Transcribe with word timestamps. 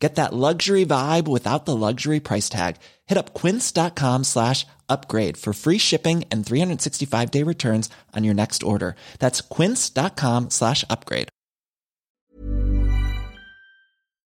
Get 0.00 0.14
that 0.14 0.32
luxury 0.32 0.86
vibe 0.86 1.28
without 1.28 1.66
the 1.66 1.76
luxury 1.76 2.20
price 2.20 2.48
tag. 2.48 2.76
Hit 3.06 3.18
up 3.18 3.34
quince.com 3.34 4.24
slash 4.24 4.66
upgrade 4.88 5.36
for 5.36 5.52
free 5.52 5.78
shipping 5.78 6.24
and 6.32 6.44
365 6.44 7.30
day 7.30 7.44
returns 7.44 7.90
on 8.16 8.24
your 8.24 8.34
next 8.34 8.62
order. 8.62 8.96
That's 9.18 9.42
quince.com 9.42 10.48
slash 10.50 10.84
upgrade. 10.88 11.28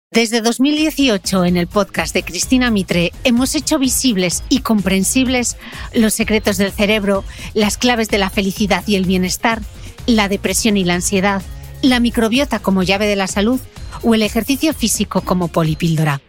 Desde 0.10 0.40
2018 0.42 1.46
en 1.46 1.58
el 1.58 1.68
podcast 1.68 2.14
de 2.14 2.24
Cristina 2.24 2.72
Mitre 2.72 3.12
hemos 3.26 3.54
hecho 3.56 3.78
visibles 3.78 4.42
y 4.48 4.62
comprensibles 4.62 5.58
los 5.94 6.14
secretos 6.14 6.58
del 6.58 6.72
cerebro, 6.72 7.26
las 7.54 7.78
claves 7.78 8.08
de 8.08 8.18
la 8.18 8.30
felicidad 8.30 8.84
y 8.88 8.96
el 8.96 9.04
bienestar, 9.04 9.62
la 10.06 10.30
depresión 10.30 10.78
y 10.78 10.86
la 10.86 10.94
ansiedad, 10.96 11.42
la 11.82 12.00
microbiota 12.00 12.60
como 12.60 12.84
llave 12.84 13.08
de 13.08 13.16
la 13.16 13.28
salud 13.28 13.60
o 14.04 14.16
el 14.16 14.22
ejercicio 14.22 14.74
físico 14.74 15.22
como 15.22 15.48
polipíldora. 15.48 16.22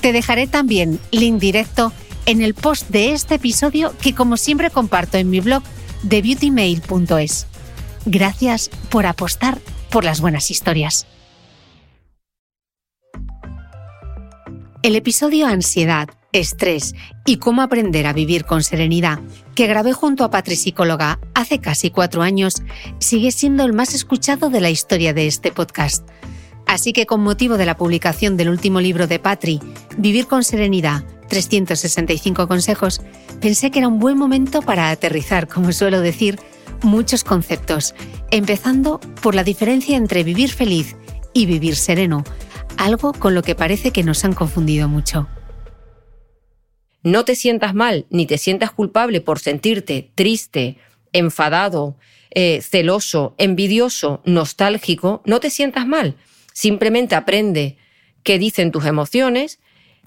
Te 0.02 0.14
dejaré 0.14 0.48
también 0.48 1.00
link 1.12 1.40
directo 1.40 1.92
en 2.26 2.42
el 2.42 2.54
post 2.54 2.90
de 2.90 3.14
este 3.14 3.36
episodio 3.36 3.94
que 4.02 4.16
como 4.16 4.38
siempre 4.38 4.70
comparto 4.70 5.18
en 5.18 5.30
mi 5.30 5.40
blog 5.40 5.64
de 6.04 6.22
beautymail.es. 6.22 7.48
Gracias 8.06 8.70
por 8.90 9.06
apostar 9.06 9.60
por 9.90 10.04
las 10.04 10.22
buenas 10.22 10.50
historias. 10.50 11.06
El 14.84 14.96
episodio 14.96 15.46
Ansiedad, 15.46 16.10
Estrés 16.32 16.96
y 17.24 17.38
cómo 17.38 17.62
aprender 17.62 18.08
a 18.08 18.14
vivir 18.14 18.46
con 18.46 18.64
serenidad, 18.64 19.20
que 19.54 19.68
grabé 19.68 19.94
junto 19.94 20.24
a 20.24 20.32
Patri 20.32 20.56
Psicóloga 20.56 21.20
hace 21.36 21.60
casi 21.60 21.92
cuatro 21.92 22.24
años, 22.24 22.64
sigue 22.98 23.32
siendo 23.32 23.64
el 23.64 23.74
más 23.74 23.94
escuchado 23.94 24.50
de 24.50 24.60
la 24.60 24.72
historia 24.72 25.14
de 25.14 25.28
este 25.28 25.52
podcast. 25.52 26.10
Así 26.66 26.94
que 26.94 27.06
con 27.06 27.22
motivo 27.22 27.58
de 27.58 27.68
la 27.68 27.78
publicación 27.78 28.38
del 28.38 28.50
último 28.50 28.82
libro 28.82 29.06
de 29.06 29.20
Patri, 29.20 29.60
Vivir 30.00 30.26
con 30.26 30.44
Serenidad, 30.44 31.04
365 31.30 32.48
consejos, 32.48 33.02
pensé 33.40 33.70
que 33.70 33.80
era 33.80 33.88
un 33.88 34.00
buen 34.00 34.18
momento 34.18 34.64
para 34.64 34.90
aterrizar, 34.90 35.48
como 35.48 35.74
suelo 35.74 36.02
decir, 36.02 36.40
muchos 36.82 37.24
conceptos, 37.24 37.94
empezando 38.32 39.00
por 39.22 39.36
la 39.36 39.44
diferencia 39.44 39.96
entre 39.96 40.24
vivir 40.24 40.52
feliz 40.52 40.96
y 41.34 41.46
vivir 41.46 41.76
sereno, 41.76 42.24
algo 42.82 43.14
con 43.14 43.36
lo 43.36 43.44
que 43.44 43.56
parece 43.56 43.92
que 43.92 44.04
nos 44.04 44.26
han 44.26 44.34
confundido 44.34 44.88
mucho. 44.88 45.28
No 47.04 47.26
te 47.26 47.36
sientas 47.36 47.74
mal 47.74 48.06
ni 48.10 48.26
te 48.26 48.38
sientas 48.38 48.72
culpable 48.72 49.22
por 49.22 49.40
sentirte 49.40 50.12
triste, 50.16 50.78
enfadado, 51.14 51.96
eh, 52.32 52.62
celoso, 52.62 53.36
envidioso, 53.38 54.22
nostálgico. 54.26 55.22
No 55.26 55.40
te 55.40 55.50
sientas 55.50 55.86
mal. 55.86 56.16
Simplemente 56.54 57.16
aprende 57.16 57.78
qué 58.24 58.40
dicen 58.40 58.72
tus 58.72 58.86
emociones. 58.86 59.60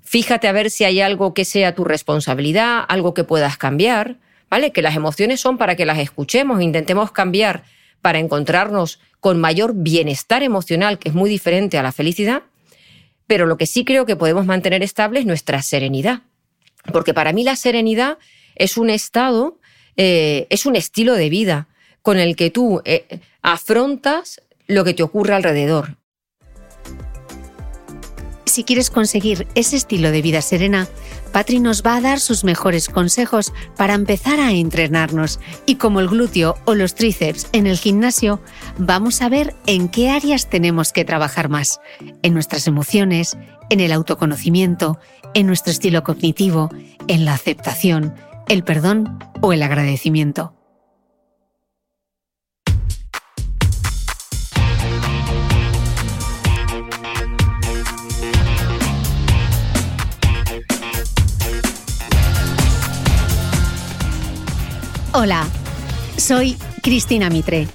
Fíjate 0.02 0.48
a 0.48 0.52
ver 0.52 0.70
si 0.70 0.84
hay 0.84 1.00
algo 1.00 1.32
que 1.32 1.44
sea 1.44 1.74
tu 1.74 1.84
responsabilidad, 1.84 2.84
algo 2.88 3.14
que 3.14 3.24
puedas 3.24 3.56
cambiar. 3.56 4.18
¿Vale? 4.50 4.72
Que 4.72 4.82
las 4.82 4.94
emociones 4.94 5.40
son 5.40 5.58
para 5.58 5.74
que 5.74 5.86
las 5.86 5.98
escuchemos, 5.98 6.62
intentemos 6.62 7.10
cambiar 7.10 7.64
para 8.02 8.18
encontrarnos 8.18 9.00
con 9.18 9.40
mayor 9.40 9.72
bienestar 9.74 10.42
emocional, 10.42 10.98
que 10.98 11.08
es 11.08 11.14
muy 11.14 11.30
diferente 11.30 11.78
a 11.78 11.82
la 11.82 11.90
felicidad, 11.90 12.42
pero 13.26 13.46
lo 13.46 13.56
que 13.56 13.66
sí 13.66 13.84
creo 13.84 14.06
que 14.06 14.16
podemos 14.16 14.46
mantener 14.46 14.82
estable 14.82 15.20
es 15.20 15.26
nuestra 15.26 15.62
serenidad. 15.62 16.22
Porque 16.92 17.14
para 17.14 17.32
mí 17.32 17.44
la 17.44 17.56
serenidad 17.56 18.18
es 18.54 18.76
un 18.76 18.90
estado, 18.90 19.58
eh, 19.96 20.46
es 20.50 20.66
un 20.66 20.76
estilo 20.76 21.14
de 21.14 21.30
vida 21.30 21.68
con 22.02 22.18
el 22.18 22.36
que 22.36 22.50
tú 22.50 22.82
eh, 22.84 23.20
afrontas 23.40 24.42
lo 24.66 24.84
que 24.84 24.94
te 24.94 25.02
ocurre 25.02 25.34
alrededor. 25.34 25.96
Si 28.44 28.64
quieres 28.64 28.90
conseguir 28.90 29.46
ese 29.54 29.76
estilo 29.76 30.10
de 30.10 30.22
vida 30.22 30.42
serena, 30.42 30.86
Patri 31.34 31.58
nos 31.58 31.82
va 31.82 31.96
a 31.96 32.00
dar 32.00 32.20
sus 32.20 32.44
mejores 32.44 32.88
consejos 32.88 33.52
para 33.76 33.94
empezar 33.94 34.38
a 34.38 34.52
entrenarnos 34.52 35.40
y 35.66 35.74
como 35.74 35.98
el 35.98 36.06
glúteo 36.06 36.54
o 36.64 36.76
los 36.76 36.94
tríceps 36.94 37.48
en 37.50 37.66
el 37.66 37.76
gimnasio, 37.76 38.40
vamos 38.78 39.20
a 39.20 39.28
ver 39.28 39.52
en 39.66 39.88
qué 39.88 40.10
áreas 40.10 40.48
tenemos 40.48 40.92
que 40.92 41.04
trabajar 41.04 41.48
más, 41.48 41.80
en 42.22 42.34
nuestras 42.34 42.68
emociones, 42.68 43.36
en 43.68 43.80
el 43.80 43.90
autoconocimiento, 43.90 45.00
en 45.34 45.48
nuestro 45.48 45.72
estilo 45.72 46.04
cognitivo, 46.04 46.70
en 47.08 47.24
la 47.24 47.34
aceptación, 47.34 48.14
el 48.46 48.62
perdón 48.62 49.18
o 49.40 49.52
el 49.52 49.64
agradecimiento. 49.64 50.54
Hola, 65.16 65.46
soy 66.16 66.56
Cristina 66.82 67.30
Mitre, 67.30 67.68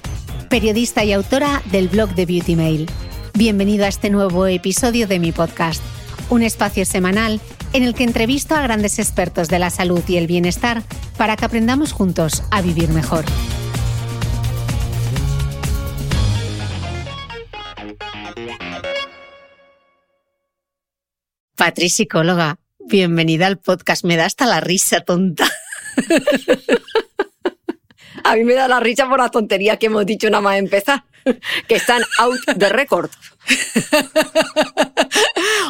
periodista 0.50 1.04
y 1.04 1.14
autora 1.14 1.62
del 1.72 1.88
blog 1.88 2.14
de 2.14 2.26
Beauty 2.26 2.54
Mail. 2.54 2.86
Bienvenido 3.32 3.86
a 3.86 3.88
este 3.88 4.10
nuevo 4.10 4.46
episodio 4.46 5.06
de 5.06 5.18
mi 5.18 5.32
podcast, 5.32 5.82
un 6.28 6.42
espacio 6.42 6.84
semanal 6.84 7.40
en 7.72 7.82
el 7.82 7.94
que 7.94 8.04
entrevisto 8.04 8.54
a 8.54 8.60
grandes 8.60 8.98
expertos 8.98 9.48
de 9.48 9.58
la 9.58 9.70
salud 9.70 10.02
y 10.06 10.18
el 10.18 10.26
bienestar 10.26 10.82
para 11.16 11.34
que 11.34 11.46
aprendamos 11.46 11.92
juntos 11.92 12.42
a 12.50 12.60
vivir 12.60 12.90
mejor. 12.90 13.24
Patri, 21.56 21.88
psicóloga, 21.88 22.58
bienvenida 22.80 23.46
al 23.46 23.58
podcast. 23.58 24.04
Me 24.04 24.16
da 24.16 24.26
hasta 24.26 24.44
la 24.44 24.60
risa 24.60 25.00
tonta. 25.00 25.50
A 28.24 28.36
mí 28.36 28.44
me 28.44 28.54
da 28.54 28.68
la 28.68 28.80
risa 28.80 29.08
por 29.08 29.18
la 29.20 29.28
tontería 29.30 29.76
que 29.76 29.86
hemos 29.86 30.06
dicho 30.06 30.28
nada 30.30 30.40
más 30.42 30.58
empezar, 30.58 31.04
que 31.68 31.76
están 31.76 32.02
out 32.18 32.40
de 32.56 32.68
récord. 32.68 33.10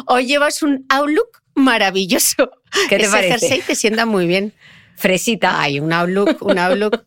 Hoy 0.07 0.25
llevas 0.25 0.63
un 0.63 0.85
outlook 0.89 1.41
maravilloso. 1.55 2.51
¿Qué 2.89 2.97
te 2.97 3.03
Ese 3.03 3.11
parece? 3.11 3.39
jersey 3.39 3.61
te 3.61 3.75
sienta 3.75 4.05
muy 4.05 4.27
bien. 4.27 4.53
Fresita. 4.95 5.61
Ay, 5.61 5.79
un 5.79 5.93
outlook, 5.93 6.41
un 6.41 6.59
outlook 6.59 7.05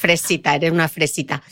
fresita, 0.00 0.54
eres 0.54 0.72
una 0.72 0.88
fresita. 0.88 1.42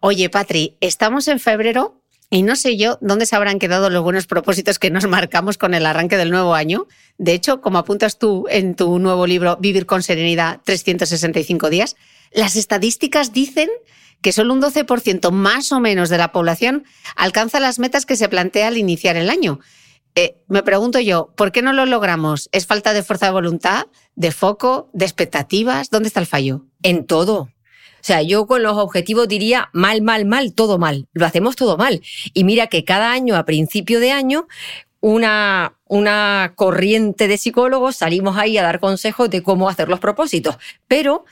Oye, 0.00 0.30
Patri, 0.30 0.76
estamos 0.80 1.28
en 1.28 1.40
febrero 1.40 2.00
y 2.30 2.42
no 2.42 2.56
sé 2.56 2.76
yo 2.76 2.98
dónde 3.00 3.26
se 3.26 3.36
habrán 3.36 3.58
quedado 3.58 3.90
los 3.90 4.02
buenos 4.02 4.26
propósitos 4.26 4.78
que 4.78 4.90
nos 4.90 5.06
marcamos 5.06 5.58
con 5.58 5.74
el 5.74 5.84
arranque 5.84 6.16
del 6.16 6.30
nuevo 6.30 6.54
año. 6.54 6.86
De 7.18 7.32
hecho, 7.32 7.60
como 7.60 7.78
apuntas 7.78 8.18
tú 8.18 8.46
en 8.48 8.74
tu 8.74 8.98
nuevo 8.98 9.26
libro 9.26 9.56
Vivir 9.56 9.84
con 9.86 10.02
Serenidad 10.02 10.60
365 10.64 11.68
días, 11.70 11.96
las 12.32 12.56
estadísticas 12.56 13.32
dicen 13.32 13.68
que 14.20 14.32
solo 14.32 14.52
un 14.52 14.60
12% 14.60 15.30
más 15.30 15.72
o 15.72 15.80
menos 15.80 16.08
de 16.08 16.18
la 16.18 16.32
población 16.32 16.84
alcanza 17.16 17.60
las 17.60 17.78
metas 17.78 18.06
que 18.06 18.16
se 18.16 18.28
plantea 18.28 18.68
al 18.68 18.78
iniciar 18.78 19.16
el 19.16 19.30
año. 19.30 19.60
Eh, 20.14 20.36
me 20.48 20.62
pregunto 20.62 20.98
yo, 20.98 21.32
¿por 21.36 21.52
qué 21.52 21.62
no 21.62 21.72
lo 21.72 21.86
logramos? 21.86 22.48
¿Es 22.50 22.66
falta 22.66 22.92
de 22.92 23.04
fuerza 23.04 23.26
de 23.26 23.32
voluntad, 23.32 23.86
de 24.16 24.32
foco, 24.32 24.90
de 24.92 25.04
expectativas? 25.04 25.90
¿Dónde 25.90 26.08
está 26.08 26.20
el 26.20 26.26
fallo? 26.26 26.66
En 26.82 27.06
todo. 27.06 27.50
O 28.00 28.04
sea, 28.08 28.22
yo 28.22 28.46
con 28.46 28.62
los 28.62 28.76
objetivos 28.76 29.28
diría 29.28 29.70
mal, 29.72 30.02
mal, 30.02 30.24
mal, 30.24 30.54
todo 30.54 30.78
mal. 30.78 31.08
Lo 31.12 31.26
hacemos 31.26 31.56
todo 31.56 31.76
mal. 31.76 32.00
Y 32.32 32.44
mira 32.44 32.68
que 32.68 32.84
cada 32.84 33.12
año, 33.12 33.36
a 33.36 33.44
principio 33.44 34.00
de 34.00 34.12
año, 34.12 34.48
una, 35.00 35.78
una 35.86 36.52
corriente 36.56 37.28
de 37.28 37.38
psicólogos 37.38 37.96
salimos 37.96 38.36
ahí 38.36 38.58
a 38.58 38.62
dar 38.62 38.80
consejos 38.80 39.30
de 39.30 39.42
cómo 39.42 39.68
hacer 39.68 39.88
los 39.88 40.00
propósitos. 40.00 40.56
Pero 40.86 41.24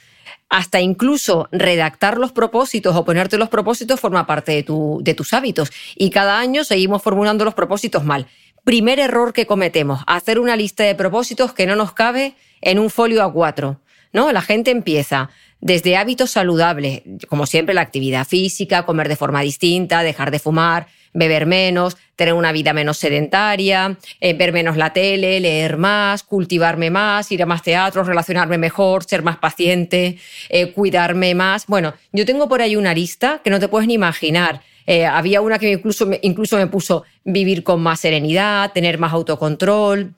hasta 0.48 0.80
incluso 0.80 1.48
redactar 1.52 2.18
los 2.18 2.32
propósitos 2.32 2.94
o 2.96 3.04
ponerte 3.04 3.38
los 3.38 3.48
propósitos 3.48 4.00
forma 4.00 4.26
parte 4.26 4.52
de, 4.52 4.62
tu, 4.62 5.00
de 5.02 5.14
tus 5.14 5.32
hábitos. 5.32 5.70
Y 5.94 6.10
cada 6.10 6.38
año 6.38 6.64
seguimos 6.64 7.02
formulando 7.02 7.44
los 7.44 7.54
propósitos 7.54 8.04
mal. 8.04 8.26
Primer 8.64 8.98
error 8.98 9.32
que 9.32 9.46
cometemos, 9.46 10.00
hacer 10.06 10.38
una 10.38 10.56
lista 10.56 10.84
de 10.84 10.94
propósitos 10.94 11.52
que 11.52 11.66
no 11.66 11.76
nos 11.76 11.92
cabe 11.92 12.34
en 12.60 12.78
un 12.78 12.90
folio 12.90 13.22
a 13.22 13.32
cuatro. 13.32 13.80
¿no? 14.12 14.32
La 14.32 14.42
gente 14.42 14.70
empieza 14.70 15.30
desde 15.60 15.96
hábitos 15.96 16.30
saludables, 16.30 17.02
como 17.28 17.46
siempre 17.46 17.74
la 17.74 17.80
actividad 17.80 18.26
física, 18.26 18.84
comer 18.84 19.08
de 19.08 19.16
forma 19.16 19.40
distinta, 19.42 20.02
dejar 20.02 20.30
de 20.30 20.38
fumar, 20.38 20.86
beber 21.16 21.46
menos, 21.46 21.96
tener 22.14 22.34
una 22.34 22.52
vida 22.52 22.72
menos 22.72 22.98
sedentaria, 22.98 23.96
eh, 24.20 24.34
ver 24.34 24.52
menos 24.52 24.76
la 24.76 24.92
tele, 24.92 25.40
leer 25.40 25.78
más, 25.78 26.22
cultivarme 26.22 26.90
más, 26.90 27.32
ir 27.32 27.42
a 27.42 27.46
más 27.46 27.62
teatros, 27.62 28.06
relacionarme 28.06 28.58
mejor, 28.58 29.04
ser 29.04 29.22
más 29.22 29.38
paciente, 29.38 30.18
eh, 30.50 30.72
cuidarme 30.72 31.34
más. 31.34 31.66
Bueno, 31.66 31.94
yo 32.12 32.26
tengo 32.26 32.48
por 32.48 32.60
ahí 32.60 32.76
una 32.76 32.94
lista 32.94 33.40
que 33.42 33.50
no 33.50 33.58
te 33.58 33.68
puedes 33.68 33.88
ni 33.88 33.94
imaginar. 33.94 34.60
Eh, 34.86 35.06
había 35.06 35.40
una 35.40 35.58
que 35.58 35.72
incluso, 35.72 36.08
incluso 36.22 36.56
me 36.58 36.66
puso 36.66 37.04
vivir 37.24 37.64
con 37.64 37.80
más 37.80 38.00
serenidad, 38.00 38.72
tener 38.72 38.98
más 38.98 39.12
autocontrol, 39.12 40.14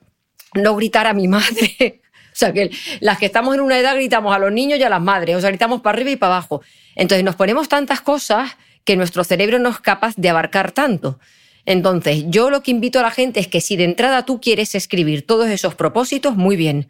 no 0.53 0.75
gritar 0.75 1.07
a 1.07 1.13
mi 1.13 1.29
madre. 1.29 2.01
o 2.33 2.35
sea, 2.35 2.51
que 2.51 2.71
las 2.99 3.17
que 3.17 3.25
estamos 3.25 3.55
en 3.55 3.61
una 3.61 3.79
edad 3.79 3.95
gritamos 3.95 4.35
a 4.35 4.39
los 4.39 4.51
niños 4.51 4.79
y 4.79 4.83
a 4.83 4.89
las 4.89 5.01
madres, 5.01 5.37
o 5.37 5.41
sea, 5.41 5.49
gritamos 5.49 5.81
para 5.81 5.95
arriba 5.95 6.11
y 6.11 6.17
para 6.17 6.35
abajo. 6.35 6.61
Entonces 6.95 7.23
nos 7.23 7.35
ponemos 7.35 7.69
tantas 7.69 8.01
cosas 8.01 8.51
que 8.89 8.95
nuestro 8.95 9.23
cerebro 9.23 9.59
no 9.59 9.69
es 9.69 9.77
capaz 9.77 10.15
de 10.17 10.29
abarcar 10.29 10.71
tanto. 10.71 11.19
Entonces, 11.67 12.23
yo 12.29 12.49
lo 12.49 12.63
que 12.63 12.71
invito 12.71 12.97
a 12.97 13.03
la 13.03 13.11
gente 13.11 13.39
es 13.39 13.47
que 13.47 13.61
si 13.61 13.75
de 13.75 13.83
entrada 13.83 14.25
tú 14.25 14.41
quieres 14.41 14.73
escribir 14.73 15.27
todos 15.27 15.47
esos 15.49 15.75
propósitos, 15.75 16.35
muy 16.35 16.55
bien, 16.55 16.89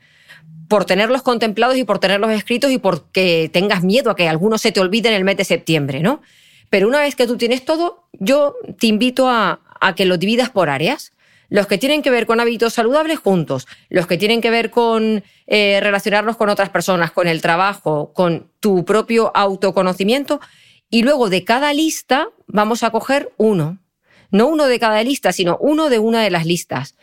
por 0.69 0.85
tenerlos 0.85 1.23
contemplados 1.23 1.75
y 1.75 1.83
por 1.83 1.99
tenerlos 1.99 2.31
escritos 2.31 2.71
y 2.71 2.77
porque 2.77 3.49
tengas 3.51 3.83
miedo 3.83 4.11
a 4.11 4.15
que 4.15 4.29
algunos 4.29 4.61
se 4.61 4.71
te 4.71 4.79
olvide 4.79 5.09
en 5.09 5.15
el 5.15 5.25
mes 5.25 5.35
de 5.35 5.43
septiembre, 5.43 5.99
¿no? 5.99 6.21
Pero 6.69 6.87
una 6.87 7.01
vez 7.01 7.17
que 7.17 7.27
tú 7.27 7.35
tienes 7.35 7.65
todo, 7.65 8.05
yo 8.13 8.55
te 8.79 8.87
invito 8.87 9.27
a, 9.27 9.59
que 9.97 10.05
lo 10.05 10.17
dividas 10.17 10.49
por 10.49 10.69
áreas. 10.69 11.11
Los 11.49 11.67
que 11.67 11.77
tienen 11.77 12.01
que 12.01 12.11
ver 12.11 12.25
con 12.25 12.39
hábitos 12.39 12.75
saludables 12.75 13.19
juntos, 13.19 13.67
los 13.89 14.07
que 14.07 14.17
tienen 14.17 14.39
que 14.39 14.51
ver 14.51 14.69
con 14.69 15.21
eh, 15.47 15.79
relacionarnos 15.81 16.37
con 16.37 16.47
otras 16.47 16.69
personas, 16.69 17.11
con 17.11 17.27
el 17.27 17.41
trabajo, 17.41 18.13
con 18.13 18.47
tu 18.61 18.85
propio 18.85 19.35
autoconocimiento, 19.35 20.39
y 20.89 21.03
luego 21.03 21.30
de 21.30 21.44
cada 21.44 21.74
lista 21.74 22.30
vamos 22.47 22.83
a 22.83 22.89
coger 22.91 23.31
uno. 23.38 23.77
No 24.31 24.47
uno 24.47 24.68
de 24.68 24.80
cada 24.80 25.03
lista, 25.03 25.31
sino 25.33 25.57
uno 25.59 25.89
de 25.89 26.00
una 26.00 26.21
de 26.21 26.30
las 26.30 26.45
listas. 26.45 26.95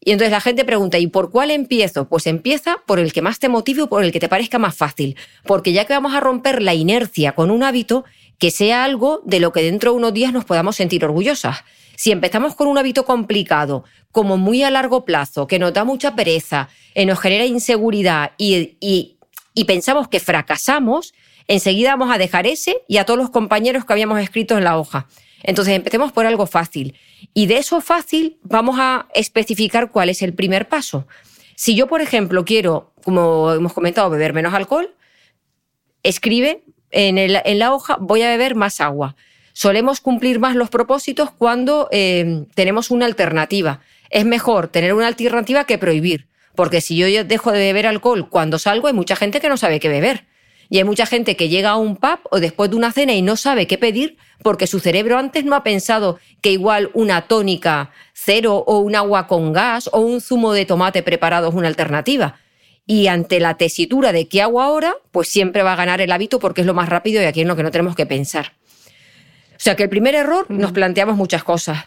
Y 0.00 0.12
entonces 0.12 0.30
la 0.30 0.40
gente 0.40 0.64
pregunta, 0.64 0.98
¿y 0.98 1.06
por 1.06 1.30
cuál 1.30 1.50
empiezo? 1.50 2.08
Pues 2.08 2.26
empieza 2.26 2.82
por 2.86 2.98
el 2.98 3.12
que 3.12 3.22
más 3.22 3.38
te 3.38 3.48
motive 3.48 3.82
o 3.82 3.88
por 3.88 4.04
el 4.04 4.12
que 4.12 4.20
te 4.20 4.28
parezca 4.28 4.58
más 4.58 4.76
fácil. 4.76 5.16
Porque 5.44 5.72
ya 5.72 5.84
que 5.84 5.94
vamos 5.94 6.14
a 6.14 6.20
romper 6.20 6.62
la 6.62 6.74
inercia 6.74 7.32
con 7.32 7.50
un 7.50 7.62
hábito, 7.62 8.04
que 8.38 8.50
sea 8.50 8.84
algo 8.84 9.22
de 9.24 9.40
lo 9.40 9.52
que 9.52 9.62
dentro 9.62 9.92
de 9.92 9.96
unos 9.96 10.12
días 10.14 10.32
nos 10.32 10.44
podamos 10.44 10.76
sentir 10.76 11.04
orgullosas. 11.04 11.58
Si 11.96 12.12
empezamos 12.12 12.54
con 12.54 12.68
un 12.68 12.76
hábito 12.76 13.06
complicado, 13.06 13.84
como 14.12 14.36
muy 14.36 14.62
a 14.62 14.70
largo 14.70 15.04
plazo, 15.04 15.46
que 15.46 15.58
nos 15.58 15.72
da 15.72 15.84
mucha 15.84 16.14
pereza, 16.14 16.68
eh, 16.94 17.06
nos 17.06 17.18
genera 17.18 17.46
inseguridad 17.46 18.32
y 18.38 19.64
pensamos 19.66 20.08
que 20.08 20.20
fracasamos, 20.20 21.14
enseguida 21.48 21.90
vamos 21.90 22.14
a 22.14 22.18
dejar 22.18 22.46
ese 22.46 22.82
y 22.88 22.98
a 22.98 23.04
todos 23.04 23.18
los 23.18 23.30
compañeros 23.30 23.84
que 23.84 23.92
habíamos 23.92 24.20
escrito 24.20 24.56
en 24.56 24.64
la 24.64 24.78
hoja. 24.78 25.06
Entonces 25.42 25.74
empecemos 25.74 26.12
por 26.12 26.26
algo 26.26 26.46
fácil. 26.46 26.94
Y 27.32 27.46
de 27.46 27.58
eso 27.58 27.80
fácil 27.80 28.38
vamos 28.42 28.76
a 28.78 29.06
especificar 29.14 29.90
cuál 29.90 30.08
es 30.08 30.22
el 30.22 30.34
primer 30.34 30.68
paso. 30.68 31.06
Si 31.54 31.74
yo, 31.74 31.86
por 31.86 32.00
ejemplo, 32.00 32.44
quiero, 32.44 32.92
como 33.04 33.52
hemos 33.52 33.72
comentado, 33.72 34.10
beber 34.10 34.32
menos 34.32 34.54
alcohol, 34.54 34.94
escribe 36.02 36.62
en, 36.90 37.58
la 37.58 37.72
hoja 37.72 37.96
voy 38.00 38.22
a 38.22 38.28
beber 38.28 38.54
más 38.54 38.80
agua. 38.80 39.16
Solemos 39.52 40.00
cumplir 40.00 40.38
más 40.38 40.54
los 40.54 40.68
propósitos 40.68 41.30
cuando 41.30 41.88
eh, 41.90 42.44
tenemos 42.54 42.90
una 42.90 43.06
alternativa. 43.06 43.80
Es 44.10 44.24
mejor 44.24 44.68
tener 44.68 44.92
una 44.92 45.06
alternativa 45.06 45.64
que 45.64 45.78
prohibir, 45.78 46.28
porque 46.54 46.80
si 46.80 46.96
yo 46.96 47.24
dejo 47.24 47.52
de 47.52 47.58
beber 47.58 47.86
alcohol 47.86 48.28
cuando 48.28 48.58
salgo, 48.58 48.88
hay 48.88 48.94
mucha 48.94 49.16
gente 49.16 49.40
que 49.40 49.48
no 49.48 49.56
sabe 49.56 49.80
qué 49.80 49.88
beber. 49.88 50.26
Y 50.68 50.78
hay 50.78 50.84
mucha 50.84 51.06
gente 51.06 51.36
que 51.36 51.48
llega 51.48 51.70
a 51.70 51.76
un 51.76 51.96
pub 51.96 52.18
o 52.30 52.40
después 52.40 52.70
de 52.70 52.76
una 52.76 52.92
cena 52.92 53.14
y 53.14 53.22
no 53.22 53.36
sabe 53.36 53.66
qué 53.66 53.78
pedir 53.78 54.16
porque 54.42 54.66
su 54.66 54.80
cerebro 54.80 55.18
antes 55.18 55.44
no 55.44 55.54
ha 55.54 55.62
pensado 55.62 56.18
que 56.40 56.52
igual 56.52 56.90
una 56.94 57.28
tónica 57.28 57.90
cero 58.12 58.64
o 58.66 58.78
un 58.78 58.94
agua 58.94 59.26
con 59.26 59.52
gas 59.52 59.88
o 59.92 60.00
un 60.00 60.20
zumo 60.20 60.52
de 60.52 60.66
tomate 60.66 61.02
preparado 61.02 61.48
es 61.48 61.54
una 61.54 61.68
alternativa. 61.68 62.40
Y 62.86 63.08
ante 63.08 63.40
la 63.40 63.56
tesitura 63.56 64.12
de 64.12 64.28
qué 64.28 64.42
hago 64.42 64.62
ahora, 64.62 64.94
pues 65.10 65.28
siempre 65.28 65.62
va 65.62 65.72
a 65.72 65.76
ganar 65.76 66.00
el 66.00 66.12
hábito 66.12 66.38
porque 66.38 66.60
es 66.60 66.66
lo 66.66 66.74
más 66.74 66.88
rápido 66.88 67.20
y 67.20 67.24
aquí 67.24 67.40
es 67.40 67.46
lo 67.46 67.56
que 67.56 67.62
no 67.62 67.70
tenemos 67.70 67.96
que 67.96 68.06
pensar. 68.06 68.52
O 69.52 69.58
sea 69.58 69.74
que 69.74 69.84
el 69.84 69.88
primer 69.88 70.14
error 70.14 70.46
nos 70.48 70.72
planteamos 70.72 71.16
muchas 71.16 71.42
cosas. 71.42 71.86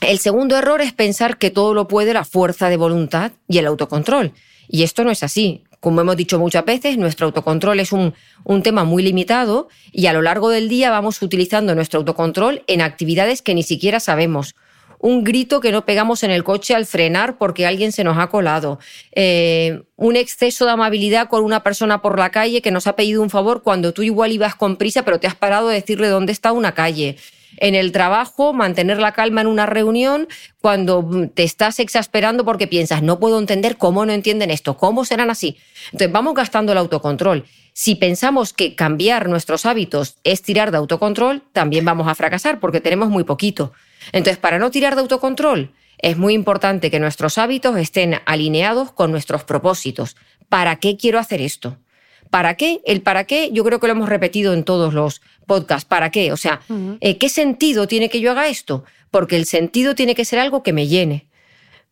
El 0.00 0.18
segundo 0.18 0.56
error 0.56 0.80
es 0.80 0.94
pensar 0.94 1.36
que 1.36 1.50
todo 1.50 1.74
lo 1.74 1.88
puede 1.88 2.14
la 2.14 2.24
fuerza 2.24 2.70
de 2.70 2.78
voluntad 2.78 3.32
y 3.48 3.58
el 3.58 3.66
autocontrol. 3.66 4.32
Y 4.68 4.84
esto 4.84 5.04
no 5.04 5.10
es 5.10 5.22
así. 5.22 5.64
Como 5.80 6.02
hemos 6.02 6.16
dicho 6.16 6.38
muchas 6.38 6.64
veces, 6.64 6.98
nuestro 6.98 7.26
autocontrol 7.26 7.80
es 7.80 7.92
un, 7.92 8.14
un, 8.44 8.62
tema 8.62 8.84
muy 8.84 9.02
limitado 9.02 9.68
y 9.90 10.06
a 10.06 10.12
lo 10.12 10.20
largo 10.20 10.50
del 10.50 10.68
día 10.68 10.90
vamos 10.90 11.20
utilizando 11.22 11.74
nuestro 11.74 11.98
autocontrol 11.98 12.62
en 12.66 12.82
actividades 12.82 13.40
que 13.40 13.54
ni 13.54 13.62
siquiera 13.62 13.98
sabemos. 13.98 14.54
Un 14.98 15.24
grito 15.24 15.60
que 15.60 15.72
no 15.72 15.86
pegamos 15.86 16.22
en 16.22 16.30
el 16.30 16.44
coche 16.44 16.74
al 16.74 16.84
frenar 16.84 17.38
porque 17.38 17.66
alguien 17.66 17.90
se 17.90 18.04
nos 18.04 18.18
ha 18.18 18.26
colado. 18.26 18.78
Eh, 19.12 19.80
un 19.96 20.16
exceso 20.16 20.66
de 20.66 20.72
amabilidad 20.72 21.28
con 21.28 21.42
una 21.42 21.62
persona 21.62 22.02
por 22.02 22.18
la 22.18 22.30
calle 22.30 22.60
que 22.60 22.70
nos 22.70 22.86
ha 22.86 22.96
pedido 22.96 23.22
un 23.22 23.30
favor 23.30 23.62
cuando 23.62 23.94
tú 23.94 24.02
igual 24.02 24.32
ibas 24.32 24.54
con 24.54 24.76
prisa 24.76 25.02
pero 25.02 25.18
te 25.18 25.26
has 25.26 25.34
parado 25.34 25.70
a 25.70 25.72
decirle 25.72 26.08
dónde 26.08 26.32
está 26.32 26.52
una 26.52 26.72
calle 26.72 27.16
en 27.56 27.74
el 27.74 27.92
trabajo, 27.92 28.52
mantener 28.52 28.98
la 28.98 29.12
calma 29.12 29.40
en 29.40 29.46
una 29.46 29.66
reunión 29.66 30.28
cuando 30.60 31.28
te 31.34 31.42
estás 31.42 31.80
exasperando 31.80 32.44
porque 32.44 32.66
piensas, 32.66 33.02
no 33.02 33.18
puedo 33.18 33.38
entender 33.38 33.76
cómo 33.76 34.06
no 34.06 34.12
entienden 34.12 34.50
esto, 34.50 34.76
cómo 34.76 35.04
serán 35.04 35.30
así. 35.30 35.56
Entonces 35.86 36.12
vamos 36.12 36.34
gastando 36.34 36.72
el 36.72 36.78
autocontrol. 36.78 37.44
Si 37.72 37.94
pensamos 37.94 38.52
que 38.52 38.74
cambiar 38.74 39.28
nuestros 39.28 39.64
hábitos 39.64 40.16
es 40.24 40.42
tirar 40.42 40.70
de 40.70 40.78
autocontrol, 40.78 41.42
también 41.52 41.84
vamos 41.84 42.08
a 42.08 42.14
fracasar 42.14 42.60
porque 42.60 42.80
tenemos 42.80 43.08
muy 43.08 43.24
poquito. 43.24 43.72
Entonces, 44.12 44.38
para 44.38 44.58
no 44.58 44.70
tirar 44.70 44.94
de 44.94 45.02
autocontrol, 45.02 45.72
es 45.98 46.16
muy 46.16 46.34
importante 46.34 46.90
que 46.90 46.98
nuestros 46.98 47.38
hábitos 47.38 47.76
estén 47.76 48.16
alineados 48.24 48.92
con 48.92 49.10
nuestros 49.10 49.44
propósitos. 49.44 50.16
¿Para 50.48 50.76
qué 50.76 50.96
quiero 50.96 51.18
hacer 51.18 51.40
esto? 51.40 51.76
¿Para 52.30 52.54
qué? 52.54 52.80
El 52.84 53.02
para 53.02 53.24
qué 53.24 53.50
yo 53.52 53.64
creo 53.64 53.80
que 53.80 53.88
lo 53.88 53.92
hemos 53.92 54.08
repetido 54.08 54.54
en 54.54 54.64
todos 54.64 54.94
los 54.94 55.20
podcasts. 55.46 55.84
¿Para 55.84 56.10
qué? 56.10 56.32
O 56.32 56.36
sea, 56.36 56.60
eh, 57.00 57.18
¿qué 57.18 57.28
sentido 57.28 57.88
tiene 57.88 58.08
que 58.08 58.20
yo 58.20 58.30
haga 58.30 58.48
esto? 58.48 58.84
Porque 59.10 59.36
el 59.36 59.46
sentido 59.46 59.94
tiene 59.94 60.14
que 60.14 60.24
ser 60.24 60.38
algo 60.38 60.62
que 60.62 60.72
me 60.72 60.86
llene. 60.86 61.26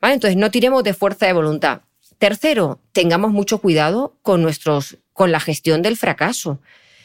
¿Vale? 0.01 0.15
Entonces, 0.15 0.37
no 0.37 0.51
tiremos 0.51 0.85
de 0.85 0.95
fuerza 0.95 1.27
de 1.27 1.33
voluntad. 1.33 1.81
Tercero, 2.19 2.81
tengamos 2.93 3.33
mucho 3.33 3.59
cuidado 3.59 4.17
con, 4.23 4.43
nuestros, 4.43 4.99
con 5.13 5.33
la 5.33 5.41
gestión 5.41 5.83
del 5.83 5.97
fracaso. 5.97 6.61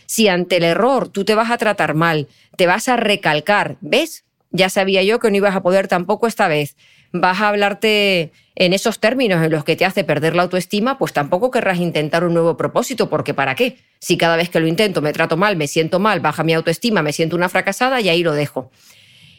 Si 0.06 0.28
ante 0.28 0.58
el 0.58 0.63
error 0.63 1.08
tú 1.08 1.25
te 1.25 1.34
vas 1.34 1.50
a 1.50 1.58
tratar 1.58 1.96
mal, 1.96 2.28
te 2.56 2.68
vas 2.68 2.88
a 2.88 2.98
recalcar, 2.98 3.78
¿ves? 3.82 4.25
Ya 4.52 4.70
sabía 4.70 5.02
yo 5.02 5.20
que 5.20 5.32
no 5.32 5.38
ibas 5.38 5.56
a 5.56 5.63
poder 5.63 5.88
tampoco 5.88 6.28
esta 6.28 6.48
vez 6.48 6.75
vas 7.13 7.40
a 7.40 7.50
hablarte 7.50 8.32
en 8.55 8.74
esos 8.74 9.00
términos 9.00 9.43
en 9.43 9.51
los 9.51 9.63
que 9.63 9.75
te 9.75 9.86
hace 9.86 10.03
perder 10.03 10.36
la 10.36 10.43
autoestima, 10.43 10.98
pues 10.98 11.13
tampoco 11.13 11.50
querrás 11.51 11.79
intentar 11.79 12.24
un 12.24 12.33
nuevo 12.33 12.55
propósito, 12.55 13.10
porque 13.10 13.33
¿para 13.33 13.55
qué? 13.55 13.77
Si 14.00 14.17
cada 14.17 14.36
vez 14.36 14.50
que 14.50 14.60
lo 14.60 14.67
intento 14.67 15.01
me 15.01 15.13
trato 15.13 15.38
mal, 15.38 15.55
me 15.55 15.67
siento 15.67 16.00
mal, 16.00 16.19
baja 16.19 16.43
mi 16.43 16.53
autoestima, 16.53 17.01
me 17.01 17.13
siento 17.13 17.36
una 17.36 17.50
fracasada 17.50 18.00
y 18.01 18.10
ahí 18.10 18.24
lo 18.24 18.33
dejo. 18.33 18.72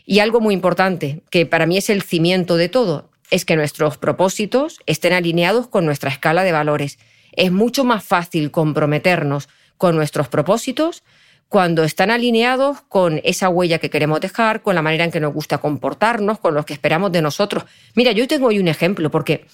Y 0.05 0.19
algo 0.19 0.41
muy 0.41 0.55
importante, 0.55 1.23
que 1.31 1.47
para 1.47 1.67
mí 1.67 1.79
es 1.79 1.91
el 1.91 2.03
cimiento 2.03 2.57
de 2.57 2.69
todo, 2.69 3.11
es 3.31 3.45
que 3.45 3.57
nuestros 3.57 3.99
propósitos 3.99 4.81
estén 4.87 5.13
alineados 5.13 5.69
con 5.69 5.87
nuestra 5.87 6.11
escala 6.11 6.45
de 6.45 6.53
valores. 6.53 6.99
Es 7.33 7.53
mucho 7.53 7.85
más 7.85 8.05
fácil 8.05 8.51
comprometernos 8.51 9.49
con 9.79 9.97
nuestros 9.97 10.29
propósitos 10.29 11.03
cuando 11.49 11.85
están 11.85 12.11
alineados 12.11 12.81
con 12.89 13.21
esa 13.25 13.49
huella 13.49 13.79
que 13.79 13.91
queremos 13.91 14.21
dejar, 14.21 14.63
con 14.63 14.75
la 14.75 14.83
manera 14.83 15.05
en 15.05 15.11
que 15.11 15.21
nos 15.21 15.33
gusta 15.33 15.59
comportarnos, 15.59 16.39
con 16.39 16.55
lo 16.55 16.65
que 16.65 16.73
esperamos 16.73 17.13
de 17.13 17.23
nosotros. 17.23 17.65
Mira, 17.95 18.13
yo 18.13 18.27
tengo 18.27 18.49
hoy 18.49 18.59
un 18.59 18.69
ejemplo, 18.69 19.11
porque 19.11 19.47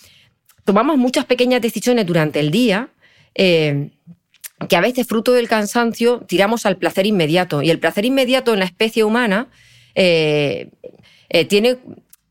tomamos 0.64 0.96
muchas 0.96 1.24
pequeñas 1.24 1.60
decisiones 1.60 2.06
durante 2.06 2.40
el 2.40 2.50
día, 2.50 2.88
eh, 3.34 3.90
que 4.68 4.76
a 4.76 4.80
veces 4.80 5.06
fruto 5.06 5.32
del 5.32 5.48
cansancio 5.48 6.20
tiramos 6.26 6.66
al 6.66 6.76
placer 6.76 7.06
inmediato. 7.06 7.62
Y 7.62 7.70
el 7.70 7.78
placer 7.78 8.04
inmediato 8.04 8.52
en 8.52 8.60
la 8.60 8.66
especie 8.66 9.04
humana 9.04 9.48
eh, 9.94 10.70
eh, 11.28 11.44
tiene, 11.46 11.78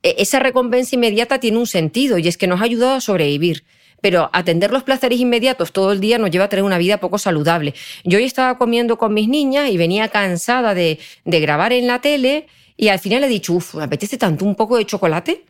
e, 0.04 0.16
esa 0.20 0.40
recompensa 0.40 0.96
inmediata 0.96 1.40
tiene 1.40 1.58
un 1.58 1.68
sentido 1.68 2.18
y 2.18 2.28
es 2.28 2.38
que 2.38 2.48
nos 2.48 2.62
ha 2.62 2.66
ayudado 2.66 2.94
a 2.96 3.02
sobrevivir. 3.02 3.64
Pero 4.02 4.30
atender 4.34 4.72
los 4.72 4.84
placeres 4.84 5.20
inmediatos 5.20 5.72
todo 5.72 5.92
el 5.92 6.00
día 6.00 6.18
nos 6.18 6.32
lleva 6.32 6.46
a 6.46 6.50
tener 6.50 6.64
una 6.64 6.78
vida 6.78 7.00
poco 7.00 7.18
saludable. 7.18 7.74
Yo 8.04 8.18
hoy 8.18 8.26
estaba 8.26 8.58
comiendo 8.58 8.98
con 8.98 9.14
mis 9.14 9.28
niñas 9.28 9.70
y 9.70 9.78
venía 9.78 10.08
cansada 10.10 10.74
de, 10.74 11.00
grabar 11.26 11.74
en 11.74 11.88
la 11.88 12.02
tele 12.02 12.48
y 12.78 12.88
al 12.90 13.00
final 13.00 13.24
he 13.24 13.28
dicho, 13.28 13.54
uff, 13.54 13.76
me 13.76 13.84
apetece 13.84 14.18
tanto 14.18 14.46
un 14.46 14.56
poco 14.56 14.78
de 14.78 14.86
chocolate. 14.86 15.46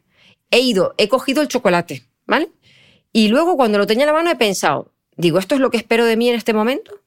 He 0.51 0.59
ido, 0.59 0.95
he 0.97 1.07
cogido 1.07 1.41
el 1.41 1.47
chocolate, 1.47 2.03
¿vale? 2.25 2.49
Y 3.13 3.27
luego 3.27 3.55
cuando 3.55 3.77
lo 3.77 3.85
tenía 3.85 4.05
en 4.05 4.07
la 4.07 4.13
mano 4.13 4.31
he 4.31 4.35
pensado, 4.35 4.93
digo, 5.15 5.37
¿esto 5.37 5.55
es 5.55 5.61
lo 5.61 5.69
que 5.69 5.77
espero 5.77 6.05
de 6.05 6.17
mí 6.17 6.29
en 6.29 6.35
este 6.35 6.53
momento? 6.53 7.01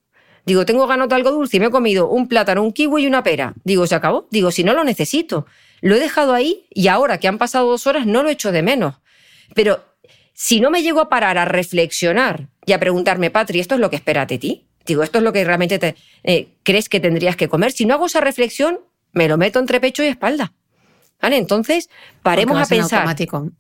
Digo, 0.45 0.65
tengo 0.65 0.87
ganas 0.87 1.09
de 1.09 1.15
algo 1.15 1.31
dulce 1.31 1.57
y 1.57 1.61
me 1.61 1.67
he 1.67 1.71
comido 1.71 2.09
un 2.09 2.27
plátano, 2.27 2.63
un 2.63 2.73
kiwi 2.73 3.03
y 3.03 3.07
una 3.07 3.23
pera. 3.23 3.55
Digo, 3.65 3.87
se 3.87 3.95
acabó. 3.95 4.27
Digo, 4.31 4.51
si 4.51 4.65
no 4.65 4.75
lo 4.75 4.83
necesito. 4.83 5.47
Lo 5.81 5.95
he 5.95 6.01
dejado 6.01 6.35
ahí 6.35 6.67
y 6.71 6.89
ahora 6.89 7.19
que 7.19 7.29
han 7.29 7.39
pasado 7.39 7.69
dos 7.69 7.87
horas 7.87 8.07
no 8.07 8.23
lo 8.23 8.29
echo 8.29 8.51
de 8.51 8.63
menos. 8.63 8.97
Pero 9.55 9.85
si 10.33 10.61
no 10.61 10.71
me 10.71 10.83
llego 10.83 11.01
a 11.01 11.09
parar 11.09 11.39
a 11.39 11.45
reflexionar 11.45 12.49
y 12.67 12.73
a 12.73 12.81
preguntarme, 12.81 13.31
Patri, 13.31 13.61
¿esto 13.61 13.75
es 13.75 13.81
lo 13.81 13.91
que 13.91 13.97
esperas 13.97 14.29
de 14.29 14.39
ti? 14.39 14.67
Digo, 14.87 15.03
¿esto 15.03 15.19
es 15.19 15.25
lo 15.25 15.33
que 15.33 15.45
realmente 15.45 15.79
te, 15.79 15.95
eh, 16.25 16.49
crees 16.62 16.89
que 16.89 17.01
tendrías 17.01 17.37
que 17.37 17.49
comer? 17.49 17.73
Si 17.73 17.87
no 17.87 17.95
hago 17.95 18.07
esa 18.07 18.21
reflexión, 18.21 18.81
me 19.12 19.29
lo 19.29 19.37
meto 19.37 19.59
entre 19.59 19.81
pecho 19.81 20.03
y 20.03 20.09
espalda. 20.09 20.53
¿Vale? 21.21 21.37
Entonces, 21.37 21.89
paremos 22.25 22.59
a 22.59 22.67
pensar. 22.67 23.07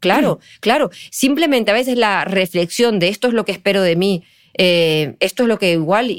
Claro, 0.00 0.40
claro. 0.58 0.90
Simplemente 1.12 1.70
a 1.70 1.74
veces 1.74 1.96
la 1.96 2.24
reflexión 2.24 2.98
de 2.98 3.08
esto 3.08 3.28
es 3.28 3.34
lo 3.34 3.44
que 3.44 3.52
espero 3.52 3.82
de 3.82 3.94
mí, 3.94 4.24
eh, 4.54 5.14
esto 5.20 5.44
es 5.44 5.48
lo 5.48 5.60
que 5.60 5.72
igual 5.72 6.10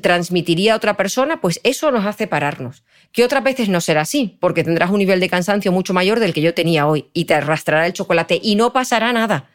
transmitiría 0.00 0.74
a 0.74 0.76
otra 0.76 0.96
persona, 0.96 1.40
pues 1.40 1.60
eso 1.64 1.90
nos 1.90 2.06
hace 2.06 2.28
pararnos. 2.28 2.84
Que 3.10 3.24
otras 3.24 3.42
veces 3.42 3.68
no 3.68 3.80
será 3.80 4.02
así, 4.02 4.38
porque 4.40 4.62
tendrás 4.62 4.90
un 4.90 4.98
nivel 4.98 5.18
de 5.18 5.28
cansancio 5.28 5.72
mucho 5.72 5.92
mayor 5.92 6.20
del 6.20 6.32
que 6.32 6.40
yo 6.40 6.54
tenía 6.54 6.86
hoy 6.86 7.06
y 7.12 7.24
te 7.24 7.34
arrastrará 7.34 7.86
el 7.86 7.92
chocolate 7.92 8.38
y 8.40 8.54
no 8.54 8.72
pasará 8.72 9.12
nada. 9.12 9.50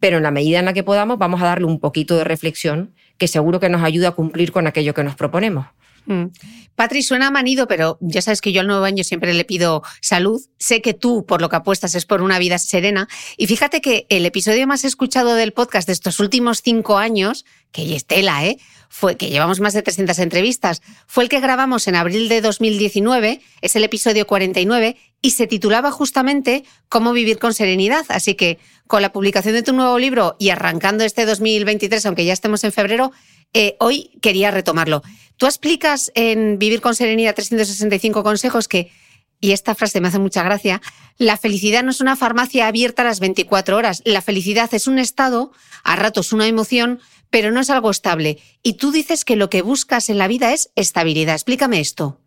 Pero 0.00 0.18
en 0.18 0.22
la 0.22 0.30
medida 0.30 0.58
en 0.58 0.64
la 0.66 0.72
que 0.72 0.82
podamos, 0.82 1.18
vamos 1.18 1.40
a 1.42 1.46
darle 1.46 1.66
un 1.66 1.80
poquito 1.80 2.16
de 2.16 2.24
reflexión 2.24 2.94
que 3.18 3.28
seguro 3.28 3.60
que 3.60 3.68
nos 3.68 3.82
ayuda 3.82 4.08
a 4.08 4.12
cumplir 4.12 4.52
con 4.52 4.66
aquello 4.66 4.94
que 4.94 5.04
nos 5.04 5.16
proponemos. 5.16 5.66
Mm. 6.06 6.26
Patri, 6.74 7.02
suena 7.02 7.30
manido, 7.30 7.66
pero 7.66 7.98
ya 8.00 8.22
sabes 8.22 8.40
que 8.40 8.52
yo 8.52 8.60
al 8.60 8.66
nuevo 8.66 8.84
año 8.84 9.02
siempre 9.02 9.32
le 9.34 9.44
pido 9.44 9.82
salud. 10.00 10.40
Sé 10.58 10.82
que 10.82 10.94
tú, 10.94 11.24
por 11.26 11.40
lo 11.40 11.48
que 11.48 11.56
apuestas, 11.56 11.94
es 11.94 12.06
por 12.06 12.22
una 12.22 12.38
vida 12.38 12.58
serena. 12.58 13.08
Y 13.36 13.46
fíjate 13.46 13.80
que 13.80 14.06
el 14.08 14.26
episodio 14.26 14.66
más 14.66 14.84
escuchado 14.84 15.34
del 15.34 15.52
podcast 15.52 15.86
de 15.86 15.94
estos 15.94 16.20
últimos 16.20 16.60
cinco 16.62 16.98
años, 16.98 17.44
que 17.72 17.96
Estela, 17.96 18.46
¿eh? 18.46 18.58
Fue 18.88 19.16
que 19.16 19.30
llevamos 19.30 19.58
más 19.58 19.72
de 19.72 19.82
300 19.82 20.18
entrevistas, 20.20 20.80
fue 21.06 21.24
el 21.24 21.28
que 21.28 21.40
grabamos 21.40 21.88
en 21.88 21.96
abril 21.96 22.28
de 22.28 22.40
2019, 22.40 23.40
es 23.60 23.74
el 23.76 23.82
episodio 23.82 24.26
49, 24.28 24.96
y 25.26 25.30
se 25.30 25.48
titulaba 25.48 25.90
justamente 25.90 26.62
Cómo 26.88 27.12
vivir 27.12 27.40
con 27.40 27.52
serenidad. 27.52 28.06
Así 28.10 28.36
que 28.36 28.60
con 28.86 29.02
la 29.02 29.10
publicación 29.10 29.54
de 29.54 29.64
tu 29.64 29.72
nuevo 29.72 29.98
libro 29.98 30.36
y 30.38 30.50
arrancando 30.50 31.02
este 31.02 31.26
2023, 31.26 32.06
aunque 32.06 32.24
ya 32.24 32.32
estemos 32.32 32.62
en 32.62 32.70
febrero, 32.70 33.10
eh, 33.52 33.74
hoy 33.80 34.12
quería 34.22 34.52
retomarlo. 34.52 35.02
Tú 35.36 35.46
explicas 35.46 36.12
en 36.14 36.60
Vivir 36.60 36.80
con 36.80 36.94
Serenidad 36.94 37.34
365 37.34 38.22
consejos 38.22 38.68
que, 38.68 38.92
y 39.40 39.50
esta 39.50 39.74
frase 39.74 40.00
me 40.00 40.06
hace 40.06 40.20
mucha 40.20 40.44
gracia, 40.44 40.80
la 41.18 41.36
felicidad 41.36 41.82
no 41.82 41.90
es 41.90 42.00
una 42.00 42.14
farmacia 42.14 42.68
abierta 42.68 43.02
a 43.02 43.06
las 43.06 43.18
24 43.18 43.76
horas. 43.76 44.02
La 44.04 44.22
felicidad 44.22 44.72
es 44.74 44.86
un 44.86 45.00
estado, 45.00 45.50
a 45.82 45.96
ratos 45.96 46.32
una 46.32 46.46
emoción, 46.46 47.00
pero 47.30 47.50
no 47.50 47.58
es 47.58 47.70
algo 47.70 47.90
estable. 47.90 48.38
Y 48.62 48.74
tú 48.74 48.92
dices 48.92 49.24
que 49.24 49.34
lo 49.34 49.50
que 49.50 49.62
buscas 49.62 50.08
en 50.08 50.18
la 50.18 50.28
vida 50.28 50.52
es 50.52 50.70
estabilidad. 50.76 51.34
Explícame 51.34 51.80
esto. 51.80 52.20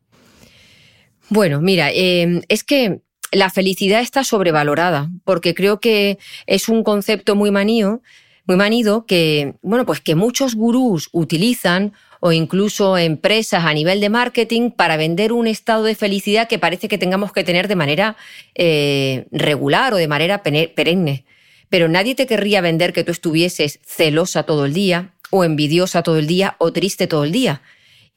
Bueno, 1.29 1.61
mira, 1.61 1.91
eh, 1.91 2.41
es 2.47 2.63
que 2.63 3.01
la 3.31 3.49
felicidad 3.49 4.01
está 4.01 4.23
sobrevalorada, 4.23 5.09
porque 5.23 5.53
creo 5.53 5.79
que 5.79 6.17
es 6.47 6.69
un 6.69 6.83
concepto 6.83 7.35
muy 7.35 7.51
manío 7.51 8.01
muy 8.49 8.57
manido 8.57 9.05
que, 9.05 9.53
bueno, 9.61 9.85
pues 9.85 10.01
que 10.01 10.15
muchos 10.15 10.55
gurús 10.55 11.09
utilizan 11.11 11.93
o 12.19 12.31
incluso 12.31 12.97
empresas 12.97 13.63
a 13.63 13.73
nivel 13.75 14.01
de 14.01 14.09
marketing 14.09 14.71
para 14.71 14.97
vender 14.97 15.31
un 15.33 15.45
estado 15.45 15.83
de 15.83 15.93
felicidad 15.93 16.47
que 16.47 16.57
parece 16.57 16.87
que 16.87 16.97
tengamos 16.97 17.31
que 17.31 17.43
tener 17.43 17.67
de 17.67 17.75
manera 17.75 18.17
eh, 18.55 19.27
regular 19.31 19.93
o 19.93 19.97
de 19.97 20.07
manera 20.07 20.41
perenne. 20.41 21.25
Pero 21.69 21.87
nadie 21.89 22.15
te 22.15 22.25
querría 22.25 22.59
vender 22.59 22.91
que 22.91 23.03
tú 23.03 23.11
estuvieses 23.11 23.79
celosa 23.85 24.41
todo 24.41 24.65
el 24.65 24.73
día 24.73 25.13
o 25.29 25.43
envidiosa 25.43 26.01
todo 26.01 26.17
el 26.17 26.25
día 26.25 26.55
o 26.57 26.73
triste 26.73 27.05
todo 27.05 27.25
el 27.25 27.31
día. 27.31 27.61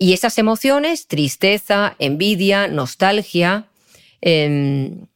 Y 0.03 0.15
esas 0.15 0.37
emociones, 0.39 1.07
tristeza, 1.07 1.95
envidia, 2.01 2.67
nostalgia, 2.67 3.69
em, 4.21 5.07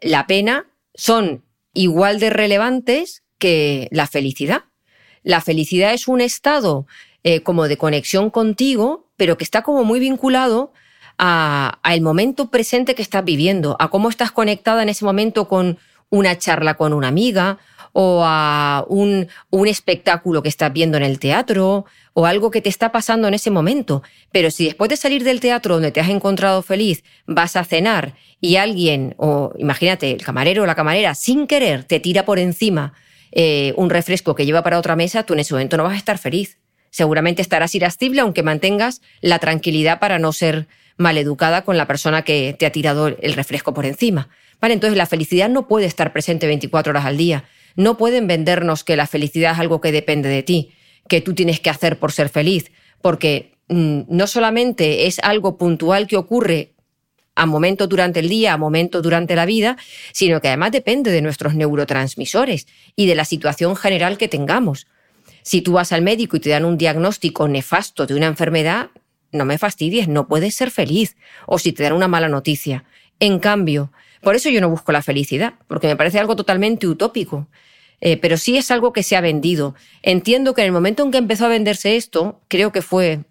la 0.00 0.26
pena, 0.26 0.64
son 0.94 1.44
igual 1.74 2.18
de 2.18 2.30
relevantes 2.30 3.24
que 3.38 3.88
la 3.90 4.06
felicidad. 4.06 4.64
La 5.22 5.42
felicidad 5.42 5.92
es 5.92 6.08
un 6.08 6.22
estado 6.22 6.86
eh, 7.24 7.42
como 7.42 7.68
de 7.68 7.76
conexión 7.76 8.30
contigo, 8.30 9.10
pero 9.18 9.36
que 9.36 9.44
está 9.44 9.60
como 9.60 9.84
muy 9.84 10.00
vinculado 10.00 10.72
al 11.18 12.00
momento 12.00 12.50
presente 12.50 12.94
que 12.94 13.02
estás 13.02 13.22
viviendo, 13.22 13.76
a 13.80 13.90
cómo 13.90 14.08
estás 14.08 14.32
conectada 14.32 14.82
en 14.82 14.88
ese 14.88 15.04
momento 15.04 15.46
con 15.46 15.76
una 16.08 16.38
charla 16.38 16.72
con 16.78 16.94
una 16.94 17.08
amiga 17.08 17.58
o 17.92 18.22
a 18.24 18.84
un, 18.88 19.28
un, 19.50 19.68
espectáculo 19.68 20.42
que 20.42 20.48
estás 20.48 20.72
viendo 20.72 20.96
en 20.96 21.04
el 21.04 21.18
teatro 21.18 21.84
o 22.12 22.26
algo 22.26 22.50
que 22.50 22.60
te 22.60 22.68
está 22.68 22.92
pasando 22.92 23.28
en 23.28 23.34
ese 23.34 23.50
momento. 23.50 24.02
Pero 24.32 24.50
si 24.50 24.64
después 24.64 24.88
de 24.88 24.96
salir 24.96 25.24
del 25.24 25.40
teatro 25.40 25.74
donde 25.74 25.92
te 25.92 26.00
has 26.00 26.08
encontrado 26.08 26.62
feliz 26.62 27.04
vas 27.26 27.56
a 27.56 27.64
cenar 27.64 28.14
y 28.40 28.56
alguien, 28.56 29.14
o 29.18 29.52
imagínate, 29.58 30.10
el 30.10 30.22
camarero 30.22 30.62
o 30.62 30.66
la 30.66 30.74
camarera, 30.74 31.14
sin 31.14 31.46
querer 31.46 31.84
te 31.84 32.00
tira 32.00 32.24
por 32.24 32.38
encima 32.38 32.94
eh, 33.32 33.74
un 33.76 33.90
refresco 33.90 34.34
que 34.34 34.46
lleva 34.46 34.62
para 34.62 34.78
otra 34.78 34.96
mesa, 34.96 35.24
tú 35.24 35.34
en 35.34 35.40
ese 35.40 35.54
momento 35.54 35.76
no 35.76 35.84
vas 35.84 35.94
a 35.94 35.98
estar 35.98 36.18
feliz. 36.18 36.58
Seguramente 36.90 37.42
estarás 37.42 37.74
irascible 37.74 38.20
aunque 38.20 38.42
mantengas 38.42 39.02
la 39.20 39.38
tranquilidad 39.38 39.98
para 39.98 40.18
no 40.18 40.32
ser 40.32 40.66
maleducada 40.96 41.62
con 41.62 41.76
la 41.76 41.86
persona 41.86 42.22
que 42.22 42.54
te 42.58 42.66
ha 42.66 42.72
tirado 42.72 43.08
el 43.08 43.32
refresco 43.34 43.72
por 43.72 43.86
encima. 43.86 44.28
Vale, 44.60 44.74
entonces 44.74 44.96
la 44.96 45.06
felicidad 45.06 45.48
no 45.48 45.68
puede 45.68 45.86
estar 45.86 46.12
presente 46.12 46.46
24 46.46 46.90
horas 46.90 47.04
al 47.04 47.16
día. 47.16 47.44
No 47.76 47.96
pueden 47.96 48.26
vendernos 48.26 48.84
que 48.84 48.96
la 48.96 49.06
felicidad 49.06 49.52
es 49.52 49.58
algo 49.58 49.80
que 49.80 49.92
depende 49.92 50.28
de 50.28 50.42
ti, 50.42 50.72
que 51.08 51.20
tú 51.20 51.34
tienes 51.34 51.60
que 51.60 51.70
hacer 51.70 51.98
por 51.98 52.12
ser 52.12 52.28
feliz, 52.28 52.70
porque 53.00 53.52
mm, 53.68 54.02
no 54.08 54.26
solamente 54.26 55.06
es 55.06 55.18
algo 55.20 55.56
puntual 55.56 56.06
que 56.06 56.16
ocurre 56.16 56.72
a 57.34 57.46
momentos 57.46 57.88
durante 57.88 58.20
el 58.20 58.28
día, 58.28 58.54
a 58.54 58.56
momentos 58.56 59.02
durante 59.02 59.36
la 59.36 59.46
vida, 59.46 59.76
sino 60.12 60.40
que 60.40 60.48
además 60.48 60.72
depende 60.72 61.12
de 61.12 61.22
nuestros 61.22 61.54
neurotransmisores 61.54 62.66
y 62.96 63.06
de 63.06 63.14
la 63.14 63.24
situación 63.24 63.76
general 63.76 64.18
que 64.18 64.28
tengamos. 64.28 64.88
Si 65.42 65.62
tú 65.62 65.72
vas 65.72 65.92
al 65.92 66.02
médico 66.02 66.36
y 66.36 66.40
te 66.40 66.50
dan 66.50 66.64
un 66.64 66.76
diagnóstico 66.76 67.46
nefasto 67.46 68.06
de 68.06 68.14
una 68.14 68.26
enfermedad, 68.26 68.90
no 69.30 69.44
me 69.44 69.56
fastidies, 69.56 70.08
no 70.08 70.26
puedes 70.26 70.56
ser 70.56 70.70
feliz. 70.70 71.16
O 71.46 71.58
si 71.58 71.72
te 71.72 71.84
dan 71.84 71.92
una 71.92 72.08
mala 72.08 72.28
noticia. 72.28 72.84
En 73.20 73.38
cambio, 73.38 73.92
por 74.22 74.34
eso 74.34 74.48
yo 74.50 74.60
no 74.60 74.68
busco 74.68 74.92
la 74.92 75.02
felicidad, 75.02 75.54
porque 75.66 75.86
me 75.86 75.96
parece 75.96 76.18
algo 76.18 76.36
totalmente 76.36 76.86
utópico. 76.86 77.48
Eh, 78.00 78.16
pero 78.16 78.36
sí 78.36 78.56
es 78.56 78.70
algo 78.70 78.92
que 78.92 79.02
se 79.02 79.16
ha 79.16 79.20
vendido. 79.20 79.74
Entiendo 80.02 80.54
que 80.54 80.60
en 80.62 80.66
el 80.66 80.72
momento 80.72 81.02
en 81.02 81.10
que 81.10 81.18
empezó 81.18 81.46
a 81.46 81.48
venderse 81.48 81.96
esto, 81.96 82.40
creo 82.48 82.70
que 82.70 82.80
fue 82.80 83.24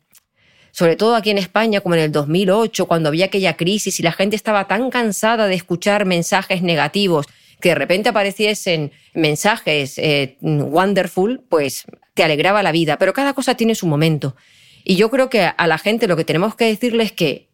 sobre 0.78 0.96
todo 0.96 1.16
aquí 1.16 1.32
en 1.32 1.40
España, 1.40 1.82
como 1.82 1.96
en 1.96 2.02
el 2.02 2.12
2008, 2.12 2.86
cuando 2.86 3.10
había 3.10 3.26
aquella 3.26 3.58
crisis 3.58 4.00
y 4.00 4.04
la 4.04 4.12
gente 4.12 4.36
estaba 4.36 4.68
tan 4.68 4.92
cansada 4.92 5.48
de 5.48 5.56
escuchar 5.56 6.06
mensajes 6.06 6.62
negativos, 6.62 7.26
que 7.60 7.70
de 7.70 7.76
repente 7.76 8.10
apareciesen 8.10 8.92
mensajes 9.16 9.98
eh, 9.98 10.38
wonderful, 10.42 11.42
pues 11.50 11.86
te 12.14 12.24
alegraba 12.24 12.62
la 12.62 12.72
vida. 12.72 13.00
Pero 13.00 13.14
cada 13.14 13.34
cosa 13.34 13.56
tiene 13.56 13.74
su 13.74 13.88
momento. 13.88 14.36
Y 14.84 14.98
yo 14.98 15.10
creo 15.10 15.32
que 15.32 15.42
a 15.42 15.66
la 15.66 15.80
gente 15.80 16.08
lo 16.08 16.16
que 16.16 16.26
tenemos 16.26 16.54
que 16.56 16.66
decirle 16.66 17.06
es 17.06 17.12
que 17.12 17.47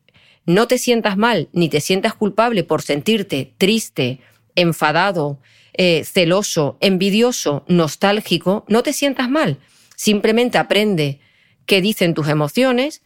no 0.45 0.67
te 0.67 0.77
sientas 0.77 1.17
mal 1.17 1.49
ni 1.53 1.69
te 1.69 1.81
sientas 1.81 2.13
culpable 2.13 2.63
por 2.63 2.81
sentirte 2.81 3.53
triste, 3.57 4.19
enfadado, 4.55 5.39
eh, 5.73 6.03
celoso, 6.03 6.77
envidioso, 6.81 7.63
nostálgico. 7.67 8.65
No 8.67 8.83
te 8.83 8.93
sientas 8.93 9.29
mal. 9.29 9.57
Simplemente 9.95 10.57
aprende 10.57 11.19
qué 11.65 11.81
dicen 11.81 12.13
tus 12.13 12.27
emociones 12.27 13.01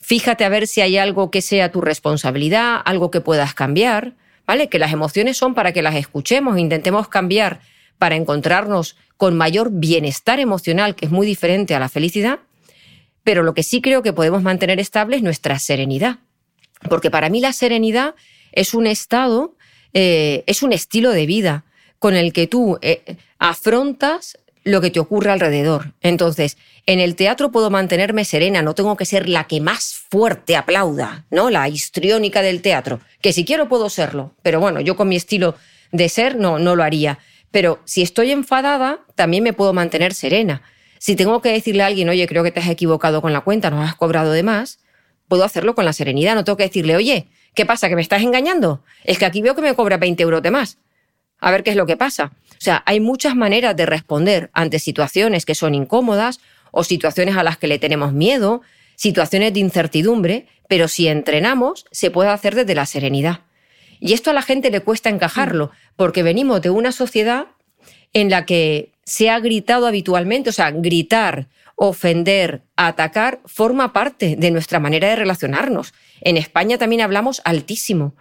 Fíjate 0.00 0.44
a 0.44 0.48
ver 0.48 0.66
si 0.66 0.80
hay 0.80 0.96
algo 0.96 1.30
que 1.30 1.42
sea 1.42 1.70
tu 1.70 1.82
responsabilidad, 1.82 2.80
algo 2.84 3.10
que 3.10 3.20
puedas 3.20 3.54
cambiar, 3.54 4.14
¿vale? 4.46 4.68
Que 4.68 4.78
las 4.78 4.92
emociones 4.92 5.36
son 5.36 5.54
para 5.54 5.72
que 5.72 5.82
las 5.82 5.94
escuchemos, 5.94 6.58
intentemos 6.58 7.08
cambiar 7.08 7.60
para 7.98 8.16
encontrarnos 8.16 8.96
con 9.18 9.36
mayor 9.36 9.70
bienestar 9.70 10.40
emocional, 10.40 10.94
que 10.94 11.04
es 11.04 11.12
muy 11.12 11.26
diferente 11.26 11.74
a 11.74 11.78
la 11.78 11.90
felicidad, 11.90 12.40
pero 13.22 13.42
lo 13.42 13.52
que 13.52 13.62
sí 13.62 13.82
creo 13.82 14.02
que 14.02 14.14
podemos 14.14 14.42
mantener 14.42 14.80
estable 14.80 15.16
es 15.16 15.22
nuestra 15.22 15.58
serenidad. 15.58 16.18
Porque 16.88 17.10
para 17.10 17.28
mí 17.28 17.40
la 17.40 17.52
serenidad 17.52 18.14
es 18.52 18.74
un 18.74 18.86
estado, 18.86 19.56
eh, 19.92 20.44
es 20.46 20.62
un 20.62 20.72
estilo 20.72 21.10
de 21.10 21.26
vida 21.26 21.64
con 21.98 22.16
el 22.16 22.32
que 22.32 22.46
tú 22.46 22.78
eh, 22.80 23.16
afrontas 23.38 24.38
lo 24.64 24.80
que 24.80 24.90
te 24.90 25.00
ocurre 25.00 25.30
alrededor. 25.30 25.94
Entonces, 26.00 26.56
en 26.86 27.00
el 27.00 27.16
teatro 27.16 27.50
puedo 27.50 27.70
mantenerme 27.70 28.24
serena, 28.24 28.62
no 28.62 28.74
tengo 28.74 28.96
que 28.96 29.06
ser 29.06 29.28
la 29.28 29.44
que 29.44 29.60
más 29.60 29.94
fuerte 30.10 30.56
aplauda, 30.56 31.24
¿no? 31.30 31.50
La 31.50 31.68
histriónica 31.68 32.42
del 32.42 32.62
teatro, 32.62 33.00
que 33.22 33.32
si 33.32 33.44
quiero 33.44 33.68
puedo 33.68 33.88
serlo, 33.88 34.34
pero 34.42 34.60
bueno, 34.60 34.80
yo 34.80 34.96
con 34.96 35.08
mi 35.08 35.16
estilo 35.16 35.54
de 35.92 36.08
ser 36.08 36.36
no, 36.36 36.58
no 36.58 36.76
lo 36.76 36.82
haría. 36.82 37.18
Pero 37.50 37.80
si 37.84 38.02
estoy 38.02 38.30
enfadada, 38.30 39.00
también 39.14 39.42
me 39.42 39.52
puedo 39.52 39.72
mantener 39.72 40.14
serena. 40.14 40.62
Si 40.98 41.16
tengo 41.16 41.40
que 41.40 41.52
decirle 41.52 41.82
a 41.82 41.86
alguien, 41.86 42.08
oye, 42.08 42.28
creo 42.28 42.44
que 42.44 42.52
te 42.52 42.60
has 42.60 42.68
equivocado 42.68 43.22
con 43.22 43.32
la 43.32 43.40
cuenta, 43.40 43.70
no 43.70 43.82
has 43.82 43.96
cobrado 43.96 44.32
de 44.32 44.42
más, 44.42 44.78
puedo 45.30 45.44
hacerlo 45.44 45.76
con 45.76 45.84
la 45.84 45.92
serenidad. 45.94 46.34
No 46.34 46.44
tengo 46.44 46.56
que 46.56 46.64
decirle, 46.64 46.96
oye, 46.96 47.28
¿qué 47.54 47.64
pasa? 47.64 47.88
¿Que 47.88 47.94
me 47.94 48.02
estás 48.02 48.20
engañando? 48.20 48.82
Es 49.04 49.16
que 49.16 49.24
aquí 49.24 49.40
veo 49.40 49.54
que 49.54 49.62
me 49.62 49.74
cobra 49.74 49.96
20 49.96 50.20
euros 50.24 50.42
de 50.42 50.50
más. 50.50 50.78
A 51.38 51.52
ver 51.52 51.62
qué 51.62 51.70
es 51.70 51.76
lo 51.76 51.86
que 51.86 51.96
pasa. 51.96 52.32
O 52.50 52.58
sea, 52.58 52.82
hay 52.84 52.98
muchas 52.98 53.36
maneras 53.36 53.76
de 53.76 53.86
responder 53.86 54.50
ante 54.52 54.80
situaciones 54.80 55.46
que 55.46 55.54
son 55.54 55.74
incómodas 55.74 56.40
o 56.72 56.82
situaciones 56.82 57.36
a 57.36 57.44
las 57.44 57.56
que 57.56 57.68
le 57.68 57.78
tenemos 57.78 58.12
miedo, 58.12 58.60
situaciones 58.96 59.54
de 59.54 59.60
incertidumbre, 59.60 60.48
pero 60.68 60.88
si 60.88 61.06
entrenamos, 61.06 61.86
se 61.92 62.10
puede 62.10 62.30
hacer 62.30 62.56
desde 62.56 62.74
la 62.74 62.84
serenidad. 62.84 63.42
Y 64.00 64.14
esto 64.14 64.30
a 64.30 64.34
la 64.34 64.42
gente 64.42 64.70
le 64.70 64.80
cuesta 64.80 65.10
encajarlo, 65.10 65.70
porque 65.94 66.24
venimos 66.24 66.60
de 66.60 66.70
una 66.70 66.90
sociedad 66.90 67.46
en 68.12 68.30
la 68.30 68.46
que 68.46 68.90
se 69.04 69.30
ha 69.30 69.38
gritado 69.38 69.86
habitualmente, 69.86 70.50
o 70.50 70.52
sea, 70.52 70.72
gritar, 70.72 71.46
ofender, 71.82 72.60
atacar, 72.76 73.40
forma 73.46 73.94
parte 73.94 74.36
de 74.36 74.50
nuestra 74.50 74.78
manera 74.80 75.08
de 75.08 75.16
relacionarnos. 75.16 75.94
En 76.20 76.36
España 76.36 76.76
también 76.76 77.00
hablamos 77.00 77.40
altísimo. 77.46 78.14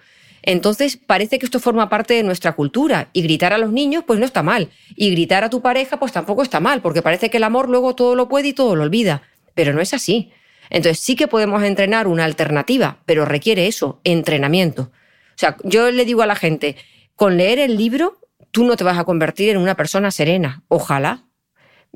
Entonces 0.44 0.96
parece 0.96 1.40
que 1.40 1.46
esto 1.46 1.60
forma 1.60 1.90
parte 1.90 2.14
de 2.14 2.24
nuestra 2.24 2.54
cultura 2.54 3.10
y 3.12 3.22
gritar 3.22 3.52
a 3.52 3.58
los 3.58 3.74
niños 3.74 4.06
pues 4.08 4.18
no 4.18 4.26
está 4.26 4.44
mal 4.44 4.70
y 4.96 5.12
gritar 5.12 5.44
a 5.44 5.50
tu 5.50 5.62
pareja 5.62 6.00
pues 6.00 6.14
tampoco 6.14 6.42
está 6.42 6.62
mal 6.62 6.82
porque 6.82 7.02
parece 7.02 7.30
que 7.30 7.36
el 7.36 7.44
amor 7.44 7.68
luego 7.68 7.96
todo 7.96 8.16
lo 8.16 8.30
puede 8.30 8.48
y 8.48 8.54
todo 8.54 8.78
lo 8.78 8.84
olvida, 8.84 9.24
pero 9.56 9.74
no 9.74 9.82
es 9.82 9.94
así. 9.94 10.32
Entonces 10.70 11.02
sí 11.02 11.18
que 11.18 11.28
podemos 11.28 11.62
entrenar 11.62 12.08
una 12.08 12.24
alternativa, 12.24 13.00
pero 13.06 13.26
requiere 13.26 13.68
eso, 13.68 14.00
entrenamiento. 14.06 14.84
O 14.84 15.36
sea, 15.36 15.58
yo 15.66 15.92
le 15.92 16.06
digo 16.06 16.22
a 16.22 16.28
la 16.28 16.36
gente, 16.36 16.78
con 17.18 17.36
leer 17.36 17.60
el 17.60 17.76
libro, 17.76 18.22
tú 18.52 18.64
no 18.64 18.78
te 18.78 18.86
vas 18.86 18.98
a 18.98 19.04
convertir 19.04 19.50
en 19.50 19.58
una 19.58 19.76
persona 19.76 20.12
serena. 20.12 20.64
Ojalá. 20.70 21.26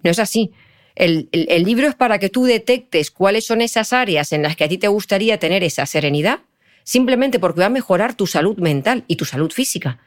No 0.03 0.11
es 0.11 0.19
así. 0.19 0.51
El, 0.95 1.29
el, 1.31 1.63
libro 1.63 1.87
es 1.87 1.95
para 1.95 2.19
que 2.19 2.29
tú 2.29 2.43
detectes 2.43 3.09
cuáles 3.09 3.45
son 3.45 3.61
esas 3.61 3.93
áreas 3.93 4.31
en 4.31 4.43
las 4.43 4.55
que 4.55 4.63
a 4.63 4.69
ti 4.69 4.77
te 4.77 4.87
gustaría 4.87 5.39
tener 5.39 5.63
esa 5.63 5.85
serenidad, 5.85 6.41
simplemente 6.83 7.39
porque 7.39 7.61
va 7.61 7.67
a 7.67 7.69
mejorar 7.69 8.15
tu 8.15 8.27
salud 8.27 8.57
mental 8.57 9.03
y 9.07 9.15
tu 9.15 9.25
salud 9.25 9.51
física. 9.51 9.99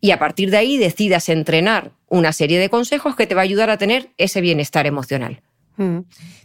Y 0.00 0.12
a 0.12 0.18
partir 0.18 0.50
de 0.50 0.56
ahí 0.56 0.78
decidas 0.78 1.28
entrenar 1.28 1.92
una 2.08 2.32
serie 2.32 2.58
de 2.58 2.70
consejos 2.70 3.16
que 3.16 3.26
te 3.26 3.34
va 3.34 3.42
a 3.42 3.44
ayudar 3.44 3.68
a 3.68 3.76
tener 3.76 4.10
ese 4.16 4.40
bienestar 4.40 4.86
emocional. 4.86 5.42
Mm. 5.76 6.00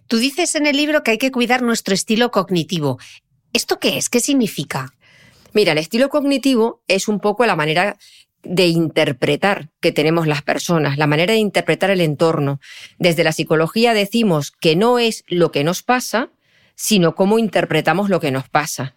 Tú 0.08 0.18
dices 0.18 0.56
en 0.56 0.68
el 0.68 0.76
libro 0.76 1.04
que 1.04 1.12
hay 1.12 1.18
que 1.18 1.32
cuidar 1.32 1.62
nuestro 1.62 1.94
estilo 1.94 2.32
cognitivo. 2.32 3.00
¿Esto 3.54 3.80
qué 3.80 3.98
es? 3.98 4.10
¿Qué 4.10 4.20
significa? 4.20 4.94
Mira, 5.54 5.72
el 5.72 5.78
estilo 5.78 6.10
cognitivo 6.10 6.82
es 6.90 7.08
un 7.08 7.22
poco 7.22 7.46
la 7.46 7.56
manera 7.56 7.98
de 8.46 8.68
interpretar 8.68 9.70
que 9.82 9.92
tenemos 9.92 10.28
las 10.28 10.42
personas, 10.42 10.98
la 10.98 11.08
manera 11.08 11.34
de 11.34 11.40
interpretar 11.40 11.90
el 11.90 12.02
entorno. 12.02 12.60
Desde 12.98 13.24
la 13.24 13.32
psicología 13.32 13.94
decimos 13.94 14.52
que 14.52 14.76
no 14.76 15.00
es 15.00 15.24
lo 15.28 15.52
que 15.52 15.64
nos 15.64 15.84
pasa, 15.84 16.30
sino 16.76 17.16
cómo 17.16 17.40
interpretamos 17.40 18.10
lo 18.10 18.20
que 18.20 18.32
nos 18.32 18.48
pasa. 18.50 18.96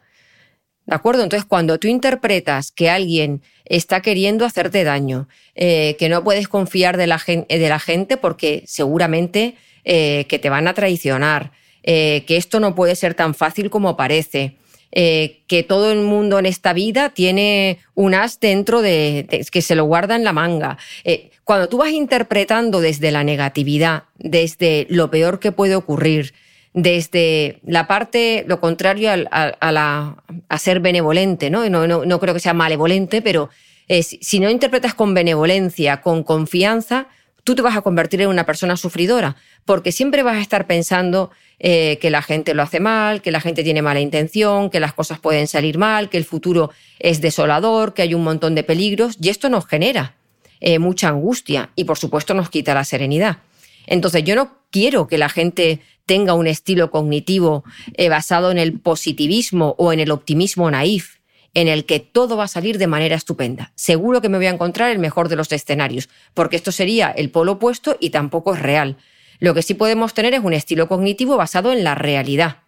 ¿De 0.87 0.95
acuerdo? 0.95 1.23
Entonces, 1.23 1.47
cuando 1.47 1.79
tú 1.79 1.87
interpretas 1.89 2.73
que 2.73 2.89
alguien 2.89 3.43
está 3.67 4.01
queriendo 4.01 4.47
hacerte 4.47 4.85
daño, 4.85 5.29
eh, 5.55 5.97
que 5.99 6.09
no 6.09 6.25
puedes 6.25 6.49
confiar 6.49 6.97
de 6.97 7.07
la, 7.07 7.21
de 7.27 7.69
la 7.69 7.79
gente 7.79 8.17
porque 8.17 8.65
seguramente 8.67 9.57
eh, 9.85 10.25
que 10.29 10.39
te 10.39 10.49
van 10.49 10.67
a 10.67 10.73
traicionar, 10.75 11.53
eh, 11.83 12.25
que 12.27 12.37
esto 12.37 12.59
no 12.59 12.75
puede 12.75 12.97
ser 12.97 13.15
tan 13.15 13.35
fácil 13.35 13.69
como 13.69 13.97
parece, 13.97 14.57
eh, 14.91 15.43
que 15.47 15.63
todo 15.63 15.93
el 15.93 16.01
mundo 16.01 16.39
en 16.39 16.47
esta 16.47 16.73
vida 16.73 17.11
tiene 17.11 17.79
un 17.95 18.15
as 18.15 18.41
dentro 18.41 18.81
de, 18.81 19.47
que 19.51 19.63
se 19.63 19.75
lo 19.75 19.85
guarda 19.85 20.17
en 20.17 20.25
la 20.25 20.33
manga. 20.33 20.79
Eh, 21.05 21.31
cuando 21.45 21.69
tú 21.69 21.79
vas 21.79 21.91
interpretando 21.91 22.81
desde 22.81 23.11
la 23.11 23.25
negatividad, 23.25 24.05
desde 24.17 24.87
lo 24.89 25.11
peor 25.11 25.41
que 25.41 25.53
puede 25.53 25.77
ocurrir, 25.77 26.35
desde 26.73 27.61
la 27.65 27.87
parte, 27.87 28.45
lo 28.47 28.61
contrario 28.61 29.11
a, 29.11 29.73
la, 29.73 30.17
a 30.49 30.59
ser 30.59 30.81
benevolente, 30.81 31.51
¿no? 31.51 31.69
No, 31.69 31.87
¿no? 31.87 32.05
no, 32.05 32.21
creo 32.21 32.35
que 32.35 32.41
sea 32.41 32.55
malevolente, 32.55 33.23
pero 33.23 33.51
eh, 33.89 34.03
si 34.03 34.41
no 34.41 34.51
interpretas 34.51 34.95
con 34.95 35.15
benevolencia, 35.15 36.01
con 36.01 36.23
confianza, 36.23 37.09
tú 37.49 37.55
te 37.55 37.63
vas 37.63 37.79
a 37.79 37.81
convertir 37.81 38.21
en 38.21 38.29
una 38.29 38.45
persona 38.45 38.77
sufridora, 38.77 39.37
porque 39.65 39.91
siempre 39.91 40.23
vas 40.23 40.37
a 40.37 40.43
estar 40.43 40.67
pensando 40.67 41.31
eh, 41.59 41.97
que 41.99 42.11
la 42.11 42.21
gente 42.21 42.53
lo 42.53 42.63
hace 42.63 42.79
mal, 42.79 43.23
que 43.23 43.31
la 43.31 43.41
gente 43.41 43.65
tiene 43.65 43.81
mala 43.81 44.01
intención, 44.01 44.69
que 44.69 44.81
las 44.81 44.93
cosas 44.93 45.19
pueden 45.19 45.47
salir 45.47 45.79
mal, 45.79 46.11
que 46.11 46.19
el 46.19 46.27
futuro 46.27 46.71
es 46.99 47.23
desolador, 47.23 47.95
que 47.95 48.03
hay 48.03 48.13
un 48.13 48.23
montón 48.23 48.55
de 48.55 48.65
peligros, 48.65 49.17
y 49.19 49.31
esto 49.31 49.49
nos 49.49 49.67
genera 49.67 50.15
eh, 50.61 50.79
mucha 50.79 51.09
angustia 51.09 51.71
y 51.75 51.85
por 51.85 51.97
supuesto 51.97 52.35
nos 52.35 52.51
quita 52.51 52.75
la 52.75 52.85
serenidad. 52.85 53.39
Entonces 53.87 54.25
yo 54.25 54.35
no 54.35 54.59
quiero 54.71 55.09
que 55.09 55.17
la 55.17 55.31
gente 55.31 55.81
tenga 56.05 56.35
un 56.35 56.49
estilo 56.49 56.91
cognitivo 56.91 57.65
eh, 57.95 58.11
basado 58.11 58.51
en 58.51 58.59
el 58.59 58.79
positivismo 58.79 59.75
o 59.79 59.95
en 59.95 60.01
el 60.01 60.11
optimismo 60.11 60.71
naif, 60.71 61.17
en 61.59 61.67
el 61.67 61.87
que 61.87 61.99
todo 61.99 62.37
va 62.37 62.45
a 62.45 62.49
salir 62.49 62.79
de 62.79 62.87
manera 62.87 63.17
estupenda. 63.17 63.73
Seguro 63.75 64.21
que 64.21 64.29
me 64.29 64.37
voy 64.37 64.47
a 64.47 64.51
encontrar 64.51 64.93
el 64.93 65.01
mejor 65.01 65.29
de 65.29 65.35
los 65.35 65.51
escenarios, 65.51 66.09
porque 66.33 66.55
esto 66.55 66.71
sería 66.71 67.11
el 67.11 67.31
polo 67.31 67.53
opuesto 67.53 67.97
y 67.99 68.11
tampoco 68.11 68.55
es 68.55 68.63
real. 68.63 68.97
Lo 69.41 69.55
que 69.55 69.63
sí 69.63 69.75
podemos 69.75 70.15
tener 70.15 70.35
es 70.35 70.45
un 70.45 70.53
estilo 70.53 70.87
cognitivo 70.87 71.37
basado 71.37 71.73
en 71.73 71.83
la 71.83 71.97
realidad. 71.97 72.59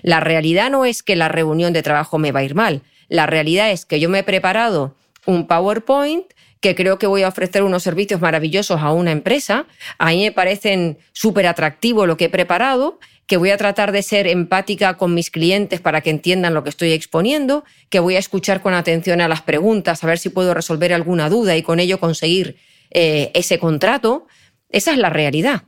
La 0.00 0.20
realidad 0.20 0.70
no 0.70 0.86
es 0.86 1.02
que 1.02 1.14
la 1.14 1.28
reunión 1.28 1.74
de 1.74 1.82
trabajo 1.82 2.16
me 2.16 2.32
va 2.32 2.40
a 2.40 2.44
ir 2.44 2.54
mal. 2.54 2.80
La 3.10 3.26
realidad 3.26 3.70
es 3.70 3.84
que 3.84 4.00
yo 4.00 4.08
me 4.08 4.20
he 4.20 4.24
preparado 4.24 4.94
un 5.26 5.46
PowerPoint 5.46 6.24
que 6.60 6.74
creo 6.74 6.98
que 6.98 7.06
voy 7.06 7.24
a 7.24 7.28
ofrecer 7.28 7.62
unos 7.62 7.82
servicios 7.82 8.22
maravillosos 8.22 8.80
a 8.80 8.92
una 8.92 9.12
empresa. 9.12 9.66
A 9.98 10.06
mí 10.06 10.22
me 10.22 10.32
parecen 10.32 10.96
súper 11.12 11.46
atractivo 11.46 12.06
lo 12.06 12.16
que 12.16 12.24
he 12.24 12.30
preparado 12.30 12.98
que 13.28 13.36
voy 13.36 13.50
a 13.50 13.58
tratar 13.58 13.92
de 13.92 14.02
ser 14.02 14.26
empática 14.26 14.96
con 14.96 15.14
mis 15.14 15.30
clientes 15.30 15.80
para 15.80 16.00
que 16.00 16.08
entiendan 16.08 16.54
lo 16.54 16.64
que 16.64 16.70
estoy 16.70 16.92
exponiendo, 16.92 17.62
que 17.90 18.00
voy 18.00 18.16
a 18.16 18.18
escuchar 18.18 18.62
con 18.62 18.72
atención 18.72 19.20
a 19.20 19.28
las 19.28 19.42
preguntas, 19.42 20.02
a 20.02 20.06
ver 20.06 20.18
si 20.18 20.30
puedo 20.30 20.54
resolver 20.54 20.94
alguna 20.94 21.28
duda 21.28 21.54
y 21.54 21.62
con 21.62 21.78
ello 21.78 22.00
conseguir 22.00 22.56
eh, 22.90 23.30
ese 23.34 23.58
contrato. 23.58 24.26
Esa 24.70 24.92
es 24.92 24.98
la 24.98 25.10
realidad. 25.10 25.64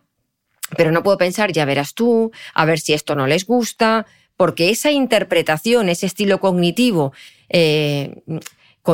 Pero 0.75 0.91
no 0.91 1.03
puedo 1.03 1.19
pensar, 1.19 1.53
ya 1.53 1.67
verás 1.67 1.93
tú, 1.93 2.33
a 2.55 2.65
ver 2.65 2.81
si 2.81 2.95
esto 2.95 3.15
no 3.15 3.27
les 3.27 3.45
gusta, 3.45 4.07
porque 4.39 4.71
esa 4.71 4.91
interpretación, 4.91 5.91
ese 5.91 6.07
estilo 6.07 6.41
cognitivo 6.41 7.13
eh, 7.51 8.23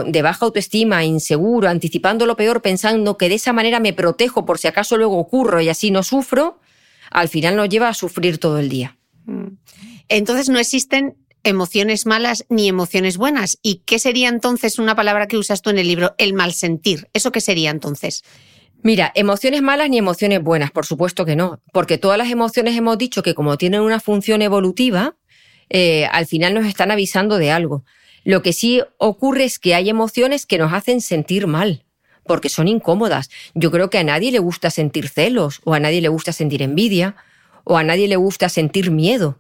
de 0.07 0.23
baja 0.23 0.45
autoestima, 0.45 1.05
inseguro, 1.05 1.69
anticipando 1.69 2.27
lo 2.27 2.37
peor, 2.37 2.63
pensando 2.63 3.17
que 3.17 3.29
de 3.29 3.37
esa 3.37 3.53
manera 3.53 3.79
me 3.79 3.93
protejo 3.93 4.45
por 4.45 4.59
si 4.59 4.67
acaso 4.67 4.97
luego 4.97 5.19
ocurro 5.19 5.61
y 5.61 5.69
así 5.69 5.93
no 5.93 6.03
sufro, 6.03 6.59
al 7.11 7.29
final 7.29 7.57
nos 7.57 7.69
lleva 7.69 7.89
a 7.89 7.95
sufrir 7.95 8.39
todo 8.39 8.59
el 8.59 8.69
día. 8.69 8.99
Mm. 9.25 9.57
Entonces 10.09 10.49
no 10.49 10.59
existen 10.59 11.17
emociones 11.43 12.07
malas 12.07 12.45
ni 12.49 12.69
emociones 12.69 13.17
buenas. 13.17 13.59
¿Y 13.63 13.83
qué 13.87 13.99
sería 13.99 14.29
entonces 14.29 14.79
una 14.79 14.97
palabra 14.97 15.29
que 15.29 15.39
usas 15.39 15.63
tú 15.63 15.71
en 15.71 15.79
el 15.79 15.89
libro? 15.89 16.15
El 16.19 16.35
mal 16.35 16.53
sentir. 16.53 17.09
¿Eso 17.13 17.33
qué 17.33 17.41
sería 17.41 17.71
entonces? 17.71 18.25
Mira, 18.83 19.11
emociones 19.15 19.63
malas 19.63 19.89
ni 19.89 19.99
emociones 19.99 20.43
buenas, 20.43 20.71
por 20.71 20.87
supuesto 20.87 21.25
que 21.25 21.35
no, 21.35 21.61
porque 21.73 21.99
todas 21.99 22.19
las 22.19 22.31
emociones 22.31 22.77
hemos 22.77 22.99
dicho 22.99 23.23
que 23.23 23.35
como 23.35 23.57
tienen 23.57 23.81
una 23.81 24.01
función 24.01 24.43
evolutiva, 24.43 25.17
eh, 25.71 26.07
al 26.13 26.27
final 26.27 26.55
nos 26.55 26.67
están 26.67 26.91
avisando 26.91 27.39
de 27.39 27.51
algo. 27.51 27.85
Lo 28.23 28.43
que 28.43 28.53
sí 28.53 28.83
ocurre 28.99 29.45
es 29.45 29.59
que 29.59 29.75
hay 29.75 29.89
emociones 29.89 30.47
que 30.47 30.59
nos 30.59 30.73
hacen 30.73 31.01
sentir 31.01 31.47
mal 31.47 31.86
porque 32.27 32.49
son 32.49 32.69
incómodas. 32.69 33.31
Yo 33.55 33.71
creo 33.71 33.91
que 33.91 33.99
a 33.99 34.05
nadie 34.05 34.33
le 34.33 34.39
gusta 34.39 34.71
sentir 34.71 35.09
celos, 35.09 35.61
o 35.65 35.75
a 35.75 35.81
nadie 35.81 36.01
le 36.01 36.09
gusta 36.09 36.33
sentir 36.33 36.63
envidia, 36.63 37.17
o 37.65 37.77
a 37.77 37.83
nadie 37.83 38.09
le 38.09 38.17
gusta 38.17 38.49
sentir 38.49 38.91
miedo. 38.91 39.39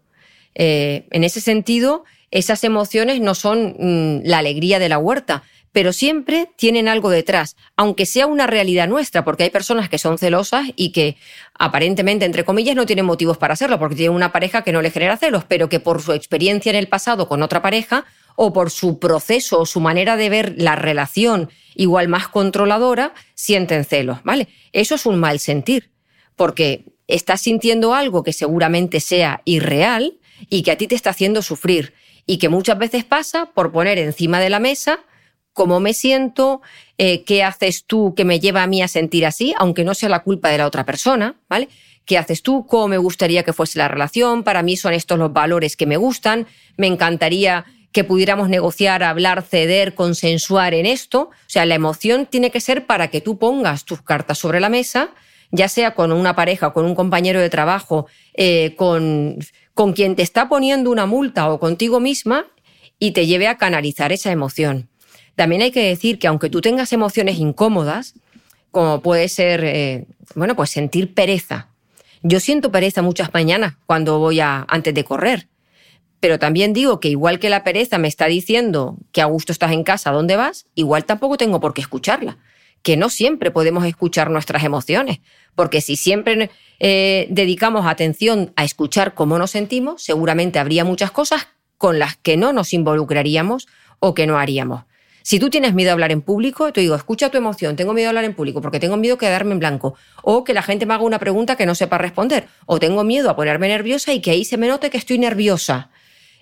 Eh, 0.55 1.07
en 1.11 1.25
ese 1.25 1.41
sentido, 1.41 2.05
esas 2.31 2.65
emociones 2.65 3.21
no 3.21 3.35
son 3.35 3.77
mm, 3.79 4.21
la 4.25 4.39
alegría 4.39 4.79
de 4.79 4.89
la 4.89 4.99
huerta, 4.99 5.45
pero 5.77 5.93
siempre 5.93 6.49
tienen 6.57 6.89
algo 6.89 7.11
detrás, 7.11 7.55
aunque 7.77 8.07
sea 8.07 8.27
una 8.27 8.47
realidad 8.47 8.89
nuestra, 8.89 9.25
porque 9.25 9.43
hay 9.43 9.51
personas 9.51 9.91
que 9.91 9.99
son 9.99 10.17
celosas 10.17 10.69
y 10.75 10.91
que 10.91 11.19
aparentemente, 11.59 12.25
entre 12.25 12.47
comillas, 12.47 12.75
no 12.75 12.87
tienen 12.87 13.05
motivos 13.05 13.37
para 13.37 13.53
hacerlo, 13.53 13.79
porque 13.79 13.95
tienen 13.95 14.17
una 14.17 14.33
pareja 14.33 14.63
que 14.63 14.73
no 14.73 14.81
le 14.81 14.91
genera 14.91 15.19
celos, 15.19 15.45
pero 15.45 15.69
que 15.69 15.79
por 15.79 16.01
su 16.01 16.15
experiencia 16.15 16.71
en 16.71 16.77
el 16.77 16.89
pasado 16.89 17.29
con 17.29 17.43
otra 17.43 17.61
pareja 17.61 18.07
o 18.37 18.55
por 18.55 18.71
su 18.71 18.99
proceso 18.99 19.61
o 19.61 19.67
su 19.67 19.81
manera 19.81 20.17
de 20.17 20.31
ver 20.31 20.55
la 20.57 20.77
relación 20.77 21.51
igual 21.77 22.09
más 22.09 22.29
controladora, 22.29 23.15
sienten 23.35 23.85
celos, 23.85 24.19
¿vale? 24.25 24.49
Eso 24.73 24.95
es 24.95 25.07
un 25.07 25.19
mal 25.19 25.39
sentir, 25.39 25.91
porque 26.35 26.85
estás 27.07 27.43
sintiendo 27.43 27.95
algo 27.95 28.23
que 28.23 28.33
seguramente 28.33 29.01
sea 29.01 29.43
irreal 29.45 30.19
y 30.51 30.63
que 30.63 30.73
a 30.73 30.77
ti 30.77 30.89
te 30.89 30.95
está 30.95 31.11
haciendo 31.11 31.43
sufrir 31.43 31.95
y 32.27 32.39
que 32.39 32.49
muchas 32.49 32.79
veces 32.79 33.05
pasa 33.05 33.53
por 33.55 33.73
poner 33.73 33.99
encima 33.99 34.41
de 34.41 34.51
la 34.51 34.59
mesa 34.59 35.01
cómo 35.57 35.81
me 35.81 35.95
siento, 35.95 36.61
eh, 36.99 37.25
qué 37.25 37.43
haces 37.43 37.85
tú 37.87 38.15
que 38.15 38.27
me 38.27 38.41
lleva 38.41 38.63
a 38.63 38.67
mí 38.67 38.83
a 38.83 38.89
sentir 38.89 39.25
así, 39.25 39.55
aunque 39.57 39.85
no 39.85 39.95
sea 39.95 40.11
la 40.11 40.23
culpa 40.23 40.51
de 40.51 40.59
la 40.59 40.67
otra 40.67 40.85
persona, 40.85 41.37
¿vale? 41.49 41.71
¿Qué 42.05 42.19
haces 42.19 42.43
tú? 42.43 42.67
¿Cómo 42.67 42.89
me 42.89 42.99
gustaría 42.99 43.43
que 43.43 43.55
fuese 43.55 43.79
la 43.79 43.89
relación? 43.89 44.45
Para 44.45 44.63
mí 44.63 44.77
son 44.77 44.93
estos 44.93 45.19
los 45.19 45.33
valores 45.33 45.75
que 45.75 45.87
me 45.87 45.97
gustan. 45.97 46.47
Me 46.77 46.87
encantaría 46.87 47.65
que 47.97 48.05
pudiéramos 48.05 48.51
negociar, 48.51 49.03
hablar, 49.03 49.41
ceder, 49.41 49.95
consensuar 49.95 50.75
en 50.75 50.85
esto. 50.85 51.31
O 51.31 51.49
sea, 51.49 51.65
la 51.65 51.77
emoción 51.77 52.27
tiene 52.27 52.51
que 52.51 52.61
ser 52.61 52.85
para 52.85 53.09
que 53.09 53.23
tú 53.23 53.39
pongas 53.39 53.87
tus 53.87 54.03
cartas 54.03 54.37
sobre 54.37 54.61
la 54.61 54.69
mesa, 54.69 55.15
ya 55.51 55.67
sea 55.71 55.95
con 55.95 56.13
una 56.13 56.37
pareja, 56.37 56.75
con 56.75 56.85
un 56.85 56.95
compañero 56.95 57.41
de 57.41 57.49
trabajo, 57.49 58.07
eh, 58.35 58.75
con, 58.77 59.39
con 59.73 59.95
quien 59.95 60.15
te 60.15 60.21
está 60.21 60.47
poniendo 60.47 60.91
una 60.91 61.07
multa 61.07 61.51
o 61.51 61.59
contigo 61.59 61.99
misma, 61.99 62.45
y 62.99 63.13
te 63.13 63.27
lleve 63.27 63.49
a 63.49 63.57
canalizar 63.57 64.13
esa 64.13 64.31
emoción. 64.31 64.91
También 65.35 65.63
hay 65.63 65.71
que 65.71 65.89
decir 65.89 66.19
que 66.19 66.27
aunque 66.27 66.51
tú 66.51 66.61
tengas 66.61 66.93
emociones 66.93 67.39
incómodas, 67.39 68.13
como 68.73 69.01
puede 69.01 69.31
ser, 69.31 69.65
eh, 69.65 70.05
bueno, 70.35 70.55
pues 70.55 70.69
sentir 70.69 71.15
pereza, 71.15 71.69
yo 72.21 72.41
siento 72.41 72.71
pereza 72.71 73.01
muchas 73.01 73.33
mañanas 73.33 73.77
cuando 73.87 74.19
voy 74.19 74.41
a, 74.41 74.67
antes 74.69 74.93
de 74.93 75.03
correr. 75.03 75.49
Pero 76.27 76.41
también 76.41 76.73
digo 76.73 76.99
que 76.99 77.09
igual 77.09 77.39
que 77.39 77.49
la 77.49 77.63
pereza 77.63 77.99
me 77.99 78.09
está 78.09 78.27
diciendo 78.27 78.97
que 79.13 79.23
a 79.23 79.27
gusto 79.27 79.53
estás 79.53 79.71
en 79.71 79.85
casa, 79.85 80.11
¿dónde 80.11 80.35
vas? 80.35 80.67
Igual 80.75 81.05
tampoco 81.05 81.37
tengo 81.37 81.61
por 81.61 81.73
qué 81.73 81.83
escucharla. 81.83 82.39
Que 82.83 82.97
no 82.97 83.11
siempre 83.11 83.53
podemos 83.53 83.87
escuchar 83.87 84.29
nuestras 84.29 84.65
emociones. 84.65 85.21
Porque 85.55 85.81
si 85.81 85.95
siempre 85.95 86.51
eh, 86.81 87.29
dedicamos 87.31 87.87
atención 87.87 88.53
a 88.57 88.65
escuchar 88.65 89.15
cómo 89.15 89.39
nos 89.39 89.53
sentimos, 89.53 90.03
seguramente 90.03 90.59
habría 90.59 90.85
muchas 90.85 91.13
cosas 91.13 91.47
con 91.79 92.01
las 92.01 92.17
que 92.17 92.37
no 92.37 92.53
nos 92.53 92.73
involucraríamos 92.73 93.69
o 94.01 94.13
que 94.13 94.27
no 94.27 94.37
haríamos. 94.37 94.83
Si 95.23 95.39
tú 95.39 95.49
tienes 95.49 95.75
miedo 95.75 95.91
a 95.91 95.93
hablar 95.93 96.11
en 96.11 96.23
público, 96.23 96.73
te 96.73 96.81
digo, 96.81 96.97
escucha 96.97 97.31
tu 97.31 97.39
emoción, 97.39 97.77
tengo 97.77 97.93
miedo 97.93 98.09
a 98.09 98.11
hablar 98.11 98.25
en 98.25 98.35
público 98.35 98.61
porque 98.61 98.81
tengo 98.81 98.97
miedo 98.97 99.15
a 99.15 99.19
quedarme 99.19 99.53
en 99.53 99.61
blanco, 99.61 99.95
o 100.25 100.43
que 100.43 100.55
la 100.55 100.63
gente 100.63 100.87
me 100.87 100.95
haga 100.95 101.05
una 101.05 101.21
pregunta 101.21 101.55
que 101.55 101.67
no 101.67 101.77
sepa 101.77 101.99
responder, 101.99 102.49
o 102.67 102.81
tengo 102.81 103.05
miedo 103.05 103.31
a 103.31 103.37
ponerme 103.37 103.69
nerviosa 103.69 104.13
y 104.13 104.21
que 104.21 104.33
ahí 104.33 104.45
se 104.45 104.57
me 104.57 104.67
note 104.67 104.91
que 104.91 104.99
estoy 104.99 105.19
nerviosa. 105.19 105.91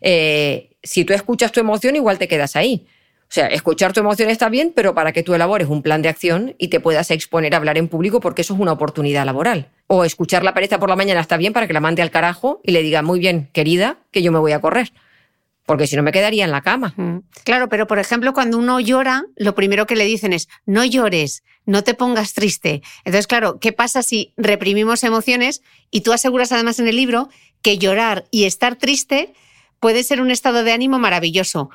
Eh, 0.04 0.76
si 0.82 1.06
tú 1.06 1.14
escuchas 1.14 1.50
tu 1.50 1.60
emoción, 1.60 1.96
igual 1.96 2.18
te 2.18 2.28
quedas 2.28 2.56
ahí. 2.56 2.86
O 3.22 3.34
sea, 3.34 3.46
escuchar 3.46 3.94
tu 3.94 4.00
emoción 4.00 4.28
está 4.28 4.50
bien, 4.50 4.72
pero 4.76 4.94
para 4.94 5.12
que 5.12 5.22
tú 5.22 5.34
elabores 5.34 5.66
un 5.68 5.82
plan 5.82 6.02
de 6.02 6.10
acción 6.10 6.54
y 6.58 6.68
te 6.68 6.78
puedas 6.78 7.10
exponer 7.10 7.54
a 7.54 7.56
hablar 7.56 7.78
en 7.78 7.88
público 7.88 8.20
porque 8.20 8.42
eso 8.42 8.52
es 8.54 8.60
una 8.60 8.72
oportunidad 8.72 9.24
laboral. 9.24 9.70
O 9.86 10.04
escuchar 10.04 10.44
la 10.44 10.52
pereza 10.52 10.78
por 10.78 10.90
la 10.90 10.94
mañana 10.94 11.20
está 11.20 11.38
bien 11.38 11.54
para 11.54 11.66
que 11.66 11.72
la 11.72 11.80
mande 11.80 12.02
al 12.02 12.10
carajo 12.10 12.60
y 12.62 12.72
le 12.72 12.82
diga, 12.82 13.02
muy 13.02 13.18
bien, 13.18 13.48
querida, 13.52 13.98
que 14.10 14.22
yo 14.22 14.30
me 14.30 14.38
voy 14.38 14.52
a 14.52 14.60
correr 14.60 14.92
porque 15.66 15.86
si 15.86 15.96
no 15.96 16.02
me 16.02 16.12
quedaría 16.12 16.44
en 16.44 16.50
la 16.50 16.60
cama. 16.60 16.94
Claro, 17.44 17.68
pero 17.68 17.86
por 17.86 17.98
ejemplo, 17.98 18.34
cuando 18.34 18.58
uno 18.58 18.80
llora, 18.80 19.24
lo 19.36 19.54
primero 19.54 19.86
que 19.86 19.96
le 19.96 20.04
dicen 20.04 20.32
es, 20.32 20.48
no 20.66 20.84
llores, 20.84 21.42
no 21.64 21.82
te 21.82 21.94
pongas 21.94 22.34
triste. 22.34 22.82
Entonces, 22.98 23.26
claro, 23.26 23.58
¿qué 23.60 23.72
pasa 23.72 24.02
si 24.02 24.34
reprimimos 24.36 25.04
emociones? 25.04 25.62
Y 25.90 26.02
tú 26.02 26.12
aseguras 26.12 26.52
además 26.52 26.78
en 26.80 26.88
el 26.88 26.96
libro 26.96 27.30
que 27.62 27.78
llorar 27.78 28.26
y 28.30 28.44
estar 28.44 28.76
triste 28.76 29.32
puede 29.84 30.02
ser 30.02 30.22
un 30.22 30.30
estado 30.30 30.64
de 30.64 30.72
ánimo 30.72 30.98
maravilloso 30.98 31.68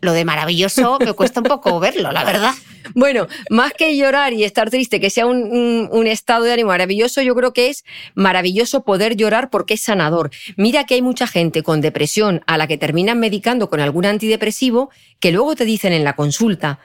lo 0.00 0.12
de 0.14 0.24
maravilloso 0.24 0.98
me 0.98 1.12
cuesta 1.12 1.38
un 1.38 1.44
poco 1.44 1.78
verlo, 1.78 2.10
la 2.10 2.24
verdad. 2.24 2.52
Bueno, 2.96 3.28
más 3.48 3.72
que 3.72 3.96
llorar 3.96 4.32
y 4.32 4.42
estar 4.42 4.68
triste, 4.68 4.98
que 4.98 5.08
sea 5.08 5.26
un, 5.26 6.06
estado 6.08 6.42
de 6.42 6.52
ánimo 6.52 6.70
maravilloso, 6.70 7.22
yo 7.22 7.36
creo 7.36 7.52
que 7.52 7.68
es 7.68 7.84
maravilloso 8.16 8.82
poder 8.82 9.14
llorar 9.14 9.48
porque 9.50 9.74
es 9.74 9.82
sanador. 9.82 10.32
Mira 10.56 10.84
que 10.84 10.94
hay 10.94 11.02
mucha 11.02 11.28
gente 11.28 11.62
con 11.62 11.80
depresión 11.80 12.40
a 12.48 12.58
la 12.58 12.66
que 12.66 12.78
terminan 12.78 13.20
medicando 13.20 13.70
con 13.70 13.78
algún 13.78 14.04
antidepresivo 14.04 14.90
que 15.20 15.30
luego 15.30 15.54
te 15.54 15.64
dicen 15.64 15.92
en 15.92 16.02
la 16.02 16.16
consulta, 16.16 16.80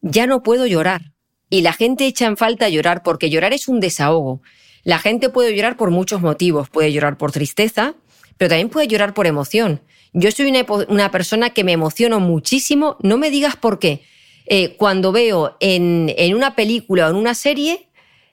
ya 0.00 0.26
no 0.26 0.42
puedo 0.42 0.64
llorar. 0.64 1.12
Y 1.50 1.60
la 1.60 1.74
gente 1.74 2.06
echa 2.06 2.24
en 2.24 2.38
falta 2.38 2.70
llorar 2.70 3.02
porque 3.02 3.28
llorar 3.28 3.52
es 3.52 3.68
un 3.68 3.80
desahogo. 3.80 4.40
La 4.84 4.98
gente 4.98 5.28
puede 5.28 5.54
llorar 5.54 5.76
por 5.76 5.90
muchos 5.90 6.22
motivos. 6.22 6.70
Puede 6.70 6.90
llorar 6.90 7.18
por 7.18 7.32
tristeza, 7.32 7.94
pero 8.38 8.48
también 8.48 8.70
puede 8.70 8.88
llorar 8.88 9.12
por 9.12 9.26
emoción. 9.26 9.82
Yo 10.14 10.30
soy 10.30 10.46
una, 10.88 11.10
persona 11.10 11.50
que 11.50 11.64
me 11.64 11.72
emociono 11.72 12.20
muchísimo, 12.20 12.96
no 13.02 13.18
me 13.18 13.30
digas 13.30 13.56
por 13.56 13.80
qué. 13.80 14.02
Eh, 14.46 14.76
cuando 14.76 15.10
veo 15.10 15.56
en, 15.58 16.14
una 16.34 16.54
película 16.54 17.08
o 17.08 17.10
en 17.10 17.16
una 17.16 17.34
serie 17.34 17.88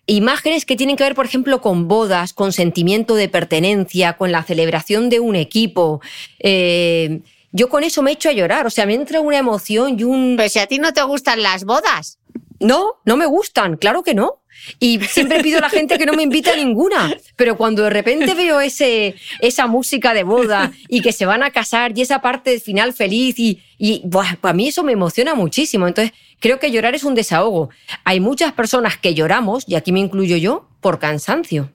imágenes 0.05 0.65
que 0.65 0.75
tienen 0.75 0.95
que 0.95 1.03
ver, 1.03 1.15
por 1.15 1.25
ejemplo, 1.25 1.61
con 1.61 1.87
bodas, 1.87 2.33
con 2.33 2.51
sentimiento 2.51 3.15
de 3.15 3.29
pertenencia, 3.29 4.13
con 4.13 4.31
la 4.31 4.43
celebración 4.43 5.09
de 5.09 5.19
un 5.19 5.35
equipo. 5.35 6.01
Eh, 6.39 7.21
yo 7.51 7.69
con 7.69 7.83
eso 7.83 8.01
me 8.03 8.11
echo 8.11 8.29
a 8.29 8.33
llorar, 8.33 8.67
o 8.67 8.69
sea, 8.69 8.85
me 8.85 8.93
entra 8.93 9.19
una 9.21 9.37
emoción 9.37 9.99
y 9.99 10.03
un... 10.03 10.35
Pero 10.37 10.49
si 10.49 10.59
a 10.59 10.67
ti 10.67 10.79
no 10.79 10.93
te 10.93 11.01
gustan 11.01 11.41
las 11.41 11.65
bodas. 11.65 12.19
No, 12.61 13.01
no 13.05 13.17
me 13.17 13.25
gustan, 13.25 13.75
claro 13.75 14.03
que 14.03 14.13
no. 14.13 14.43
Y 14.79 14.99
siempre 14.99 15.41
pido 15.41 15.57
a 15.57 15.61
la 15.61 15.69
gente 15.69 15.97
que 15.97 16.05
no 16.05 16.13
me 16.13 16.23
invite 16.23 16.51
a 16.51 16.55
ninguna. 16.55 17.11
Pero 17.35 17.57
cuando 17.57 17.83
de 17.83 17.89
repente 17.89 18.35
veo 18.35 18.61
ese, 18.61 19.15
esa 19.39 19.65
música 19.65 20.13
de 20.13 20.23
boda 20.23 20.71
y 20.87 21.01
que 21.01 21.11
se 21.11 21.25
van 21.25 21.41
a 21.41 21.51
casar 21.51 21.97
y 21.97 22.01
esa 22.01 22.21
parte 22.21 22.59
final 22.59 22.93
feliz 22.93 23.39
y, 23.39 23.61
y 23.77 24.07
para 24.39 24.53
mí 24.53 24.67
eso 24.67 24.83
me 24.83 24.91
emociona 24.91 25.33
muchísimo. 25.33 25.87
Entonces, 25.87 26.13
creo 26.39 26.59
que 26.59 26.71
llorar 26.71 26.93
es 26.93 27.03
un 27.03 27.15
desahogo. 27.15 27.69
Hay 28.03 28.19
muchas 28.19 28.53
personas 28.53 28.97
que 28.97 29.15
lloramos, 29.15 29.63
y 29.67 29.75
aquí 29.75 29.91
me 29.91 29.99
incluyo 29.99 30.37
yo, 30.37 30.69
por 30.81 30.99
cansancio. 30.99 31.71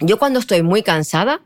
Yo 0.00 0.18
cuando 0.18 0.38
estoy 0.38 0.62
muy 0.62 0.82
cansada, 0.82 1.40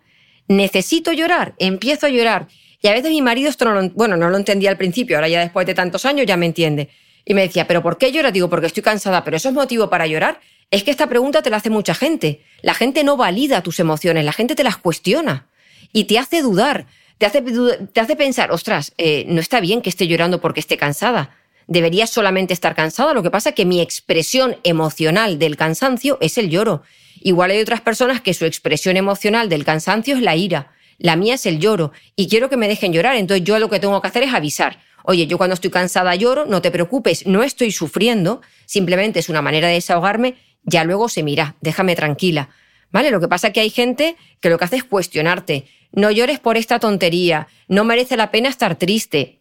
necesito 0.48 1.12
llorar, 1.12 1.54
empiezo 1.58 2.06
a 2.06 2.10
llorar. 2.10 2.48
Y 2.82 2.88
a 2.88 2.92
veces 2.92 3.10
mi 3.10 3.22
marido 3.22 3.48
esto 3.48 3.66
bueno, 3.94 4.16
no 4.16 4.30
lo 4.30 4.36
entendía 4.36 4.70
al 4.70 4.76
principio, 4.76 5.16
ahora 5.16 5.28
ya 5.28 5.40
después 5.40 5.66
de 5.66 5.74
tantos 5.74 6.04
años 6.04 6.26
ya 6.26 6.36
me 6.36 6.46
entiende. 6.46 6.90
Y 7.24 7.34
me 7.34 7.42
decía, 7.42 7.66
¿pero 7.66 7.82
por 7.82 7.98
qué 7.98 8.12
lloras? 8.12 8.32
Digo, 8.32 8.48
porque 8.48 8.66
estoy 8.66 8.82
cansada, 8.82 9.24
pero 9.24 9.36
eso 9.36 9.48
es 9.48 9.54
motivo 9.54 9.90
para 9.90 10.06
llorar. 10.06 10.40
Es 10.70 10.82
que 10.82 10.90
esta 10.90 11.08
pregunta 11.08 11.42
te 11.42 11.50
la 11.50 11.58
hace 11.58 11.70
mucha 11.70 11.94
gente. 11.94 12.42
La 12.62 12.74
gente 12.74 13.04
no 13.04 13.16
valida 13.16 13.62
tus 13.62 13.80
emociones, 13.80 14.24
la 14.24 14.32
gente 14.32 14.54
te 14.54 14.64
las 14.64 14.76
cuestiona 14.76 15.46
y 15.92 16.04
te 16.04 16.18
hace 16.18 16.42
dudar, 16.42 16.86
te 17.16 17.26
hace, 17.26 17.42
te 17.42 18.00
hace 18.00 18.16
pensar, 18.16 18.50
ostras, 18.52 18.92
eh, 18.98 19.24
no 19.28 19.40
está 19.40 19.60
bien 19.60 19.80
que 19.80 19.88
esté 19.88 20.06
llorando 20.06 20.40
porque 20.40 20.60
esté 20.60 20.76
cansada. 20.76 21.36
Debería 21.66 22.06
solamente 22.06 22.54
estar 22.54 22.74
cansada. 22.74 23.14
Lo 23.14 23.22
que 23.22 23.30
pasa 23.30 23.50
es 23.50 23.54
que 23.54 23.64
mi 23.64 23.80
expresión 23.80 24.56
emocional 24.62 25.38
del 25.38 25.56
cansancio 25.56 26.18
es 26.20 26.38
el 26.38 26.48
lloro. 26.50 26.82
Igual 27.20 27.50
hay 27.50 27.60
otras 27.60 27.80
personas 27.80 28.20
que 28.20 28.34
su 28.34 28.44
expresión 28.44 28.96
emocional 28.96 29.48
del 29.48 29.64
cansancio 29.64 30.16
es 30.16 30.22
la 30.22 30.36
ira. 30.36 30.72
La 30.98 31.16
mía 31.16 31.34
es 31.34 31.46
el 31.46 31.58
lloro. 31.58 31.92
Y 32.16 32.28
quiero 32.28 32.48
que 32.48 32.56
me 32.56 32.68
dejen 32.68 32.92
llorar. 32.92 33.16
Entonces 33.16 33.44
yo 33.44 33.58
lo 33.58 33.68
que 33.68 33.80
tengo 33.80 34.00
que 34.00 34.08
hacer 34.08 34.22
es 34.22 34.32
avisar 34.32 34.78
oye, 35.08 35.26
yo 35.26 35.38
cuando 35.38 35.54
estoy 35.54 35.70
cansada 35.70 36.14
lloro, 36.16 36.44
no 36.44 36.60
te 36.60 36.70
preocupes, 36.70 37.26
no 37.26 37.42
estoy 37.42 37.72
sufriendo, 37.72 38.42
simplemente 38.66 39.20
es 39.20 39.30
una 39.30 39.40
manera 39.40 39.68
de 39.68 39.74
desahogarme, 39.74 40.34
ya 40.64 40.84
luego 40.84 41.08
se 41.08 41.22
mira, 41.22 41.56
déjame 41.62 41.96
tranquila. 41.96 42.50
¿Vale? 42.90 43.10
Lo 43.10 43.18
que 43.18 43.26
pasa 43.26 43.46
es 43.46 43.52
que 43.54 43.60
hay 43.60 43.70
gente 43.70 44.16
que 44.40 44.50
lo 44.50 44.58
que 44.58 44.66
hace 44.66 44.76
es 44.76 44.84
cuestionarte, 44.84 45.64
no 45.92 46.10
llores 46.10 46.40
por 46.40 46.58
esta 46.58 46.78
tontería, 46.78 47.48
no 47.68 47.84
merece 47.84 48.18
la 48.18 48.30
pena 48.30 48.50
estar 48.50 48.76
triste. 48.76 49.38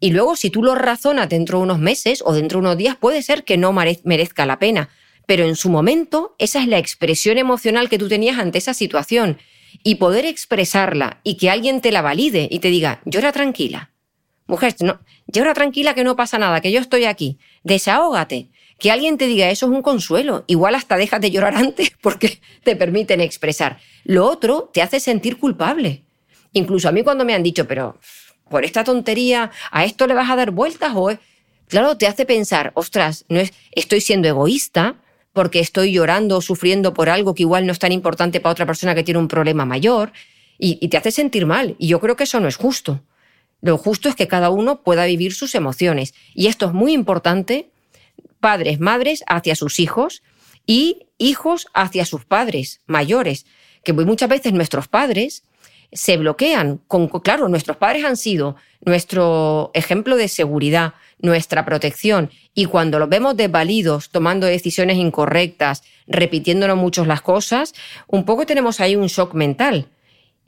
Y 0.00 0.10
luego, 0.10 0.36
si 0.36 0.50
tú 0.50 0.62
lo 0.62 0.74
razonas 0.74 1.30
dentro 1.30 1.58
de 1.58 1.64
unos 1.64 1.78
meses 1.78 2.22
o 2.22 2.34
dentro 2.34 2.58
de 2.58 2.66
unos 2.66 2.76
días, 2.76 2.96
puede 2.96 3.22
ser 3.22 3.44
que 3.44 3.56
no 3.56 3.72
merezca 3.72 4.44
la 4.44 4.58
pena. 4.58 4.90
Pero 5.24 5.44
en 5.44 5.56
su 5.56 5.70
momento, 5.70 6.34
esa 6.38 6.60
es 6.60 6.68
la 6.68 6.78
expresión 6.78 7.38
emocional 7.38 7.88
que 7.88 7.98
tú 7.98 8.08
tenías 8.08 8.38
ante 8.38 8.58
esa 8.58 8.74
situación. 8.74 9.38
Y 9.82 9.94
poder 9.94 10.26
expresarla 10.26 11.20
y 11.24 11.38
que 11.38 11.48
alguien 11.48 11.80
te 11.80 11.90
la 11.90 12.02
valide 12.02 12.48
y 12.50 12.58
te 12.58 12.68
diga, 12.68 13.00
llora 13.06 13.32
tranquila, 13.32 13.89
Mujer, 14.50 14.74
no, 14.80 14.98
llora 15.28 15.54
tranquila 15.54 15.94
que 15.94 16.02
no 16.02 16.16
pasa 16.16 16.36
nada, 16.36 16.60
que 16.60 16.72
yo 16.72 16.80
estoy 16.80 17.04
aquí. 17.04 17.38
Desahógate. 17.62 18.48
Que 18.80 18.90
alguien 18.90 19.16
te 19.16 19.28
diga 19.28 19.48
eso 19.48 19.66
es 19.66 19.72
un 19.72 19.80
consuelo. 19.80 20.42
Igual 20.48 20.74
hasta 20.74 20.96
dejas 20.96 21.20
de 21.20 21.30
llorar 21.30 21.54
antes 21.64 21.92
porque 22.00 22.40
te 22.64 22.74
permiten 22.74 23.20
expresar. 23.20 23.78
Lo 24.02 24.26
otro 24.26 24.68
te 24.72 24.82
hace 24.82 24.98
sentir 24.98 25.38
culpable. 25.38 26.02
Incluso 26.52 26.88
a 26.88 26.92
mí 26.92 27.04
cuando 27.04 27.24
me 27.24 27.32
han 27.32 27.44
dicho, 27.44 27.68
pero 27.68 28.00
por 28.48 28.64
esta 28.64 28.82
tontería, 28.82 29.52
¿a 29.70 29.84
esto 29.84 30.08
le 30.08 30.14
vas 30.14 30.28
a 30.28 30.34
dar 30.34 30.50
vueltas? 30.50 30.90
O 30.96 31.16
claro, 31.68 31.96
te 31.96 32.08
hace 32.08 32.26
pensar, 32.26 32.72
ostras, 32.74 33.24
no 33.28 33.38
es, 33.38 33.52
estoy 33.70 34.00
siendo 34.00 34.26
egoísta 34.26 34.96
porque 35.32 35.60
estoy 35.60 35.92
llorando 35.92 36.38
o 36.38 36.40
sufriendo 36.40 36.92
por 36.92 37.08
algo 37.08 37.36
que 37.36 37.44
igual 37.44 37.66
no 37.66 37.72
es 37.72 37.78
tan 37.78 37.92
importante 37.92 38.40
para 38.40 38.50
otra 38.50 38.66
persona 38.66 38.96
que 38.96 39.04
tiene 39.04 39.20
un 39.20 39.28
problema 39.28 39.64
mayor. 39.64 40.12
y 40.58 40.88
te 40.88 40.96
hace 40.96 41.12
sentir 41.12 41.46
mal. 41.46 41.76
Y 41.78 41.86
yo 41.86 42.00
creo 42.00 42.16
que 42.16 42.24
eso 42.24 42.40
no 42.40 42.48
es 42.48 42.56
justo. 42.56 43.00
Lo 43.60 43.78
justo 43.78 44.08
es 44.08 44.14
que 44.14 44.28
cada 44.28 44.50
uno 44.50 44.82
pueda 44.82 45.04
vivir 45.06 45.34
sus 45.34 45.54
emociones. 45.54 46.14
Y 46.34 46.46
esto 46.46 46.66
es 46.66 46.72
muy 46.72 46.92
importante, 46.92 47.70
padres, 48.40 48.80
madres 48.80 49.22
hacia 49.26 49.54
sus 49.54 49.78
hijos 49.80 50.22
y 50.66 51.06
hijos 51.18 51.66
hacia 51.74 52.04
sus 52.04 52.24
padres 52.24 52.80
mayores, 52.86 53.46
que 53.84 53.92
muchas 53.92 54.28
veces 54.28 54.52
nuestros 54.52 54.88
padres 54.88 55.44
se 55.92 56.16
bloquean. 56.16 56.80
Con, 56.86 57.08
claro, 57.08 57.48
nuestros 57.48 57.76
padres 57.76 58.04
han 58.04 58.16
sido 58.16 58.56
nuestro 58.84 59.70
ejemplo 59.74 60.16
de 60.16 60.28
seguridad, 60.28 60.94
nuestra 61.18 61.64
protección, 61.64 62.30
y 62.54 62.66
cuando 62.66 62.98
los 62.98 63.08
vemos 63.08 63.36
desvalidos, 63.36 64.10
tomando 64.10 64.46
decisiones 64.46 64.96
incorrectas, 64.96 65.82
repitiéndonos 66.06 66.76
muchos 66.76 67.06
las 67.06 67.20
cosas, 67.20 67.74
un 68.06 68.24
poco 68.24 68.46
tenemos 68.46 68.80
ahí 68.80 68.96
un 68.96 69.06
shock 69.06 69.34
mental. 69.34 69.88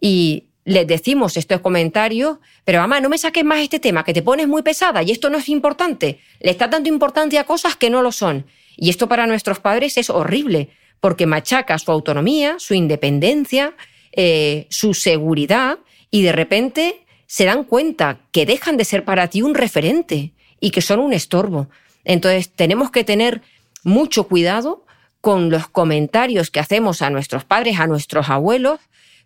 Y 0.00 0.48
les 0.64 0.86
decimos 0.86 1.36
estos 1.36 1.60
comentarios, 1.60 2.38
pero 2.64 2.80
mamá, 2.80 3.00
no 3.00 3.08
me 3.08 3.18
saques 3.18 3.44
más 3.44 3.60
este 3.60 3.80
tema, 3.80 4.04
que 4.04 4.14
te 4.14 4.22
pones 4.22 4.46
muy 4.48 4.62
pesada 4.62 5.02
y 5.02 5.10
esto 5.10 5.28
no 5.30 5.38
es 5.38 5.48
importante. 5.48 6.20
Le 6.40 6.50
estás 6.52 6.70
dando 6.70 6.88
importancia 6.88 7.40
a 7.40 7.44
cosas 7.44 7.76
que 7.76 7.90
no 7.90 8.02
lo 8.02 8.12
son. 8.12 8.46
Y 8.76 8.90
esto 8.90 9.08
para 9.08 9.26
nuestros 9.26 9.58
padres 9.58 9.98
es 9.98 10.08
horrible, 10.08 10.70
porque 11.00 11.26
machaca 11.26 11.78
su 11.78 11.90
autonomía, 11.90 12.56
su 12.58 12.74
independencia, 12.74 13.74
eh, 14.12 14.66
su 14.70 14.94
seguridad, 14.94 15.78
y 16.10 16.22
de 16.22 16.32
repente 16.32 17.06
se 17.26 17.44
dan 17.44 17.64
cuenta 17.64 18.20
que 18.30 18.46
dejan 18.46 18.76
de 18.76 18.84
ser 18.84 19.04
para 19.04 19.28
ti 19.28 19.42
un 19.42 19.54
referente 19.54 20.32
y 20.60 20.70
que 20.70 20.82
son 20.82 21.00
un 21.00 21.12
estorbo. 21.12 21.68
Entonces 22.04 22.50
tenemos 22.50 22.90
que 22.90 23.04
tener 23.04 23.42
mucho 23.82 24.28
cuidado 24.28 24.84
con 25.20 25.50
los 25.50 25.66
comentarios 25.68 26.50
que 26.50 26.60
hacemos 26.60 27.00
a 27.00 27.10
nuestros 27.10 27.44
padres, 27.44 27.80
a 27.80 27.86
nuestros 27.86 28.28
abuelos, 28.28 28.80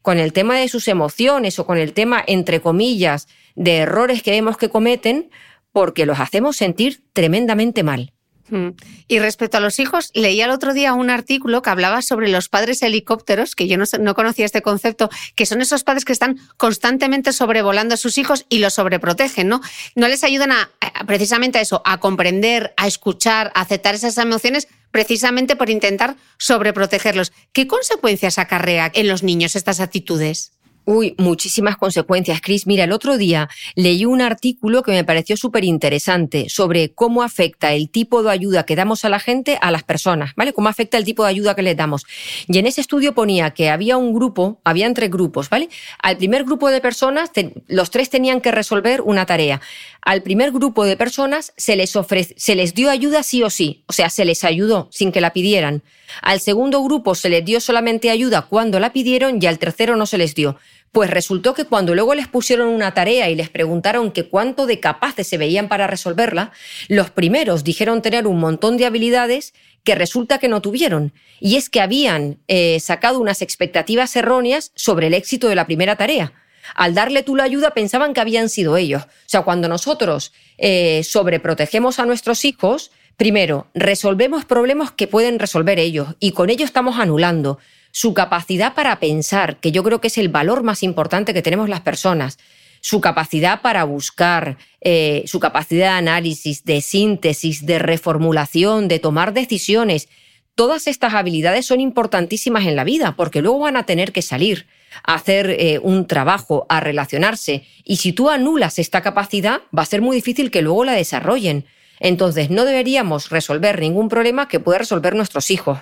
con 0.06 0.18
el 0.18 0.32
tema 0.32 0.56
de 0.56 0.68
sus 0.68 0.86
emociones 0.86 1.58
o 1.58 1.66
con 1.66 1.78
el 1.78 1.92
tema, 1.92 2.22
entre 2.28 2.60
comillas, 2.60 3.26
de 3.56 3.78
errores 3.78 4.22
que 4.22 4.30
vemos 4.30 4.56
que 4.56 4.68
cometen, 4.68 5.30
porque 5.72 6.06
los 6.06 6.20
hacemos 6.20 6.56
sentir 6.56 7.02
tremendamente 7.12 7.82
mal. 7.82 8.12
Mm. 8.48 8.68
Y 9.08 9.18
respecto 9.18 9.56
a 9.56 9.60
los 9.60 9.80
hijos, 9.80 10.12
leía 10.14 10.44
el 10.44 10.52
otro 10.52 10.74
día 10.74 10.92
un 10.92 11.10
artículo 11.10 11.60
que 11.60 11.70
hablaba 11.70 12.02
sobre 12.02 12.28
los 12.28 12.48
padres 12.48 12.82
helicópteros, 12.82 13.56
que 13.56 13.66
yo 13.66 13.76
no, 13.78 14.14
conocía 14.14 14.44
este 14.44 14.62
concepto, 14.62 15.10
que 15.34 15.44
son 15.44 15.60
esos 15.60 15.82
padres 15.82 16.04
que 16.04 16.12
están 16.12 16.38
constantemente 16.56 17.32
sobrevolando 17.32 17.94
a 17.94 17.96
sus 17.96 18.16
hijos 18.16 18.46
y 18.48 18.60
los 18.60 18.74
sobreprotegen, 18.74 19.48
¿no? 19.48 19.60
No 19.96 20.06
les 20.06 20.22
ayudan 20.22 20.52
a, 20.52 20.70
precisamente 21.08 21.58
a 21.58 21.62
eso, 21.62 21.82
a 21.84 21.98
comprender, 21.98 22.74
a 22.76 22.86
escuchar, 22.86 23.50
a 23.56 23.62
aceptar 23.62 23.96
esas 23.96 24.16
emociones, 24.18 24.68
precisamente 24.96 25.56
por 25.56 25.68
intentar 25.68 26.16
sobreprotegerlos. 26.38 27.30
¿Qué 27.52 27.66
consecuencias 27.66 28.38
acarrea 28.38 28.90
en 28.94 29.08
los 29.08 29.22
niños 29.22 29.54
estas 29.54 29.80
actitudes? 29.80 30.55
Uy, 30.88 31.16
muchísimas 31.18 31.76
consecuencias, 31.76 32.40
Chris. 32.40 32.68
Mira, 32.68 32.84
el 32.84 32.92
otro 32.92 33.18
día 33.18 33.48
leí 33.74 34.04
un 34.04 34.22
artículo 34.22 34.84
que 34.84 34.92
me 34.92 35.02
pareció 35.02 35.36
súper 35.36 35.64
interesante 35.64 36.48
sobre 36.48 36.94
cómo 36.94 37.24
afecta 37.24 37.72
el 37.72 37.90
tipo 37.90 38.22
de 38.22 38.30
ayuda 38.30 38.62
que 38.62 38.76
damos 38.76 39.04
a 39.04 39.08
la 39.08 39.18
gente 39.18 39.58
a 39.60 39.72
las 39.72 39.82
personas, 39.82 40.32
¿vale? 40.36 40.52
Cómo 40.52 40.68
afecta 40.68 40.96
el 40.96 41.04
tipo 41.04 41.24
de 41.24 41.30
ayuda 41.30 41.56
que 41.56 41.62
les 41.62 41.76
damos. 41.76 42.06
Y 42.46 42.58
en 42.58 42.68
ese 42.68 42.82
estudio 42.82 43.16
ponía 43.16 43.50
que 43.50 43.68
había 43.68 43.96
un 43.96 44.14
grupo, 44.14 44.60
habían 44.62 44.94
tres 44.94 45.10
grupos, 45.10 45.50
¿vale? 45.50 45.70
Al 46.00 46.18
primer 46.18 46.44
grupo 46.44 46.70
de 46.70 46.80
personas, 46.80 47.32
los 47.66 47.90
tres 47.90 48.08
tenían 48.08 48.40
que 48.40 48.52
resolver 48.52 49.00
una 49.00 49.26
tarea. 49.26 49.60
Al 50.02 50.22
primer 50.22 50.52
grupo 50.52 50.84
de 50.84 50.96
personas 50.96 51.52
se 51.56 51.74
les, 51.74 51.98
se 52.36 52.54
les 52.54 52.74
dio 52.74 52.90
ayuda 52.90 53.24
sí 53.24 53.42
o 53.42 53.50
sí, 53.50 53.82
o 53.88 53.92
sea, 53.92 54.08
se 54.08 54.24
les 54.24 54.44
ayudó 54.44 54.88
sin 54.92 55.10
que 55.10 55.20
la 55.20 55.32
pidieran. 55.32 55.82
Al 56.22 56.40
segundo 56.40 56.82
grupo 56.84 57.16
se 57.16 57.28
les 57.28 57.44
dio 57.44 57.60
solamente 57.60 58.10
ayuda 58.10 58.42
cuando 58.42 58.78
la 58.78 58.92
pidieron 58.92 59.38
y 59.42 59.46
al 59.46 59.58
tercero 59.58 59.96
no 59.96 60.06
se 60.06 60.18
les 60.18 60.36
dio. 60.36 60.56
Pues 60.92 61.10
resultó 61.10 61.52
que 61.52 61.64
cuando 61.64 61.94
luego 61.94 62.14
les 62.14 62.26
pusieron 62.26 62.68
una 62.68 62.94
tarea 62.94 63.28
y 63.28 63.34
les 63.34 63.50
preguntaron 63.50 64.12
que 64.12 64.28
cuánto 64.28 64.66
de 64.66 64.80
capaces 64.80 65.26
se 65.26 65.36
veían 65.36 65.68
para 65.68 65.86
resolverla, 65.86 66.52
los 66.88 67.10
primeros 67.10 67.64
dijeron 67.64 68.00
tener 68.02 68.26
un 68.26 68.38
montón 68.38 68.76
de 68.76 68.86
habilidades 68.86 69.52
que 69.84 69.94
resulta 69.94 70.38
que 70.38 70.48
no 70.48 70.62
tuvieron. 70.62 71.12
Y 71.38 71.56
es 71.56 71.70
que 71.70 71.80
habían 71.80 72.38
eh, 72.48 72.80
sacado 72.80 73.20
unas 73.20 73.42
expectativas 73.42 74.16
erróneas 74.16 74.72
sobre 74.74 75.06
el 75.06 75.14
éxito 75.14 75.48
de 75.48 75.54
la 75.54 75.66
primera 75.66 75.96
tarea. 75.96 76.32
Al 76.74 76.94
darle 76.94 77.22
tú 77.22 77.36
la 77.36 77.44
ayuda 77.44 77.70
pensaban 77.70 78.12
que 78.12 78.20
habían 78.20 78.48
sido 78.48 78.76
ellos. 78.76 79.04
O 79.04 79.08
sea, 79.26 79.42
cuando 79.42 79.68
nosotros 79.68 80.32
eh, 80.58 81.02
sobreprotegemos 81.04 81.98
a 81.98 82.06
nuestros 82.06 82.44
hijos, 82.44 82.90
primero, 83.16 83.68
resolvemos 83.74 84.44
problemas 84.44 84.90
que 84.90 85.06
pueden 85.06 85.38
resolver 85.38 85.78
ellos 85.78 86.08
y 86.18 86.32
con 86.32 86.50
ello 86.50 86.64
estamos 86.64 86.98
anulando 86.98 87.58
su 87.96 88.12
capacidad 88.12 88.74
para 88.74 89.00
pensar, 89.00 89.56
que 89.58 89.72
yo 89.72 89.82
creo 89.82 90.02
que 90.02 90.08
es 90.08 90.18
el 90.18 90.28
valor 90.28 90.62
más 90.62 90.82
importante 90.82 91.32
que 91.32 91.40
tenemos 91.40 91.70
las 91.70 91.80
personas, 91.80 92.36
su 92.82 93.00
capacidad 93.00 93.62
para 93.62 93.84
buscar, 93.84 94.58
eh, 94.82 95.24
su 95.24 95.40
capacidad 95.40 95.92
de 95.92 95.98
análisis, 95.98 96.62
de 96.66 96.82
síntesis, 96.82 97.64
de 97.64 97.78
reformulación, 97.78 98.86
de 98.88 98.98
tomar 98.98 99.32
decisiones. 99.32 100.10
Todas 100.54 100.88
estas 100.88 101.14
habilidades 101.14 101.64
son 101.64 101.80
importantísimas 101.80 102.66
en 102.66 102.76
la 102.76 102.84
vida 102.84 103.16
porque 103.16 103.40
luego 103.40 103.60
van 103.60 103.78
a 103.78 103.86
tener 103.86 104.12
que 104.12 104.20
salir 104.20 104.66
a 105.02 105.14
hacer 105.14 105.48
eh, 105.48 105.80
un 105.82 106.06
trabajo, 106.06 106.66
a 106.68 106.80
relacionarse. 106.80 107.64
Y 107.82 107.96
si 107.96 108.12
tú 108.12 108.28
anulas 108.28 108.78
esta 108.78 109.00
capacidad, 109.00 109.62
va 109.74 109.84
a 109.84 109.86
ser 109.86 110.02
muy 110.02 110.16
difícil 110.16 110.50
que 110.50 110.60
luego 110.60 110.84
la 110.84 110.92
desarrollen. 110.92 111.64
Entonces, 111.98 112.50
no 112.50 112.66
deberíamos 112.66 113.30
resolver 113.30 113.80
ningún 113.80 114.10
problema 114.10 114.48
que 114.48 114.60
pueda 114.60 114.80
resolver 114.80 115.14
nuestros 115.14 115.50
hijos 115.50 115.78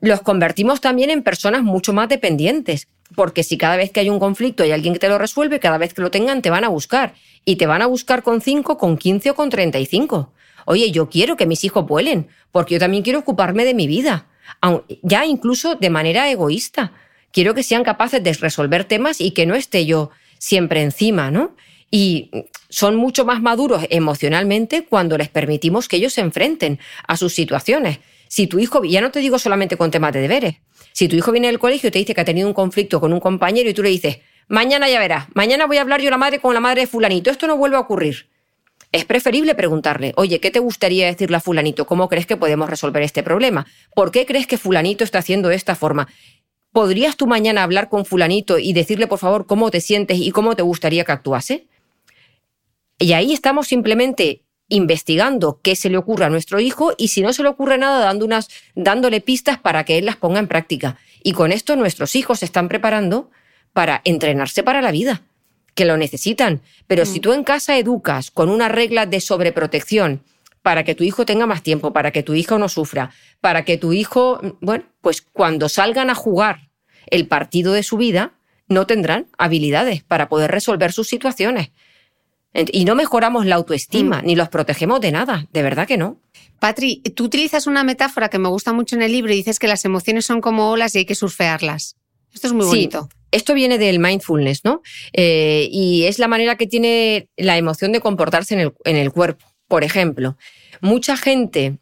los 0.00 0.20
convertimos 0.20 0.80
también 0.80 1.10
en 1.10 1.22
personas 1.22 1.62
mucho 1.62 1.92
más 1.92 2.08
dependientes, 2.08 2.88
porque 3.14 3.42
si 3.42 3.56
cada 3.56 3.76
vez 3.76 3.90
que 3.90 4.00
hay 4.00 4.10
un 4.10 4.18
conflicto 4.18 4.62
hay 4.62 4.72
alguien 4.72 4.94
que 4.94 5.00
te 5.00 5.08
lo 5.08 5.18
resuelve, 5.18 5.60
cada 5.60 5.78
vez 5.78 5.94
que 5.94 6.02
lo 6.02 6.10
tengan 6.10 6.42
te 6.42 6.50
van 6.50 6.64
a 6.64 6.68
buscar. 6.68 7.14
Y 7.44 7.56
te 7.56 7.66
van 7.66 7.82
a 7.82 7.86
buscar 7.86 8.22
con 8.22 8.40
5, 8.40 8.76
con 8.76 8.98
15 8.98 9.30
o 9.30 9.34
con 9.34 9.48
35. 9.50 10.32
Oye, 10.66 10.90
yo 10.90 11.08
quiero 11.08 11.36
que 11.36 11.46
mis 11.46 11.62
hijos 11.62 11.86
vuelen, 11.86 12.28
porque 12.50 12.74
yo 12.74 12.80
también 12.80 13.04
quiero 13.04 13.20
ocuparme 13.20 13.64
de 13.64 13.74
mi 13.74 13.86
vida, 13.86 14.26
ya 15.02 15.24
incluso 15.24 15.76
de 15.76 15.90
manera 15.90 16.28
egoísta. 16.30 16.92
Quiero 17.30 17.54
que 17.54 17.62
sean 17.62 17.84
capaces 17.84 18.22
de 18.22 18.32
resolver 18.32 18.84
temas 18.84 19.20
y 19.20 19.30
que 19.30 19.46
no 19.46 19.54
esté 19.54 19.86
yo 19.86 20.10
siempre 20.38 20.82
encima, 20.82 21.30
¿no? 21.30 21.54
Y 21.90 22.30
son 22.68 22.96
mucho 22.96 23.24
más 23.24 23.40
maduros 23.40 23.86
emocionalmente 23.90 24.84
cuando 24.84 25.16
les 25.16 25.28
permitimos 25.28 25.86
que 25.86 25.98
ellos 25.98 26.14
se 26.14 26.20
enfrenten 26.20 26.80
a 27.06 27.16
sus 27.16 27.32
situaciones. 27.32 28.00
Si 28.28 28.46
tu 28.46 28.58
hijo, 28.58 28.84
ya 28.84 29.00
no 29.00 29.10
te 29.10 29.20
digo 29.20 29.38
solamente 29.38 29.76
con 29.76 29.90
temas 29.90 30.12
de 30.12 30.20
deberes, 30.20 30.56
si 30.92 31.08
tu 31.08 31.16
hijo 31.16 31.32
viene 31.32 31.48
del 31.48 31.58
colegio 31.58 31.88
y 31.88 31.92
te 31.92 31.98
dice 31.98 32.14
que 32.14 32.20
ha 32.20 32.24
tenido 32.24 32.48
un 32.48 32.54
conflicto 32.54 33.00
con 33.00 33.12
un 33.12 33.20
compañero 33.20 33.68
y 33.68 33.74
tú 33.74 33.82
le 33.82 33.90
dices, 33.90 34.18
mañana 34.48 34.88
ya 34.88 34.98
verás, 34.98 35.26
mañana 35.34 35.66
voy 35.66 35.76
a 35.78 35.82
hablar 35.82 36.00
yo 36.00 36.10
la 36.10 36.16
madre 36.16 36.40
con 36.40 36.54
la 36.54 36.60
madre 36.60 36.82
de 36.82 36.86
fulanito, 36.86 37.30
esto 37.30 37.46
no 37.46 37.56
vuelve 37.56 37.76
a 37.76 37.80
ocurrir. 37.80 38.28
Es 38.92 39.04
preferible 39.04 39.54
preguntarle, 39.54 40.12
oye, 40.16 40.40
¿qué 40.40 40.50
te 40.50 40.58
gustaría 40.58 41.06
decirle 41.06 41.36
a 41.36 41.40
fulanito? 41.40 41.86
¿Cómo 41.86 42.08
crees 42.08 42.26
que 42.26 42.36
podemos 42.36 42.70
resolver 42.70 43.02
este 43.02 43.22
problema? 43.22 43.66
¿Por 43.94 44.10
qué 44.10 44.24
crees 44.26 44.46
que 44.46 44.58
fulanito 44.58 45.04
está 45.04 45.18
haciendo 45.18 45.48
de 45.48 45.56
esta 45.56 45.74
forma? 45.74 46.08
¿Podrías 46.72 47.16
tú 47.16 47.26
mañana 47.26 47.62
hablar 47.62 47.88
con 47.88 48.04
fulanito 48.04 48.58
y 48.58 48.72
decirle, 48.72 49.06
por 49.06 49.18
favor, 49.18 49.46
cómo 49.46 49.70
te 49.70 49.80
sientes 49.80 50.18
y 50.18 50.30
cómo 50.30 50.56
te 50.56 50.62
gustaría 50.62 51.04
que 51.04 51.12
actuase? 51.12 51.66
Y 52.98 53.12
ahí 53.12 53.32
estamos 53.32 53.66
simplemente 53.66 54.45
investigando 54.68 55.60
qué 55.62 55.76
se 55.76 55.90
le 55.90 55.96
ocurre 55.96 56.24
a 56.24 56.30
nuestro 56.30 56.60
hijo 56.60 56.92
y 56.96 57.08
si 57.08 57.22
no 57.22 57.32
se 57.32 57.42
le 57.42 57.48
ocurre 57.48 57.78
nada, 57.78 58.04
dando 58.04 58.24
unas, 58.24 58.48
dándole 58.74 59.20
pistas 59.20 59.58
para 59.58 59.84
que 59.84 59.98
él 59.98 60.06
las 60.06 60.16
ponga 60.16 60.40
en 60.40 60.48
práctica. 60.48 60.98
Y 61.22 61.32
con 61.32 61.52
esto 61.52 61.76
nuestros 61.76 62.16
hijos 62.16 62.40
se 62.40 62.44
están 62.44 62.68
preparando 62.68 63.30
para 63.72 64.00
entrenarse 64.04 64.62
para 64.62 64.82
la 64.82 64.90
vida, 64.90 65.22
que 65.74 65.84
lo 65.84 65.96
necesitan. 65.96 66.62
Pero 66.86 67.04
si 67.04 67.18
mm. 67.18 67.22
tú 67.22 67.32
en 67.32 67.44
casa 67.44 67.78
educas 67.78 68.30
con 68.30 68.48
una 68.48 68.68
regla 68.68 69.06
de 69.06 69.20
sobreprotección 69.20 70.22
para 70.62 70.82
que 70.82 70.94
tu 70.94 71.04
hijo 71.04 71.24
tenga 71.24 71.46
más 71.46 71.62
tiempo, 71.62 71.92
para 71.92 72.10
que 72.10 72.22
tu 72.22 72.34
hijo 72.34 72.58
no 72.58 72.68
sufra, 72.68 73.10
para 73.40 73.64
que 73.64 73.76
tu 73.76 73.92
hijo, 73.92 74.40
bueno, 74.60 74.84
pues 75.00 75.20
cuando 75.20 75.68
salgan 75.68 76.10
a 76.10 76.14
jugar 76.14 76.70
el 77.06 77.28
partido 77.28 77.72
de 77.72 77.84
su 77.84 77.96
vida, 77.96 78.32
no 78.68 78.86
tendrán 78.86 79.28
habilidades 79.38 80.02
para 80.02 80.28
poder 80.28 80.50
resolver 80.50 80.92
sus 80.92 81.08
situaciones. 81.08 81.70
Y 82.72 82.84
no 82.84 82.94
mejoramos 82.94 83.44
la 83.46 83.56
autoestima, 83.56 84.22
mm. 84.22 84.26
ni 84.26 84.36
los 84.36 84.48
protegemos 84.48 85.00
de 85.00 85.12
nada, 85.12 85.46
de 85.52 85.62
verdad 85.62 85.86
que 85.86 85.98
no. 85.98 86.20
Patri, 86.58 87.02
tú 87.14 87.24
utilizas 87.24 87.66
una 87.66 87.84
metáfora 87.84 88.28
que 88.28 88.38
me 88.38 88.48
gusta 88.48 88.72
mucho 88.72 88.96
en 88.96 89.02
el 89.02 89.12
libro 89.12 89.32
y 89.32 89.36
dices 89.36 89.58
que 89.58 89.68
las 89.68 89.84
emociones 89.84 90.24
son 90.24 90.40
como 90.40 90.70
olas 90.70 90.94
y 90.94 90.98
hay 90.98 91.04
que 91.04 91.14
surfearlas. 91.14 91.96
Esto 92.32 92.46
es 92.46 92.52
muy 92.52 92.66
bonito. 92.66 93.08
Esto 93.30 93.54
viene 93.54 93.76
del 93.76 93.98
mindfulness, 93.98 94.64
¿no? 94.64 94.82
Eh, 95.12 95.68
y 95.70 96.04
es 96.04 96.18
la 96.18 96.28
manera 96.28 96.56
que 96.56 96.66
tiene 96.66 97.28
la 97.36 97.58
emoción 97.58 97.92
de 97.92 98.00
comportarse 98.00 98.54
en 98.54 98.60
el, 98.60 98.72
en 98.84 98.96
el 98.96 99.12
cuerpo. 99.12 99.44
Por 99.68 99.84
ejemplo, 99.84 100.36
mucha 100.80 101.16
gente 101.16 101.78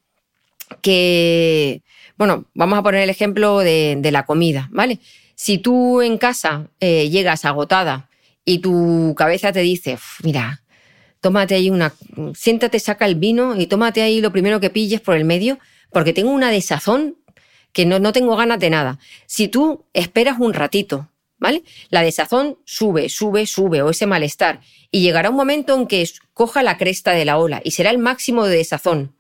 que, 0.81 1.83
bueno, 2.17 2.47
vamos 2.55 2.79
a 2.79 2.83
poner 2.83 3.03
el 3.03 3.11
ejemplo 3.11 3.59
de, 3.59 4.09
la 4.11 4.25
comida, 4.25 4.69
¿vale? 4.73 4.99
Si 5.35 5.59
tú 5.59 6.01
en 6.01 6.19
casa 6.19 6.69
eh, 6.81 7.09
llegas 7.11 7.45
agotada 7.45 8.09
y 8.45 8.59
tu 8.59 9.15
cabeza 9.17 9.53
te 9.53 9.61
dice, 9.61 9.99
mira, 10.23 10.63
tómate 11.25 11.55
ahí 11.55 11.71
una, 11.71 11.95
siéntate, 12.35 12.79
saca 12.79 13.07
el 13.07 13.15
vino 13.15 13.59
y 13.59 13.67
tómate 13.67 14.03
ahí 14.03 14.21
lo 14.21 14.31
primero 14.31 14.61
que 14.61 14.69
pilles 14.69 15.01
por 15.01 15.17
el 15.17 15.25
medio, 15.25 15.59
porque 15.91 16.13
tengo 16.13 16.31
una 16.31 16.51
desazón 16.51 17.17
que 17.73 17.87
no, 17.87 17.99
no 17.99 18.13
tengo 18.13 18.37
ganas 18.37 18.61
de 18.61 18.69
nada. 18.69 18.99
Si 19.25 19.49
tú 19.49 19.87
esperas 19.95 20.39
un 20.39 20.53
ratito, 20.53 21.09
¿vale? 21.39 21.65
La 21.89 22.03
desazón 22.03 22.59
sube, 22.67 23.09
sube, 23.09 23.47
sube, 23.47 23.81
o 23.81 23.89
ese 23.89 24.05
malestar, 24.05 24.61
y 24.91 25.01
llegará 25.01 25.31
un 25.31 25.37
momento 25.37 25.75
en 25.75 25.87
que 25.87 26.07
coja 26.35 26.63
la 26.63 26.77
cresta 26.77 27.13
de 27.13 27.25
la 27.25 27.39
ola 27.39 27.63
y 27.65 27.71
será 27.71 27.89
el 27.89 27.97
máximo 27.97 28.45
de 28.45 28.59
desazón. 28.59 29.17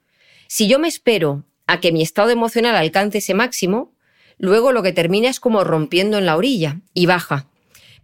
Si 0.47 0.69
yo 0.69 0.79
me 0.79 0.89
espero 0.89 1.45
a 1.67 1.81
que 1.81 1.91
mi 1.91 2.03
estado 2.03 2.29
emocional 2.29 2.77
alcance 2.77 3.17
ese 3.17 3.33
máximo, 3.33 3.95
luego 4.37 4.73
lo 4.73 4.83
que 4.83 4.93
termina 4.93 5.31
es 5.31 5.41
como 5.41 5.65
rompiendo 5.65 6.19
en 6.19 6.27
la 6.27 6.37
orilla 6.37 6.83
y 6.93 7.07
baja. 7.07 7.47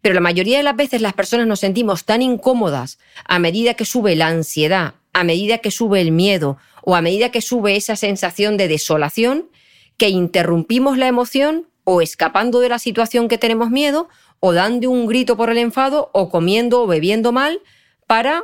Pero 0.03 0.15
la 0.15 0.21
mayoría 0.21 0.57
de 0.57 0.63
las 0.63 0.77
veces 0.77 1.03
las 1.03 1.13
personas 1.13 1.47
nos 1.47 1.61
sentimos 1.61 2.05
tan 2.05 2.23
incómodas 2.23 2.99
a 3.25 3.39
medida 3.39 3.75
que 3.75 3.85
sube 3.85 4.17
la 4.17 4.29
ansiedad, 4.29 4.95
a 5.13 5.25
medida 5.25 5.59
que 5.59 5.71
sube 5.71 6.01
el 6.01 6.13
miedo 6.13 6.59
o 6.83 6.97
a 6.97 7.03
medida 7.03 7.31
que 7.31 7.43
sube 7.43 7.77
esa 7.77 7.97
sensación 7.97 8.57
de 8.57 8.69
desolación, 8.69 9.51
que 9.97 10.09
interrumpimos 10.09 10.97
la 10.97 11.09
emoción 11.09 11.67
o 11.85 12.01
escapando 12.01 12.61
de 12.61 12.69
la 12.69 12.79
situación 12.79 13.29
que 13.29 13.39
tenemos 13.39 13.71
miedo 13.71 14.09
o 14.39 14.53
dando 14.53 14.91
un 14.91 15.07
grito 15.07 15.37
por 15.37 15.51
el 15.51 15.59
enfado 15.59 16.11
o 16.15 16.31
comiendo 16.31 16.83
o 16.83 16.87
bebiendo 16.87 17.33
mal 17.33 17.61
para, 18.07 18.43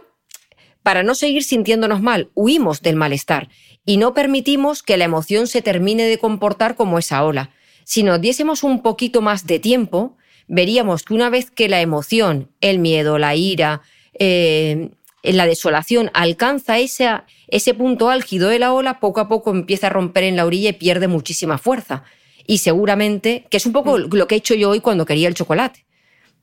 para 0.83 1.03
no 1.03 1.15
seguir 1.15 1.43
sintiéndonos 1.43 2.03
mal. 2.03 2.31
Huimos 2.35 2.83
del 2.83 2.97
malestar 2.97 3.49
y 3.87 3.97
no 3.97 4.13
permitimos 4.13 4.83
que 4.83 4.97
la 4.97 5.05
emoción 5.05 5.47
se 5.47 5.63
termine 5.63 6.05
de 6.05 6.19
comportar 6.19 6.77
como 6.77 6.99
esa 6.99 7.25
ola. 7.25 7.51
Si 7.85 8.03
nos 8.03 8.21
diésemos 8.21 8.63
un 8.65 8.83
poquito 8.83 9.23
más 9.23 9.47
de 9.47 9.61
tiempo, 9.61 10.16
veríamos 10.49 11.03
que 11.03 11.15
una 11.15 11.31
vez 11.31 11.51
que 11.51 11.69
la 11.69 11.81
emoción, 11.81 12.51
el 12.61 12.79
miedo, 12.79 13.19
la 13.19 13.35
ira, 13.35 13.83
eh, 14.19 14.91
la 15.23 15.47
desolación 15.47 16.11
alcanza 16.15 16.79
ese, 16.79 17.09
ese 17.49 17.75
punto 17.75 18.11
álgido 18.11 18.49
de 18.49 18.59
la 18.59 18.73
ola, 18.73 19.01
poco 19.01 19.21
a 19.21 19.29
poco 19.29 19.51
empieza 19.51 19.89
a 19.89 19.91
romper 19.91 20.25
en 20.25 20.37
la 20.37 20.47
orilla 20.47 20.71
y 20.71 20.75
pierde 20.75 21.09
muchísima 21.09 21.59
fuerza. 21.59 22.05
Y 22.47 22.59
seguramente, 22.59 23.47
que 23.51 23.57
es 23.57 23.67
un 23.67 23.73
poco 23.73 23.99
mm. 23.99 24.15
lo 24.15 24.29
que 24.29 24.37
he 24.37 24.39
hecho 24.39 24.55
yo 24.55 24.71
hoy 24.71 24.81
cuando 24.81 25.05
quería 25.05 25.29
el 25.29 25.35
chocolate. 25.35 25.85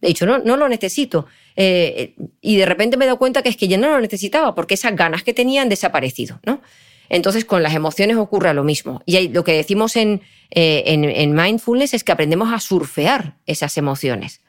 He 0.01 0.07
dicho, 0.07 0.25
no, 0.25 0.39
no 0.39 0.57
lo 0.57 0.67
necesito. 0.67 1.27
Eh, 1.55 2.15
y 2.41 2.57
de 2.57 2.65
repente 2.65 2.97
me 2.97 3.05
he 3.05 3.07
dado 3.07 3.17
cuenta 3.17 3.41
que 3.41 3.49
es 3.49 3.55
que 3.55 3.69
ya 3.69 3.77
no 3.77 3.89
lo 3.89 4.01
necesitaba 4.01 4.53
porque 4.53 4.73
esas 4.73 4.95
ganas 4.95 5.23
que 5.23 5.33
tenía 5.33 5.61
han 5.61 5.69
desaparecido, 5.69 6.39
¿no? 6.45 6.61
Entonces, 7.09 7.45
con 7.45 7.63
las 7.63 7.73
emociones 7.73 8.17
ocurre 8.17 8.53
lo 8.53 8.63
mismo. 8.63 9.01
Y 9.05 9.29
lo 9.29 9.43
que 9.43 9.53
decimos 9.53 9.95
en, 9.95 10.21
eh, 10.51 10.83
en, 10.87 11.03
en, 11.03 11.33
mindfulness 11.33 11.93
es 11.93 12.03
que 12.03 12.11
aprendemos 12.11 12.51
a 12.53 12.59
surfear 12.59 13.37
esas 13.45 13.77
emociones, 13.77 14.41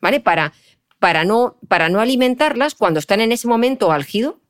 ¿vale? 0.00 0.20
Para, 0.20 0.52
para, 0.98 1.24
no, 1.24 1.56
para 1.68 1.88
no 1.88 2.00
alimentarlas 2.00 2.74
cuando 2.74 3.00
están 3.00 3.20
en 3.20 3.32
ese 3.32 3.48
momento 3.48 3.92
álgido, 3.92 4.40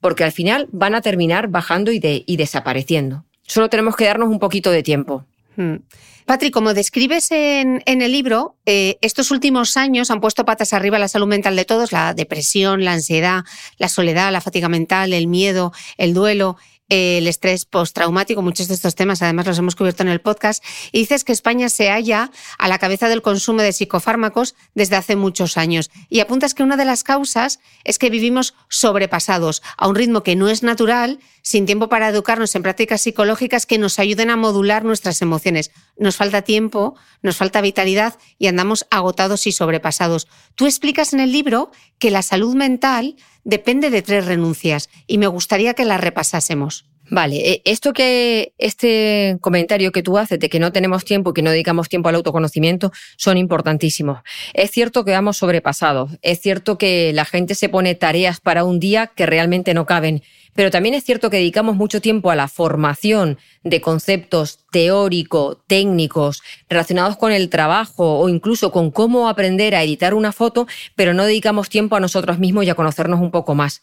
porque 0.00 0.24
al 0.24 0.32
final 0.32 0.68
van 0.72 0.94
a 0.94 1.00
terminar 1.00 1.48
bajando 1.48 1.92
y, 1.92 1.98
de, 1.98 2.24
y 2.26 2.36
desapareciendo. 2.36 3.24
Solo 3.42 3.68
tenemos 3.68 3.96
que 3.96 4.06
darnos 4.06 4.28
un 4.28 4.38
poquito 4.38 4.70
de 4.70 4.82
tiempo. 4.82 5.24
Hmm. 5.56 5.76
Patri, 6.24 6.50
como 6.50 6.72
describes 6.72 7.30
en, 7.32 7.82
el 7.84 8.10
libro, 8.10 8.56
eh, 8.64 8.96
estos 9.02 9.30
últimos 9.30 9.76
años 9.76 10.10
han 10.10 10.22
puesto 10.22 10.46
patas 10.46 10.72
arriba 10.72 10.98
la 10.98 11.08
salud 11.08 11.26
mental 11.26 11.54
de 11.54 11.66
todos, 11.66 11.92
la 11.92 12.14
depresión, 12.14 12.82
la 12.82 12.92
ansiedad, 12.92 13.44
la 13.76 13.90
soledad, 13.90 14.32
la 14.32 14.40
fatiga 14.40 14.70
mental, 14.70 15.12
el 15.12 15.26
miedo, 15.26 15.72
el 15.98 16.14
duelo 16.14 16.56
el 16.88 17.26
estrés 17.26 17.64
postraumático, 17.64 18.42
muchos 18.42 18.68
de 18.68 18.74
estos 18.74 18.94
temas 18.94 19.22
además 19.22 19.46
los 19.46 19.58
hemos 19.58 19.76
cubierto 19.76 20.02
en 20.02 20.08
el 20.08 20.20
podcast, 20.20 20.62
y 20.92 21.00
dices 21.00 21.24
que 21.24 21.32
España 21.32 21.68
se 21.68 21.88
halla 21.90 22.30
a 22.58 22.68
la 22.68 22.78
cabeza 22.78 23.08
del 23.08 23.22
consumo 23.22 23.62
de 23.62 23.72
psicofármacos 23.72 24.54
desde 24.74 24.96
hace 24.96 25.16
muchos 25.16 25.56
años. 25.56 25.90
Y 26.08 26.20
apuntas 26.20 26.54
que 26.54 26.62
una 26.62 26.76
de 26.76 26.84
las 26.84 27.04
causas 27.04 27.60
es 27.84 27.98
que 27.98 28.10
vivimos 28.10 28.54
sobrepasados 28.68 29.62
a 29.76 29.88
un 29.88 29.94
ritmo 29.94 30.22
que 30.22 30.36
no 30.36 30.48
es 30.48 30.62
natural, 30.62 31.20
sin 31.42 31.66
tiempo 31.66 31.88
para 31.88 32.08
educarnos 32.08 32.54
en 32.54 32.62
prácticas 32.62 33.02
psicológicas 33.02 33.66
que 33.66 33.78
nos 33.78 33.98
ayuden 33.98 34.30
a 34.30 34.36
modular 34.36 34.84
nuestras 34.84 35.20
emociones. 35.22 35.70
Nos 35.96 36.16
falta 36.16 36.42
tiempo, 36.42 36.96
nos 37.22 37.36
falta 37.36 37.60
vitalidad 37.60 38.18
y 38.38 38.46
andamos 38.46 38.86
agotados 38.90 39.46
y 39.46 39.52
sobrepasados. 39.52 40.26
Tú 40.54 40.66
explicas 40.66 41.12
en 41.12 41.20
el 41.20 41.32
libro 41.32 41.70
que 41.98 42.10
la 42.10 42.22
salud 42.22 42.54
mental 42.54 43.16
depende 43.44 43.90
de 43.90 44.02
tres 44.02 44.26
renuncias 44.26 44.90
y 45.06 45.18
me 45.18 45.26
gustaría 45.26 45.74
que 45.74 45.84
las 45.84 46.00
repasásemos. 46.00 46.86
Vale, 47.10 47.36
eh, 47.36 47.62
esto 47.66 47.92
que 47.92 48.54
este 48.56 49.36
comentario 49.42 49.92
que 49.92 50.02
tú 50.02 50.16
haces 50.16 50.38
de 50.38 50.48
que 50.48 50.58
no 50.58 50.72
tenemos 50.72 51.04
tiempo 51.04 51.30
y 51.30 51.34
que 51.34 51.42
no 51.42 51.50
dedicamos 51.50 51.90
tiempo 51.90 52.08
al 52.08 52.14
autoconocimiento 52.14 52.92
son 53.18 53.36
importantísimos. 53.36 54.20
Es 54.54 54.70
cierto 54.70 55.04
que 55.04 55.12
vamos 55.12 55.36
sobrepasados, 55.36 56.12
es 56.22 56.40
cierto 56.40 56.78
que 56.78 57.12
la 57.12 57.26
gente 57.26 57.54
se 57.54 57.68
pone 57.68 57.94
tareas 57.94 58.40
para 58.40 58.64
un 58.64 58.80
día 58.80 59.08
que 59.08 59.26
realmente 59.26 59.74
no 59.74 59.84
caben 59.84 60.22
pero 60.54 60.70
también 60.70 60.94
es 60.94 61.04
cierto 61.04 61.30
que 61.30 61.38
dedicamos 61.38 61.76
mucho 61.76 62.00
tiempo 62.00 62.30
a 62.30 62.36
la 62.36 62.48
formación 62.48 63.38
de 63.62 63.80
conceptos 63.80 64.60
teóricos, 64.70 65.58
técnicos, 65.66 66.42
relacionados 66.68 67.16
con 67.16 67.32
el 67.32 67.50
trabajo 67.50 68.18
o 68.18 68.28
incluso 68.28 68.72
con 68.72 68.90
cómo 68.90 69.28
aprender 69.28 69.74
a 69.74 69.82
editar 69.82 70.14
una 70.14 70.32
foto, 70.32 70.66
pero 70.94 71.14
no 71.14 71.24
dedicamos 71.24 71.68
tiempo 71.68 71.96
a 71.96 72.00
nosotros 72.00 72.38
mismos 72.38 72.64
y 72.64 72.70
a 72.70 72.74
conocernos 72.74 73.20
un 73.20 73.30
poco 73.30 73.54
más. 73.54 73.82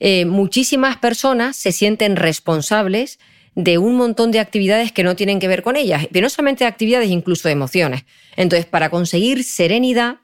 Eh, 0.00 0.24
muchísimas 0.24 0.96
personas 0.96 1.56
se 1.56 1.72
sienten 1.72 2.16
responsables 2.16 3.18
de 3.54 3.78
un 3.78 3.96
montón 3.96 4.32
de 4.32 4.40
actividades 4.40 4.92
que 4.92 5.04
no 5.04 5.14
tienen 5.14 5.38
que 5.38 5.48
ver 5.48 5.62
con 5.62 5.76
ellas, 5.76 6.08
pero 6.12 6.24
no 6.24 6.30
solamente 6.30 6.64
de 6.64 6.68
actividades, 6.68 7.10
incluso 7.10 7.48
emociones. 7.48 8.04
Entonces, 8.36 8.66
para 8.66 8.90
conseguir 8.90 9.44
serenidad, 9.44 10.16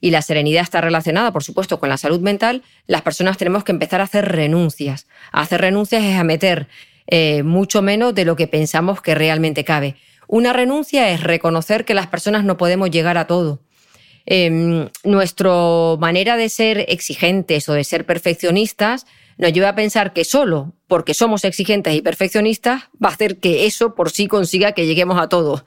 y 0.00 0.10
la 0.10 0.22
serenidad 0.22 0.62
está 0.62 0.80
relacionada, 0.80 1.32
por 1.32 1.42
supuesto, 1.42 1.80
con 1.80 1.88
la 1.88 1.96
salud 1.96 2.20
mental, 2.20 2.62
las 2.86 3.02
personas 3.02 3.36
tenemos 3.36 3.64
que 3.64 3.72
empezar 3.72 4.00
a 4.00 4.04
hacer 4.04 4.30
renuncias. 4.30 5.06
Hacer 5.32 5.60
renuncias 5.60 6.04
es 6.04 6.16
a 6.16 6.24
meter 6.24 6.68
eh, 7.06 7.42
mucho 7.42 7.82
menos 7.82 8.14
de 8.14 8.24
lo 8.24 8.36
que 8.36 8.46
pensamos 8.46 9.00
que 9.00 9.14
realmente 9.14 9.64
cabe. 9.64 9.96
Una 10.26 10.52
renuncia 10.52 11.10
es 11.10 11.22
reconocer 11.22 11.84
que 11.84 11.94
las 11.94 12.06
personas 12.06 12.44
no 12.44 12.56
podemos 12.56 12.90
llegar 12.90 13.16
a 13.16 13.26
todo. 13.26 13.60
Em, 14.26 14.90
nuestra 15.04 15.96
manera 15.98 16.36
de 16.36 16.50
ser 16.50 16.84
exigentes 16.88 17.66
o 17.70 17.72
de 17.72 17.82
ser 17.82 18.04
perfeccionistas 18.04 19.06
nos 19.38 19.54
lleva 19.54 19.70
a 19.70 19.74
pensar 19.74 20.12
que 20.12 20.24
solo 20.24 20.74
porque 20.86 21.14
somos 21.14 21.44
exigentes 21.44 21.94
y 21.94 22.02
perfeccionistas 22.02 22.82
va 23.02 23.08
a 23.08 23.12
hacer 23.12 23.38
que 23.38 23.64
eso 23.64 23.94
por 23.94 24.10
sí 24.10 24.28
consiga 24.28 24.72
que 24.72 24.84
lleguemos 24.84 25.18
a 25.18 25.30
todo. 25.30 25.64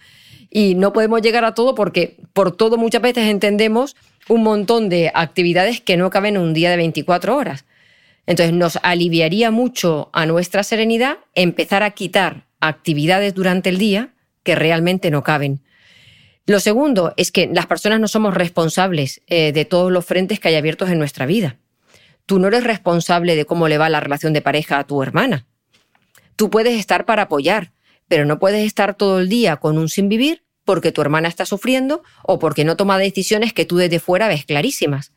Y 0.52 0.76
no 0.76 0.94
podemos 0.94 1.24
llegar 1.24 1.44
a 1.44 1.56
todo 1.56 1.74
porque 1.74 2.17
por 2.34 2.56
todo 2.56 2.78
muchas 2.78 3.02
veces 3.02 3.30
entendemos 3.30 3.96
un 4.28 4.44
montón 4.44 4.90
de 4.90 5.12
actividades 5.14 5.82
que 5.82 5.98
no 5.98 6.10
caben 6.10 6.36
en 6.36 6.42
un 6.42 6.54
día 6.54 6.70
de 6.70 6.78
24 6.78 7.36
horas. 7.36 7.66
Entonces 8.26 8.54
nos 8.54 8.80
aliviaría 8.84 9.52
mucho 9.52 10.10
a 10.14 10.26
nuestra 10.26 10.64
serenidad 10.64 11.18
empezar 11.36 11.84
a 11.84 11.92
quitar 11.92 12.46
actividades 12.60 13.34
durante 13.34 13.70
el 13.70 13.78
día 13.78 14.14
que 14.44 14.56
realmente 14.56 15.12
no 15.12 15.24
caben. 15.24 15.62
Lo 16.46 16.60
segundo 16.60 17.14
es 17.18 17.32
que 17.32 17.50
las 17.54 17.68
personas 17.68 18.00
no 18.00 18.08
somos 18.08 18.34
responsables 18.34 19.22
eh, 19.28 19.52
de 19.52 19.66
todos 19.66 19.92
los 19.92 20.06
frentes 20.06 20.40
que 20.40 20.50
hay 20.50 20.56
abiertos 20.56 20.90
en 20.90 21.00
nuestra 21.00 21.26
vida. 21.26 21.58
Tú 22.26 22.40
no 22.40 22.48
eres 22.48 22.64
responsable 22.64 23.36
de 23.36 23.46
cómo 23.46 23.68
le 23.68 23.78
va 23.78 23.90
la 23.90 24.00
relación 24.00 24.34
de 24.34 24.42
pareja 24.42 24.80
a 24.80 24.86
tu 24.86 25.02
hermana. 25.04 25.46
Tú 26.36 26.50
puedes 26.50 26.80
estar 26.80 27.06
para 27.06 27.24
apoyar, 27.24 27.72
pero 28.08 28.26
no 28.26 28.40
puedes 28.40 28.66
estar 28.66 28.96
todo 28.96 29.20
el 29.20 29.30
día 29.30 29.58
con 29.58 29.78
un 29.78 29.90
sin 29.90 30.10
vivir 30.10 30.44
porque 30.72 30.94
tu 30.94 31.02
hermana 31.02 31.28
está 31.28 31.46
sufriendo 31.46 32.02
o 32.24 32.40
porque 32.40 32.64
no 32.64 32.78
toma 32.78 32.98
decisiones 32.98 33.52
que 33.52 33.66
tú 33.66 33.76
desde 33.76 34.00
fuera 34.00 34.30
ves 34.30 34.46
clarísimas. 34.46 35.12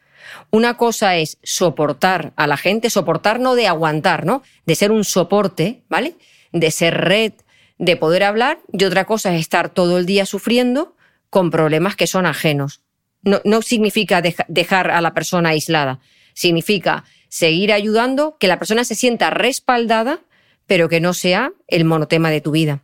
Una 0.50 0.76
cosa 0.76 1.16
es 1.16 1.38
soportar 1.44 2.32
a 2.34 2.48
la 2.48 2.56
gente, 2.56 2.90
soportar 2.90 3.38
no 3.38 3.54
de 3.54 3.68
aguantar, 3.68 4.26
¿no? 4.26 4.42
De 4.66 4.74
ser 4.74 4.90
un 4.90 5.04
soporte, 5.04 5.84
¿vale? 5.88 6.16
De 6.50 6.72
ser 6.72 6.94
red, 6.96 7.34
de 7.78 7.96
poder 7.96 8.24
hablar, 8.24 8.58
y 8.72 8.82
otra 8.82 9.04
cosa 9.04 9.32
es 9.32 9.42
estar 9.42 9.68
todo 9.68 9.96
el 9.96 10.06
día 10.06 10.26
sufriendo 10.26 10.96
con 11.30 11.52
problemas 11.52 11.94
que 11.94 12.08
son 12.08 12.26
ajenos. 12.26 12.80
No, 13.22 13.62
significa 13.62 14.20
dejar 14.48 14.90
a 14.90 15.00
la 15.00 15.14
persona 15.14 15.50
aislada, 15.50 16.00
significa 16.32 17.04
seguir 17.28 17.72
ayudando, 17.72 18.38
que 18.40 18.48
la 18.48 18.58
persona 18.58 18.82
se 18.82 18.96
sienta 18.96 19.30
respaldada, 19.30 20.18
pero 20.66 20.88
que 20.88 20.98
no 20.98 21.14
sea 21.14 21.52
el 21.68 21.84
monotema 21.84 22.30
de 22.30 22.40
tu 22.40 22.50
vida. 22.50 22.82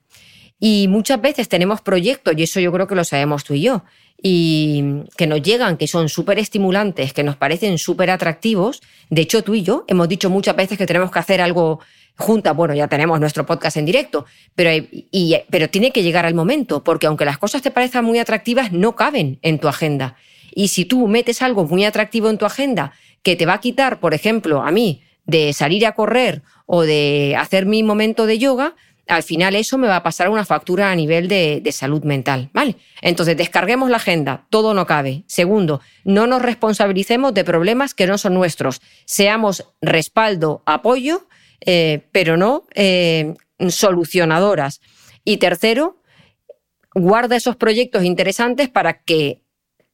Y 0.60 0.86
muchas 0.88 1.20
veces 1.20 1.48
tenemos 1.48 1.80
proyectos, 1.80 2.34
y 2.36 2.42
eso 2.42 2.60
yo 2.60 2.70
creo 2.70 2.86
que 2.86 2.94
lo 2.94 3.04
sabemos 3.04 3.44
tú 3.44 3.54
y 3.54 3.62
yo, 3.62 3.82
y 4.22 4.84
que 5.16 5.26
nos 5.26 5.40
llegan, 5.42 5.78
que 5.78 5.86
son 5.86 6.10
súper 6.10 6.38
estimulantes, 6.38 7.14
que 7.14 7.22
nos 7.22 7.36
parecen 7.36 7.78
súper 7.78 8.10
atractivos. 8.10 8.82
De 9.08 9.22
hecho, 9.22 9.42
tú 9.42 9.54
y 9.54 9.62
yo 9.62 9.84
hemos 9.88 10.08
dicho 10.08 10.28
muchas 10.28 10.54
veces 10.54 10.76
que 10.76 10.86
tenemos 10.86 11.10
que 11.10 11.18
hacer 11.18 11.40
algo 11.40 11.80
juntas. 12.18 12.54
Bueno, 12.54 12.74
ya 12.74 12.86
tenemos 12.86 13.18
nuestro 13.18 13.46
podcast 13.46 13.78
en 13.78 13.86
directo, 13.86 14.26
pero, 14.54 14.86
pero 15.48 15.70
tiene 15.70 15.90
que 15.90 16.02
llegar 16.02 16.26
al 16.26 16.34
momento, 16.34 16.84
porque 16.84 17.06
aunque 17.06 17.24
las 17.24 17.38
cosas 17.38 17.62
te 17.62 17.70
parezcan 17.70 18.04
muy 18.04 18.18
atractivas, 18.18 18.72
no 18.72 18.94
caben 18.94 19.38
en 19.40 19.58
tu 19.58 19.68
agenda. 19.68 20.16
Y 20.52 20.68
si 20.68 20.84
tú 20.84 21.08
metes 21.08 21.40
algo 21.40 21.64
muy 21.64 21.84
atractivo 21.84 22.28
en 22.28 22.36
tu 22.36 22.44
agenda 22.44 22.92
que 23.22 23.36
te 23.36 23.46
va 23.46 23.54
a 23.54 23.60
quitar, 23.60 24.00
por 24.00 24.12
ejemplo, 24.12 24.62
a 24.62 24.70
mí, 24.70 25.02
de 25.24 25.52
salir 25.52 25.86
a 25.86 25.92
correr 25.92 26.42
o 26.66 26.82
de 26.82 27.36
hacer 27.38 27.66
mi 27.66 27.82
momento 27.82 28.26
de 28.26 28.38
yoga, 28.38 28.74
al 29.10 29.22
final 29.24 29.56
eso 29.56 29.76
me 29.76 29.88
va 29.88 29.96
a 29.96 30.02
pasar 30.02 30.28
una 30.28 30.44
factura 30.44 30.90
a 30.90 30.94
nivel 30.94 31.28
de, 31.28 31.68
salud 31.72 32.04
mental, 32.04 32.48
¿vale? 32.52 32.76
Entonces, 33.02 33.36
descarguemos 33.36 33.90
la 33.90 33.96
agenda, 33.96 34.46
todo 34.50 34.72
no 34.72 34.86
cabe. 34.86 35.24
Segundo, 35.26 35.80
no 36.04 36.26
nos 36.26 36.42
responsabilicemos 36.42 37.34
de 37.34 37.44
problemas 37.44 37.92
que 37.92 38.06
no 38.06 38.18
son 38.18 38.34
nuestros. 38.34 38.80
Seamos 39.04 39.66
respaldo, 39.82 40.62
apoyo, 40.64 41.26
eh, 41.60 42.06
pero 42.12 42.36
no 42.36 42.66
eh, 42.74 43.34
solucionadoras. 43.68 44.80
Y 45.24 45.38
tercero, 45.38 45.98
guarda 46.94 47.36
esos 47.36 47.56
proyectos 47.56 48.04
interesantes 48.04 48.68
para 48.68 49.02
que 49.02 49.42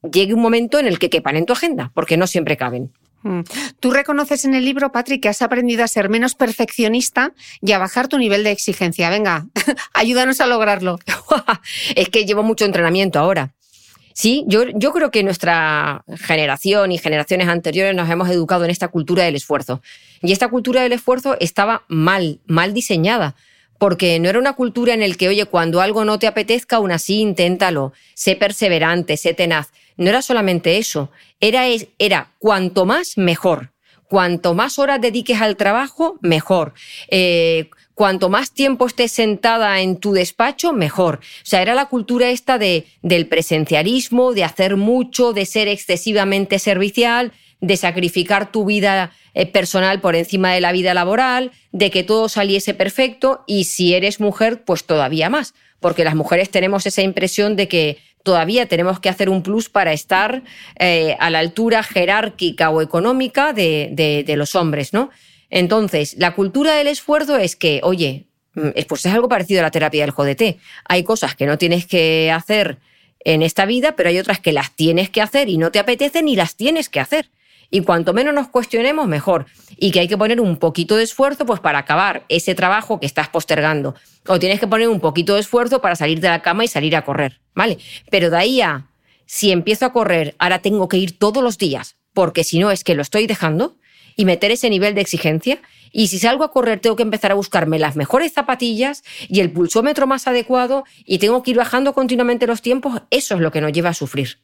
llegue 0.03 0.33
un 0.33 0.41
momento 0.41 0.79
en 0.79 0.85
el 0.85 0.99
que 0.99 1.09
quepan 1.09 1.37
en 1.37 1.45
tu 1.45 1.53
agenda, 1.53 1.91
porque 1.95 2.17
no 2.17 2.27
siempre 2.27 2.55
caben. 2.55 2.91
Mm. 3.23 3.41
Tú 3.79 3.91
reconoces 3.91 4.45
en 4.45 4.55
el 4.55 4.65
libro, 4.65 4.91
Patrick, 4.91 5.21
que 5.21 5.29
has 5.29 5.41
aprendido 5.41 5.83
a 5.83 5.87
ser 5.87 6.09
menos 6.09 6.35
perfeccionista 6.35 7.33
y 7.61 7.71
a 7.71 7.79
bajar 7.79 8.07
tu 8.07 8.17
nivel 8.17 8.43
de 8.43 8.51
exigencia. 8.51 9.09
Venga, 9.09 9.47
ayúdanos 9.93 10.41
a 10.41 10.47
lograrlo. 10.47 10.99
es 11.95 12.09
que 12.09 12.25
llevo 12.25 12.43
mucho 12.43 12.65
entrenamiento 12.65 13.19
ahora. 13.19 13.53
Sí, 14.13 14.45
yo, 14.47 14.65
creo 14.93 15.11
que 15.11 15.21
nuestra 15.21 16.03
generación 16.17 16.91
y 16.91 16.97
generaciones 16.97 17.47
anteriores 17.49 17.93
nos 17.93 18.09
hemos 18.09 18.27
educado 18.29 18.65
en 18.65 18.71
esta 18.71 18.87
cultura 18.87 19.23
del 19.23 19.35
esfuerzo. 19.35 19.83
Y 20.23 20.31
esta 20.31 20.47
cultura 20.47 20.81
del 20.81 20.93
esfuerzo 20.93 21.37
estaba 21.39 21.83
mal, 21.87 22.39
mal 22.47 22.73
diseñada 22.73 23.35
porque 23.77 24.19
no 24.19 24.29
era 24.29 24.39
una 24.39 24.53
cultura 24.53 24.95
en 24.95 25.03
el 25.03 25.17
que, 25.17 25.27
oye, 25.27 25.45
cuando 25.45 25.81
algo 25.81 26.03
no 26.03 26.17
te 26.19 26.27
apetezca, 26.27 26.77
aún 26.77 26.91
así 26.91 27.19
inténtalo, 27.19 27.93
sé 28.15 28.35
perseverante, 28.35 29.17
sé 29.17 29.33
tenaz. 29.33 29.71
No 29.97 30.09
era 30.09 30.21
solamente 30.21 30.77
eso, 30.77 31.11
era, 31.39 31.65
era 31.99 32.33
cuanto 32.39 32.85
más 32.85 33.17
mejor. 33.17 33.73
Cuanto 34.09 34.53
más 34.53 34.79
horas 34.79 35.01
dediques 35.01 35.41
al 35.41 35.57
trabajo, 35.57 36.17
mejor. 36.21 36.73
Eh, 37.09 37.69
cuanto 37.93 38.29
más 38.29 38.53
tiempo 38.53 38.87
estés 38.87 39.11
sentada 39.11 39.81
en 39.81 39.97
tu 39.97 40.13
despacho, 40.13 40.71
mejor. 40.71 41.15
O 41.15 41.45
sea, 41.45 41.61
era 41.61 41.75
la 41.75 41.87
cultura 41.87 42.29
esta 42.29 42.57
de, 42.57 42.85
del 43.01 43.27
presencialismo, 43.27 44.33
de 44.33 44.45
hacer 44.45 44.77
mucho, 44.77 45.33
de 45.33 45.45
ser 45.45 45.67
excesivamente 45.67 46.59
servicial, 46.59 47.33
de 47.59 47.75
sacrificar 47.75 48.51
tu 48.51 48.65
vida 48.65 49.11
eh, 49.33 49.45
personal 49.45 49.99
por 49.99 50.15
encima 50.15 50.53
de 50.53 50.61
la 50.61 50.71
vida 50.71 50.93
laboral, 50.93 51.51
de 51.71 51.89
que 51.91 52.03
todo 52.03 52.29
saliese 52.29 52.73
perfecto 52.73 53.43
y 53.47 53.63
si 53.63 53.93
eres 53.93 54.19
mujer, 54.19 54.63
pues 54.63 54.83
todavía 54.85 55.29
más, 55.29 55.53
porque 55.79 56.03
las 56.03 56.15
mujeres 56.15 56.49
tenemos 56.49 56.85
esa 56.85 57.01
impresión 57.01 57.55
de 57.55 57.67
que 57.67 57.97
todavía 58.27 58.65
tenemos 58.65 58.99
que 58.99 59.07
hacer 59.07 59.29
un 59.29 59.41
plus 59.41 59.69
para 59.69 59.93
estar 59.93 60.43
eh, 60.79 61.15
a 61.21 61.29
la 61.29 61.39
altura 61.39 61.81
jerárquica 61.81 62.69
o 62.71 62.81
económica 62.81 63.53
de, 63.53 64.33
los 64.35 64.53
hombres, 64.53 64.91
¿no? 64.91 65.11
Entonces, 65.49 66.17
la 66.17 66.35
cultura 66.35 66.75
del 66.75 66.87
esfuerzo 66.87 67.37
es 67.37 67.55
que, 67.55 67.79
oye, 67.83 68.25
mm, 68.53 68.71
pues 68.89 69.05
es 69.05 69.13
algo 69.13 69.29
parecido 69.29 69.61
a 69.61 69.63
la 69.63 69.71
terapia 69.71 70.05
del 70.05 70.13
JDT. 70.13 70.59
Hay 70.89 71.05
cosas 71.05 71.35
que 71.35 71.45
no 71.45 71.57
tienes 71.57 71.85
que 71.85 72.29
hacer 72.29 72.79
en 73.23 73.43
esta 73.43 73.65
vida, 73.65 73.95
pero 73.95 74.09
hay 74.09 74.19
otras 74.19 74.41
que 74.41 74.51
las 74.51 74.75
tienes 74.75 75.09
que 75.09 75.21
hacer 75.21 75.47
y 75.47 75.57
no 75.57 75.71
te 75.71 75.79
apetecen 75.79 76.27
y 76.27 76.35
las 76.35 76.57
tienes 76.57 76.89
que 76.89 76.99
hacer. 76.99 77.29
Y 77.69 77.81
cuanto 77.81 78.13
menos 78.13 78.33
nos 78.33 78.47
cuestionemos, 78.47 79.07
mejor. 79.07 79.45
Y 79.77 79.91
que 79.91 79.99
hay 79.99 80.07
que 80.07 80.17
poner 80.17 80.39
un 80.39 80.57
poquito 80.57 80.95
de 80.95 81.03
esfuerzo 81.03 81.45
pues, 81.45 81.59
para 81.59 81.79
acabar 81.79 82.23
ese 82.29 82.55
trabajo 82.55 82.99
que 82.99 83.05
estás 83.05 83.27
postergando. 83.29 83.95
O 84.27 84.39
tienes 84.39 84.59
que 84.59 84.67
poner 84.67 84.87
un 84.87 84.99
poquito 84.99 85.33
de 85.35 85.41
esfuerzo 85.41 85.81
para 85.81 85.95
salir 85.95 86.19
de 86.21 86.29
la 86.29 86.41
cama 86.41 86.63
y 86.63 86.67
salir 86.67 86.95
a 86.95 87.03
correr. 87.03 87.39
¿Vale? 87.53 87.77
Pero 88.09 88.29
de 88.29 88.37
ahí 88.37 88.61
a, 88.61 88.87
si 89.25 89.51
empiezo 89.51 89.85
a 89.85 89.93
correr, 89.93 90.35
ahora 90.39 90.59
tengo 90.59 90.87
que 90.87 90.97
ir 90.97 91.17
todos 91.17 91.43
los 91.43 91.57
días, 91.57 91.97
porque 92.13 92.43
si 92.43 92.59
no 92.59 92.71
es 92.71 92.83
que 92.83 92.95
lo 92.95 93.01
estoy 93.01 93.27
dejando, 93.27 93.75
y 94.17 94.25
meter 94.25 94.51
ese 94.51 94.69
nivel 94.69 94.95
de 94.95 95.01
exigencia. 95.01 95.61
Y 95.93 96.07
si 96.07 96.19
salgo 96.19 96.43
a 96.43 96.51
correr, 96.51 96.79
tengo 96.81 96.97
que 96.97 97.03
empezar 97.03 97.31
a 97.31 97.35
buscarme 97.35 97.79
las 97.79 97.95
mejores 97.95 98.33
zapatillas 98.33 99.03
y 99.29 99.39
el 99.39 99.51
pulsómetro 99.51 100.05
más 100.07 100.27
adecuado 100.27 100.83
y 101.05 101.19
tengo 101.19 101.43
que 101.43 101.51
ir 101.51 101.57
bajando 101.57 101.93
continuamente 101.93 102.47
los 102.47 102.61
tiempos. 102.61 103.03
Eso 103.09 103.35
es 103.35 103.41
lo 103.41 103.51
que 103.51 103.61
nos 103.61 103.71
lleva 103.71 103.89
a 103.89 103.93
sufrir. 103.93 104.39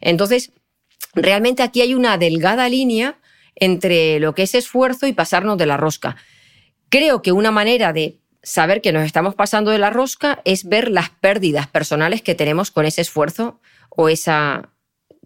Entonces, 0.00 0.52
realmente 1.14 1.62
aquí 1.62 1.80
hay 1.80 1.94
una 1.94 2.18
delgada 2.18 2.68
línea 2.68 3.18
entre 3.56 4.20
lo 4.20 4.34
que 4.34 4.42
es 4.42 4.54
esfuerzo 4.54 5.06
y 5.06 5.12
pasarnos 5.12 5.58
de 5.58 5.66
la 5.66 5.76
rosca. 5.76 6.16
Creo 6.88 7.22
que 7.22 7.32
una 7.32 7.50
manera 7.50 7.92
de 7.92 8.18
saber 8.42 8.80
que 8.80 8.92
nos 8.92 9.04
estamos 9.04 9.34
pasando 9.34 9.70
de 9.70 9.78
la 9.78 9.90
rosca 9.90 10.40
es 10.44 10.64
ver 10.64 10.90
las 10.90 11.10
pérdidas 11.10 11.66
personales 11.66 12.22
que 12.22 12.34
tenemos 12.34 12.70
con 12.70 12.86
ese 12.86 13.02
esfuerzo 13.02 13.60
o 13.90 14.08
esa 14.08 14.70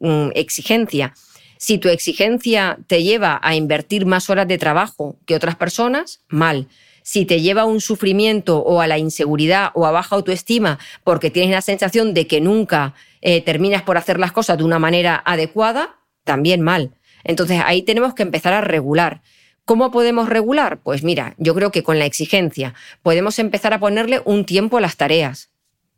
mm, 0.00 0.30
exigencia. 0.34 1.14
Si 1.58 1.78
tu 1.78 1.88
exigencia 1.88 2.78
te 2.86 3.02
lleva 3.02 3.40
a 3.42 3.54
invertir 3.54 4.04
más 4.04 4.28
horas 4.30 4.48
de 4.48 4.58
trabajo 4.58 5.16
que 5.26 5.36
otras 5.36 5.56
personas, 5.56 6.20
mal. 6.28 6.68
Si 7.06 7.26
te 7.26 7.42
lleva 7.42 7.62
a 7.62 7.66
un 7.66 7.82
sufrimiento 7.82 8.60
o 8.60 8.80
a 8.80 8.86
la 8.86 8.96
inseguridad 8.96 9.70
o 9.74 9.84
a 9.84 9.90
baja 9.90 10.16
autoestima 10.16 10.78
porque 11.04 11.30
tienes 11.30 11.52
la 11.52 11.60
sensación 11.60 12.14
de 12.14 12.26
que 12.26 12.40
nunca 12.40 12.94
eh, 13.20 13.42
terminas 13.42 13.82
por 13.82 13.98
hacer 13.98 14.18
las 14.18 14.32
cosas 14.32 14.56
de 14.56 14.64
una 14.64 14.78
manera 14.78 15.22
adecuada, 15.24 15.98
también 16.24 16.62
mal. 16.62 16.92
Entonces 17.22 17.60
ahí 17.64 17.82
tenemos 17.82 18.14
que 18.14 18.22
empezar 18.22 18.54
a 18.54 18.62
regular. 18.62 19.20
¿Cómo 19.64 19.90
podemos 19.90 20.28
regular? 20.28 20.80
Pues 20.82 21.04
mira, 21.04 21.34
yo 21.38 21.54
creo 21.54 21.70
que 21.70 21.82
con 21.82 21.98
la 21.98 22.06
exigencia 22.06 22.74
podemos 23.02 23.38
empezar 23.38 23.72
a 23.72 23.80
ponerle 23.80 24.20
un 24.24 24.44
tiempo 24.44 24.78
a 24.78 24.80
las 24.80 24.96
tareas. 24.96 25.50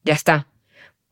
Ya 0.04 0.14
está. 0.14 0.48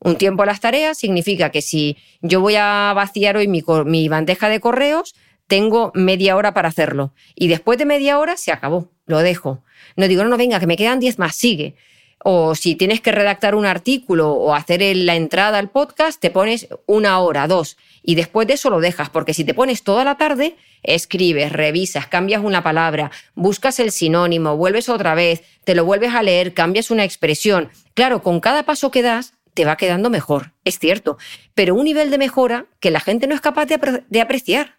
Un 0.01 0.17
tiempo 0.17 0.43
a 0.43 0.47
las 0.47 0.61
tareas 0.61 0.99
significa 0.99 1.51
que 1.51 1.63
si 1.63 1.97
yo 2.21 2.41
voy 2.41 2.57
a 2.57 2.93
vaciar 2.95 3.37
hoy 3.37 3.49
mi, 3.49 4.09
bandeja 4.09 4.49
de 4.49 4.61
correos, 4.61 5.15
tengo 5.47 5.93
media 5.95 6.37
hora 6.37 6.53
para 6.53 6.69
hacerlo. 6.69 7.15
Y 7.35 7.49
después 7.49 7.79
de 7.79 7.87
media 7.87 8.19
hora 8.19 8.37
se 8.37 8.53
acabó, 8.53 8.91
lo 9.07 9.21
dejo. 9.21 9.64
No 9.97 10.09
digo, 10.09 10.22
no, 10.25 10.31
no, 10.31 10.37
venga, 10.37 10.61
que 10.61 10.66
me 10.66 10.77
quedan 10.77 11.01
diez 11.01 11.18
más, 11.18 11.37
sigue. 11.37 11.75
O 12.18 12.55
si 12.55 12.75
tienes 12.75 13.01
que 13.01 13.12
redactar 13.12 13.55
un 13.55 13.66
artículo 13.66 14.33
o 14.33 14.55
hacer 14.55 14.81
la 14.97 15.14
entrada 15.14 15.59
al 15.59 15.70
podcast, 15.70 16.20
te 16.20 16.31
pones 16.31 16.68
una 16.87 17.18
hora, 17.18 17.47
dos. 17.47 17.77
Y 18.03 18.14
después 18.14 18.47
de 18.47 18.55
eso 18.55 18.70
lo 18.70 18.81
dejas, 18.81 19.11
porque 19.11 19.35
si 19.35 19.45
te 19.45 19.53
pones 19.53 19.83
toda 19.83 20.05
la 20.05 20.16
tarde, 20.16 20.57
escribes, 20.83 21.53
revisas, 21.53 22.07
cambias 22.07 22.43
una 22.43 22.62
palabra, 22.62 23.11
buscas 23.35 23.81
el 23.81 23.91
sinónimo, 23.91 24.57
vuelves 24.57 24.89
otra 24.89 25.14
vez, 25.14 25.43
te 25.64 25.75
lo 25.75 25.85
vuelves 25.85 26.14
a 26.14 26.22
leer, 26.22 26.55
cambias 26.55 26.91
una 26.91 27.05
expresión. 27.05 27.70
Claro, 27.95 28.22
con 28.22 28.41
cada 28.41 28.64
paso 28.64 28.91
que 28.91 29.03
das, 29.03 29.35
te 29.55 29.64
va 29.64 29.77
quedando 29.77 30.11
mejor, 30.11 30.53
es 30.64 30.79
cierto, 30.79 31.16
pero 31.55 31.75
un 31.75 31.85
nivel 31.85 32.11
de 32.11 32.18
mejora 32.18 32.66
que 32.81 32.91
la 32.91 33.01
gente 33.01 33.27
no 33.27 33.35
es 33.35 33.41
capaz 33.41 33.66
de, 33.66 34.20
apreciar. 34.20 34.77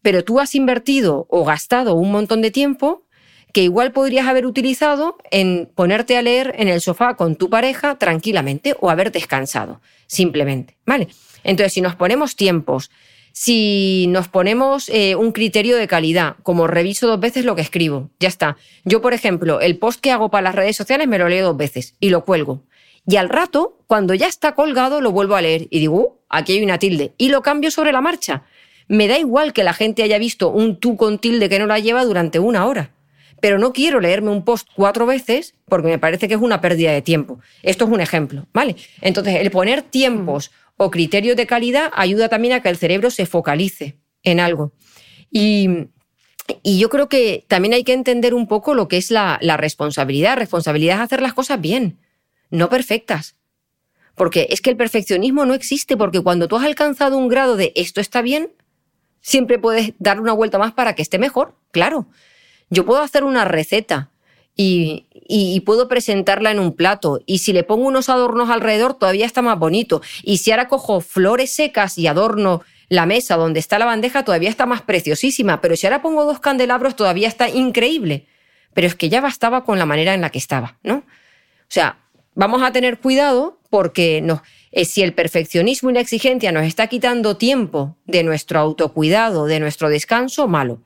Pero 0.00 0.24
tú 0.24 0.40
has 0.40 0.54
invertido 0.54 1.26
o 1.28 1.44
gastado 1.44 1.94
un 1.94 2.10
montón 2.10 2.40
de 2.40 2.50
tiempo 2.50 3.04
que 3.52 3.62
igual 3.62 3.92
podrías 3.92 4.26
haber 4.26 4.46
utilizado 4.46 5.16
en 5.30 5.70
ponerte 5.74 6.16
a 6.16 6.22
leer 6.22 6.54
en 6.58 6.68
el 6.68 6.80
sofá 6.80 7.14
con 7.14 7.36
tu 7.36 7.50
pareja 7.50 7.96
tranquilamente 7.96 8.76
o 8.80 8.90
haber 8.90 9.12
descansado, 9.12 9.80
simplemente, 10.06 10.76
¿vale? 10.86 11.08
Entonces, 11.44 11.72
si 11.72 11.80
nos 11.80 11.96
ponemos 11.96 12.36
tiempos, 12.36 12.90
si 13.32 14.06
nos 14.08 14.28
ponemos 14.28 14.88
eh, 14.88 15.14
un 15.14 15.32
criterio 15.32 15.76
de 15.76 15.88
calidad, 15.88 16.36
como 16.42 16.66
reviso 16.66 17.06
dos 17.06 17.20
veces 17.20 17.44
lo 17.44 17.54
que 17.54 17.62
escribo, 17.62 18.10
ya 18.18 18.28
está. 18.28 18.56
Yo, 18.84 19.00
por 19.00 19.14
ejemplo, 19.14 19.60
el 19.60 19.78
post 19.78 20.00
que 20.00 20.10
hago 20.10 20.30
para 20.30 20.42
las 20.42 20.54
redes 20.54 20.76
sociales 20.76 21.06
me 21.08 21.18
lo 21.18 21.28
leo 21.28 21.46
dos 21.46 21.56
veces 21.56 21.94
y 22.00 22.10
lo 22.10 22.24
cuelgo. 22.24 22.64
Y 23.06 23.16
al 23.16 23.28
rato, 23.28 23.78
cuando 23.86 24.14
ya 24.14 24.26
está 24.26 24.54
colgado, 24.54 25.00
lo 25.00 25.12
vuelvo 25.12 25.36
a 25.36 25.42
leer 25.42 25.68
y 25.70 25.78
digo, 25.78 25.96
uh, 25.96 26.18
aquí 26.28 26.52
hay 26.52 26.62
una 26.62 26.78
tilde. 26.78 27.14
Y 27.18 27.28
lo 27.30 27.42
cambio 27.42 27.70
sobre 27.70 27.92
la 27.92 28.00
marcha. 28.00 28.44
Me 28.88 29.08
da 29.08 29.18
igual 29.18 29.52
que 29.52 29.64
la 29.64 29.72
gente 29.72 30.02
haya 30.02 30.18
visto 30.18 30.50
un 30.50 30.78
tú 30.78 30.96
con 30.96 31.18
tilde 31.18 31.48
que 31.48 31.58
no 31.58 31.66
la 31.66 31.78
lleva 31.78 32.04
durante 32.04 32.38
una 32.38 32.66
hora. 32.66 32.92
Pero 33.40 33.58
no 33.58 33.72
quiero 33.72 34.00
leerme 34.00 34.30
un 34.30 34.44
post 34.44 34.68
cuatro 34.74 35.06
veces 35.06 35.54
porque 35.66 35.88
me 35.88 35.98
parece 35.98 36.28
que 36.28 36.34
es 36.34 36.40
una 36.40 36.60
pérdida 36.60 36.92
de 36.92 37.02
tiempo. 37.02 37.40
Esto 37.62 37.84
es 37.84 37.90
un 37.90 38.00
ejemplo, 38.00 38.46
¿vale? 38.52 38.76
Entonces, 39.00 39.36
el 39.36 39.50
poner 39.50 39.82
tiempos 39.82 40.50
o 40.76 40.90
criterios 40.90 41.36
de 41.36 41.46
calidad 41.46 41.90
ayuda 41.94 42.28
también 42.28 42.54
a 42.54 42.62
que 42.62 42.68
el 42.68 42.76
cerebro 42.76 43.10
se 43.10 43.26
focalice 43.26 43.98
en 44.22 44.40
algo. 44.40 44.72
Y, 45.30 45.68
yo 46.64 46.88
creo 46.88 47.08
que 47.08 47.44
también 47.46 47.74
hay 47.74 47.84
que 47.84 47.92
entender 47.92 48.34
un 48.34 48.48
poco 48.48 48.74
lo 48.74 48.88
que 48.88 48.96
es 48.96 49.12
la, 49.12 49.38
responsabilidad. 49.56 50.36
Responsabilidad 50.36 50.96
es 50.96 51.02
hacer 51.02 51.22
las 51.22 51.32
cosas 51.32 51.60
bien 51.60 51.98
no 52.50 52.68
perfectas. 52.68 53.36
Porque 54.16 54.48
es 54.50 54.60
que 54.60 54.70
el 54.70 54.76
perfeccionismo 54.76 55.46
no 55.46 55.54
existe, 55.54 55.96
porque 55.96 56.20
cuando 56.20 56.48
tú 56.48 56.56
has 56.56 56.64
alcanzado 56.64 57.16
un 57.16 57.28
grado 57.28 57.56
de 57.56 57.72
esto 57.76 58.00
está 58.00 58.22
bien, 58.22 58.52
siempre 59.20 59.58
puedes 59.58 59.92
dar 59.98 60.20
una 60.20 60.32
vuelta 60.32 60.58
más 60.58 60.72
para 60.72 60.94
que 60.94 61.02
esté 61.02 61.18
mejor, 61.18 61.54
claro. 61.70 62.08
Yo 62.70 62.86
puedo 62.86 63.02
hacer 63.02 63.24
una 63.24 63.44
receta 63.44 64.10
y, 64.56 65.06
puedo 65.64 65.88
presentarla 65.88 66.50
en 66.50 66.58
un 66.58 66.74
plato, 66.74 67.20
y 67.26 67.38
si 67.38 67.52
le 67.52 67.62
pongo 67.62 67.86
unos 67.86 68.08
adornos 68.08 68.50
alrededor 68.50 68.94
todavía 68.94 69.26
está 69.26 69.42
más 69.42 69.58
bonito, 69.58 70.02
y 70.22 70.38
si 70.38 70.50
ahora 70.50 70.68
cojo 70.68 71.00
flores 71.00 71.52
secas 71.54 71.98
y 71.98 72.06
adorno 72.06 72.62
la 72.88 73.06
mesa 73.06 73.36
donde 73.36 73.60
está 73.60 73.78
la 73.78 73.86
bandeja 73.86 74.24
todavía 74.24 74.50
está 74.50 74.66
más 74.66 74.82
preciosísima, 74.82 75.60
pero 75.60 75.76
si 75.76 75.86
ahora 75.86 76.02
pongo 76.02 76.24
dos 76.24 76.40
candelabros 76.40 76.96
todavía 76.96 77.28
está 77.28 77.48
increíble. 77.48 78.26
Pero 78.74 78.86
es 78.86 78.94
que 78.94 79.08
ya 79.08 79.20
bastaba 79.20 79.64
con 79.64 79.78
la 79.78 79.86
manera 79.86 80.14
en 80.14 80.20
la 80.20 80.30
que 80.30 80.38
estaba, 80.38 80.78
¿no? 80.82 80.96
O 80.96 81.72
sea, 81.72 81.98
vamos 82.34 82.62
a 82.62 82.72
tener 82.72 82.98
cuidado 82.98 83.60
porque 83.68 84.24
eh, 84.72 84.84
si 84.84 85.02
el 85.02 85.12
perfeccionismo 85.12 85.90
y 85.90 85.94
la 85.94 86.00
exigencia 86.00 86.52
nos 86.52 86.64
está 86.64 86.88
quitando 86.88 87.36
tiempo 87.36 87.96
de 88.06 88.22
nuestro 88.22 88.58
autocuidado, 88.58 89.46
de 89.46 89.60
nuestro 89.60 89.88
descanso, 89.88 90.48
malo. 90.48 90.80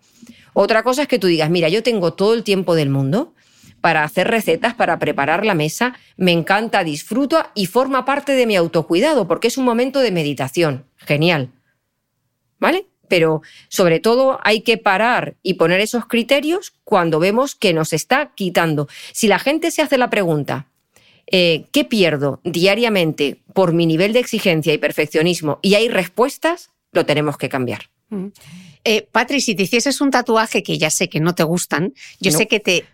Otra 0.55 0.83
cosa 0.83 1.03
es 1.03 1.09
que 1.09 1.19
tú 1.19 1.27
digas, 1.27 1.51
mira, 1.51 1.69
yo 1.69 1.83
tengo 1.83 2.15
todo 2.15 2.33
el 2.33 2.45
tiempo 2.45 2.75
del 2.75 2.89
mundo 2.89 3.35
para 3.81 4.03
hacer 4.03 4.29
recetas, 4.29 4.73
para 4.73 4.99
preparar 4.99 5.45
la 5.45 5.53
mesa, 5.53 5.95
me 6.17 6.33
encanta, 6.33 6.85
disfruto 6.85 7.45
y 7.55 7.67
forma 7.67 8.07
parte 8.07 8.33
de 8.33 8.47
mi 8.47 8.57
autocuidado 8.57 9.29
porque 9.29 9.49
es 9.49 9.59
un 9.59 9.67
momento 9.67 10.01
de 10.01 10.11
meditación. 10.11 10.87
Genial. 10.97 11.51
¿Vale? 12.59 12.87
Pero 13.09 13.43
sobre 13.69 14.01
todo 14.01 14.39
hay 14.43 14.63
que 14.63 14.79
parar 14.79 15.35
y 15.43 15.55
poner 15.55 15.81
esos 15.81 16.07
criterios 16.07 16.73
cuando 16.85 17.19
vemos 17.19 17.55
que 17.55 17.75
nos 17.75 17.93
está 17.93 18.33
quitando. 18.35 18.89
Si 19.13 19.29
la 19.29 19.39
gente 19.39 19.71
se 19.71 19.83
hace 19.83 19.99
la 19.99 20.09
pregunta, 20.09 20.69
eh, 21.27 21.67
¿qué 21.73 21.85
pierdo 21.85 22.41
diariamente 22.45 23.43
por 23.53 23.73
mi 23.75 23.87
nivel 23.87 24.13
de 24.13 24.21
exigencia 24.21 24.73
y 24.73 24.79
perfeccionismo? 24.79 25.59
Y 25.61 25.75
hay 25.75 25.89
respuestas, 25.89 26.71
lo 26.93 27.05
tenemos 27.05 27.37
que 27.37 27.51
cambiar. 27.51 27.91
Eh, 28.85 29.09
Patri, 29.11 29.41
si 29.41 29.55
te 29.55 29.65
hicieses 29.65 30.01
un 30.01 30.11
tatuaje 30.11 30.63
que 30.63 30.79
ya 30.79 30.91
sé 30.91 31.09
que 31.09 31.21
no 31.21 31.35
te 31.35 31.43
gustan, 31.43 31.95
yo 32.21 32.31
sé 32.31 32.49
que 32.49 32.61
te 32.61 32.87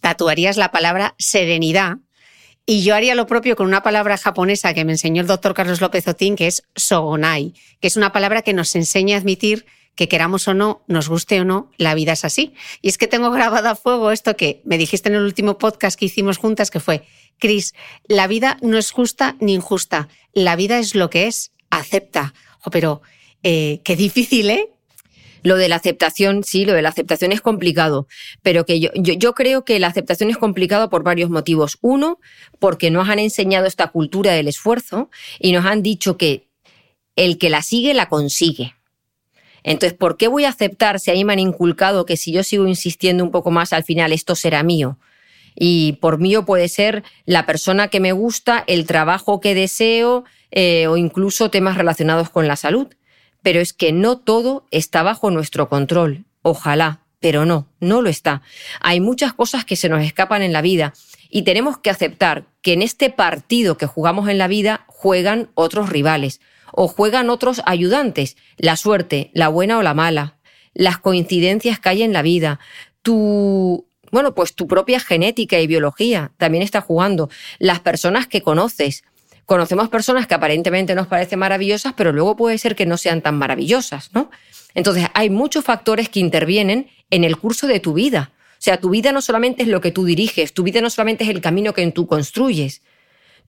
tatuarías 0.00 0.56
la 0.56 0.70
palabra 0.70 1.14
serenidad 1.18 1.98
y 2.66 2.82
yo 2.82 2.94
haría 2.94 3.14
lo 3.14 3.26
propio 3.26 3.56
con 3.56 3.66
una 3.66 3.82
palabra 3.82 4.16
japonesa 4.16 4.72
que 4.72 4.84
me 4.84 4.92
enseñó 4.92 5.20
el 5.20 5.26
doctor 5.26 5.52
Carlos 5.52 5.80
López 5.80 6.08
Otín, 6.08 6.34
que 6.34 6.46
es 6.46 6.62
sogonai, 6.74 7.52
que 7.80 7.88
es 7.88 7.96
una 7.96 8.12
palabra 8.12 8.42
que 8.42 8.54
nos 8.54 8.74
enseña 8.74 9.16
a 9.16 9.20
admitir 9.20 9.66
que 9.94 10.08
queramos 10.08 10.48
o 10.48 10.54
no, 10.54 10.82
nos 10.88 11.08
guste 11.08 11.40
o 11.40 11.44
no, 11.44 11.70
la 11.76 11.94
vida 11.94 12.12
es 12.12 12.24
así. 12.24 12.54
Y 12.82 12.88
es 12.88 12.98
que 12.98 13.06
tengo 13.06 13.30
grabado 13.30 13.68
a 13.68 13.76
fuego 13.76 14.10
esto 14.10 14.36
que 14.36 14.60
me 14.64 14.78
dijiste 14.78 15.08
en 15.08 15.14
el 15.16 15.22
último 15.22 15.58
podcast 15.58 15.98
que 15.98 16.06
hicimos 16.06 16.38
juntas, 16.38 16.70
que 16.70 16.80
fue, 16.80 17.04
Cris, 17.38 17.74
la 18.08 18.26
vida 18.26 18.56
no 18.60 18.78
es 18.78 18.90
justa 18.90 19.36
ni 19.40 19.54
injusta, 19.54 20.08
la 20.32 20.56
vida 20.56 20.78
es 20.78 20.94
lo 20.94 21.10
que 21.10 21.26
es, 21.26 21.52
acepta. 21.70 22.34
pero 22.72 23.02
eh, 23.44 23.80
qué 23.84 23.94
difícil, 23.94 24.48
¿eh? 24.50 24.70
Lo 25.42 25.56
de 25.56 25.68
la 25.68 25.76
aceptación, 25.76 26.42
sí, 26.42 26.64
lo 26.64 26.72
de 26.72 26.80
la 26.80 26.88
aceptación 26.88 27.30
es 27.30 27.42
complicado, 27.42 28.08
pero 28.42 28.64
que 28.64 28.80
yo, 28.80 28.88
yo, 28.94 29.34
creo 29.34 29.62
que 29.62 29.78
la 29.78 29.88
aceptación 29.88 30.30
es 30.30 30.38
complicado 30.38 30.88
por 30.88 31.02
varios 31.02 31.28
motivos. 31.28 31.76
Uno, 31.82 32.18
porque 32.58 32.90
nos 32.90 33.10
han 33.10 33.18
enseñado 33.18 33.66
esta 33.66 33.88
cultura 33.88 34.32
del 34.32 34.48
esfuerzo 34.48 35.10
y 35.38 35.52
nos 35.52 35.66
han 35.66 35.82
dicho 35.82 36.16
que 36.16 36.48
el 37.14 37.36
que 37.36 37.50
la 37.50 37.60
sigue 37.60 37.92
la 37.92 38.08
consigue. 38.08 38.74
Entonces, 39.62 39.96
¿por 39.96 40.16
qué 40.16 40.28
voy 40.28 40.46
a 40.46 40.48
aceptar 40.48 40.98
si 40.98 41.10
ahí 41.10 41.24
me 41.26 41.34
han 41.34 41.38
inculcado 41.38 42.06
que 42.06 42.16
si 42.16 42.32
yo 42.32 42.42
sigo 42.42 42.66
insistiendo 42.66 43.22
un 43.22 43.30
poco 43.30 43.50
más, 43.50 43.74
al 43.74 43.84
final 43.84 44.14
esto 44.14 44.34
será 44.34 44.62
mío? 44.62 44.98
Y 45.54 45.98
por 46.00 46.18
mío 46.18 46.46
puede 46.46 46.68
ser 46.68 47.04
la 47.26 47.44
persona 47.44 47.88
que 47.88 48.00
me 48.00 48.12
gusta, 48.12 48.64
el 48.66 48.86
trabajo 48.86 49.40
que 49.40 49.54
deseo 49.54 50.24
eh, 50.50 50.86
o 50.86 50.96
incluso 50.96 51.50
temas 51.50 51.76
relacionados 51.76 52.30
con 52.30 52.48
la 52.48 52.56
salud 52.56 52.88
pero 53.44 53.60
es 53.60 53.74
que 53.74 53.92
no 53.92 54.16
todo 54.16 54.66
está 54.70 55.02
bajo 55.02 55.30
nuestro 55.30 55.68
control. 55.68 56.24
Ojalá, 56.40 57.00
pero 57.20 57.44
no, 57.44 57.68
no 57.78 58.00
lo 58.00 58.08
está. 58.08 58.42
Hay 58.80 59.00
muchas 59.00 59.34
cosas 59.34 59.66
que 59.66 59.76
se 59.76 59.90
nos 59.90 60.02
escapan 60.02 60.40
en 60.40 60.54
la 60.54 60.62
vida 60.62 60.94
y 61.28 61.42
tenemos 61.42 61.76
que 61.76 61.90
aceptar 61.90 62.46
que 62.62 62.72
en 62.72 62.80
este 62.80 63.10
partido 63.10 63.76
que 63.76 63.86
jugamos 63.86 64.30
en 64.30 64.38
la 64.38 64.48
vida 64.48 64.86
juegan 64.88 65.50
otros 65.54 65.90
rivales 65.90 66.40
o 66.72 66.88
juegan 66.88 67.28
otros 67.28 67.60
ayudantes, 67.66 68.38
la 68.56 68.76
suerte, 68.76 69.30
la 69.34 69.48
buena 69.48 69.78
o 69.78 69.82
la 69.82 69.92
mala, 69.92 70.38
las 70.72 70.96
coincidencias 70.96 71.78
que 71.78 71.90
hay 71.90 72.02
en 72.02 72.14
la 72.14 72.22
vida, 72.22 72.60
tu 73.02 73.86
bueno, 74.10 74.34
pues 74.34 74.54
tu 74.54 74.68
propia 74.68 75.00
genética 75.00 75.58
y 75.58 75.66
biología 75.66 76.32
también 76.38 76.62
está 76.62 76.80
jugando, 76.80 77.28
las 77.58 77.80
personas 77.80 78.26
que 78.26 78.42
conoces, 78.42 79.02
conocemos 79.46 79.88
personas 79.88 80.26
que 80.26 80.34
aparentemente 80.34 80.94
nos 80.94 81.06
parecen 81.06 81.38
maravillosas, 81.38 81.92
pero 81.94 82.12
luego 82.12 82.36
puede 82.36 82.58
ser 82.58 82.74
que 82.74 82.86
no 82.86 82.96
sean 82.96 83.22
tan 83.22 83.36
maravillosas, 83.36 84.10
¿no? 84.14 84.30
Entonces, 84.74 85.06
hay 85.14 85.30
muchos 85.30 85.64
factores 85.64 86.08
que 86.08 86.20
intervienen 86.20 86.88
en 87.10 87.24
el 87.24 87.36
curso 87.36 87.66
de 87.66 87.80
tu 87.80 87.92
vida. 87.94 88.32
O 88.52 88.62
sea, 88.64 88.78
tu 88.78 88.90
vida 88.90 89.12
no 89.12 89.22
solamente 89.22 89.62
es 89.62 89.68
lo 89.68 89.80
que 89.80 89.92
tú 89.92 90.04
diriges, 90.04 90.52
tu 90.52 90.62
vida 90.62 90.80
no 90.80 90.90
solamente 90.90 91.24
es 91.24 91.30
el 91.30 91.40
camino 91.40 91.74
que 91.74 91.90
tú 91.92 92.06
construyes. 92.06 92.82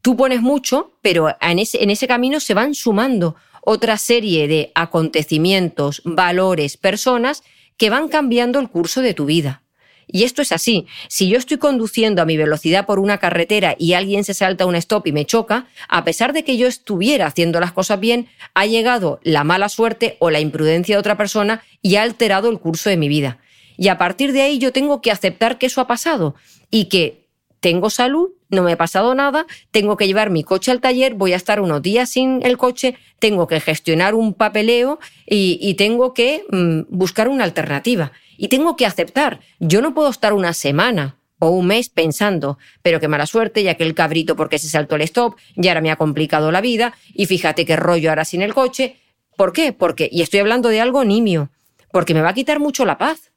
Tú 0.03 0.17
pones 0.17 0.41
mucho, 0.43 0.93
pero 1.03 1.35
en 1.41 1.59
ese, 1.59 1.83
en 1.83 1.91
ese 1.91 2.07
camino 2.07 2.39
se 2.39 2.55
van 2.55 2.75
sumando 2.75 3.35
otra 3.63 3.99
serie 3.99 4.47
de 4.47 4.71
acontecimientos, 4.75 6.03
valores, 6.05 6.77
personas 6.77 7.43
que 7.77 7.91
van 7.91 8.09
cambiando 8.09 8.61
el 8.61 8.69
curso 8.69 9.01
de 9.01 9.15
tu 9.15 9.25
vida. 9.25 9.63
Y 10.09 10.25
esto 10.25 10.41
es 10.41 10.53
así. 10.53 10.87
Si 11.09 11.29
yo 11.29 11.37
estoy 11.37 11.59
conduciendo 11.59 12.23
a 12.23 12.27
mi 12.27 12.37
velocidad 12.37 12.87
por 12.87 12.99
una 12.99 13.19
carretera 13.19 13.75
y 13.79 13.95
alguien 13.95 14.25
se 14.25 14.35
salta 14.35 14.67
un 14.67 14.77
stop 14.77 15.07
y 15.07 15.13
me 15.13 15.27
choca, 15.27 15.67
a 15.89 16.05
pesar 16.05 16.33
de 16.33 16.45
que 16.45 16.57
yo 16.57 16.69
estuviera 16.69 17.27
haciendo 17.27 17.59
las 17.59 17.73
cosas 17.73 17.99
bien, 17.99 18.29
ha 18.55 18.67
llegado 18.67 19.21
la 19.25 19.43
mala 19.43 19.69
suerte 19.69 20.17
o 20.21 20.31
la 20.31 20.41
imprudencia 20.41 20.95
de 20.95 21.01
otra 21.01 21.17
persona 21.17 21.63
y 21.83 21.97
ha 21.97 22.03
alterado 22.03 22.51
el 22.51 22.61
curso 22.61 22.89
de 22.89 22.97
mi 22.97 23.09
vida. 23.09 23.39
Y 23.77 23.89
a 23.89 23.99
partir 23.99 24.33
de 24.33 24.43
ahí 24.43 24.59
yo 24.59 24.73
tengo 24.73 25.03
que 25.03 25.11
aceptar 25.11 25.59
que 25.59 25.67
eso 25.67 25.81
ha 25.81 25.87
pasado 25.87 26.35
y 26.71 26.87
que 26.87 27.26
tengo 27.61 27.91
salud, 27.91 28.31
no 28.49 28.63
me 28.63 28.73
ha 28.73 28.77
pasado 28.77 29.15
nada, 29.15 29.47
tengo 29.71 29.97
que 29.97 30.07
llevar 30.07 30.31
mi 30.31 30.45
coche 30.45 30.71
al 30.71 30.81
taller, 30.81 31.15
voy 31.15 31.33
a 31.33 31.37
estar 31.37 31.61
unos 31.61 31.83
días 31.83 32.11
sin 32.11 32.45
el 32.45 32.57
coche, 32.57 32.97
tengo 33.19 33.47
que 33.47 33.61
gestionar 33.61 34.15
un 34.15 34.35
papeleo 34.35 34.99
y, 35.27 35.75
tengo 35.75 36.15
que 36.15 36.45
mm, 36.51 36.83
buscar 36.89 37.29
una 37.29 37.45
alternativa. 37.45 38.13
Y 38.39 38.49
tengo 38.49 38.77
que 38.77 38.87
aceptar, 38.87 39.41
yo 39.59 39.81
no 39.81 39.95
puedo 39.95 40.11
estar 40.11 40.33
una 40.33 40.53
semana 40.53 41.17
o 41.39 41.51
un 41.51 41.67
mes 41.67 41.89
pensando, 41.89 42.59
pero 42.83 43.01
qué 43.01 43.09
mala 43.09 43.27
suerte, 43.27 43.63
ya 43.63 43.75
que 43.75 43.85
el 43.85 43.95
cabrito 43.95 44.37
porque 44.37 44.59
se 44.59 44.69
saltó 44.69 44.97
el 44.97 45.03
stop, 45.03 45.37
ya 45.55 45.71
ahora 45.71 45.81
me 45.81 45.91
ha 45.91 45.97
complicado 45.97 46.51
la 46.51 46.61
vida, 46.61 46.95
y 47.15 47.27
fíjate 47.27 47.67
qué 47.67 47.77
rollo 47.77 48.11
ahora 48.11 48.25
sin 48.25 48.43
el 48.43 48.55
coche. 48.55 48.97
¿Por 49.37 49.53
qué? 49.53 49.73
Porque, 49.73 50.09
y 50.11 50.23
estoy 50.23 50.41
hablando 50.41 50.69
de 50.69 50.81
algo 50.81 51.05
nimio, 51.05 51.51
porque 51.93 52.15
me 52.15 52.23
va 52.23 52.31
a 52.31 52.35
quitar 52.35 52.59
mucho 52.59 52.85
la 52.85 52.99
paz. 52.99 53.33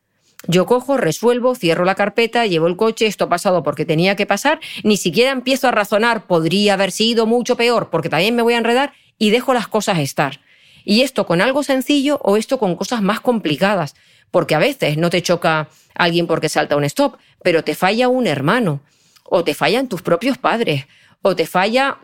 Yo 0.47 0.65
cojo, 0.65 0.97
resuelvo, 0.97 1.53
cierro 1.53 1.83
la 1.83 1.95
carpeta, 1.95 2.45
llevo 2.45 2.67
el 2.67 2.77
coche, 2.77 3.05
esto 3.07 3.25
ha 3.25 3.29
pasado 3.29 3.61
porque 3.61 3.85
tenía 3.85 4.15
que 4.15 4.25
pasar, 4.25 4.59
ni 4.83 4.95
siquiera 4.95 5.31
empiezo 5.31 5.67
a 5.67 5.71
razonar, 5.71 6.27
podría 6.27 6.73
haber 6.73 6.91
sido 6.91 7.25
mucho 7.25 7.57
peor, 7.57 7.89
porque 7.89 8.09
también 8.09 8.35
me 8.35 8.41
voy 8.41 8.53
a 8.53 8.57
enredar, 8.57 8.93
y 9.17 9.31
dejo 9.31 9.53
las 9.53 9.67
cosas 9.67 9.99
estar. 9.99 10.39
Y 10.85 11.01
esto 11.01 11.25
con 11.25 11.41
algo 11.41 11.61
sencillo 11.61 12.19
o 12.23 12.37
esto 12.37 12.57
con 12.57 12.75
cosas 12.75 13.01
más 13.01 13.19
complicadas, 13.19 13.95
porque 14.31 14.55
a 14.55 14.59
veces 14.59 14.97
no 14.97 15.09
te 15.09 15.21
choca 15.21 15.69
alguien 15.93 16.25
porque 16.25 16.47
salta 16.47 16.77
un 16.77 16.85
stop, 16.85 17.17
pero 17.43 17.63
te 17.63 17.75
falla 17.75 18.07
un 18.07 18.25
hermano, 18.25 18.81
o 19.25 19.43
te 19.43 19.53
fallan 19.53 19.89
tus 19.89 20.01
propios 20.01 20.37
padres, 20.37 20.85
o 21.21 21.35
te 21.35 21.45
falla 21.45 21.99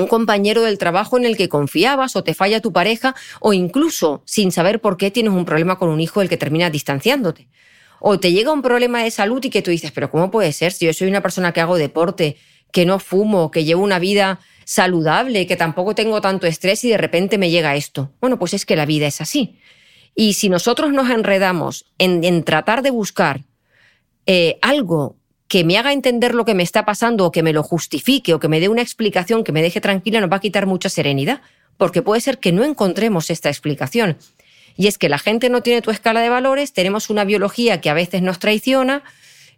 un 0.00 0.06
compañero 0.06 0.62
del 0.62 0.78
trabajo 0.78 1.16
en 1.16 1.24
el 1.24 1.36
que 1.36 1.48
confiabas, 1.48 2.16
o 2.16 2.24
te 2.24 2.34
falla 2.34 2.60
tu 2.60 2.72
pareja, 2.72 3.14
o 3.40 3.52
incluso 3.52 4.22
sin 4.24 4.52
saber 4.52 4.80
por 4.80 4.96
qué 4.96 5.10
tienes 5.10 5.32
un 5.32 5.44
problema 5.44 5.78
con 5.78 5.88
un 5.88 6.00
hijo 6.00 6.20
del 6.20 6.28
que 6.28 6.36
termina 6.36 6.70
distanciándote. 6.70 7.48
O 8.00 8.18
te 8.20 8.32
llega 8.32 8.52
un 8.52 8.62
problema 8.62 9.02
de 9.02 9.10
salud 9.10 9.42
y 9.44 9.50
que 9.50 9.62
tú 9.62 9.70
dices, 9.70 9.92
pero 9.92 10.10
¿cómo 10.10 10.30
puede 10.30 10.52
ser 10.52 10.72
si 10.72 10.86
yo 10.86 10.92
soy 10.92 11.08
una 11.08 11.22
persona 11.22 11.52
que 11.52 11.60
hago 11.60 11.76
deporte, 11.76 12.36
que 12.70 12.84
no 12.84 12.98
fumo, 12.98 13.50
que 13.50 13.64
llevo 13.64 13.82
una 13.82 13.98
vida 13.98 14.40
saludable, 14.64 15.46
que 15.46 15.56
tampoco 15.56 15.94
tengo 15.94 16.20
tanto 16.20 16.46
estrés 16.46 16.84
y 16.84 16.90
de 16.90 16.98
repente 16.98 17.38
me 17.38 17.50
llega 17.50 17.76
esto? 17.76 18.12
Bueno, 18.20 18.38
pues 18.38 18.54
es 18.54 18.66
que 18.66 18.76
la 18.76 18.84
vida 18.84 19.06
es 19.06 19.20
así. 19.20 19.58
Y 20.14 20.34
si 20.34 20.48
nosotros 20.48 20.92
nos 20.92 21.10
enredamos 21.10 21.86
en, 21.98 22.44
tratar 22.44 22.82
de 22.82 22.90
buscar 22.90 23.44
eh, 24.26 24.58
algo 24.62 25.16
que 25.54 25.62
me 25.62 25.78
haga 25.78 25.92
entender 25.92 26.34
lo 26.34 26.44
que 26.44 26.52
me 26.52 26.64
está 26.64 26.84
pasando 26.84 27.26
o 27.26 27.30
que 27.30 27.44
me 27.44 27.52
lo 27.52 27.62
justifique 27.62 28.34
o 28.34 28.40
que 28.40 28.48
me 28.48 28.58
dé 28.58 28.68
una 28.68 28.82
explicación 28.82 29.44
que 29.44 29.52
me 29.52 29.62
deje 29.62 29.80
tranquila, 29.80 30.20
nos 30.20 30.28
va 30.28 30.38
a 30.38 30.40
quitar 30.40 30.66
mucha 30.66 30.88
serenidad, 30.88 31.42
porque 31.76 32.02
puede 32.02 32.20
ser 32.20 32.38
que 32.38 32.50
no 32.50 32.64
encontremos 32.64 33.30
esta 33.30 33.50
explicación. 33.50 34.16
Y 34.76 34.88
es 34.88 34.98
que 34.98 35.08
la 35.08 35.18
gente 35.18 35.50
no 35.50 35.62
tiene 35.62 35.80
tu 35.80 35.92
escala 35.92 36.22
de 36.22 36.28
valores, 36.28 36.72
tenemos 36.72 37.08
una 37.08 37.22
biología 37.22 37.80
que 37.80 37.88
a 37.88 37.94
veces 37.94 38.20
nos 38.20 38.40
traiciona 38.40 39.04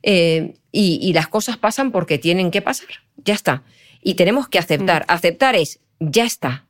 eh, 0.03 0.57
y, 0.71 0.99
y 1.01 1.15
las 1.15 1.29
cosas 1.29 1.57
pasan 1.57 1.93
porque 1.93 2.19
tienen 2.19 2.51
que 2.51 2.61
pasar. 2.61 2.89
Ya 3.17 3.33
está. 3.33 3.63
Y 4.03 4.17
tenemos 4.17 4.49
que 4.49 4.59
aceptar. 4.59 5.05
Mm. 5.05 5.13
Aceptar 5.13 5.57
es, 5.57 5.81
ya 5.99 6.27
está. 6.27 6.67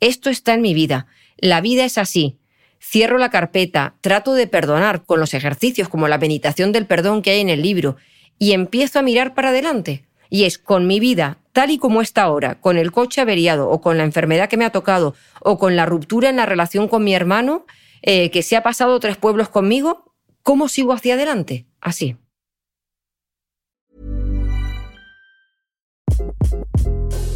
Esto 0.00 0.28
está 0.28 0.54
en 0.54 0.62
mi 0.62 0.74
vida. 0.74 1.06
La 1.36 1.60
vida 1.60 1.84
es 1.84 1.98
así. 1.98 2.36
Cierro 2.82 3.18
la 3.18 3.30
carpeta, 3.30 3.94
trato 4.00 4.34
de 4.34 4.48
perdonar 4.48 5.04
con 5.04 5.20
los 5.20 5.34
ejercicios 5.34 5.88
como 5.88 6.08
la 6.08 6.18
meditación 6.18 6.72
del 6.72 6.86
perdón 6.86 7.22
que 7.22 7.30
hay 7.30 7.40
en 7.40 7.48
el 7.48 7.62
libro 7.62 7.96
y 8.38 8.52
empiezo 8.52 8.98
a 8.98 9.02
mirar 9.02 9.34
para 9.34 9.50
adelante. 9.50 10.04
Y 10.28 10.44
es 10.44 10.58
con 10.58 10.86
mi 10.86 11.00
vida 11.00 11.38
tal 11.52 11.70
y 11.70 11.78
como 11.78 12.02
está 12.02 12.24
ahora, 12.24 12.60
con 12.60 12.76
el 12.76 12.92
coche 12.92 13.22
averiado 13.22 13.70
o 13.70 13.80
con 13.80 13.96
la 13.96 14.04
enfermedad 14.04 14.48
que 14.48 14.58
me 14.58 14.66
ha 14.66 14.72
tocado 14.72 15.14
o 15.40 15.58
con 15.58 15.74
la 15.74 15.86
ruptura 15.86 16.28
en 16.28 16.36
la 16.36 16.44
relación 16.44 16.86
con 16.86 17.02
mi 17.02 17.14
hermano, 17.14 17.64
eh, 18.02 18.30
que 18.30 18.42
se 18.42 18.56
ha 18.56 18.62
pasado 18.62 19.00
tres 19.00 19.16
pueblos 19.16 19.48
conmigo, 19.48 20.12
¿cómo 20.42 20.68
sigo 20.68 20.92
hacia 20.92 21.14
adelante? 21.14 21.66
Así. 21.80 22.16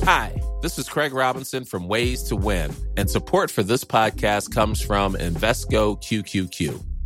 Hi, 0.04 0.32
this 0.60 0.78
is 0.78 0.88
Craig 0.88 1.14
Robinson 1.14 1.64
from 1.64 1.88
Ways 1.88 2.22
to 2.24 2.36
Win, 2.36 2.72
and 2.96 3.08
support 3.08 3.50
for 3.50 3.62
this 3.62 3.84
podcast 3.84 4.52
comes 4.52 4.82
from 4.82 5.14
Invesco 5.14 5.96
QQQ. 5.96 6.89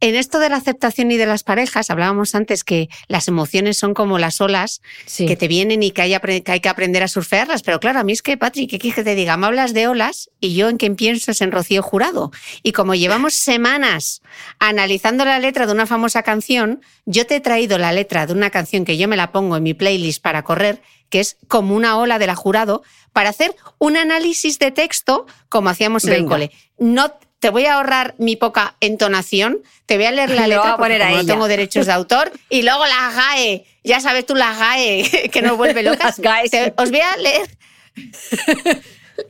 en 0.00 0.14
esto 0.14 0.38
de 0.38 0.48
la 0.48 0.56
aceptación 0.56 1.10
y 1.10 1.16
de 1.18 1.26
las 1.26 1.42
parejas, 1.42 1.90
hablábamos 1.90 2.34
antes 2.34 2.64
que 2.64 2.88
las 3.08 3.28
emociones 3.28 3.76
son 3.76 3.92
como 3.92 4.18
las 4.18 4.40
olas 4.40 4.80
Sí. 5.06 5.26
que 5.26 5.36
te 5.36 5.46
vienen 5.46 5.82
y 5.82 5.90
que 5.90 6.02
hay, 6.02 6.16
que 6.42 6.52
hay 6.52 6.60
que 6.60 6.68
aprender 6.68 7.02
a 7.02 7.08
surfearlas. 7.08 7.62
Pero 7.62 7.80
claro, 7.80 8.00
a 8.00 8.04
mí 8.04 8.12
es 8.12 8.22
que, 8.22 8.36
Patrick, 8.38 8.70
¿qué 8.70 8.78
quieres 8.78 8.94
que 8.96 9.04
te 9.04 9.14
diga? 9.14 9.36
Me 9.36 9.46
hablas 9.46 9.74
de 9.74 9.88
olas 9.88 10.30
y 10.40 10.54
yo 10.54 10.68
en 10.70 10.78
quien 10.78 10.96
pienso 10.96 11.30
es 11.30 11.40
en 11.42 11.52
Rocío 11.52 11.82
Jurado. 11.82 12.30
Y 12.62 12.72
como 12.72 12.94
llevamos 12.94 13.34
semanas 13.34 14.22
analizando 14.58 15.24
la 15.24 15.38
letra 15.38 15.66
de 15.66 15.72
una 15.72 15.86
famosa 15.86 16.22
canción, 16.22 16.80
yo 17.04 17.26
te 17.26 17.36
he 17.36 17.40
traído 17.40 17.78
la 17.78 17.92
letra 17.92 18.26
de 18.26 18.32
una 18.32 18.50
canción 18.50 18.84
que 18.84 18.96
yo 18.96 19.06
me 19.08 19.16
la 19.16 19.32
pongo 19.32 19.56
en 19.56 19.62
mi 19.62 19.74
playlist 19.74 20.22
para 20.22 20.42
correr, 20.44 20.80
que 21.10 21.20
es 21.20 21.36
como 21.48 21.74
una 21.74 21.98
ola 21.98 22.18
de 22.18 22.26
la 22.26 22.36
Jurado, 22.36 22.82
para 23.12 23.30
hacer 23.30 23.54
un 23.78 23.96
análisis 23.96 24.58
de 24.58 24.70
texto 24.70 25.26
como 25.48 25.68
hacíamos 25.68 26.04
en 26.04 26.12
el 26.12 26.26
cole. 26.26 26.52
No 26.78 27.12
te 27.40 27.50
voy 27.50 27.66
a 27.66 27.74
ahorrar 27.74 28.14
mi 28.18 28.36
poca 28.36 28.76
entonación, 28.80 29.58
te 29.86 29.96
voy 29.96 30.06
a 30.06 30.10
leer 30.12 30.30
la 30.30 30.46
letra 30.46 30.76
porque 30.76 30.94
poner 30.94 31.02
a 31.02 31.06
como 31.08 31.22
no 31.22 31.26
tengo 31.26 31.48
derechos 31.48 31.86
de 31.86 31.92
autor 31.92 32.30
y 32.48 32.62
luego 32.62 32.86
la 32.86 33.10
GAE, 33.10 33.66
ya 33.82 34.00
sabes 34.00 34.24
tú 34.26 34.34
la 34.36 34.54
GAE 34.54 35.28
que 35.32 35.42
nos 35.42 35.56
vuelve 35.56 35.82
locas. 35.82 36.18
Las. 36.18 36.50
Te- 36.50 36.72
os 36.76 36.90
voy 36.90 37.00
a 37.00 37.16
leer 37.16 37.48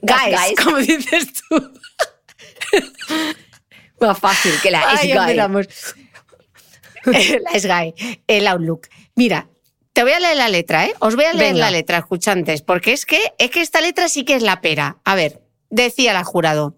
GAEs, 0.02 0.32
GAEs. 0.32 0.60
como 0.62 0.76
dices 0.78 1.28
tú. 1.48 1.72
Más 4.00 4.18
fácil 4.18 4.52
que 4.62 4.70
la 4.70 4.82
Ay, 4.88 5.10
SGAE. 5.10 5.30
empezamos. 5.30 5.66
la 7.04 7.58
SGAE, 7.58 7.94
el 8.26 8.46
Outlook. 8.46 8.88
Mira, 9.14 9.48
te 9.92 10.02
voy 10.02 10.12
a 10.12 10.20
leer 10.20 10.36
la 10.36 10.48
letra, 10.48 10.86
¿eh? 10.86 10.94
Os 11.00 11.16
voy 11.16 11.24
a 11.26 11.32
leer 11.32 11.52
Venga. 11.54 11.66
la 11.66 11.70
letra, 11.70 11.98
escuchantes, 11.98 12.62
porque 12.62 12.92
es 12.92 13.04
que, 13.06 13.20
es 13.38 13.50
que 13.50 13.60
esta 13.60 13.80
letra 13.80 14.08
sí 14.08 14.24
que 14.24 14.34
es 14.34 14.42
la 14.42 14.60
pera. 14.60 14.98
A 15.04 15.14
ver, 15.14 15.40
decía 15.68 16.12
la 16.12 16.24
jurado. 16.24 16.76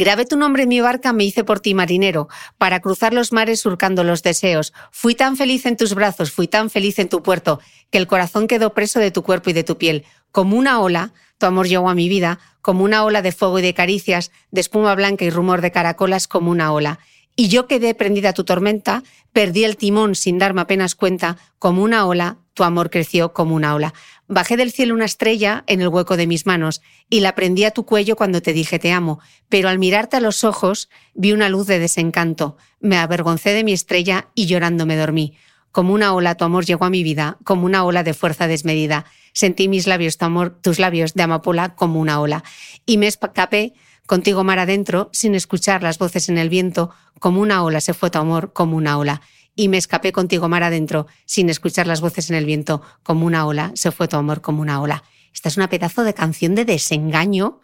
Grabé 0.00 0.26
tu 0.26 0.36
nombre 0.36 0.62
en 0.62 0.68
mi 0.68 0.80
barca, 0.80 1.12
me 1.12 1.24
hice 1.24 1.42
por 1.42 1.58
ti 1.58 1.74
marinero, 1.74 2.28
para 2.56 2.78
cruzar 2.78 3.12
los 3.12 3.32
mares 3.32 3.58
surcando 3.58 4.04
los 4.04 4.22
deseos. 4.22 4.72
Fui 4.92 5.16
tan 5.16 5.36
feliz 5.36 5.66
en 5.66 5.76
tus 5.76 5.92
brazos, 5.92 6.30
fui 6.30 6.46
tan 6.46 6.70
feliz 6.70 7.00
en 7.00 7.08
tu 7.08 7.20
puerto, 7.20 7.58
que 7.90 7.98
el 7.98 8.06
corazón 8.06 8.46
quedó 8.46 8.74
preso 8.74 9.00
de 9.00 9.10
tu 9.10 9.24
cuerpo 9.24 9.50
y 9.50 9.54
de 9.54 9.64
tu 9.64 9.76
piel. 9.76 10.04
Como 10.30 10.56
una 10.56 10.78
ola, 10.78 11.10
tu 11.38 11.46
amor 11.46 11.66
llegó 11.66 11.90
a 11.90 11.96
mi 11.96 12.08
vida, 12.08 12.38
como 12.62 12.84
una 12.84 13.02
ola 13.02 13.22
de 13.22 13.32
fuego 13.32 13.58
y 13.58 13.62
de 13.62 13.74
caricias, 13.74 14.30
de 14.52 14.60
espuma 14.60 14.94
blanca 14.94 15.24
y 15.24 15.30
rumor 15.30 15.62
de 15.62 15.72
caracolas, 15.72 16.28
como 16.28 16.52
una 16.52 16.72
ola. 16.72 17.00
Y 17.40 17.46
yo 17.46 17.68
quedé 17.68 17.94
prendida 17.94 18.30
a 18.30 18.32
tu 18.32 18.42
tormenta, 18.42 19.04
perdí 19.32 19.62
el 19.62 19.76
timón 19.76 20.16
sin 20.16 20.38
darme 20.38 20.62
apenas 20.62 20.96
cuenta, 20.96 21.36
como 21.60 21.84
una 21.84 22.04
ola, 22.04 22.38
tu 22.52 22.64
amor 22.64 22.90
creció 22.90 23.32
como 23.32 23.54
una 23.54 23.76
ola. 23.76 23.94
Bajé 24.26 24.56
del 24.56 24.72
cielo 24.72 24.92
una 24.92 25.04
estrella 25.04 25.62
en 25.68 25.80
el 25.80 25.86
hueco 25.86 26.16
de 26.16 26.26
mis 26.26 26.46
manos 26.46 26.82
y 27.08 27.20
la 27.20 27.36
prendí 27.36 27.62
a 27.62 27.70
tu 27.70 27.86
cuello 27.86 28.16
cuando 28.16 28.42
te 28.42 28.52
dije 28.52 28.80
te 28.80 28.90
amo, 28.90 29.20
pero 29.48 29.68
al 29.68 29.78
mirarte 29.78 30.16
a 30.16 30.20
los 30.20 30.42
ojos 30.42 30.88
vi 31.14 31.30
una 31.30 31.48
luz 31.48 31.68
de 31.68 31.78
desencanto. 31.78 32.56
Me 32.80 32.96
avergoncé 32.96 33.50
de 33.50 33.62
mi 33.62 33.72
estrella 33.72 34.30
y 34.34 34.46
llorando 34.46 34.84
me 34.84 34.96
dormí. 34.96 35.36
Como 35.70 35.94
una 35.94 36.14
ola 36.14 36.34
tu 36.34 36.44
amor 36.44 36.64
llegó 36.64 36.86
a 36.86 36.90
mi 36.90 37.04
vida, 37.04 37.38
como 37.44 37.66
una 37.66 37.84
ola 37.84 38.02
de 38.02 38.14
fuerza 38.14 38.48
desmedida. 38.48 39.04
Sentí 39.32 39.68
mis 39.68 39.86
labios, 39.86 40.18
tu 40.18 40.24
amor, 40.24 40.58
tus 40.60 40.80
labios 40.80 41.14
de 41.14 41.22
amapola 41.22 41.76
como 41.76 42.00
una 42.00 42.20
ola. 42.20 42.42
Y 42.84 42.96
me 42.96 43.06
escapé 43.06 43.74
contigo 44.08 44.42
mar 44.42 44.58
adentro, 44.58 45.10
sin 45.12 45.34
escuchar 45.34 45.82
las 45.82 45.98
voces 45.98 46.28
en 46.30 46.38
el 46.38 46.48
viento, 46.48 46.90
como 47.20 47.40
una 47.42 47.62
ola 47.62 47.80
se 47.80 47.92
fue 47.92 48.10
tu 48.10 48.18
amor, 48.18 48.52
como 48.54 48.76
una 48.76 48.98
ola. 48.98 49.20
Y 49.54 49.68
me 49.68 49.76
escapé 49.76 50.12
contigo 50.12 50.48
mar 50.48 50.62
adentro, 50.62 51.06
sin 51.26 51.50
escuchar 51.50 51.86
las 51.86 52.00
voces 52.00 52.30
en 52.30 52.36
el 52.36 52.46
viento, 52.46 52.80
como 53.02 53.26
una 53.26 53.46
ola 53.46 53.70
se 53.74 53.92
fue 53.92 54.08
tu 54.08 54.16
amor, 54.16 54.40
como 54.40 54.62
una 54.62 54.80
ola. 54.80 55.04
Esta 55.32 55.50
es 55.50 55.58
una 55.58 55.68
pedazo 55.68 56.04
de 56.04 56.14
canción 56.14 56.54
de 56.54 56.64
desengaño. 56.64 57.60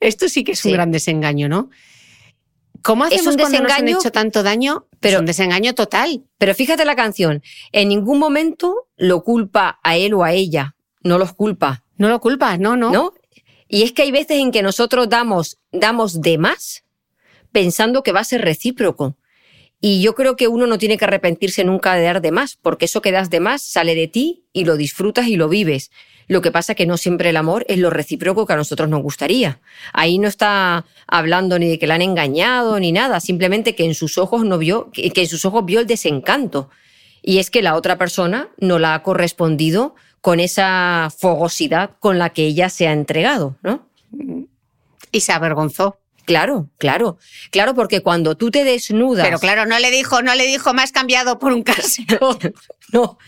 Esto 0.00 0.28
sí 0.28 0.42
que 0.42 0.52
es 0.52 0.64
un 0.64 0.72
gran 0.72 0.90
desengaño, 0.90 1.48
¿no? 1.48 1.70
¿Cómo 2.82 3.06
Es 3.06 3.12
hacemos 3.14 3.34
un 3.34 3.40
cuando 3.40 3.60
nos 3.62 3.72
han 3.72 3.88
hecho 3.88 4.10
tanto 4.10 4.42
daño? 4.42 4.86
Pero 4.90 4.98
pero- 5.00 5.20
un 5.20 5.26
desengaño 5.26 5.74
total. 5.74 6.24
Pero 6.38 6.54
fíjate 6.54 6.84
la 6.84 6.96
canción. 6.96 7.42
En 7.72 7.88
ningún 7.88 8.18
momento 8.18 8.88
lo 8.96 9.22
culpa 9.22 9.78
a 9.82 9.96
él 9.96 10.12
o 10.12 10.24
a 10.24 10.32
ella. 10.32 10.74
No 11.02 11.18
los 11.18 11.32
culpa. 11.32 11.84
No 11.96 12.08
lo 12.08 12.20
culpas, 12.20 12.58
no, 12.58 12.76
no. 12.76 12.90
¿no? 12.90 13.14
Y 13.68 13.82
es 13.82 13.92
que 13.92 14.02
hay 14.02 14.10
veces 14.10 14.38
en 14.38 14.52
que 14.52 14.62
nosotros 14.62 15.08
damos, 15.08 15.58
damos 15.72 16.20
de 16.20 16.38
más 16.38 16.84
pensando 17.52 18.02
que 18.02 18.12
va 18.12 18.20
a 18.20 18.24
ser 18.24 18.42
recíproco. 18.42 19.16
Y 19.80 20.00
yo 20.00 20.14
creo 20.14 20.36
que 20.36 20.48
uno 20.48 20.66
no 20.66 20.78
tiene 20.78 20.98
que 20.98 21.04
arrepentirse 21.04 21.64
nunca 21.64 21.94
de 21.94 22.02
dar 22.02 22.20
de 22.20 22.30
más, 22.30 22.56
porque 22.60 22.86
eso 22.86 23.02
que 23.02 23.12
das 23.12 23.30
de 23.30 23.40
más 23.40 23.62
sale 23.62 23.94
de 23.94 24.08
ti 24.08 24.44
y 24.52 24.64
lo 24.64 24.76
disfrutas 24.76 25.26
y 25.26 25.36
lo 25.36 25.48
vives. 25.48 25.90
Lo 26.28 26.42
que 26.42 26.50
pasa 26.50 26.74
que 26.74 26.86
no 26.86 26.96
siempre 26.96 27.30
el 27.30 27.36
amor 27.36 27.64
es 27.68 27.78
lo 27.78 27.90
recíproco 27.90 28.46
que 28.46 28.52
a 28.52 28.56
nosotros 28.56 28.88
nos 28.88 29.02
gustaría. 29.02 29.60
Ahí 29.92 30.18
no 30.18 30.28
está 30.28 30.86
hablando 31.06 31.58
ni 31.58 31.68
de 31.68 31.78
que 31.78 31.86
la 31.86 31.94
han 31.94 32.02
engañado 32.02 32.80
ni 32.80 32.92
nada, 32.92 33.20
simplemente 33.20 33.74
que 33.74 33.84
en 33.84 33.94
sus 33.94 34.18
ojos 34.18 34.44
no 34.44 34.58
vio, 34.58 34.90
que 34.90 35.12
en 35.14 35.28
sus 35.28 35.44
ojos 35.44 35.64
vio 35.64 35.80
el 35.80 35.86
desencanto. 35.86 36.68
Y 37.22 37.38
es 37.38 37.50
que 37.50 37.62
la 37.62 37.74
otra 37.74 37.98
persona 37.98 38.48
no 38.58 38.78
la 38.78 38.94
ha 38.94 39.02
correspondido 39.02 39.94
con 40.26 40.40
esa 40.40 41.08
fogosidad 41.16 41.90
con 42.00 42.18
la 42.18 42.30
que 42.30 42.46
ella 42.46 42.68
se 42.68 42.88
ha 42.88 42.92
entregado, 42.92 43.56
¿no? 43.62 43.86
Y 45.12 45.20
se 45.20 45.30
avergonzó. 45.30 46.00
Claro, 46.24 46.68
claro, 46.78 47.16
claro, 47.52 47.76
porque 47.76 48.00
cuando 48.00 48.36
tú 48.36 48.50
te 48.50 48.64
desnudas, 48.64 49.24
Pero 49.24 49.38
claro, 49.38 49.66
no 49.66 49.78
le 49.78 49.92
dijo, 49.92 50.22
no 50.22 50.34
le 50.34 50.44
dijo, 50.44 50.74
me 50.74 50.82
has 50.82 50.90
cambiado 50.90 51.38
por 51.38 51.52
un 51.52 51.62
casero. 51.62 52.36
no, 52.92 53.18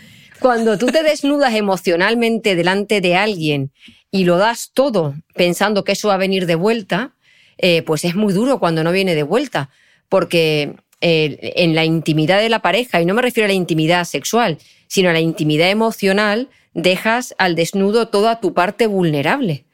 cuando 0.41 0.77
tú 0.77 0.87
te 0.87 1.05
desnudas 1.05 1.55
emocionalmente 1.55 2.57
delante 2.57 3.01
de 3.01 3.15
alguien 3.15 3.71
y 4.11 4.25
lo 4.25 4.37
das 4.37 4.73
todo 4.75 5.15
pensando 5.37 5.85
que 5.85 5.93
eso 5.93 6.09
va 6.09 6.15
a 6.15 6.19
venir 6.19 6.47
de 6.47 6.57
vuelta, 6.57 7.15
eh, 7.59 7.83
pues 7.83 8.05
es 8.05 8.17
muy 8.17 8.33
duro 8.33 8.59
cuando 8.59 8.83
no 8.83 8.91
viene 8.91 9.15
de 9.15 9.23
vuelta, 9.23 9.71
porque 10.09 10.75
eh, 11.01 11.53
en 11.57 11.75
la 11.75 11.85
intimidad 11.85 12.41
de 12.41 12.49
la 12.49 12.61
pareja, 12.61 13.01
y 13.01 13.07
no 13.07 13.15
me 13.15 13.23
refiero 13.23 13.45
a 13.45 13.49
la 13.49 13.55
intimidad 13.55 14.05
sexual, 14.05 14.59
sino 14.87 15.11
a 15.11 15.13
la 15.13 15.21
intimidad 15.21 15.71
emocional, 15.71 16.49
dejas 16.75 17.35
al 17.39 17.55
desnudo 17.55 18.09
toda 18.09 18.41
tu 18.41 18.55
parte 18.55 18.87
vulnerable. 18.87 19.65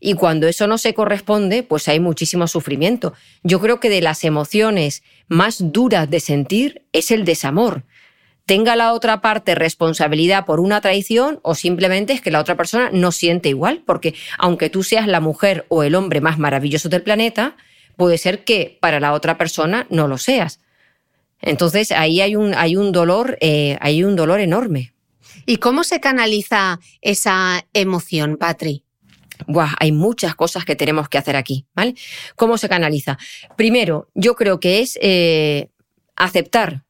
Y 0.00 0.14
cuando 0.14 0.46
eso 0.46 0.66
no 0.66 0.78
se 0.78 0.94
corresponde, 0.94 1.62
pues 1.62 1.88
hay 1.88 1.98
muchísimo 1.98 2.46
sufrimiento. 2.46 3.14
Yo 3.42 3.60
creo 3.60 3.80
que 3.80 3.90
de 3.90 4.00
las 4.00 4.22
emociones 4.22 5.02
más 5.26 5.72
duras 5.72 6.08
de 6.08 6.20
sentir 6.20 6.82
es 6.92 7.10
el 7.10 7.24
desamor. 7.24 7.82
Tenga 8.46 8.76
la 8.76 8.92
otra 8.92 9.20
parte 9.20 9.54
responsabilidad 9.54 10.46
por 10.46 10.60
una 10.60 10.80
traición 10.80 11.40
o 11.42 11.54
simplemente 11.54 12.12
es 12.12 12.20
que 12.20 12.30
la 12.30 12.40
otra 12.40 12.56
persona 12.56 12.90
no 12.92 13.12
siente 13.12 13.48
igual, 13.48 13.82
porque 13.84 14.14
aunque 14.38 14.70
tú 14.70 14.82
seas 14.82 15.06
la 15.06 15.20
mujer 15.20 15.66
o 15.68 15.82
el 15.82 15.94
hombre 15.94 16.20
más 16.20 16.38
maravilloso 16.38 16.88
del 16.88 17.02
planeta, 17.02 17.56
puede 17.96 18.16
ser 18.16 18.44
que 18.44 18.78
para 18.80 19.00
la 19.00 19.12
otra 19.12 19.36
persona 19.36 19.86
no 19.90 20.08
lo 20.08 20.16
seas. 20.16 20.60
Entonces 21.40 21.92
ahí 21.92 22.20
hay 22.20 22.36
un, 22.36 22.54
hay 22.54 22.76
un 22.76 22.92
dolor, 22.92 23.38
eh, 23.40 23.76
hay 23.80 24.04
un 24.04 24.16
dolor 24.16 24.40
enorme. 24.40 24.92
¿Y 25.46 25.56
cómo 25.56 25.84
se 25.84 26.00
canaliza 26.00 26.80
esa 27.00 27.64
emoción, 27.72 28.36
Patri? 28.36 28.84
Buah, 29.46 29.74
hay 29.78 29.92
muchas 29.92 30.34
cosas 30.34 30.64
que 30.64 30.76
tenemos 30.76 31.08
que 31.08 31.18
hacer 31.18 31.36
aquí, 31.36 31.64
¿vale? 31.74 31.94
¿Cómo 32.36 32.58
se 32.58 32.68
canaliza? 32.68 33.18
Primero, 33.56 34.08
yo 34.14 34.34
creo 34.34 34.58
que 34.58 34.80
es 34.80 34.98
eh, 35.00 35.70
aceptar 36.16 36.84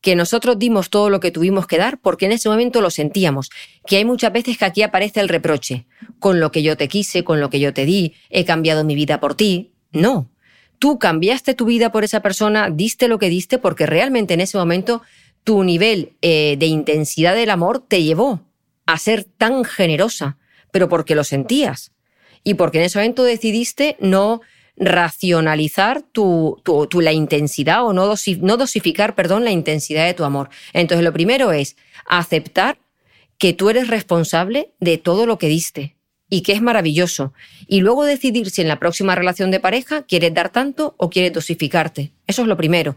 que 0.00 0.16
nosotros 0.16 0.58
dimos 0.58 0.88
todo 0.88 1.10
lo 1.10 1.20
que 1.20 1.30
tuvimos 1.30 1.66
que 1.66 1.76
dar 1.76 2.00
porque 2.00 2.26
en 2.26 2.32
ese 2.32 2.48
momento 2.48 2.80
lo 2.80 2.90
sentíamos. 2.90 3.50
Que 3.86 3.98
hay 3.98 4.04
muchas 4.04 4.32
veces 4.32 4.56
que 4.56 4.64
aquí 4.64 4.82
aparece 4.82 5.20
el 5.20 5.28
reproche. 5.28 5.86
Con 6.18 6.40
lo 6.40 6.50
que 6.50 6.62
yo 6.62 6.76
te 6.76 6.88
quise, 6.88 7.22
con 7.22 7.40
lo 7.40 7.50
que 7.50 7.60
yo 7.60 7.74
te 7.74 7.84
di, 7.84 8.14
he 8.30 8.44
cambiado 8.44 8.84
mi 8.84 8.94
vida 8.94 9.20
por 9.20 9.34
ti. 9.34 9.72
No. 9.92 10.30
Tú 10.80 10.98
cambiaste 10.98 11.52
tu 11.52 11.66
vida 11.66 11.92
por 11.92 12.04
esa 12.04 12.20
persona, 12.20 12.70
diste 12.70 13.06
lo 13.06 13.18
que 13.18 13.28
diste 13.28 13.58
porque 13.58 13.84
realmente 13.84 14.32
en 14.32 14.40
ese 14.40 14.56
momento 14.56 15.02
tu 15.44 15.62
nivel 15.62 16.14
eh, 16.22 16.56
de 16.58 16.66
intensidad 16.66 17.34
del 17.34 17.50
amor 17.50 17.84
te 17.86 18.02
llevó 18.02 18.40
a 18.86 18.96
ser 18.96 19.24
tan 19.24 19.64
generosa, 19.64 20.38
pero 20.72 20.88
porque 20.88 21.14
lo 21.14 21.22
sentías. 21.22 21.92
Y 22.44 22.54
porque 22.54 22.78
en 22.78 22.84
ese 22.84 22.98
momento 22.98 23.24
decidiste 23.24 23.98
no 24.00 24.40
racionalizar 24.74 26.00
tu, 26.00 26.62
la 26.94 27.12
intensidad 27.12 27.84
o 27.84 27.92
no, 27.92 28.14
no 28.40 28.56
dosificar, 28.56 29.14
perdón, 29.14 29.44
la 29.44 29.50
intensidad 29.50 30.06
de 30.06 30.14
tu 30.14 30.24
amor. 30.24 30.48
Entonces, 30.72 31.04
lo 31.04 31.12
primero 31.12 31.52
es 31.52 31.76
aceptar 32.06 32.78
que 33.36 33.52
tú 33.52 33.68
eres 33.68 33.88
responsable 33.88 34.72
de 34.80 34.96
todo 34.96 35.26
lo 35.26 35.36
que 35.36 35.48
diste 35.48 35.99
y 36.30 36.42
que 36.42 36.52
es 36.52 36.62
maravilloso. 36.62 37.34
Y 37.66 37.80
luego 37.80 38.04
decidir 38.04 38.50
si 38.50 38.62
en 38.62 38.68
la 38.68 38.78
próxima 38.78 39.14
relación 39.14 39.50
de 39.50 39.60
pareja 39.60 40.02
quieres 40.02 40.32
dar 40.32 40.48
tanto 40.50 40.94
o 40.96 41.10
quieres 41.10 41.32
dosificarte. 41.32 42.12
Eso 42.26 42.42
es 42.42 42.48
lo 42.48 42.56
primero. 42.56 42.96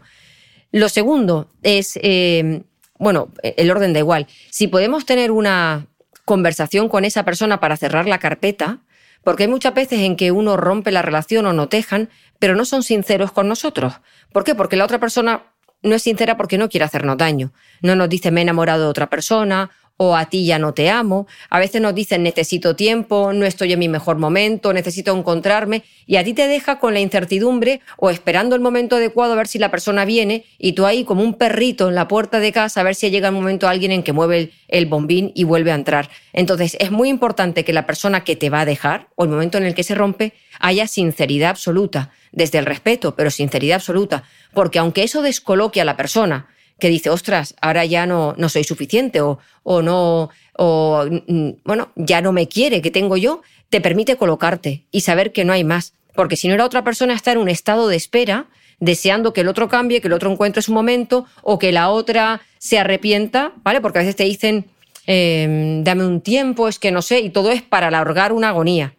Lo 0.70 0.88
segundo 0.88 1.50
es, 1.62 1.98
eh, 2.02 2.62
bueno, 2.98 3.28
el 3.42 3.70
orden 3.70 3.92
da 3.92 3.98
igual. 3.98 4.26
Si 4.50 4.68
podemos 4.68 5.04
tener 5.04 5.30
una 5.30 5.88
conversación 6.24 6.88
con 6.88 7.04
esa 7.04 7.24
persona 7.24 7.60
para 7.60 7.76
cerrar 7.76 8.06
la 8.06 8.18
carpeta, 8.18 8.80
porque 9.24 9.44
hay 9.44 9.48
muchas 9.48 9.74
veces 9.74 10.00
en 10.00 10.16
que 10.16 10.30
uno 10.30 10.56
rompe 10.56 10.92
la 10.92 11.02
relación 11.02 11.46
o 11.46 11.52
no 11.52 11.68
tejan, 11.68 12.10
pero 12.38 12.54
no 12.54 12.64
son 12.64 12.82
sinceros 12.82 13.32
con 13.32 13.48
nosotros. 13.48 13.94
¿Por 14.32 14.44
qué? 14.44 14.54
Porque 14.54 14.76
la 14.76 14.84
otra 14.84 15.00
persona 15.00 15.42
no 15.82 15.94
es 15.94 16.02
sincera 16.02 16.36
porque 16.36 16.58
no 16.58 16.68
quiere 16.68 16.84
hacernos 16.84 17.18
daño. 17.18 17.52
No 17.82 17.94
nos 17.94 18.08
dice 18.08 18.30
me 18.30 18.40
he 18.40 18.42
enamorado 18.42 18.84
de 18.84 18.88
otra 18.88 19.08
persona 19.10 19.70
o 19.96 20.16
a 20.16 20.26
ti 20.26 20.44
ya 20.44 20.58
no 20.58 20.74
te 20.74 20.90
amo. 20.90 21.26
A 21.50 21.58
veces 21.58 21.80
nos 21.80 21.94
dicen 21.94 22.22
necesito 22.22 22.74
tiempo, 22.74 23.32
no 23.32 23.46
estoy 23.46 23.72
en 23.72 23.78
mi 23.78 23.88
mejor 23.88 24.18
momento, 24.18 24.72
necesito 24.72 25.16
encontrarme 25.16 25.82
y 26.06 26.16
a 26.16 26.24
ti 26.24 26.34
te 26.34 26.48
deja 26.48 26.78
con 26.78 26.94
la 26.94 27.00
incertidumbre 27.00 27.80
o 27.96 28.10
esperando 28.10 28.56
el 28.56 28.60
momento 28.60 28.96
adecuado 28.96 29.32
a 29.32 29.36
ver 29.36 29.46
si 29.46 29.58
la 29.58 29.70
persona 29.70 30.04
viene 30.04 30.44
y 30.58 30.72
tú 30.72 30.86
ahí 30.86 31.04
como 31.04 31.22
un 31.22 31.34
perrito 31.34 31.88
en 31.88 31.94
la 31.94 32.08
puerta 32.08 32.40
de 32.40 32.52
casa 32.52 32.80
a 32.80 32.84
ver 32.84 32.94
si 32.94 33.10
llega 33.10 33.28
el 33.28 33.34
momento 33.34 33.68
alguien 33.68 33.92
en 33.92 34.02
que 34.02 34.12
mueve 34.12 34.38
el, 34.38 34.52
el 34.68 34.86
bombín 34.86 35.32
y 35.34 35.44
vuelve 35.44 35.70
a 35.70 35.76
entrar. 35.76 36.10
Entonces 36.32 36.76
es 36.80 36.90
muy 36.90 37.08
importante 37.08 37.64
que 37.64 37.72
la 37.72 37.86
persona 37.86 38.24
que 38.24 38.36
te 38.36 38.50
va 38.50 38.62
a 38.62 38.66
dejar 38.66 39.08
o 39.14 39.24
el 39.24 39.30
momento 39.30 39.58
en 39.58 39.64
el 39.64 39.74
que 39.74 39.84
se 39.84 39.94
rompe 39.94 40.32
haya 40.58 40.86
sinceridad 40.86 41.50
absoluta, 41.50 42.10
desde 42.32 42.58
el 42.58 42.66
respeto, 42.66 43.14
pero 43.14 43.30
sinceridad 43.30 43.76
absoluta, 43.76 44.24
porque 44.52 44.78
aunque 44.78 45.04
eso 45.04 45.22
descoloque 45.22 45.80
a 45.80 45.84
la 45.84 45.96
persona, 45.96 46.48
que 46.84 46.90
dice, 46.90 47.08
ostras, 47.08 47.54
ahora 47.62 47.86
ya 47.86 48.04
no, 48.04 48.34
no 48.36 48.50
soy 48.50 48.62
suficiente 48.62 49.22
o, 49.22 49.38
o 49.62 49.80
no, 49.80 50.28
o 50.58 51.06
mm, 51.26 51.50
bueno, 51.64 51.88
ya 51.96 52.20
no 52.20 52.30
me 52.30 52.46
quiere, 52.46 52.82
que 52.82 52.90
tengo 52.90 53.16
yo, 53.16 53.40
te 53.70 53.80
permite 53.80 54.16
colocarte 54.16 54.84
y 54.90 55.00
saber 55.00 55.32
que 55.32 55.46
no 55.46 55.54
hay 55.54 55.64
más. 55.64 55.94
Porque 56.14 56.36
si 56.36 56.46
no 56.46 56.52
era 56.52 56.66
otra 56.66 56.84
persona 56.84 57.14
está 57.14 57.32
en 57.32 57.38
un 57.38 57.48
estado 57.48 57.88
de 57.88 57.96
espera, 57.96 58.48
deseando 58.80 59.32
que 59.32 59.40
el 59.40 59.48
otro 59.48 59.66
cambie, 59.66 60.02
que 60.02 60.08
el 60.08 60.12
otro 60.12 60.30
encuentre 60.30 60.60
su 60.60 60.74
momento 60.74 61.24
o 61.40 61.58
que 61.58 61.72
la 61.72 61.88
otra 61.88 62.42
se 62.58 62.78
arrepienta, 62.78 63.52
¿vale? 63.62 63.80
Porque 63.80 64.00
a 64.00 64.02
veces 64.02 64.16
te 64.16 64.24
dicen, 64.24 64.66
em, 65.06 65.84
dame 65.84 66.04
un 66.04 66.20
tiempo, 66.20 66.68
es 66.68 66.78
que 66.78 66.90
no 66.90 67.00
sé, 67.00 67.20
y 67.20 67.30
todo 67.30 67.50
es 67.50 67.62
para 67.62 67.86
alargar 67.86 68.34
una 68.34 68.50
agonía. 68.50 68.94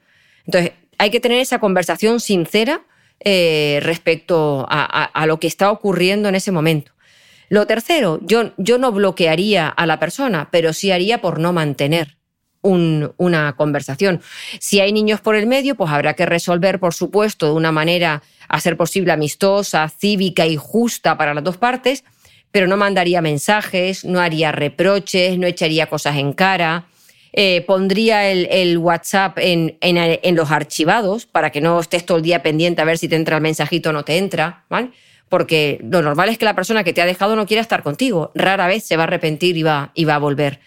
Entonces, 0.47 0.71
hay 0.97 1.11
que 1.11 1.19
tener 1.19 1.39
esa 1.39 1.59
conversación 1.59 2.19
sincera 2.19 2.81
eh, 3.19 3.79
respecto 3.83 4.65
a, 4.67 5.25
lo 5.27 5.39
que 5.39 5.45
está 5.45 5.69
ocurriendo 5.69 6.29
en 6.29 6.33
ese 6.33 6.51
momento. 6.51 6.94
Lo 7.55 7.65
tercero, 7.65 8.19
yo, 8.21 8.51
yo 8.57 8.77
no 8.77 8.91
bloquearía 8.91 9.69
a 9.69 9.85
la 9.85 9.97
persona, 9.97 10.49
pero 10.51 10.73
sí 10.73 10.91
haría 10.91 11.21
por 11.21 11.39
no 11.39 11.53
mantener 11.53 12.17
una 12.61 13.55
conversación. 13.55 14.19
Si 14.59 14.81
hay 14.81 14.91
niños 14.91 15.21
por 15.21 15.37
el 15.37 15.47
medio, 15.47 15.75
pues 15.75 15.89
habrá 15.89 16.15
que 16.15 16.25
resolver, 16.25 16.81
por 16.81 16.93
supuesto, 16.93 17.45
de 17.45 17.53
una 17.53 17.71
manera 17.71 18.23
a 18.49 18.59
ser 18.59 18.75
posible 18.75 19.13
amistosa, 19.13 19.87
cívica 19.87 20.45
y 20.45 20.57
justa 20.57 21.17
para 21.17 21.33
las 21.33 21.45
dos 21.45 21.55
partes, 21.55 22.03
pero 22.51 22.67
no 22.67 22.75
mandaría 22.75 23.21
mensajes, 23.21 24.03
no 24.03 24.19
haría 24.19 24.51
reproches, 24.51 25.37
no 25.37 25.47
echaría 25.47 25.87
cosas 25.87 26.17
en 26.17 26.33
cara. 26.33 26.87
Eh, 27.31 27.63
pondría 27.65 28.29
el, 28.29 28.77
WhatsApp 28.79 29.37
en, 29.39 29.77
en, 29.79 30.35
los 30.35 30.51
archivados 30.51 31.25
para 31.25 31.51
que 31.51 31.61
no 31.61 31.79
estés 31.79 32.05
todo 32.05 32.17
el 32.17 32.23
día 32.23 32.43
pendiente 32.43 32.81
a 32.81 32.85
ver 32.85 32.97
si 32.97 33.07
te 33.07 33.15
entra 33.15 33.37
el 33.37 33.43
mensajito 33.43 33.91
o 33.91 33.93
no 33.93 34.03
te 34.03 34.17
entra, 34.17 34.65
¿vale? 34.69 34.91
Porque 35.29 35.79
lo 35.83 36.01
normal 36.01 36.29
es 36.29 36.37
que 36.37 36.45
la 36.45 36.55
persona 36.55 36.83
que 36.83 36.93
te 36.93 37.01
ha 37.01 37.05
dejado 37.05 37.35
no 37.35 37.45
quiera 37.45 37.61
estar 37.61 37.83
contigo. 37.83 38.31
Rara 38.35 38.67
vez 38.67 38.83
se 38.83 38.97
va 38.97 39.03
a 39.03 39.07
arrepentir 39.07 39.57
y 39.57 39.63
va, 39.63 39.91
y 39.93 40.05
va 40.05 40.15
a 40.15 40.19
volver. 40.19 40.59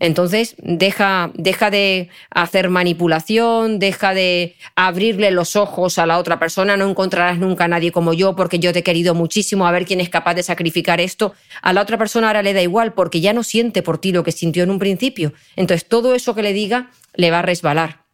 Entonces, 0.00 0.54
deja, 0.58 1.32
deja 1.34 1.70
de 1.70 2.08
hacer 2.30 2.68
manipulación, 2.68 3.78
deja 3.80 4.14
de 4.14 4.54
abrirle 4.76 5.30
los 5.32 5.56
ojos 5.56 5.98
a 5.98 6.06
la 6.06 6.18
otra 6.18 6.38
persona, 6.38 6.76
no 6.76 6.88
encontrarás 6.88 7.38
nunca 7.38 7.64
a 7.64 7.68
nadie 7.68 7.90
como 7.90 8.12
yo 8.12 8.36
porque 8.36 8.60
yo 8.60 8.72
te 8.72 8.80
he 8.80 8.82
querido 8.84 9.14
muchísimo, 9.14 9.66
a 9.66 9.72
ver 9.72 9.86
quién 9.86 10.00
es 10.00 10.08
capaz 10.08 10.34
de 10.34 10.44
sacrificar 10.44 11.00
esto. 11.00 11.34
A 11.62 11.72
la 11.72 11.82
otra 11.82 11.98
persona 11.98 12.28
ahora 12.28 12.42
le 12.42 12.52
da 12.52 12.62
igual 12.62 12.92
porque 12.92 13.20
ya 13.20 13.32
no 13.32 13.42
siente 13.42 13.82
por 13.82 13.98
ti 13.98 14.12
lo 14.12 14.22
que 14.22 14.32
sintió 14.32 14.62
en 14.62 14.70
un 14.70 14.78
principio. 14.78 15.32
Entonces, 15.56 15.88
todo 15.88 16.14
eso 16.14 16.34
que 16.34 16.42
le 16.42 16.52
diga 16.52 16.90
le 17.14 17.32
va 17.32 17.40
a 17.40 17.42
resbalar. 17.42 18.07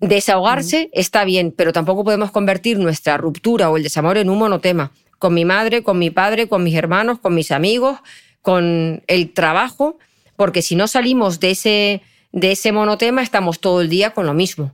Desahogarse 0.00 0.90
está 0.92 1.24
bien, 1.24 1.52
pero 1.56 1.72
tampoco 1.72 2.04
podemos 2.04 2.30
convertir 2.30 2.78
nuestra 2.78 3.16
ruptura 3.16 3.68
o 3.70 3.76
el 3.76 3.82
desamor 3.82 4.16
en 4.16 4.30
un 4.30 4.38
monotema. 4.38 4.92
Con 5.18 5.34
mi 5.34 5.44
madre, 5.44 5.82
con 5.82 5.98
mi 5.98 6.10
padre, 6.10 6.48
con 6.48 6.62
mis 6.62 6.76
hermanos, 6.76 7.18
con 7.18 7.34
mis 7.34 7.50
amigos, 7.50 7.98
con 8.40 9.02
el 9.08 9.32
trabajo, 9.32 9.98
porque 10.36 10.62
si 10.62 10.76
no 10.76 10.86
salimos 10.86 11.40
de 11.40 11.50
ese, 11.50 12.02
de 12.30 12.52
ese 12.52 12.70
monotema 12.70 13.22
estamos 13.22 13.58
todo 13.58 13.80
el 13.80 13.88
día 13.88 14.10
con 14.10 14.26
lo 14.26 14.34
mismo. 14.34 14.72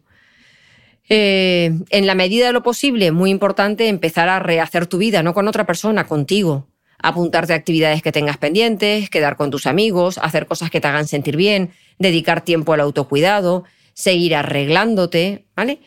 Eh, 1.09 1.73
en 1.91 2.07
la 2.07 2.15
medida 2.15 2.47
de 2.47 2.53
lo 2.53 2.63
posible, 2.63 3.11
muy 3.11 3.31
importante 3.31 3.89
empezar 3.89 4.29
a 4.29 4.39
rehacer 4.41 4.87
tu 4.87 4.99
vida, 4.99 5.23
no 5.23 5.33
con 5.33 5.49
otra 5.49 5.65
persona, 5.65 6.07
contigo. 6.07 6.67
Apuntarte 6.99 7.55
a 7.55 7.57
actividades 7.57 8.03
que 8.03 8.13
tengas 8.13 8.37
pendientes, 8.37 9.09
quedar 9.09 9.37
con 9.37 9.51
tus 9.51 9.67
amigos, 9.67 10.19
hacer 10.19 10.47
cosas 10.47 10.71
que 10.71 10.81
te 10.81 10.89
hagan 10.89 11.07
sentir 11.07 11.37
bien, 11.37 11.73
dedicar 11.99 12.43
tiempo 12.43 12.75
al 12.75 12.81
autocuidado, 12.81 13.65
seguir 13.95 14.37
arreglándote, 14.37 15.47
¿vale? 15.57 15.81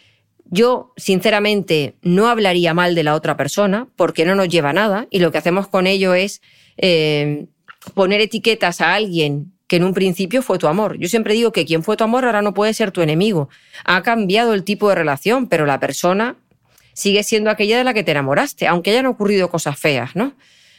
Yo, 0.49 0.93
sinceramente, 0.95 1.95
no 2.01 2.28
hablaría 2.28 2.74
mal 2.74 2.95
de 2.95 3.03
la 3.03 3.16
otra 3.16 3.36
persona 3.36 3.88
porque 3.95 4.26
no 4.26 4.36
nos 4.36 4.47
lleva 4.47 4.74
nada 4.74 5.08
y 5.12 5.20
lo 5.20 5.32
que 5.32 5.38
hacemos 5.38 5.68
con 5.68 5.88
ello 5.88 6.14
es 6.14 6.41
eh, 6.78 7.47
poner 7.93 8.22
etiquetas 8.22 8.82
a 8.82 8.93
alguien 8.93 9.51
que 9.68 9.76
en 9.76 9.84
un 9.84 9.93
principio 9.93 10.41
fue 10.41 10.58
tu 10.58 10.68
amor. 10.68 10.97
Yo 10.97 11.10
siempre 11.10 11.34
digo 11.34 11.51
que 11.51 11.66
quien 11.66 11.84
fue 11.84 11.97
tu 11.97 12.05
amor 12.05 12.24
ahora 12.24 12.41
no 12.41 12.53
puede 12.53 12.74
ser 12.74 12.91
tu 12.91 13.01
enemigo. 13.01 13.49
Ha 13.84 14.01
cambiado 14.01 14.53
el 14.53 14.64
tipo 14.64 14.88
de 14.88 14.95
relación, 14.95 15.47
pero 15.47 15.66
la 15.66 15.80
persona 15.80 16.38
sigue 16.93 17.24
siendo 17.24 17.49
aquella 17.49 17.78
de 17.78 17.84
la 17.84 17.93
que 17.93 18.03
te 18.03 18.12
enamoraste, 18.12 18.68
aunque 18.68 18.91
hayan 18.91 19.05
ocurrido 19.05 19.49
cosas 19.49 19.78
feas, 19.78 20.16
¿no? 20.16 20.34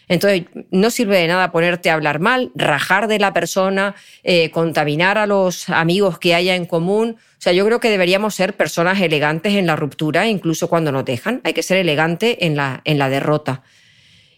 Entonces, 0.08 0.44
no 0.70 0.90
sirve 0.90 1.18
de 1.18 1.28
nada 1.28 1.52
ponerte 1.52 1.90
a 1.90 1.94
hablar 1.94 2.18
mal, 2.18 2.50
rajar 2.54 3.08
de 3.08 3.18
la 3.18 3.32
persona, 3.34 3.94
eh, 4.22 4.50
contaminar 4.50 5.18
a 5.18 5.26
los 5.26 5.68
amigos 5.68 6.18
que 6.18 6.34
haya 6.34 6.56
en 6.56 6.64
común. 6.64 7.16
O 7.18 7.40
sea, 7.40 7.52
yo 7.52 7.64
creo 7.66 7.78
que 7.78 7.90
deberíamos 7.90 8.34
ser 8.34 8.56
personas 8.56 9.00
elegantes 9.00 9.54
en 9.54 9.66
la 9.66 9.76
ruptura, 9.76 10.26
incluso 10.26 10.68
cuando 10.68 10.92
nos 10.92 11.04
dejan. 11.04 11.42
Hay 11.44 11.52
que 11.52 11.62
ser 11.62 11.76
elegante 11.76 12.46
en 12.46 12.56
la, 12.56 12.80
en 12.84 12.98
la 12.98 13.10
derrota. 13.10 13.62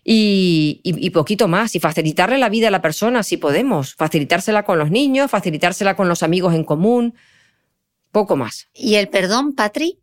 Y, 0.02 0.80
y, 0.82 1.10
poquito 1.10 1.46
más, 1.46 1.76
y 1.76 1.80
facilitarle 1.80 2.38
la 2.38 2.48
vida 2.48 2.68
a 2.68 2.70
la 2.70 2.82
persona 2.82 3.22
si 3.22 3.36
podemos, 3.36 3.94
facilitársela 3.94 4.64
con 4.64 4.78
los 4.78 4.90
niños, 4.90 5.30
facilitársela 5.30 5.94
con 5.94 6.08
los 6.08 6.22
amigos 6.22 6.54
en 6.54 6.64
común, 6.64 7.14
poco 8.10 8.34
más. 8.34 8.68
¿Y 8.74 8.94
el 8.96 9.08
perdón, 9.08 9.54
Patri? 9.54 10.00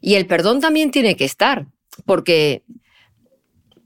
Y 0.00 0.14
el 0.14 0.26
perdón 0.26 0.60
también 0.60 0.90
tiene 0.90 1.16
que 1.16 1.24
estar, 1.24 1.66
porque 2.04 2.64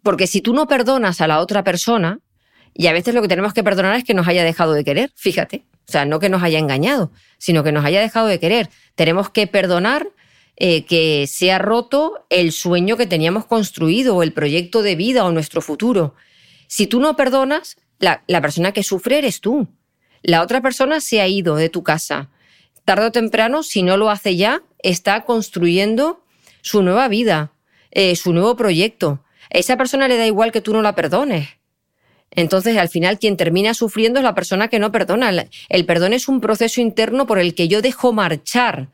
porque 0.03 0.26
si 0.26 0.40
tú 0.40 0.53
no 0.53 0.66
perdonas 0.66 1.20
a 1.20 1.26
la 1.26 1.40
otra 1.40 1.64
persona, 1.64 2.20
y 2.74 2.86
a 2.86 2.92
veces 2.92 3.14
lo 3.14 3.22
que 3.22 3.28
tenemos 3.28 3.53
que 3.53 3.62
perdonar 3.62 3.96
es 3.96 4.05
que 4.05 4.14
nos 4.14 4.26
haya 4.26 4.44
dejado 4.44 4.72
de 4.72 4.84
querer, 4.84 5.12
fíjate. 5.14 5.64
O 5.88 5.92
sea, 5.92 6.05
no 6.05 6.20
que 6.20 6.28
nos 6.28 6.42
haya 6.42 6.59
engañado, 6.59 7.12
sino 7.38 7.62
que 7.62 7.72
nos 7.72 7.84
haya 7.84 8.00
dejado 8.00 8.26
de 8.26 8.38
querer. 8.40 8.70
Tenemos 8.94 9.30
que 9.30 9.46
perdonar 9.46 10.09
eh, 10.57 10.84
que 10.84 11.26
se 11.26 11.53
ha 11.53 11.59
roto 11.59 12.26
el 12.30 12.53
sueño 12.53 12.96
que 12.96 13.07
teníamos 13.07 13.46
construido, 13.46 14.16
o 14.16 14.22
el 14.22 14.32
proyecto 14.32 14.82
de 14.82 14.96
vida, 14.96 15.24
o 15.24 15.32
nuestro 15.32 15.61
futuro. 15.61 16.14
Si 16.66 16.86
tú 16.86 17.00
no 17.00 17.16
perdonas, 17.16 17.76
la, 17.98 18.22
persona 18.40 18.72
que 18.72 18.82
sufre 18.82 19.18
eres 19.18 19.40
tú. 19.40 19.68
La 20.22 20.42
otra 20.42 20.61
persona 20.61 21.00
se 21.00 21.20
ha 21.20 21.28
ido 21.28 21.57
de 21.57 21.68
tu 21.68 21.82
casa. 21.82 22.30
Tarde 22.84 23.07
o 23.07 23.12
temprano, 23.12 23.62
si 23.62 23.82
no 23.82 23.96
lo 23.96 24.11
hace 24.11 24.36
ya, 24.36 24.62
está 24.78 25.24
construyendo 25.24 26.24
su 26.62 26.82
nueva 26.82 27.09
vida, 27.09 27.53
eh, 27.90 28.16
su 28.16 28.32
nuevo 28.32 28.57
proyecto 28.57 29.22
esa 29.53 29.76
persona 29.76 30.09
le 30.09 30.16
da 30.16 30.26
igual 30.26 30.53
que 30.53 30.61
tú 30.61 30.72
no 30.72 30.82
la 30.82 30.94
perdones. 30.94 31.48
Entonces, 32.30 32.76
al 32.78 32.88
final, 32.88 33.18
quien 33.18 33.36
termina 33.36 33.74
sufriendo 33.74 34.18
es 34.18 34.24
la 34.24 34.34
persona 34.34 34.68
que 34.68 34.78
no 34.78 34.90
perdona. 34.90 35.46
El 35.68 35.84
perdón 35.84 36.14
es 36.14 36.28
un 36.28 36.40
proceso 36.40 36.80
interno 36.80 37.26
por 37.26 37.38
el 37.38 37.55
que 37.55 37.68
yo 37.68 37.82
dejo 37.82 38.12
marchar 38.12 38.88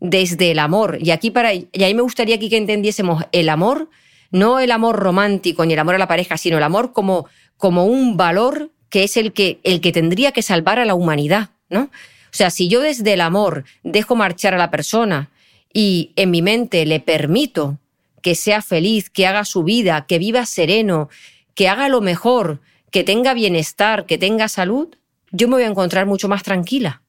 desde 0.00 0.50
el 0.50 0.58
amor. 0.58 0.98
Y 1.00 1.10
aquí 1.10 1.30
para, 1.30 1.54
y 1.54 1.68
ahí 1.72 1.94
me 1.94 2.02
gustaría 2.02 2.36
aquí 2.36 2.50
que 2.50 2.58
entendiésemos 2.58 3.24
el 3.32 3.48
amor, 3.48 3.88
no 4.30 4.60
el 4.60 4.70
amor 4.70 4.96
romántico 4.96 5.64
ni 5.64 5.72
el 5.72 5.78
amor 5.78 5.94
a 5.94 5.98
la 5.98 6.08
pareja, 6.08 6.36
sino 6.36 6.58
el 6.58 6.62
amor 6.62 6.92
como, 6.92 7.26
como 7.56 7.86
un 7.86 8.18
valor 8.18 8.70
que 8.90 9.04
es 9.04 9.16
el 9.16 9.32
que, 9.32 9.60
el 9.64 9.80
que 9.80 9.92
tendría 9.92 10.32
que 10.32 10.42
salvar 10.42 10.78
a 10.78 10.84
la 10.84 10.94
humanidad, 10.94 11.50
¿no? 11.70 11.84
O 11.84 12.36
sea, 12.36 12.50
si 12.50 12.68
yo 12.68 12.80
desde 12.80 13.14
el 13.14 13.20
amor 13.20 13.64
dejo 13.82 14.16
marchar 14.16 14.54
a 14.54 14.58
la 14.58 14.70
persona 14.70 15.30
y 15.72 16.12
en 16.16 16.30
mi 16.30 16.42
mente 16.42 16.84
le 16.84 17.00
permito 17.00 17.78
que 18.24 18.34
sea 18.34 18.62
feliz, 18.62 19.10
que 19.10 19.26
haga 19.26 19.44
su 19.44 19.64
vida, 19.64 20.06
que 20.06 20.18
viva 20.18 20.46
sereno, 20.46 21.10
que 21.54 21.68
haga 21.68 21.90
lo 21.90 22.00
mejor, 22.00 22.62
que 22.90 23.04
tenga 23.04 23.34
bienestar, 23.34 24.06
que 24.06 24.16
tenga 24.16 24.48
salud, 24.48 24.96
yo 25.30 25.46
me 25.46 25.56
voy 25.56 25.64
a 25.64 25.68
encontrar 25.68 26.06
mucho 26.06 26.26
más 26.26 26.42
tranquila. 26.42 27.02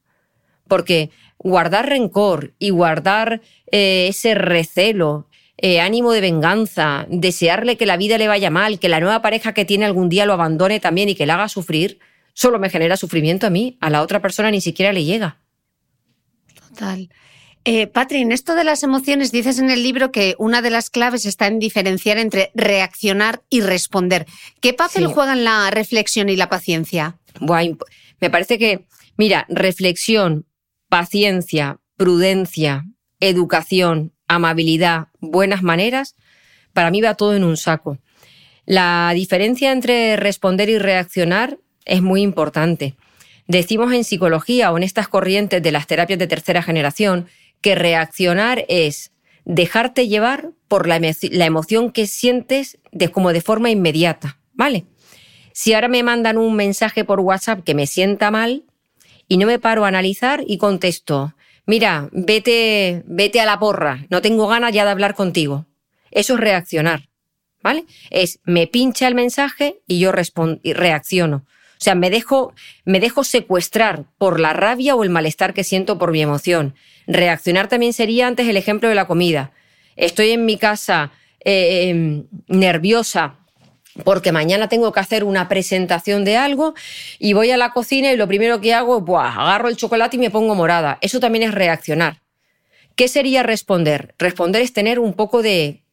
Porque 0.68 1.11
guardar 1.38 1.88
rencor 1.88 2.53
y 2.59 2.72
guardar 2.72 3.41
eh, 3.72 4.07
ese 4.09 4.36
recelo, 4.36 5.30
eh, 5.55 5.80
ánimo 5.80 6.11
de 6.11 6.20
venganza, 6.20 7.05
desearle 7.07 7.78
que 7.78 7.86
la 7.86 7.95
vida 7.95 8.18
le 8.18 8.28
vaya 8.28 8.49
mal, 8.49 8.78
que 8.78 8.89
la 8.89 8.99
nueva 8.99 9.22
pareja 9.22 9.53
que 9.53 9.63
tiene 9.63 9.86
algún 9.86 10.09
día 10.09 10.26
lo 10.26 10.34
abandone 10.34 10.82
también 10.82 11.07
y 11.07 11.16
que 11.16 11.26
le 11.26 11.32
haga 11.32 11.47
sufrir, 11.47 11.97
solo 12.34 12.59
me 12.59 12.70
genera 12.70 12.97
sufrimiento 12.97 13.47
a 13.47 13.51
mí, 13.51 13.78
a 13.80 13.89
la 13.89 14.01
otra 14.01 14.22
persona 14.22 14.51
ni 14.51 14.59
siquiera 14.59 14.91
le 14.91 15.05
llega. 15.05 15.38
Total. 16.59 17.09
Eh, 17.68 17.88
Patri, 17.88 18.22
en 18.22 18.32
esto 18.32 18.53
de 18.53 18.63
las 18.63 18.84
emociones 18.84 19.32
dices 19.32 19.57
en 19.57 19.72
el 19.72 19.82
libro 19.82 20.11
que 20.11 20.36
una 20.38 20.61
de 20.61 20.70
las 20.70 20.91
claves 20.91 21.26
está 21.26 21.47
en 21.47 21.57
diferenciar 21.57 22.20
entre 22.20 22.51
reaccionar 22.53 23.41
y 23.49 23.61
responder. 23.61 24.28
¿Qué 24.61 24.74
papel 24.74 25.07
juegan 25.07 25.43
la 25.43 25.72
reflexión 25.72 26.30
y 26.30 26.36
la 26.36 26.47
paciencia? 26.47 27.18
me 28.22 28.30
parece 28.30 28.59
que, 28.59 28.86
mira, 29.18 29.47
reflexión, 29.49 30.45
paciencia, 30.89 31.80
prudencia, 31.97 32.86
educación, 33.20 34.13
amabilidad, 34.28 35.07
buenas 35.20 35.63
maneras, 35.63 36.16
para 36.72 36.91
mí 36.91 37.01
va 37.01 37.16
todo 37.16 37.36
en 37.36 37.43
un 37.43 37.57
saco. 37.57 37.97
La 38.66 39.11
diferencia 39.16 39.72
entre 39.72 40.16
responder 40.18 40.70
y 40.70 40.78
reaccionar 40.78 41.57
es 41.84 42.03
muy 42.03 42.22
importante. 42.22 42.95
Decimos 43.47 43.91
en 43.91 44.03
psicología 44.03 44.72
o 44.72 44.78
en 44.78 44.84
estas 44.84 45.07
corrientes 45.07 45.61
de 45.61 45.72
las 45.72 45.88
terapias 45.88 46.20
de 46.20 46.28
tercera 46.28 46.61
generación 46.61 47.28
que 47.66 47.74
reaccionar 47.74 48.63
es 48.70 49.11
dejarte 49.43 50.07
llevar 50.07 50.51
por 50.68 50.88
la, 50.88 50.97
emoción 50.97 51.91
que 51.91 52.05
sientes 52.05 52.78
de, 52.91 53.09
como 53.09 53.34
de 53.34 53.41
forma 53.41 53.72
inmediata, 53.72 54.38
¿vale? 54.53 54.86
Si 55.51 55.74
ahora 55.74 55.88
me 55.88 56.03
mandan 56.03 56.38
un 56.38 56.55
mensaje 56.55 57.03
por 57.03 57.22
WhatsApp 57.22 57.63
que 57.63 57.74
me 57.74 57.88
sienta 57.88 58.30
mal 58.30 58.66
y 59.28 59.38
no 59.38 59.47
me 59.47 59.57
paro 59.57 59.84
a 59.84 59.88
analizar 59.88 60.43
y 60.45 60.59
contesto, 60.59 61.34
mira, 61.66 62.07
vete, 62.11 63.01
vete 63.07 63.41
a 63.41 63.47
la 63.47 63.57
porra, 63.57 64.05
no 64.11 64.22
tengo 64.22 64.45
ganas 64.45 64.72
ya 64.72 64.86
de 64.86 64.91
hablar 64.91 65.16
contigo. 65.16 65.66
Eso 66.11 66.36
es 66.36 66.41
reaccionar, 66.41 67.09
¿vale? 67.63 67.86
Es 68.11 68.41
me 68.43 68.68
pincha 68.68 69.07
el 69.07 69.16
mensaje 69.16 69.82
y 69.88 69.97
yo 69.97 70.11
y 70.61 70.74
reacciono. 70.74 71.38
O 71.38 71.84
sea, 71.84 71.95
me 71.95 72.11
dejo, 72.11 72.53
me 72.86 72.99
dejo 72.99 73.24
secuestrar 73.24 74.05
por 74.20 74.39
la 74.39 74.53
rabia 74.53 74.95
o 74.95 75.03
el 75.03 75.09
malestar 75.09 75.55
que 75.55 75.63
siento 75.63 75.97
por 75.97 76.11
mi 76.11 76.22
emoción. 76.22 76.76
Reaccionar 77.08 77.68
también 77.68 77.93
sería 77.93 78.28
antes 78.28 78.47
el 78.47 78.58
ejemplo 78.58 78.89
de 78.89 78.95
la 78.95 79.08
comida. 79.08 79.51
Estoy 79.95 80.32
en 80.32 80.45
mi 80.45 80.58
casa 80.58 81.12
eh, 81.43 81.89
em, 81.89 82.26
nerviosa 82.47 83.38
porque 84.03 84.32
mañana 84.32 84.68
tengo 84.68 84.91
que 84.91 84.99
hacer 84.99 85.24
una 85.24 85.47
presentación 85.47 86.26
de 86.26 86.36
algo 86.36 86.74
y 87.18 87.34
voy 87.34 87.51
a 87.51 87.58
la 87.58 87.72
cocina 87.72 88.12
y 88.12 88.18
lo 88.18 88.28
primero 88.28 88.60
que 88.60 88.74
hago, 88.74 88.99
buah, 89.01 89.41
agarro 89.41 89.70
el 89.70 89.78
chocolate 89.78 90.18
y 90.18 90.20
me 90.20 90.32
pongo 90.32 90.53
morada. 90.56 90.97
Eso 91.01 91.20
también 91.20 91.43
es 91.43 91.53
reaccionar. 91.53 92.22
¿Qué 92.95 93.08
sería 93.08 93.43
responder? 93.43 94.14
Responder 94.18 94.62
es 94.62 94.74
tener 94.74 94.99
un 94.99 95.14
poco 95.14 95.41
de, 95.41 95.84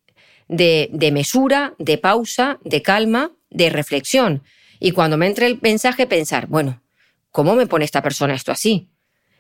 de, 0.48 0.88
de 0.92 1.12
mesura, 1.12 1.74
de 1.78 1.98
pausa, 1.98 2.58
de 2.64 2.82
calma, 2.82 3.32
de 3.50 3.70
reflexión. 3.70 4.42
Y 4.80 4.92
cuando 4.92 5.16
me 5.16 5.26
entre 5.26 5.46
el 5.46 5.58
mensaje, 5.62 6.06
pensar, 6.06 6.48
bueno, 6.48 6.82
¿cómo 7.30 7.54
me 7.54 7.66
pone 7.66 7.84
esta 7.84 8.02
persona 8.02 8.34
esto 8.34 8.50
así? 8.50 8.88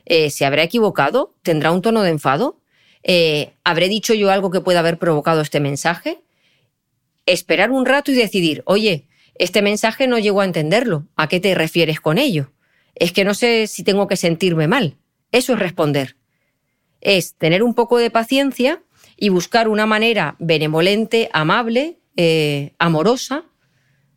Eh, 0.04 0.30
¿Se 0.30 0.44
habrá 0.44 0.62
equivocado? 0.62 1.34
¿Tendrá 1.42 1.70
un 1.70 1.82
tono 1.82 2.02
de 2.02 2.10
enfado? 2.10 2.60
Eh, 3.02 3.52
¿Habré 3.64 3.88
dicho 3.88 4.14
yo 4.14 4.30
algo 4.30 4.50
que 4.50 4.60
pueda 4.60 4.80
haber 4.80 4.98
provocado 4.98 5.40
este 5.40 5.60
mensaje? 5.60 6.22
Esperar 7.26 7.70
un 7.70 7.86
rato 7.86 8.10
y 8.10 8.14
decidir, 8.14 8.62
oye, 8.66 9.06
este 9.34 9.62
mensaje 9.62 10.06
no 10.06 10.18
llego 10.18 10.40
a 10.40 10.44
entenderlo. 10.44 11.06
¿A 11.16 11.28
qué 11.28 11.40
te 11.40 11.54
refieres 11.54 12.00
con 12.00 12.18
ello? 12.18 12.52
Es 12.94 13.12
que 13.12 13.24
no 13.24 13.34
sé 13.34 13.66
si 13.66 13.82
tengo 13.84 14.06
que 14.06 14.16
sentirme 14.16 14.68
mal. 14.68 14.96
Eso 15.30 15.54
es 15.54 15.58
responder. 15.58 16.16
Es 17.00 17.34
tener 17.34 17.62
un 17.62 17.74
poco 17.74 17.98
de 17.98 18.10
paciencia 18.10 18.82
y 19.16 19.30
buscar 19.30 19.68
una 19.68 19.86
manera 19.86 20.36
benevolente, 20.38 21.30
amable, 21.32 21.98
eh, 22.16 22.74
amorosa 22.78 23.44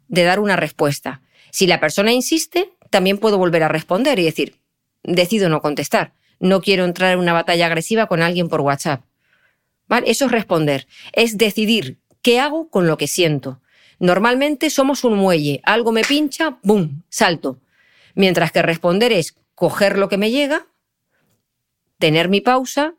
de 0.08 0.24
dar 0.24 0.40
una 0.40 0.56
respuesta. 0.56 1.22
Si 1.52 1.68
la 1.68 1.80
persona 1.80 2.12
insiste, 2.12 2.72
también 2.90 3.18
puedo 3.18 3.38
volver 3.38 3.64
a 3.64 3.68
responder 3.68 4.20
y 4.20 4.26
decir, 4.26 4.58
decido 5.06 5.50
no 5.50 5.62
contestar. 5.62 6.14
No 6.40 6.62
quiero 6.62 6.86
entrar 6.86 7.14
en 7.14 7.20
una 7.20 7.34
batalla 7.34 7.68
agresiva 7.68 8.08
con 8.08 8.22
alguien 8.22 8.50
por 8.50 8.62
WhatsApp. 8.62 9.04
¿Vale? 9.88 10.10
Eso 10.10 10.26
es 10.26 10.32
responder. 10.32 10.88
Es 11.14 11.38
decidir 11.38 12.00
qué 12.22 12.40
hago 12.40 12.70
con 12.70 12.88
lo 12.88 12.98
que 12.98 13.08
siento. 13.08 13.62
Normalmente 14.00 14.70
somos 14.70 15.04
un 15.04 15.16
muelle. 15.16 15.62
Algo 15.64 15.92
me 15.92 16.04
pincha, 16.04 16.58
¡bum! 16.64 17.04
Salto. 17.10 17.60
Mientras 18.16 18.52
que 18.52 18.62
responder 18.62 19.12
es 19.12 19.36
coger 19.54 19.98
lo 19.98 20.10
que 20.10 20.18
me 20.18 20.32
llega, 20.32 20.68
tener 21.98 22.28
mi 22.28 22.42
pausa, 22.42 22.96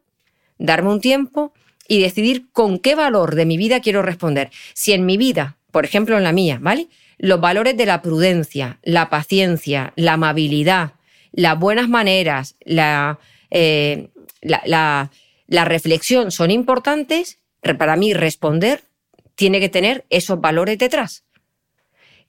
darme 0.59 0.91
un 0.91 1.01
tiempo 1.01 1.53
y 1.89 2.01
decidir 2.01 2.51
con 2.53 2.79
qué 2.79 2.95
valor 2.95 3.35
de 3.35 3.47
mi 3.47 3.57
vida 3.57 3.81
quiero 3.81 4.03
responder. 4.03 4.51
Si 4.75 4.93
en 4.93 5.05
mi 5.05 5.17
vida 5.17 5.57
por 5.77 5.85
ejemplo 5.85 6.17
en 6.17 6.25
la 6.25 6.33
mía, 6.33 6.59
¿vale? 6.59 6.89
Los 7.19 7.39
valores 7.39 7.77
de 7.77 7.85
la 7.85 8.01
prudencia, 8.01 8.79
la 8.83 9.11
paciencia, 9.11 9.93
la 9.95 10.15
amabilidad, 10.15 10.93
las 11.37 11.59
buenas 11.59 11.89
maneras, 11.89 12.57
eh, 13.51 14.09
la, 14.41 15.11
la, 15.47 15.65
reflexión 15.65 16.33
son 16.33 16.51
importantes, 16.51 17.39
para 17.79 17.95
mí 17.95 18.13
responder 18.15 18.83
tiene 19.37 19.61
que 19.61 19.69
tener 19.69 20.07
esos 20.11 20.41
valores 20.41 20.79
detrás. 20.79 21.25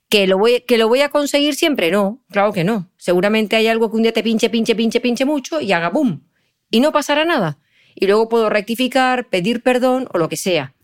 ¿Que 0.09 0.27
lo, 0.27 0.37
voy, 0.37 0.61
¿Que 0.61 0.77
lo 0.77 0.87
voy 0.87 1.01
a 1.01 1.09
conseguir 1.09 1.55
siempre? 1.55 1.89
No, 1.89 2.23
claro 2.29 2.53
que 2.53 2.63
no. 2.63 2.89
Seguramente 2.97 3.55
hay 3.55 3.67
algo 3.67 3.89
que 3.89 3.97
un 3.97 4.03
día 4.03 4.13
te 4.13 4.23
pinche, 4.23 4.49
pinche, 4.49 4.75
pinche, 4.75 5.01
pinche 5.01 5.25
mucho 5.25 5.59
y 5.59 5.71
haga 5.71 5.89
boom. 5.89 6.27
Y 6.69 6.79
no 6.79 6.91
pasará 6.91 7.25
nada. 7.25 7.59
Y 7.95 8.05
luego 8.05 8.29
puedo 8.29 8.49
rectificar, 8.49 9.27
pedir 9.27 9.63
perdón 9.63 10.07
o 10.13 10.17
lo 10.17 10.29
que 10.29 10.37
sea. 10.37 10.75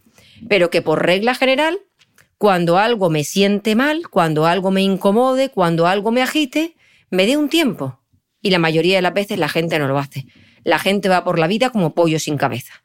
Pero 0.49 0.69
que 0.69 0.81
por 0.81 1.05
regla 1.05 1.35
general 1.35 1.79
cuando 2.43 2.77
algo 2.77 3.09
me 3.09 3.23
siente 3.23 3.73
mal, 3.73 4.09
cuando 4.09 4.45
algo 4.45 4.69
me 4.69 4.81
incomode, 4.81 5.49
cuando 5.49 5.87
algo 5.87 6.11
me 6.11 6.21
agite, 6.21 6.75
me 7.09 7.25
dé 7.25 7.37
un 7.37 7.47
tiempo. 7.47 8.01
Y 8.43 8.51
la 8.51 8.59
mayoría 8.59 8.97
de 8.97 9.01
las 9.01 9.13
veces 9.13 9.39
la 9.39 9.49
gente 9.49 9.79
no 9.79 9.87
lo 9.87 9.97
hace. 9.97 10.27
La 10.63 10.77
gente 10.77 11.09
va 11.09 11.23
por 11.23 11.39
la 11.39 11.47
vida 11.47 11.71
como 11.71 11.95
pollo 11.95 12.19
sin 12.19 12.37
cabeza. 12.37 12.83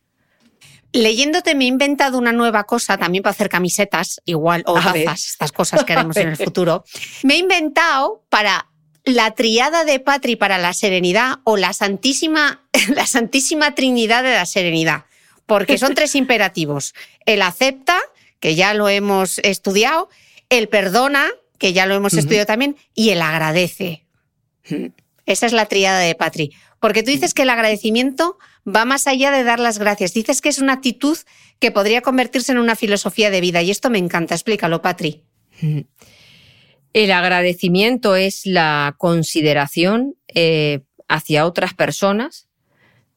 Leyéndote 0.92 1.54
me 1.54 1.64
he 1.64 1.68
inventado 1.68 2.16
una 2.16 2.32
nueva 2.32 2.64
cosa 2.64 2.96
también 2.96 3.22
para 3.22 3.32
hacer 3.32 3.50
camisetas, 3.50 4.22
igual, 4.24 4.62
o 4.64 4.74
gafas, 4.74 5.26
estas 5.26 5.52
cosas 5.52 5.84
que 5.84 5.92
haremos 5.92 6.16
en 6.16 6.28
el 6.28 6.36
futuro. 6.36 6.84
Me 7.24 7.34
he 7.34 7.38
inventado 7.38 8.24
para 8.30 8.68
la 9.04 9.32
triada 9.32 9.84
de 9.84 10.00
Patri 10.00 10.36
para 10.36 10.58
la 10.58 10.72
serenidad 10.72 11.40
o 11.44 11.56
la 11.56 11.72
santísima, 11.72 12.62
la 12.94 13.06
santísima 13.06 13.74
trinidad 13.74 14.22
de 14.22 14.30
la 14.30 14.46
serenidad, 14.46 15.04
porque 15.44 15.76
son 15.76 15.94
tres 15.94 16.14
imperativos. 16.14 16.94
El 17.26 17.42
acepta, 17.42 17.98
que 18.40 18.54
ya 18.54 18.72
lo 18.72 18.88
hemos 18.88 19.40
estudiado, 19.40 20.08
el 20.48 20.68
perdona, 20.68 21.28
que 21.58 21.72
ya 21.72 21.86
lo 21.86 21.94
hemos 21.94 22.14
estudiado 22.14 22.46
también, 22.46 22.76
y 22.94 23.10
el 23.10 23.20
agradece. 23.20 24.06
Esa 25.28 25.44
es 25.44 25.52
la 25.52 25.66
triada 25.66 26.00
de 26.00 26.14
Patri. 26.14 26.52
Porque 26.80 27.02
tú 27.02 27.10
dices 27.10 27.34
que 27.34 27.42
el 27.42 27.50
agradecimiento 27.50 28.38
va 28.66 28.86
más 28.86 29.06
allá 29.06 29.30
de 29.30 29.44
dar 29.44 29.60
las 29.60 29.78
gracias. 29.78 30.14
Dices 30.14 30.40
que 30.40 30.48
es 30.48 30.58
una 30.58 30.72
actitud 30.72 31.18
que 31.58 31.70
podría 31.70 32.00
convertirse 32.00 32.50
en 32.50 32.58
una 32.58 32.76
filosofía 32.76 33.30
de 33.30 33.42
vida. 33.42 33.60
Y 33.60 33.70
esto 33.70 33.90
me 33.90 33.98
encanta. 33.98 34.34
Explícalo, 34.34 34.80
Patri. 34.80 35.22
El 36.94 37.12
agradecimiento 37.12 38.16
es 38.16 38.46
la 38.46 38.94
consideración 38.96 40.14
eh, 40.28 40.80
hacia 41.08 41.44
otras 41.44 41.74
personas 41.74 42.48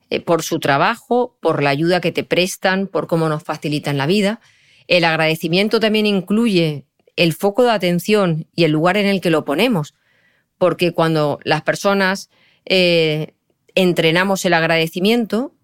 eh, 0.10 0.20
por 0.20 0.44
su 0.44 0.60
trabajo, 0.60 1.38
por 1.42 1.64
la 1.64 1.70
ayuda 1.70 2.02
que 2.02 2.12
te 2.12 2.26
prestan, 2.26 2.88
por 2.88 3.08
cómo 3.08 3.30
nos 3.30 3.44
facilitan 3.44 3.98
la 3.98 4.06
vida. 4.06 4.42
El 4.88 5.06
agradecimiento 5.06 5.80
también 5.80 6.06
incluye 6.06 6.86
el 7.16 7.32
foco 7.32 7.64
de 7.64 7.72
atención 7.72 8.48
y 8.54 8.66
el 8.66 8.72
lugar 8.72 8.98
en 8.98 9.06
el 9.06 9.22
que 9.22 9.30
lo 9.30 9.46
ponemos, 9.46 9.94
porque 10.62 10.92
cuando 10.92 11.40
las 11.44 11.64
personas 11.64 12.30
eh, 12.66 13.34
entrenamos 13.74 14.46
el 14.46 14.54
agradecimiento, 14.54 15.56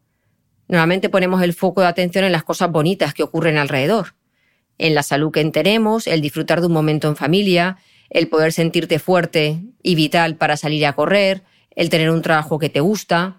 normalmente 0.67 1.09
ponemos 1.09 1.43
el 1.43 1.53
foco 1.53 1.81
de 1.81 1.87
atención 1.87 2.25
en 2.25 2.31
las 2.31 2.43
cosas 2.43 2.71
bonitas 2.71 3.13
que 3.13 3.21
ocurren 3.21 3.59
alrededor, 3.59 4.15
en 4.79 4.95
la 4.95 5.03
salud 5.03 5.31
que 5.31 5.45
tenemos, 5.51 6.07
el 6.07 6.19
disfrutar 6.19 6.61
de 6.61 6.65
un 6.65 6.73
momento 6.73 7.07
en 7.07 7.15
familia, 7.15 7.77
el 8.09 8.27
poder 8.27 8.51
sentirte 8.51 8.97
fuerte 8.97 9.61
y 9.83 9.93
vital 9.93 10.35
para 10.35 10.57
salir 10.57 10.83
a 10.87 10.93
correr, 10.93 11.43
el 11.75 11.91
tener 11.91 12.09
un 12.09 12.23
trabajo 12.23 12.57
que 12.57 12.69
te 12.69 12.79
gusta, 12.79 13.37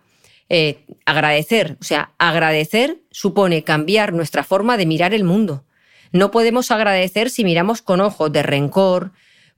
eh, 0.48 0.84
agradecer. 1.06 1.76
O 1.80 1.84
sea, 1.84 2.12
agradecer 2.18 2.98
supone 3.10 3.64
cambiar 3.64 4.12
nuestra 4.12 4.44
forma 4.44 4.76
de 4.76 4.86
mirar 4.86 5.12
el 5.12 5.24
mundo. 5.24 5.64
No 6.12 6.30
podemos 6.30 6.70
agradecer 6.70 7.30
si 7.30 7.42
miramos 7.42 7.82
con 7.82 8.00
ojos 8.00 8.30
de 8.30 8.44
rencor, 8.44 9.10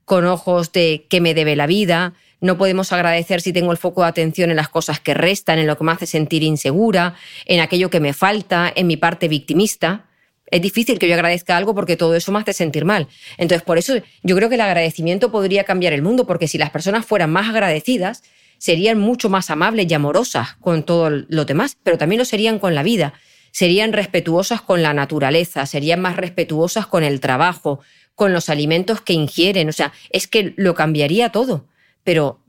con 0.05 0.25
ojos 0.25 0.71
de 0.71 1.05
que 1.09 1.21
me 1.21 1.33
debe 1.33 1.55
la 1.55 1.67
vida. 1.67 2.13
No 2.39 2.57
podemos 2.57 2.91
agradecer 2.91 3.41
si 3.41 3.53
tengo 3.53 3.71
el 3.71 3.77
foco 3.77 4.01
de 4.01 4.07
atención 4.07 4.49
en 4.49 4.55
las 4.55 4.69
cosas 4.69 4.99
que 4.99 5.13
restan, 5.13 5.59
en 5.59 5.67
lo 5.67 5.77
que 5.77 5.83
me 5.83 5.91
hace 5.91 6.07
sentir 6.07 6.43
insegura, 6.43 7.15
en 7.45 7.59
aquello 7.59 7.89
que 7.89 7.99
me 7.99 8.13
falta, 8.13 8.71
en 8.75 8.87
mi 8.87 8.97
parte 8.97 9.27
victimista. 9.27 10.05
Es 10.47 10.61
difícil 10.61 10.99
que 10.99 11.07
yo 11.07 11.13
agradezca 11.13 11.55
algo 11.55 11.75
porque 11.75 11.95
todo 11.95 12.15
eso 12.15 12.31
me 12.31 12.39
hace 12.39 12.53
sentir 12.53 12.83
mal. 12.83 13.07
Entonces, 13.37 13.63
por 13.63 13.77
eso 13.77 13.93
yo 14.23 14.35
creo 14.35 14.49
que 14.49 14.55
el 14.55 14.61
agradecimiento 14.61 15.31
podría 15.31 15.63
cambiar 15.63 15.93
el 15.93 16.01
mundo, 16.01 16.25
porque 16.25 16.47
si 16.47 16.57
las 16.57 16.71
personas 16.71 17.05
fueran 17.05 17.31
más 17.31 17.49
agradecidas, 17.49 18.23
serían 18.57 18.99
mucho 18.99 19.29
más 19.29 19.49
amables 19.49 19.87
y 19.89 19.93
amorosas 19.93 20.55
con 20.59 20.83
todo 20.83 21.09
lo 21.09 21.45
demás, 21.45 21.77
pero 21.83 21.97
también 21.97 22.19
lo 22.19 22.25
serían 22.25 22.59
con 22.59 22.75
la 22.75 22.83
vida 22.83 23.13
serían 23.51 23.93
respetuosas 23.93 24.61
con 24.61 24.81
la 24.81 24.93
naturaleza, 24.93 25.65
serían 25.65 26.01
más 26.01 26.15
respetuosas 26.15 26.87
con 26.87 27.03
el 27.03 27.19
trabajo, 27.19 27.81
con 28.21 28.33
los 28.33 28.49
alimentos 28.49 29.01
que 29.01 29.13
ingieren. 29.13 29.67
O 29.67 29.71
sea, 29.71 29.93
es 30.11 30.27
que 30.27 30.53
lo 30.55 30.75
cambiaría 30.75 31.29
todo. 31.29 31.65
Pero, 32.03 32.39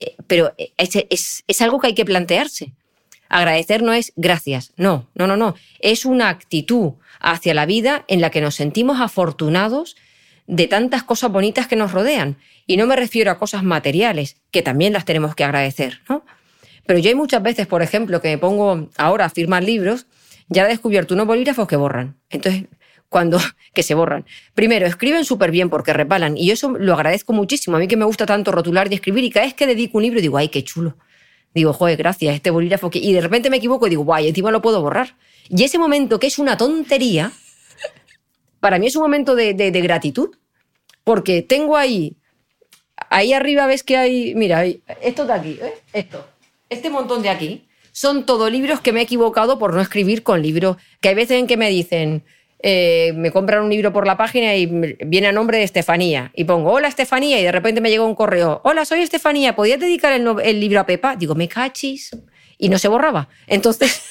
eh, 0.00 0.16
pero 0.26 0.52
es, 0.76 1.44
es 1.46 1.62
algo 1.62 1.78
que 1.78 1.86
hay 1.86 1.94
que 1.94 2.04
plantearse. 2.04 2.72
Agradecer 3.28 3.80
no 3.80 3.92
es 3.92 4.12
gracias, 4.16 4.72
no, 4.76 5.08
no, 5.14 5.28
no, 5.28 5.36
no. 5.36 5.54
Es 5.78 6.04
una 6.04 6.30
actitud 6.30 6.94
hacia 7.20 7.54
la 7.54 7.64
vida 7.64 8.04
en 8.08 8.20
la 8.20 8.30
que 8.30 8.40
nos 8.40 8.56
sentimos 8.56 9.00
afortunados 9.00 9.94
de 10.48 10.66
tantas 10.66 11.04
cosas 11.04 11.30
bonitas 11.30 11.68
que 11.68 11.76
nos 11.76 11.92
rodean. 11.92 12.36
Y 12.66 12.76
no 12.76 12.88
me 12.88 12.96
refiero 12.96 13.30
a 13.30 13.38
cosas 13.38 13.62
materiales, 13.62 14.36
que 14.50 14.62
también 14.62 14.92
las 14.92 15.04
tenemos 15.04 15.36
que 15.36 15.44
agradecer, 15.44 16.00
¿no? 16.08 16.24
Pero 16.86 16.98
yo 16.98 17.08
hay 17.08 17.14
muchas 17.14 17.40
veces, 17.40 17.68
por 17.68 17.82
ejemplo, 17.82 18.20
que 18.20 18.30
me 18.30 18.38
pongo 18.38 18.90
ahora 18.96 19.26
a 19.26 19.30
firmar 19.30 19.62
libros 19.62 20.06
ya 20.50 20.64
he 20.64 20.68
descubierto 20.68 21.14
unos 21.14 21.28
bolígrafos 21.28 21.68
que 21.68 21.76
borran. 21.76 22.16
Entonces, 22.28 22.64
cuando 23.10 23.38
que 23.74 23.82
se 23.82 23.94
borran. 23.94 24.24
Primero, 24.54 24.86
escriben 24.86 25.26
súper 25.26 25.50
bien 25.50 25.68
porque 25.68 25.92
repalan 25.92 26.38
y 26.38 26.46
yo 26.46 26.54
eso 26.54 26.70
lo 26.70 26.94
agradezco 26.94 27.34
muchísimo. 27.34 27.76
A 27.76 27.80
mí 27.80 27.86
que 27.86 27.98
me 27.98 28.06
gusta 28.06 28.24
tanto 28.24 28.50
rotular 28.52 28.90
y 28.90 28.94
escribir 28.94 29.24
y 29.24 29.30
cada 29.30 29.44
vez 29.44 29.54
que 29.54 29.66
dedico 29.66 29.98
un 29.98 30.04
libro 30.04 30.20
digo, 30.22 30.38
ay, 30.38 30.48
qué 30.48 30.64
chulo. 30.64 30.96
Digo, 31.52 31.72
joder, 31.72 31.98
gracias, 31.98 32.34
este 32.34 32.50
bolígrafo. 32.50 32.90
Y 32.94 33.12
de 33.12 33.20
repente 33.20 33.50
me 33.50 33.58
equivoco 33.58 33.86
y 33.86 33.90
digo, 33.90 34.04
guay, 34.04 34.28
encima 34.28 34.50
lo 34.50 34.62
puedo 34.62 34.80
borrar. 34.80 35.16
Y 35.48 35.64
ese 35.64 35.78
momento 35.78 36.20
que 36.20 36.28
es 36.28 36.38
una 36.38 36.56
tontería, 36.56 37.32
para 38.60 38.78
mí 38.78 38.86
es 38.86 38.94
un 38.94 39.02
momento 39.02 39.34
de, 39.34 39.52
de, 39.54 39.80
gratitud, 39.80 40.30
porque 41.02 41.42
tengo 41.42 41.76
ahí, 41.76 42.16
ahí 43.08 43.32
arriba 43.32 43.66
ves 43.66 43.82
que 43.82 43.96
hay, 43.96 44.34
mira, 44.36 44.64
esto 45.02 45.26
de 45.26 45.32
aquí, 45.32 45.58
¿eh? 45.60 45.74
esto, 45.92 46.24
este 46.68 46.88
montón 46.88 47.22
de 47.22 47.30
aquí, 47.30 47.66
son 47.90 48.24
todos 48.26 48.52
libros 48.52 48.80
que 48.80 48.92
me 48.92 49.00
he 49.00 49.02
equivocado 49.02 49.58
por 49.58 49.74
no 49.74 49.80
escribir 49.80 50.22
con 50.22 50.40
libros, 50.40 50.76
que 51.00 51.08
hay 51.08 51.16
veces 51.16 51.38
en 51.38 51.48
que 51.48 51.56
me 51.56 51.68
dicen, 51.68 52.22
eh, 52.62 53.12
me 53.14 53.30
compran 53.30 53.62
un 53.62 53.70
libro 53.70 53.92
por 53.92 54.06
la 54.06 54.16
página 54.16 54.54
y 54.56 54.66
viene 55.06 55.28
a 55.28 55.32
nombre 55.32 55.58
de 55.58 55.64
Estefanía. 55.64 56.30
Y 56.34 56.44
pongo, 56.44 56.72
hola 56.72 56.88
Estefanía, 56.88 57.40
y 57.40 57.44
de 57.44 57.52
repente 57.52 57.80
me 57.80 57.90
llega 57.90 58.04
un 58.04 58.14
correo, 58.14 58.60
hola, 58.64 58.84
soy 58.84 59.00
Estefanía, 59.00 59.56
¿podías 59.56 59.80
dedicar 59.80 60.12
el, 60.12 60.26
el 60.42 60.60
libro 60.60 60.80
a 60.80 60.86
Pepa? 60.86 61.16
Digo, 61.16 61.34
me 61.34 61.48
cachis. 61.48 62.10
Y 62.62 62.68
no 62.68 62.78
se 62.78 62.88
borraba. 62.88 63.30
Entonces 63.46 64.02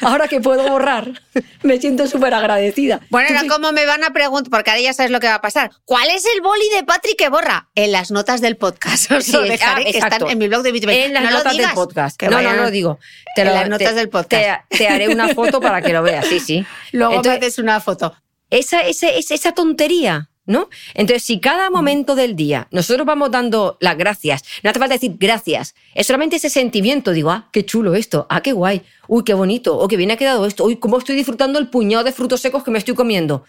ahora 0.00 0.28
que 0.28 0.40
puedo 0.40 0.66
borrar, 0.68 1.20
me 1.62 1.78
siento 1.78 2.06
súper 2.06 2.34
agradecida. 2.34 3.00
Bueno, 3.10 3.28
ahora 3.36 3.48
cómo 3.48 3.72
me 3.72 3.86
van 3.86 4.02
a 4.04 4.10
preguntar, 4.12 4.50
porque 4.50 4.70
ahora 4.70 4.80
ya 4.82 4.92
sabes 4.92 5.10
lo 5.12 5.20
que 5.20 5.26
va 5.28 5.34
a 5.36 5.40
pasar. 5.40 5.70
¿Cuál 5.84 6.08
es 6.10 6.24
el 6.34 6.40
boli 6.40 6.68
de 6.74 6.82
Patrick 6.84 7.16
que 7.16 7.28
borra? 7.28 7.68
En 7.74 7.92
las 7.92 8.10
notas 8.10 8.40
del 8.40 8.56
podcast. 8.56 9.10
Os 9.12 9.24
Sí, 9.24 9.32
lo 9.32 9.42
dejaré, 9.42 9.82
ah, 9.82 9.92
que 9.92 9.98
están 9.98 10.28
en 10.30 10.38
mi 10.38 10.48
blog 10.48 10.62
de 10.62 10.72
Bitcoin. 10.72 10.96
En 10.96 11.12
las 11.14 11.24
No 11.24 11.30
notas 11.30 11.52
digas, 11.52 11.66
del 11.68 11.74
podcast. 11.74 12.16
que 12.18 12.26
no, 12.26 12.32
no, 12.32 12.36
vayan- 12.38 12.56
no 12.56 12.62
lo 12.62 12.70
digo. 12.70 12.98
en 13.36 13.46
lo- 13.46 13.54
las 13.54 13.68
notas 13.68 13.94
del 13.94 14.08
podcast. 14.08 14.64
Te, 14.68 14.78
te 14.78 14.88
haré 14.88 15.08
una 15.08 15.28
foto 15.28 15.60
para 15.60 15.82
que 15.82 15.92
lo 15.92 16.02
veas, 16.02 16.26
sí, 16.26 16.40
sí. 16.40 16.66
Luego 16.92 17.14
Entonces, 17.14 17.40
me 17.40 17.46
haces 17.46 17.58
una 17.58 17.80
foto. 17.80 18.14
esa, 18.50 18.80
ese- 18.80 19.18
ese- 19.18 19.34
esa 19.34 19.52
tontería, 19.52 20.28
¿no? 20.46 20.68
Entonces, 20.94 21.22
si 21.22 21.40
cada 21.40 21.70
momento 21.70 22.14
del 22.14 22.34
día 22.36 22.68
nosotros 22.70 23.06
vamos 23.06 23.30
dando 23.30 23.76
las 23.80 23.96
gracias, 23.96 24.42
no 24.62 24.70
hace 24.70 24.78
falta 24.78 24.94
decir 24.94 25.16
gracias, 25.18 25.74
es 25.94 26.06
solamente 26.06 26.36
ese 26.36 26.50
sentimiento, 26.50 27.12
digo, 27.12 27.30
ah, 27.30 27.48
qué 27.52 27.64
chulo 27.64 27.94
esto, 27.94 28.26
ah, 28.28 28.40
qué 28.40 28.52
guay, 28.52 28.82
uy, 29.08 29.24
qué 29.24 29.34
bonito, 29.34 29.78
o 29.78 29.88
qué 29.88 29.96
bien 29.96 30.10
ha 30.10 30.16
quedado 30.16 30.46
esto, 30.46 30.64
uy, 30.64 30.76
cómo 30.76 30.98
estoy 30.98 31.16
disfrutando 31.16 31.58
el 31.58 31.68
puñado 31.68 32.04
de 32.04 32.12
frutos 32.12 32.40
secos 32.40 32.64
que 32.64 32.70
me 32.70 32.78
estoy 32.78 32.94
comiendo. 32.94 33.44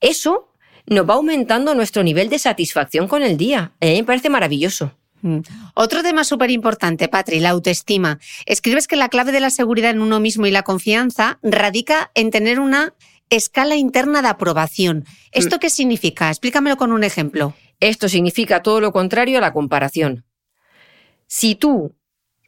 Eso 0.00 0.50
nos 0.86 1.08
va 1.08 1.14
aumentando 1.14 1.74
nuestro 1.74 2.02
nivel 2.02 2.28
de 2.28 2.38
satisfacción 2.38 3.08
con 3.08 3.22
el 3.22 3.36
día. 3.36 3.72
A 3.80 3.86
mí 3.86 3.96
me 3.96 4.04
parece 4.04 4.28
maravilloso. 4.28 4.92
Mm. 5.22 5.38
Otro 5.72 6.02
tema 6.02 6.22
súper 6.22 6.50
importante, 6.50 7.08
Patri, 7.08 7.40
la 7.40 7.50
autoestima. 7.50 8.18
Escribes 8.44 8.86
que 8.86 8.96
la 8.96 9.08
clave 9.08 9.32
de 9.32 9.40
la 9.40 9.48
seguridad 9.48 9.90
en 9.90 10.02
uno 10.02 10.20
mismo 10.20 10.46
y 10.46 10.50
la 10.50 10.62
confianza 10.62 11.38
radica 11.42 12.10
en 12.14 12.30
tener 12.30 12.60
una 12.60 12.92
escala 13.30 13.76
interna 13.76 14.22
de 14.22 14.28
aprobación. 14.28 15.04
¿Esto 15.32 15.58
qué 15.58 15.70
significa? 15.70 16.28
Explícamelo 16.28 16.76
con 16.76 16.92
un 16.92 17.04
ejemplo. 17.04 17.54
Esto 17.80 18.08
significa 18.08 18.62
todo 18.62 18.80
lo 18.80 18.92
contrario 18.92 19.38
a 19.38 19.40
la 19.40 19.52
comparación. 19.52 20.24
Si 21.26 21.54
tú, 21.54 21.94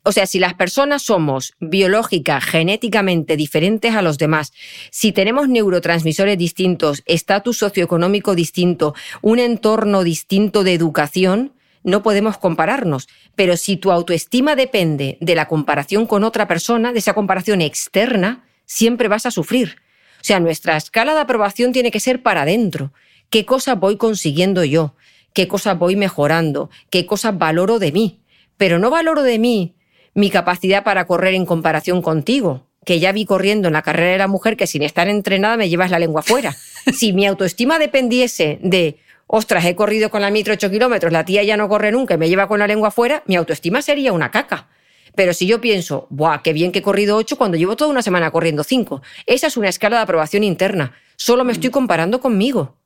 o 0.02 0.12
sea, 0.12 0.26
si 0.26 0.38
las 0.38 0.54
personas 0.54 1.02
somos 1.02 1.54
biológica, 1.58 2.40
genéticamente 2.40 3.36
diferentes 3.36 3.94
a 3.94 4.02
los 4.02 4.18
demás, 4.18 4.52
si 4.90 5.12
tenemos 5.12 5.48
neurotransmisores 5.48 6.38
distintos, 6.38 7.02
estatus 7.06 7.58
socioeconómico 7.58 8.34
distinto, 8.34 8.94
un 9.22 9.38
entorno 9.40 10.04
distinto 10.04 10.62
de 10.62 10.74
educación, 10.74 11.54
no 11.82 12.02
podemos 12.02 12.38
compararnos. 12.38 13.08
Pero 13.34 13.56
si 13.56 13.76
tu 13.76 13.90
autoestima 13.90 14.56
depende 14.56 15.18
de 15.20 15.34
la 15.34 15.48
comparación 15.48 16.06
con 16.06 16.24
otra 16.24 16.46
persona, 16.46 16.92
de 16.92 16.98
esa 16.98 17.14
comparación 17.14 17.60
externa, 17.60 18.44
siempre 18.64 19.08
vas 19.08 19.26
a 19.26 19.30
sufrir. 19.30 19.76
O 20.20 20.24
sea, 20.24 20.40
nuestra 20.40 20.76
escala 20.76 21.14
de 21.14 21.20
aprobación 21.20 21.72
tiene 21.72 21.90
que 21.90 22.00
ser 22.00 22.22
para 22.22 22.42
adentro. 22.42 22.92
¿Qué 23.30 23.44
cosas 23.44 23.78
voy 23.78 23.96
consiguiendo 23.96 24.64
yo? 24.64 24.94
¿Qué 25.32 25.48
cosas 25.48 25.78
voy 25.78 25.96
mejorando? 25.96 26.70
¿Qué 26.90 27.06
cosas 27.06 27.36
valoro 27.36 27.78
de 27.78 27.92
mí? 27.92 28.20
Pero 28.56 28.78
no 28.78 28.90
valoro 28.90 29.22
de 29.22 29.38
mí 29.38 29.74
mi 30.14 30.30
capacidad 30.30 30.82
para 30.82 31.06
correr 31.06 31.34
en 31.34 31.44
comparación 31.44 32.00
contigo, 32.00 32.66
que 32.86 33.00
ya 33.00 33.12
vi 33.12 33.26
corriendo 33.26 33.68
en 33.68 33.74
la 33.74 33.82
carrera 33.82 34.12
de 34.12 34.18
la 34.18 34.28
mujer 34.28 34.56
que 34.56 34.66
sin 34.66 34.82
estar 34.82 35.08
entrenada 35.08 35.58
me 35.58 35.68
llevas 35.68 35.90
la 35.90 35.98
lengua 35.98 36.22
fuera. 36.22 36.56
Si 36.94 37.12
mi 37.12 37.26
autoestima 37.26 37.80
dependiese 37.80 38.60
de, 38.62 39.00
ostras, 39.26 39.64
he 39.64 39.74
corrido 39.74 40.08
con 40.08 40.22
la 40.22 40.30
mitro 40.30 40.54
8 40.54 40.70
kilómetros, 40.70 41.12
la 41.12 41.24
tía 41.24 41.42
ya 41.42 41.56
no 41.56 41.68
corre 41.68 41.90
nunca 41.90 42.14
y 42.14 42.16
me 42.18 42.28
lleva 42.28 42.46
con 42.46 42.60
la 42.60 42.68
lengua 42.68 42.92
fuera, 42.92 43.24
mi 43.26 43.34
autoestima 43.34 43.82
sería 43.82 44.12
una 44.12 44.30
caca. 44.30 44.68
Pero 45.16 45.34
si 45.34 45.46
yo 45.46 45.60
pienso, 45.60 46.06
¡buah, 46.10 46.42
qué 46.42 46.52
bien 46.52 46.70
que 46.70 46.78
he 46.78 46.82
corrido 46.82 47.16
8 47.16 47.36
cuando 47.36 47.56
llevo 47.56 47.74
toda 47.74 47.90
una 47.90 48.02
semana 48.02 48.30
corriendo 48.30 48.62
5! 48.62 49.02
Esa 49.26 49.48
es 49.48 49.56
una 49.56 49.68
escala 49.68 49.96
de 49.96 50.02
aprobación 50.02 50.44
interna. 50.44 50.92
Solo 51.16 51.42
me 51.42 51.52
estoy 51.52 51.70
comparando 51.70 52.20
conmigo. 52.20 52.76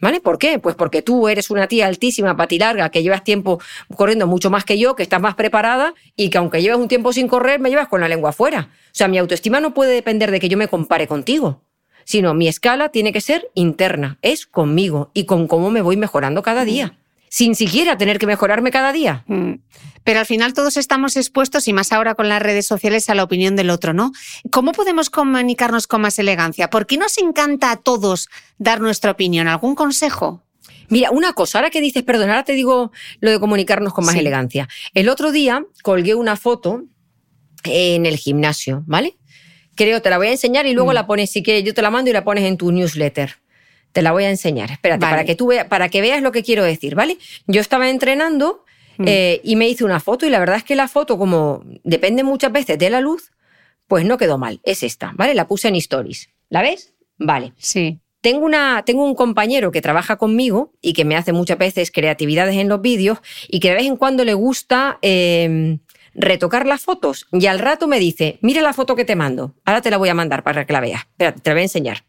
¿Vale? 0.00 0.20
¿Por 0.20 0.38
qué? 0.38 0.58
Pues 0.58 0.74
porque 0.74 1.00
tú 1.00 1.28
eres 1.28 1.50
una 1.50 1.68
tía 1.68 1.86
altísima, 1.86 2.36
patilarga, 2.36 2.88
que 2.88 3.04
llevas 3.04 3.22
tiempo 3.22 3.60
corriendo 3.94 4.26
mucho 4.26 4.50
más 4.50 4.64
que 4.64 4.76
yo, 4.76 4.96
que 4.96 5.04
estás 5.04 5.20
más 5.20 5.36
preparada 5.36 5.94
y 6.16 6.28
que 6.28 6.38
aunque 6.38 6.60
lleves 6.60 6.78
un 6.78 6.88
tiempo 6.88 7.12
sin 7.12 7.28
correr, 7.28 7.60
me 7.60 7.70
llevas 7.70 7.86
con 7.86 8.00
la 8.00 8.08
lengua 8.08 8.30
afuera. 8.30 8.70
O 8.86 8.90
sea, 8.90 9.06
mi 9.06 9.18
autoestima 9.18 9.60
no 9.60 9.74
puede 9.74 9.92
depender 9.92 10.32
de 10.32 10.40
que 10.40 10.48
yo 10.48 10.56
me 10.56 10.66
compare 10.66 11.06
contigo, 11.06 11.62
sino 12.02 12.34
mi 12.34 12.48
escala 12.48 12.88
tiene 12.88 13.12
que 13.12 13.20
ser 13.20 13.48
interna, 13.54 14.18
es 14.22 14.44
conmigo 14.46 15.12
y 15.14 15.24
con 15.26 15.46
cómo 15.46 15.70
me 15.70 15.82
voy 15.82 15.96
mejorando 15.96 16.42
cada 16.42 16.64
día, 16.64 16.98
sin 17.34 17.54
siquiera 17.54 17.96
tener 17.96 18.18
que 18.18 18.26
mejorarme 18.26 18.70
cada 18.70 18.92
día. 18.92 19.24
Mm. 19.26 19.54
Pero 20.04 20.20
al 20.20 20.26
final 20.26 20.52
todos 20.52 20.76
estamos 20.76 21.16
expuestos, 21.16 21.66
y 21.66 21.72
más 21.72 21.90
ahora 21.90 22.14
con 22.14 22.28
las 22.28 22.42
redes 22.42 22.66
sociales, 22.66 23.08
a 23.08 23.14
la 23.14 23.22
opinión 23.24 23.56
del 23.56 23.70
otro, 23.70 23.94
¿no? 23.94 24.12
¿Cómo 24.50 24.72
podemos 24.72 25.08
comunicarnos 25.08 25.86
con 25.86 26.02
más 26.02 26.18
elegancia? 26.18 26.68
¿Por 26.68 26.86
qué 26.86 26.98
nos 26.98 27.16
encanta 27.16 27.70
a 27.70 27.76
todos 27.76 28.28
dar 28.58 28.82
nuestra 28.82 29.12
opinión? 29.12 29.48
¿Algún 29.48 29.74
consejo? 29.74 30.42
Mira, 30.90 31.10
una 31.10 31.32
cosa, 31.32 31.56
ahora 31.58 31.70
que 31.70 31.80
dices, 31.80 32.02
perdón, 32.02 32.28
ahora 32.28 32.44
te 32.44 32.52
digo 32.52 32.92
lo 33.20 33.30
de 33.30 33.40
comunicarnos 33.40 33.94
con 33.94 34.04
más 34.04 34.12
Sí. 34.12 34.20
elegancia. 34.20 34.68
El 34.92 35.08
otro 35.08 35.32
día 35.32 35.64
colgué 35.82 36.14
una 36.14 36.36
foto 36.36 36.82
en 37.64 38.04
el 38.04 38.18
gimnasio, 38.18 38.82
¿vale? 38.86 39.16
Creo, 39.74 40.02
te 40.02 40.10
la 40.10 40.18
voy 40.18 40.26
a 40.26 40.32
enseñar 40.32 40.66
y 40.66 40.74
luego 40.74 40.90
Mm. 40.90 40.94
la 40.94 41.06
pones, 41.06 41.30
sí 41.30 41.42
que 41.42 41.62
yo 41.62 41.72
te 41.72 41.80
la 41.80 41.90
mando 41.90 42.10
y 42.10 42.12
la 42.12 42.24
pones 42.24 42.44
en 42.44 42.58
tu 42.58 42.70
newsletter. 42.72 43.36
Te 43.92 44.02
la 44.02 44.12
voy 44.12 44.24
a 44.24 44.30
enseñar. 44.30 44.70
Espérate, 44.70 45.00
Vale. 45.00 45.12
para 45.12 45.24
que 45.24 45.34
tú 45.34 45.46
veas, 45.48 45.66
para 45.66 45.88
que 45.88 46.00
veas 46.00 46.22
lo 46.22 46.32
que 46.32 46.42
quiero 46.42 46.64
decir, 46.64 46.94
¿vale? 46.94 47.18
Yo 47.46 47.60
estaba 47.60 47.88
entrenando 47.90 48.64
Mm. 48.98 49.04
eh, 49.08 49.40
y 49.42 49.56
me 49.56 49.66
hice 49.68 49.84
una 49.84 50.00
foto 50.00 50.26
y 50.26 50.30
la 50.30 50.38
verdad 50.38 50.56
es 50.56 50.64
que 50.64 50.76
la 50.76 50.86
foto, 50.86 51.16
como 51.16 51.64
depende 51.82 52.24
muchas 52.24 52.52
veces 52.52 52.78
de 52.78 52.90
la 52.90 53.00
luz, 53.00 53.32
pues 53.88 54.04
no 54.04 54.18
quedó 54.18 54.36
mal. 54.36 54.60
Es 54.64 54.82
esta, 54.82 55.12
¿vale? 55.16 55.34
La 55.34 55.48
puse 55.48 55.68
en 55.68 55.76
stories. 55.76 56.28
¿La 56.50 56.60
ves? 56.60 56.92
Vale. 57.16 57.54
Sí. 57.56 58.00
Tengo, 58.20 58.44
una, 58.44 58.82
tengo 58.84 59.02
un 59.04 59.14
compañero 59.14 59.72
que 59.72 59.80
trabaja 59.80 60.16
conmigo 60.16 60.72
y 60.82 60.92
que 60.92 61.06
me 61.06 61.16
hace 61.16 61.32
muchas 61.32 61.56
veces 61.56 61.90
creatividades 61.90 62.56
en 62.56 62.68
los 62.68 62.82
vídeos 62.82 63.18
y 63.48 63.60
que 63.60 63.70
de 63.70 63.76
vez 63.76 63.86
en 63.86 63.96
cuando 63.96 64.24
le 64.26 64.34
gusta 64.34 64.98
eh, 65.00 65.78
retocar 66.14 66.66
las 66.66 66.82
fotos. 66.82 67.26
Y 67.32 67.46
al 67.46 67.58
rato 67.58 67.88
me 67.88 67.98
dice, 67.98 68.38
mira 68.42 68.60
la 68.60 68.74
foto 68.74 68.94
que 68.94 69.04
te 69.06 69.16
mando. 69.16 69.54
Ahora 69.64 69.80
te 69.80 69.90
la 69.90 69.96
voy 69.96 70.10
a 70.10 70.14
mandar 70.14 70.42
para 70.42 70.66
que 70.66 70.72
la 70.74 70.80
veas. 70.80 71.00
Espérate, 71.12 71.40
te 71.40 71.50
la 71.50 71.54
voy 71.54 71.60
a 71.60 71.64
enseñar. 71.64 72.04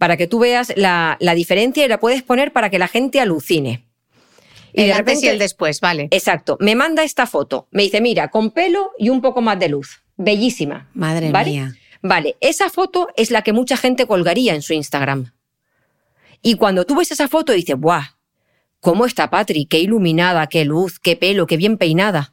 Para 0.00 0.16
que 0.16 0.26
tú 0.26 0.38
veas 0.38 0.72
la, 0.76 1.18
la 1.20 1.34
diferencia 1.34 1.84
y 1.84 1.88
la 1.88 2.00
puedes 2.00 2.22
poner 2.22 2.54
para 2.54 2.70
que 2.70 2.78
la 2.78 2.88
gente 2.88 3.20
alucine. 3.20 3.84
El 4.72 4.86
de 4.86 4.92
antes 4.94 5.12
y 5.12 5.16
repente- 5.16 5.30
el 5.30 5.38
después, 5.38 5.80
vale. 5.82 6.08
Exacto. 6.10 6.56
Me 6.58 6.74
manda 6.74 7.02
esta 7.02 7.26
foto. 7.26 7.68
Me 7.70 7.82
dice, 7.82 8.00
mira, 8.00 8.28
con 8.28 8.50
pelo 8.50 8.92
y 8.98 9.10
un 9.10 9.20
poco 9.20 9.42
más 9.42 9.58
de 9.58 9.68
luz. 9.68 10.00
Bellísima. 10.16 10.88
Madre 10.94 11.30
¿Vale? 11.30 11.50
mía. 11.50 11.74
Vale, 12.00 12.36
esa 12.40 12.70
foto 12.70 13.08
es 13.14 13.30
la 13.30 13.42
que 13.42 13.52
mucha 13.52 13.76
gente 13.76 14.06
colgaría 14.06 14.54
en 14.54 14.62
su 14.62 14.72
Instagram. 14.72 15.34
Y 16.40 16.54
cuando 16.54 16.86
tú 16.86 16.94
ves 16.96 17.10
esa 17.12 17.28
foto 17.28 17.52
dices, 17.52 17.76
¡buah! 17.78 18.16
¿Cómo 18.80 19.04
está 19.04 19.28
Patri? 19.28 19.66
Qué 19.66 19.80
iluminada, 19.80 20.46
qué 20.46 20.64
luz, 20.64 20.98
qué 20.98 21.14
pelo, 21.14 21.46
qué 21.46 21.58
bien 21.58 21.76
peinada. 21.76 22.32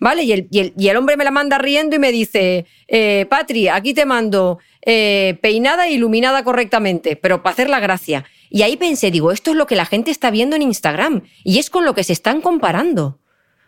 ¿Vale? 0.00 0.22
Y 0.22 0.32
el, 0.32 0.48
y 0.50 0.58
el- 0.60 0.72
y 0.78 0.88
el 0.88 0.96
hombre 0.96 1.16
me 1.16 1.24
la 1.24 1.30
manda 1.32 1.58
riendo 1.58 1.96
y 1.96 1.98
me 1.98 2.12
dice, 2.12 2.66
eh, 2.86 3.26
Patri, 3.28 3.66
aquí 3.68 3.94
te 3.94 4.04
mando 4.06 4.58
eh, 4.86 5.38
peinada 5.42 5.88
e 5.88 5.92
iluminada 5.92 6.44
correctamente, 6.44 7.16
pero 7.16 7.42
para 7.42 7.52
hacer 7.54 7.68
la 7.68 7.80
gracia. 7.80 8.24
Y 8.48 8.62
ahí 8.62 8.76
pensé, 8.76 9.10
digo, 9.10 9.32
esto 9.32 9.50
es 9.50 9.56
lo 9.56 9.66
que 9.66 9.74
la 9.76 9.84
gente 9.86 10.10
está 10.12 10.30
viendo 10.30 10.54
en 10.56 10.62
Instagram 10.62 11.22
y 11.44 11.58
es 11.58 11.68
con 11.68 11.84
lo 11.84 11.94
que 11.94 12.04
se 12.04 12.12
están 12.12 12.40
comparando. 12.40 13.18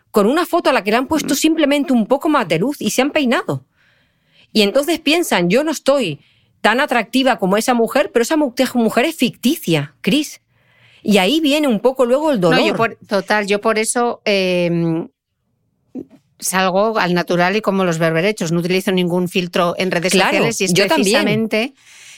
Con 0.09 0.25
una 0.25 0.45
foto 0.45 0.69
a 0.69 0.73
la 0.73 0.83
que 0.83 0.91
le 0.91 0.97
han 0.97 1.07
puesto 1.07 1.35
simplemente 1.35 1.93
un 1.93 2.05
poco 2.07 2.27
más 2.29 2.47
de 2.47 2.59
luz 2.59 2.81
y 2.81 2.89
se 2.91 3.01
han 3.01 3.11
peinado. 3.11 3.65
Y 4.53 4.61
entonces 4.61 4.99
piensan, 4.99 5.49
yo 5.49 5.63
no 5.63 5.71
estoy 5.71 6.19
tan 6.61 6.79
atractiva 6.79 7.39
como 7.39 7.57
esa 7.57 7.73
mujer, 7.73 8.09
pero 8.13 8.23
esa 8.23 8.35
mu- 8.37 8.53
mujer 8.75 9.05
es 9.05 9.15
ficticia, 9.15 9.95
Cris. 10.01 10.41
Y 11.03 11.17
ahí 11.17 11.39
viene 11.41 11.67
un 11.67 11.79
poco 11.81 12.05
luego 12.05 12.31
el 12.31 12.39
dolor. 12.39 12.59
No, 12.59 12.65
yo 12.67 12.75
por, 12.75 12.97
total, 13.07 13.47
yo 13.47 13.61
por 13.61 13.77
eso 13.79 14.21
eh, 14.25 15.07
salgo 16.41 16.99
al 16.99 17.13
natural 17.13 17.55
y 17.55 17.61
como 17.61 17.85
los 17.85 17.97
berberechos. 17.97 18.51
No 18.51 18.59
utilizo 18.59 18.91
ningún 18.91 19.29
filtro 19.29 19.73
en 19.77 19.91
redes 19.91 20.11
Claro, 20.11 20.29
sociales 20.31 20.59
y 20.61 20.65
es 20.65 20.73
yo 20.73 20.87
también. 20.87 21.03
precisamente. 21.23 21.73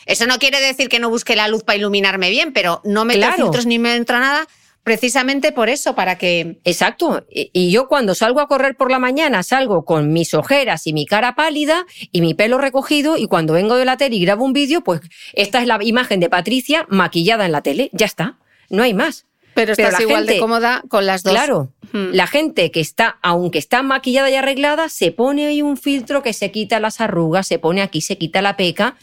Eso 0.05 0.26
no 0.26 0.38
quiere 0.39 0.59
decir 0.59 0.89
que 0.89 0.99
no 0.99 1.09
busque 1.09 1.36
la 1.36 1.47
luz 1.47 1.63
para 1.63 1.78
iluminarme 1.78 2.30
bien, 2.30 2.51
pero 2.53 2.82
no 2.84 3.05
meto 3.05 3.19
Claro. 3.19 3.36
filtros 3.36 3.65
ni 3.65 3.80
me 3.80 3.95
entra 3.95 4.19
nada 4.19 4.47
precisamente 4.84 5.53
por 5.53 5.69
eso, 5.69 5.95
para 5.95 6.17
que... 6.17 6.59
Exacto. 6.65 7.26
Y 7.30 7.71
yo 7.71 7.88
cuando 7.88 8.15
salgo 8.15 8.41
a 8.41 8.47
correr 8.49 8.76
por 8.76 8.91
la 8.91 8.99
mañana 8.99 9.41
salgo 9.41 9.86
con 9.86 10.11
mis 10.11 10.34
ojeras 10.34 10.86
y 10.88 10.91
mi 10.91 11.05
cara 11.05 11.36
pálida 11.36 11.86
y 12.11 12.19
mi 12.19 12.34
pelo 12.34 12.57
recogido 12.57 13.15
y 13.15 13.28
cuando 13.28 13.53
vengo 13.53 13.78
de 13.78 13.86
la 13.86 13.95
tele 13.95 14.17
y 14.17 14.26
grabo 14.26 14.43
un 14.43 14.51
vídeo, 14.51 14.84
pues 14.84 14.99
esta 15.32 15.61
es 15.61 15.67
la 15.67 15.80
imagen 15.82 16.19
de 16.19 16.28
Patricia 16.30 16.86
maquillada 16.89 17.45
en 17.45 17.53
la 17.53 17.61
tele. 17.61 17.89
Ya 17.93 18.05
está. 18.05 18.39
No 18.69 18.84
hay 18.84 18.93
más. 18.93 19.26
Pero 19.54 19.74
estás 19.74 19.99
igual 19.99 20.26
de 20.26 20.39
cómoda 20.39 20.84
con 20.88 21.06
las 21.06 21.24
dos. 21.24 21.34
Claro. 21.34 21.70
La 21.91 22.26
gente 22.26 22.72
que 22.72 22.80
está, 22.80 23.20
aunque 23.22 23.60
está 23.60 23.84
maquillada 23.84 24.30
y 24.30 24.36
arreglada, 24.36 24.89
se 24.89 25.12
pone 25.12 25.45
ahí 25.45 25.62
un 25.62 25.78
filtro 25.78 26.24
que 26.24 26.34
se 26.34 26.51
quita 26.51 26.80
las 26.80 26.99
arrugas, 27.01 27.45
se 27.45 27.60
pone 27.60 27.84
aquí, 27.84 28.01
se 28.01 28.18
quita 28.18 28.41
la 28.41 28.58
peca. 28.58 28.95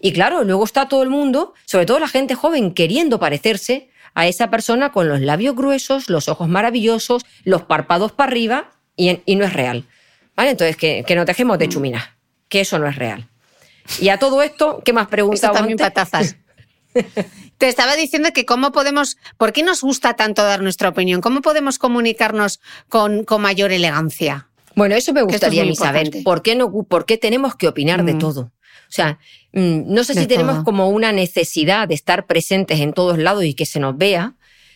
Y 0.00 0.12
claro, 0.12 0.44
luego 0.44 0.64
está 0.64 0.88
todo 0.88 1.02
el 1.02 1.10
mundo, 1.10 1.52
sobre 1.66 1.84
todo 1.84 1.98
la 1.98 2.08
gente 2.08 2.34
joven, 2.34 2.72
queriendo 2.72 3.18
parecerse 3.18 3.90
a 4.14 4.26
esa 4.26 4.48
persona 4.48 4.92
con 4.92 5.08
los 5.08 5.20
labios 5.20 5.54
gruesos, 5.54 6.08
los 6.08 6.28
ojos 6.28 6.48
maravillosos, 6.48 7.26
los 7.44 7.62
párpados 7.62 8.12
para 8.12 8.30
arriba, 8.30 8.70
y, 8.96 9.36
no 9.36 9.44
es 9.44 9.52
real. 9.52 9.84
¿Vale? 10.34 10.50
Entonces, 10.50 10.76
que, 10.76 11.04
que 11.06 11.14
nos 11.14 11.26
dejemos 11.26 11.58
de 11.58 11.66
mm. 11.66 11.70
chuminas, 11.70 12.04
que 12.48 12.60
eso 12.60 12.78
no 12.78 12.86
es 12.86 12.96
real. 12.96 13.28
Y 14.00 14.08
a 14.08 14.18
todo 14.18 14.42
esto, 14.42 14.82
¿qué 14.84 14.92
más 14.92 15.08
preguntas? 15.08 15.52
también 15.52 15.78
patazas. 15.78 16.36
Te 17.58 17.68
estaba 17.68 17.96
diciendo 17.96 18.30
que 18.32 18.44
cómo 18.44 18.72
podemos, 18.72 19.16
¿por 19.36 19.52
qué 19.52 19.62
nos 19.62 19.82
gusta 19.82 20.14
tanto 20.14 20.44
dar 20.44 20.62
nuestra 20.62 20.88
opinión? 20.88 21.20
¿Cómo 21.20 21.42
podemos 21.42 21.78
comunicarnos 21.78 22.60
con, 22.88 23.24
con 23.24 23.42
mayor 23.42 23.72
elegancia? 23.72 24.48
Bueno, 24.76 24.94
eso 24.94 25.12
me 25.12 25.22
gustaría 25.22 25.74
saber. 25.74 26.10
¿Por 26.22 26.42
qué, 26.42 26.54
no, 26.54 26.70
¿Por 26.84 27.04
qué 27.04 27.18
tenemos 27.18 27.56
que 27.56 27.66
opinar 27.66 28.04
de 28.04 28.14
mm. 28.14 28.18
todo? 28.18 28.52
O 28.88 28.90
sea, 28.92 29.18
mm, 29.52 29.92
no 29.92 30.04
sé 30.04 30.14
si 30.14 30.26
tenemos 30.26 30.62
como 30.62 30.88
una 30.88 31.10
necesidad 31.10 31.88
de 31.88 31.94
estar 31.94 32.26
presentes 32.26 32.80
en 32.80 32.92
todos 32.92 33.18
lados 33.18 33.44
y 33.44 33.54
que 33.54 33.66
se 33.66 33.80
nos 33.80 33.98
vea, 33.98 34.34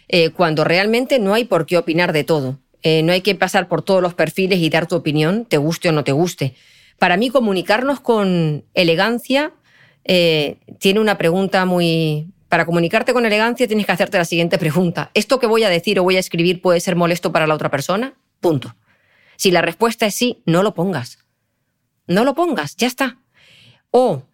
eh, 0.09 0.31
cuando 0.31 0.65
realmente 0.65 1.21
no 1.21 1.35
hay 1.35 1.45
por 1.45 1.67
qué 1.67 1.79
opinar 1.79 2.13
de 2.13 2.25
todo. 2.25 2.59
Eh, 2.83 3.03
no 3.05 3.13
hay 3.13 3.21
que 3.21 3.37
pasar 3.37 3.69
por 3.69 3.83
todos 3.83 4.03
los 4.03 4.15
perfiles 4.15 4.59
y 4.59 4.69
dar 4.69 4.89
tu 4.89 4.97
opinión, 4.97 5.45
te 5.45 5.57
guste 5.57 5.89
o 5.89 5.93
no 5.93 6.03
te 6.03 6.13
guste. 6.13 6.55
Para 6.99 7.17
mí, 7.17 7.31
comunicarnos 7.31 8.01
con 8.01 8.65
elegancia 8.75 9.53
eh, 10.05 10.59
tiene 10.81 11.01
una 11.01 11.17
pregunta 11.17 11.65
muy, 11.65 12.27
para 12.53 12.67
comunicarte 12.67 13.15
con 13.15 13.25
elegancia 13.25 13.67
tienes 13.67 13.87
que 13.87 13.93
hacerte 13.93 14.19
la 14.19 14.27
siguiente 14.27 14.59
pregunta. 14.59 15.11
¿Esto 15.15 15.41
que 15.41 15.47
voy 15.47 15.65
a 15.65 15.71
decir 15.71 15.99
o 15.99 16.03
voy 16.03 16.17
a 16.17 16.21
escribir 16.21 16.61
puede 16.61 16.81
ser 16.81 16.97
molesto 16.97 17.33
para 17.33 17.47
la 17.47 17.55
otra 17.55 17.71
persona? 17.71 18.13
Punto. 18.41 18.77
Si 19.37 19.51
la 19.51 19.63
respuesta 19.63 20.05
es 20.05 20.15
sí, 20.15 20.43
no 20.45 20.63
lo 20.63 20.75
pongas. 20.75 21.19
No 22.07 22.25
lo 22.25 22.35
pongas, 22.35 22.77
ya 22.77 22.87
está. 22.87 23.17
O, 23.91 24.25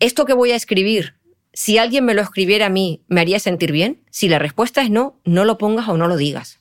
¿esto 0.00 0.24
que 0.24 0.32
voy 0.32 0.52
a 0.52 0.56
escribir, 0.56 1.16
si 1.52 1.76
alguien 1.76 2.06
me 2.06 2.14
lo 2.14 2.22
escribiera 2.22 2.64
a 2.64 2.70
mí, 2.70 3.04
¿me 3.06 3.20
haría 3.20 3.38
sentir 3.38 3.70
bien? 3.70 4.02
Si 4.08 4.30
la 4.30 4.38
respuesta 4.38 4.80
es 4.80 4.88
no, 4.88 5.20
no 5.26 5.44
lo 5.44 5.58
pongas 5.58 5.90
o 5.90 5.98
no 5.98 6.08
lo 6.08 6.16
digas. 6.16 6.60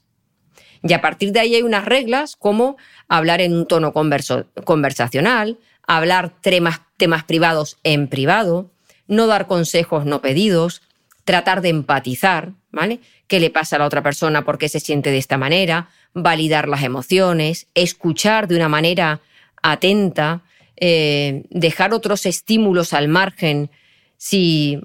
Y 0.84 0.92
a 0.92 1.00
partir 1.00 1.32
de 1.32 1.40
ahí 1.40 1.56
hay 1.56 1.62
unas 1.62 1.86
reglas 1.86 2.36
como 2.36 2.76
hablar 3.08 3.40
en 3.40 3.54
un 3.54 3.66
tono 3.66 3.94
conversacional, 3.94 5.58
hablar 5.88 6.34
temas, 6.42 6.82
temas 6.98 7.24
privados 7.24 7.78
en 7.84 8.10
privado, 8.10 8.75
no 9.08 9.28
dar 9.28 9.48
consejos 9.48 10.06
no 10.06 10.22
pedidos, 10.22 10.82
tratar 11.26 11.62
de 11.62 11.70
empatizar, 11.70 12.54
¿vale? 12.72 13.00
¿Qué 13.28 13.40
le 13.40 13.50
pasa 13.50 13.76
a 13.76 13.80
la 13.80 13.86
otra 13.86 14.04
persona? 14.04 14.46
¿Por 14.46 14.58
qué 14.58 14.70
se 14.70 14.80
siente 14.80 15.12
de 15.12 15.18
esta 15.18 15.38
manera? 15.38 15.90
Validar 16.14 16.68
las 16.68 16.84
emociones, 16.84 17.68
escuchar 17.74 18.48
de 18.48 18.56
una 18.56 18.70
manera 18.70 19.22
atenta, 19.62 20.44
eh, 20.78 21.44
dejar 21.50 21.94
otros 21.94 22.26
estímulos 22.26 22.94
al 22.94 23.08
margen, 23.08 23.72
si, 24.18 24.80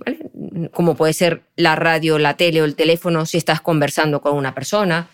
como 0.73 0.97
puede 0.97 1.12
ser 1.12 1.43
la 1.57 1.77
radio, 1.77 2.18
la 2.18 2.37
tele 2.37 2.62
o 2.62 2.64
el 2.64 2.75
teléfono, 2.75 3.27
si 3.27 3.37
estás 3.37 3.61
conversando 3.61 4.21
con 4.21 4.37
una 4.37 4.55
persona. 4.55 5.09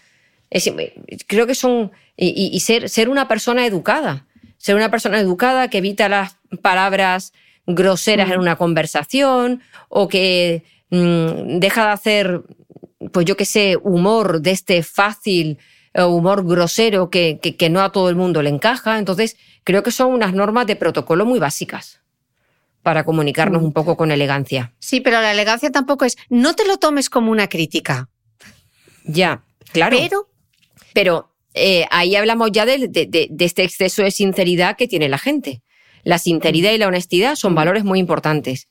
creo 1.26 1.46
que 1.46 1.54
son. 1.54 1.92
Y, 2.16 2.58
ser, 2.60 2.88
ser 2.88 3.08
una 3.08 3.28
persona 3.28 3.66
educada. 3.66 4.26
Ser 4.56 4.74
una 4.74 4.90
persona 4.90 5.20
educada 5.20 5.68
que 5.68 5.78
evita 5.78 6.08
las 6.08 6.36
palabras 6.62 7.34
groseras 7.66 8.30
en 8.30 8.38
una 8.38 8.56
conversación 8.56 9.62
o 9.88 10.08
que 10.08 10.64
mm, 10.90 11.58
deja 11.58 11.86
de 11.86 11.92
hacer, 11.92 12.42
pues 13.12 13.26
yo 13.26 13.36
qué 13.36 13.44
sé, 13.44 13.76
humor 13.82 14.40
de 14.40 14.52
este 14.52 14.82
fácil 14.82 15.58
eh, 15.94 16.02
humor 16.02 16.46
grosero 16.46 17.10
que, 17.10 17.38
que, 17.40 17.70
no 17.70 17.80
a 17.80 17.90
todo 17.90 18.10
el 18.10 18.16
mundo 18.16 18.42
le 18.42 18.50
encaja. 18.50 18.98
Entonces, 18.98 19.36
creo 19.64 19.82
que 19.82 19.90
son 19.90 20.12
unas 20.12 20.34
normas 20.34 20.66
de 20.66 20.76
protocolo 20.76 21.24
muy 21.24 21.38
básicas 21.38 22.00
para 22.82 23.04
comunicarnos 23.04 23.62
un 23.62 23.72
poco 23.72 23.96
con 23.96 24.12
elegancia. 24.12 24.74
Sí, 24.78 25.00
pero 25.00 25.20
la 25.20 25.32
elegancia 25.32 25.72
tampoco 25.72 26.04
es, 26.04 26.16
no 26.28 26.54
te 26.54 26.66
lo 26.66 26.76
tomes 26.76 27.10
como 27.10 27.32
una 27.32 27.48
crítica. 27.48 28.08
Ya, 29.04 29.42
claro. 29.72 29.96
Pero, 29.98 30.28
pero 30.92 31.36
eh, 31.54 31.86
ahí 31.90 32.14
hablamos 32.14 32.52
ya 32.52 32.66
de, 32.66 32.86
de, 32.88 33.28
este 33.38 33.64
exceso 33.64 34.02
de 34.02 34.10
sinceridad 34.10 34.76
que 34.76 34.86
tiene 34.86 35.08
la 35.08 35.18
gente. 35.18 35.62
La 36.06 36.20
sinceridad 36.20 36.70
y 36.70 36.78
la 36.78 36.86
honestidad 36.86 37.34
son 37.34 37.56
valores 37.56 37.82
muy 37.82 37.98
importantes, 37.98 38.68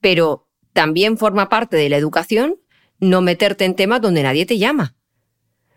pero 0.00 0.48
también 0.72 1.18
forma 1.18 1.50
parte 1.50 1.76
de 1.76 1.90
la 1.90 1.98
educación 1.98 2.56
no 2.98 3.20
meterte 3.20 3.66
en 3.66 3.76
temas 3.76 4.00
donde 4.00 4.22
nadie 4.22 4.46
te 4.46 4.56
llama. 4.56 4.96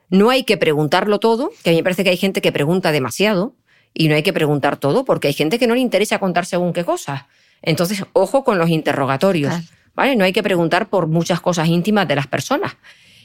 No 0.10 0.30
hay 0.30 0.46
que 0.46 0.56
preguntarlo 0.56 1.20
todo, 1.20 1.52
que 1.66 1.72
a 1.72 1.74
mí 1.74 1.80
me 1.80 1.84
parece 1.84 2.06
que 2.06 2.12
hay 2.12 2.18
gente 2.18 2.42
que 2.42 2.54
pregunta 2.54 2.94
demasiado, 2.94 3.58
y 3.94 4.08
no 4.08 4.16
hay 4.16 4.24
que 4.24 4.32
preguntar 4.32 4.78
todo 4.78 5.04
porque 5.04 5.28
hay 5.28 5.34
gente 5.34 5.60
que 5.60 5.68
no 5.68 5.76
le 5.76 5.82
interesa 5.82 6.20
contar 6.20 6.46
según 6.46 6.72
qué 6.72 6.86
cosas. 6.86 7.24
Entonces, 7.62 8.06
ojo 8.14 8.46
con 8.46 8.58
los 8.58 8.70
interrogatorios, 8.70 9.54
¿vale? 9.96 10.16
No 10.16 10.24
hay 10.24 10.32
que 10.32 10.44
preguntar 10.44 10.90
por 10.90 11.08
muchas 11.08 11.42
cosas 11.42 11.68
íntimas 11.68 12.08
de 12.08 12.16
las 12.16 12.28
personas. 12.28 12.78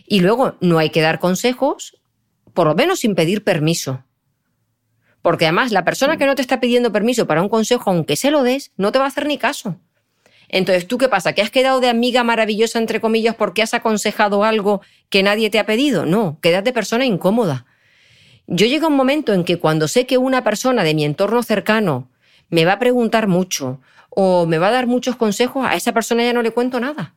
Y 0.08 0.18
luego, 0.18 0.56
no 0.60 0.78
hay 0.80 0.90
que 0.90 1.02
dar 1.02 1.20
consejos, 1.20 2.00
por 2.52 2.66
lo 2.66 2.74
menos 2.74 2.98
sin 2.98 3.14
pedir 3.14 3.44
permiso. 3.44 4.02
Porque 5.22 5.44
además 5.46 5.72
la 5.72 5.84
persona 5.84 6.16
que 6.16 6.26
no 6.26 6.34
te 6.34 6.42
está 6.42 6.60
pidiendo 6.60 6.92
permiso 6.92 7.26
para 7.26 7.42
un 7.42 7.48
consejo, 7.48 7.90
aunque 7.90 8.16
se 8.16 8.30
lo 8.30 8.42
des, 8.42 8.72
no 8.76 8.92
te 8.92 8.98
va 8.98 9.04
a 9.04 9.08
hacer 9.08 9.26
ni 9.26 9.38
caso. 9.38 9.76
Entonces, 10.48 10.88
¿tú 10.88 10.98
qué 10.98 11.08
pasa? 11.08 11.32
¿Que 11.32 11.42
has 11.42 11.50
quedado 11.50 11.80
de 11.80 11.88
amiga 11.88 12.24
maravillosa, 12.24 12.78
entre 12.78 13.00
comillas, 13.00 13.36
porque 13.36 13.62
has 13.62 13.72
aconsejado 13.72 14.42
algo 14.42 14.80
que 15.08 15.22
nadie 15.22 15.48
te 15.48 15.60
ha 15.60 15.66
pedido? 15.66 16.06
No, 16.06 16.38
quedas 16.40 16.64
de 16.64 16.72
persona 16.72 17.04
incómoda. 17.04 17.66
Yo 18.48 18.66
llego 18.66 18.86
a 18.86 18.88
un 18.88 18.96
momento 18.96 19.32
en 19.32 19.44
que 19.44 19.58
cuando 19.58 19.86
sé 19.86 20.06
que 20.06 20.18
una 20.18 20.42
persona 20.42 20.82
de 20.82 20.94
mi 20.94 21.04
entorno 21.04 21.42
cercano 21.44 22.10
me 22.48 22.64
va 22.64 22.72
a 22.72 22.78
preguntar 22.80 23.28
mucho 23.28 23.80
o 24.08 24.44
me 24.46 24.58
va 24.58 24.68
a 24.68 24.72
dar 24.72 24.88
muchos 24.88 25.14
consejos, 25.14 25.64
a 25.64 25.76
esa 25.76 25.92
persona 25.92 26.24
ya 26.24 26.32
no 26.32 26.42
le 26.42 26.50
cuento 26.50 26.80
nada. 26.80 27.14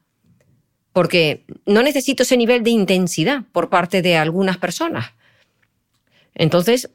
Porque 0.92 1.44
no 1.66 1.82
necesito 1.82 2.22
ese 2.22 2.38
nivel 2.38 2.64
de 2.64 2.70
intensidad 2.70 3.42
por 3.52 3.70
parte 3.70 4.04
de 4.04 4.16
algunas 4.16 4.58
personas. 4.58 5.14
Entonces, 6.36 6.92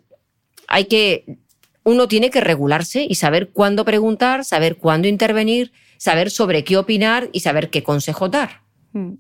hay 0.69 0.85
que, 0.85 1.39
uno 1.83 2.07
tiene 2.07 2.31
que 2.31 2.41
regularse 2.41 3.07
y 3.09 3.17
saber 3.17 3.51
cuándo 3.51 3.85
preguntar, 3.85 4.45
saber 4.45 4.77
cuándo 4.77 5.09
intervenir, 5.09 5.73
saber 5.97 6.31
sobre 6.31 6.63
qué 6.63 6.77
opinar 6.77 7.29
y 7.33 7.41
saber 7.41 7.71
qué 7.71 7.83
consejo 7.83 8.29
dar. 8.29 8.63
Mm. 8.93 9.15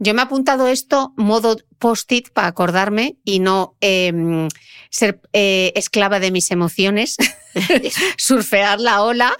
Yo 0.00 0.12
me 0.12 0.20
he 0.20 0.24
apuntado 0.24 0.66
esto 0.66 1.12
modo 1.16 1.56
post-it 1.78 2.30
para 2.30 2.48
acordarme 2.48 3.16
y 3.24 3.38
no 3.38 3.76
em, 3.80 4.48
ser 4.90 5.20
eh, 5.32 5.72
esclava 5.76 6.18
de 6.18 6.32
mis 6.32 6.50
emociones, 6.50 7.16
surfear 8.16 8.80
la 8.80 9.02
ola, 9.02 9.36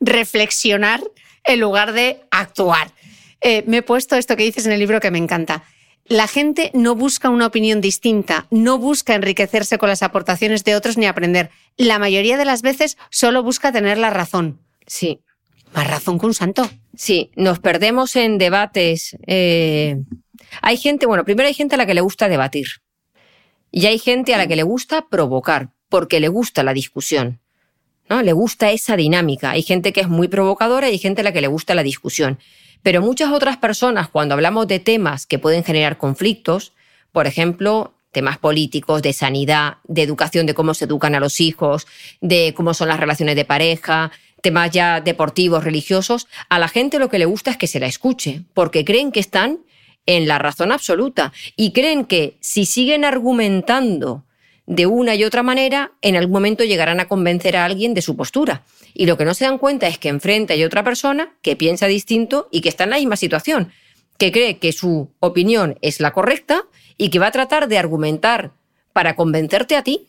reflexionar 0.00 1.02
en 1.44 1.60
lugar 1.60 1.92
de 1.92 2.20
actuar. 2.30 2.92
Eh, 3.40 3.64
me 3.66 3.78
he 3.78 3.82
puesto 3.82 4.16
esto 4.16 4.36
que 4.36 4.44
dices 4.44 4.64
en 4.66 4.72
el 4.72 4.78
libro 4.78 5.00
que 5.00 5.10
me 5.10 5.18
encanta. 5.18 5.64
La 6.06 6.26
gente 6.26 6.70
no 6.74 6.94
busca 6.94 7.30
una 7.30 7.46
opinión 7.46 7.80
distinta, 7.80 8.46
no 8.50 8.78
busca 8.78 9.14
enriquecerse 9.14 9.78
con 9.78 9.88
las 9.88 10.02
aportaciones 10.02 10.64
de 10.64 10.74
otros 10.74 10.98
ni 10.98 11.06
aprender. 11.06 11.50
La 11.76 11.98
mayoría 11.98 12.36
de 12.36 12.44
las 12.44 12.62
veces 12.62 12.98
solo 13.10 13.42
busca 13.42 13.72
tener 13.72 13.98
la 13.98 14.10
razón. 14.10 14.60
Sí. 14.86 15.20
Más 15.74 15.88
razón 15.88 16.18
que 16.18 16.26
un 16.26 16.34
santo. 16.34 16.68
Sí, 16.94 17.30
nos 17.34 17.58
perdemos 17.60 18.14
en 18.16 18.36
debates. 18.36 19.16
Eh, 19.26 19.96
hay 20.60 20.76
gente, 20.76 21.06
bueno, 21.06 21.24
primero 21.24 21.46
hay 21.46 21.54
gente 21.54 21.76
a 21.76 21.78
la 21.78 21.86
que 21.86 21.94
le 21.94 22.02
gusta 22.02 22.28
debatir. 22.28 22.66
Y 23.70 23.86
hay 23.86 23.98
gente 23.98 24.34
a 24.34 24.38
la 24.38 24.46
que 24.46 24.56
le 24.56 24.64
gusta 24.64 25.08
provocar, 25.08 25.70
porque 25.88 26.20
le 26.20 26.28
gusta 26.28 26.62
la 26.62 26.74
discusión. 26.74 27.40
¿no? 28.10 28.22
Le 28.22 28.32
gusta 28.32 28.70
esa 28.70 28.96
dinámica. 28.96 29.52
Hay 29.52 29.62
gente 29.62 29.92
que 29.94 30.00
es 30.00 30.08
muy 30.08 30.28
provocadora 30.28 30.88
y 30.88 30.92
hay 30.92 30.98
gente 30.98 31.22
a 31.22 31.24
la 31.24 31.32
que 31.32 31.40
le 31.40 31.46
gusta 31.46 31.74
la 31.74 31.82
discusión. 31.82 32.38
Pero 32.82 33.00
muchas 33.00 33.32
otras 33.32 33.56
personas, 33.56 34.08
cuando 34.08 34.34
hablamos 34.34 34.66
de 34.66 34.80
temas 34.80 35.26
que 35.26 35.38
pueden 35.38 35.64
generar 35.64 35.98
conflictos, 35.98 36.72
por 37.12 37.26
ejemplo, 37.26 37.94
temas 38.10 38.38
políticos, 38.38 39.02
de 39.02 39.12
sanidad, 39.12 39.78
de 39.84 40.02
educación, 40.02 40.46
de 40.46 40.54
cómo 40.54 40.74
se 40.74 40.84
educan 40.84 41.14
a 41.14 41.20
los 41.20 41.40
hijos, 41.40 41.86
de 42.20 42.52
cómo 42.54 42.74
son 42.74 42.88
las 42.88 43.00
relaciones 43.00 43.36
de 43.36 43.44
pareja, 43.44 44.12
temas 44.42 44.70
ya 44.70 45.00
deportivos, 45.00 45.64
religiosos, 45.64 46.28
a 46.48 46.58
la 46.58 46.68
gente 46.68 46.98
lo 46.98 47.08
que 47.08 47.18
le 47.18 47.24
gusta 47.24 47.52
es 47.52 47.56
que 47.56 47.66
se 47.66 47.80
la 47.80 47.86
escuche, 47.86 48.42
porque 48.54 48.84
creen 48.84 49.12
que 49.12 49.20
están 49.20 49.60
en 50.04 50.26
la 50.26 50.38
razón 50.38 50.72
absoluta 50.72 51.32
y 51.56 51.72
creen 51.72 52.04
que 52.04 52.36
si 52.40 52.66
siguen 52.66 53.04
argumentando 53.04 54.24
de 54.66 54.86
una 54.86 55.14
y 55.14 55.24
otra 55.24 55.42
manera, 55.42 55.92
en 56.02 56.16
algún 56.16 56.32
momento 56.32 56.64
llegarán 56.64 57.00
a 57.00 57.08
convencer 57.08 57.56
a 57.56 57.64
alguien 57.64 57.94
de 57.94 58.02
su 58.02 58.16
postura. 58.16 58.62
Y 58.94 59.06
lo 59.06 59.16
que 59.16 59.24
no 59.24 59.34
se 59.34 59.44
dan 59.44 59.58
cuenta 59.58 59.88
es 59.88 59.98
que 59.98 60.08
enfrente 60.08 60.52
hay 60.52 60.64
otra 60.64 60.84
persona 60.84 61.34
que 61.42 61.56
piensa 61.56 61.86
distinto 61.86 62.48
y 62.50 62.60
que 62.60 62.68
está 62.68 62.84
en 62.84 62.90
la 62.90 62.98
misma 62.98 63.16
situación, 63.16 63.72
que 64.18 64.30
cree 64.30 64.58
que 64.58 64.72
su 64.72 65.10
opinión 65.20 65.78
es 65.82 66.00
la 66.00 66.12
correcta 66.12 66.64
y 66.96 67.10
que 67.10 67.18
va 67.18 67.28
a 67.28 67.32
tratar 67.32 67.68
de 67.68 67.78
argumentar 67.78 68.52
para 68.92 69.16
convencerte 69.16 69.76
a 69.76 69.82
ti. 69.82 70.08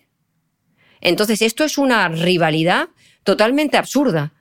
Entonces 1.01 1.41
esto 1.41 1.63
es 1.63 1.77
una 1.77 2.07
rivalidad 2.09 2.89
totalmente 3.23 3.77
absurda. 3.77 4.33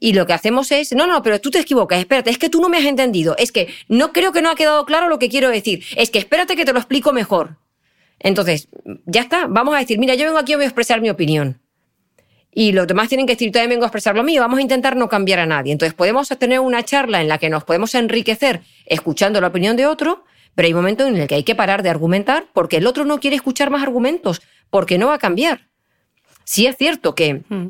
Y 0.00 0.12
lo 0.12 0.26
que 0.26 0.32
hacemos 0.32 0.70
es, 0.70 0.92
no, 0.92 1.06
no, 1.06 1.22
pero 1.22 1.40
tú 1.40 1.50
te 1.50 1.58
equivocas, 1.58 1.98
espérate, 1.98 2.30
es 2.30 2.38
que 2.38 2.48
tú 2.48 2.60
no 2.60 2.68
me 2.68 2.78
has 2.78 2.84
entendido, 2.84 3.34
es 3.36 3.50
que 3.50 3.68
no 3.88 4.12
creo 4.12 4.32
que 4.32 4.42
no 4.42 4.50
ha 4.50 4.54
quedado 4.54 4.84
claro 4.84 5.08
lo 5.08 5.18
que 5.18 5.28
quiero 5.28 5.48
decir, 5.48 5.82
es 5.96 6.10
que 6.10 6.20
espérate 6.20 6.54
que 6.54 6.64
te 6.64 6.72
lo 6.72 6.78
explico 6.78 7.12
mejor. 7.12 7.56
Entonces, 8.20 8.68
ya 9.06 9.20
está, 9.20 9.46
vamos 9.46 9.74
a 9.74 9.78
decir, 9.78 9.98
mira, 9.98 10.14
yo 10.14 10.24
vengo 10.24 10.38
aquí 10.38 10.54
voy 10.54 10.64
a 10.64 10.66
expresar 10.66 11.00
mi 11.00 11.10
opinión. 11.10 11.60
Y 12.52 12.72
los 12.72 12.86
demás 12.86 13.08
tienen 13.08 13.26
que 13.26 13.34
decir, 13.34 13.52
también 13.52 13.70
vengo 13.70 13.84
a 13.84 13.86
expresar 13.86 14.16
lo 14.16 14.24
mío, 14.24 14.40
vamos 14.40 14.58
a 14.58 14.62
intentar 14.62 14.96
no 14.96 15.08
cambiar 15.08 15.38
a 15.38 15.46
nadie. 15.46 15.72
Entonces 15.72 15.94
podemos 15.94 16.28
tener 16.28 16.60
una 16.60 16.84
charla 16.84 17.20
en 17.20 17.28
la 17.28 17.38
que 17.38 17.50
nos 17.50 17.64
podemos 17.64 17.94
enriquecer 17.94 18.62
escuchando 18.86 19.40
la 19.40 19.48
opinión 19.48 19.76
de 19.76 19.86
otro, 19.86 20.24
pero 20.54 20.66
hay 20.66 20.74
momentos 20.74 21.06
en 21.06 21.16
el 21.16 21.28
que 21.28 21.36
hay 21.36 21.44
que 21.44 21.54
parar 21.54 21.82
de 21.82 21.90
argumentar 21.90 22.46
porque 22.52 22.78
el 22.78 22.86
otro 22.86 23.04
no 23.04 23.20
quiere 23.20 23.36
escuchar 23.36 23.70
más 23.70 23.82
argumentos, 23.82 24.42
porque 24.70 24.98
no 24.98 25.08
va 25.08 25.14
a 25.14 25.18
cambiar. 25.18 25.68
Sí 26.44 26.66
es 26.66 26.76
cierto 26.76 27.14
que 27.14 27.42
mm. 27.48 27.68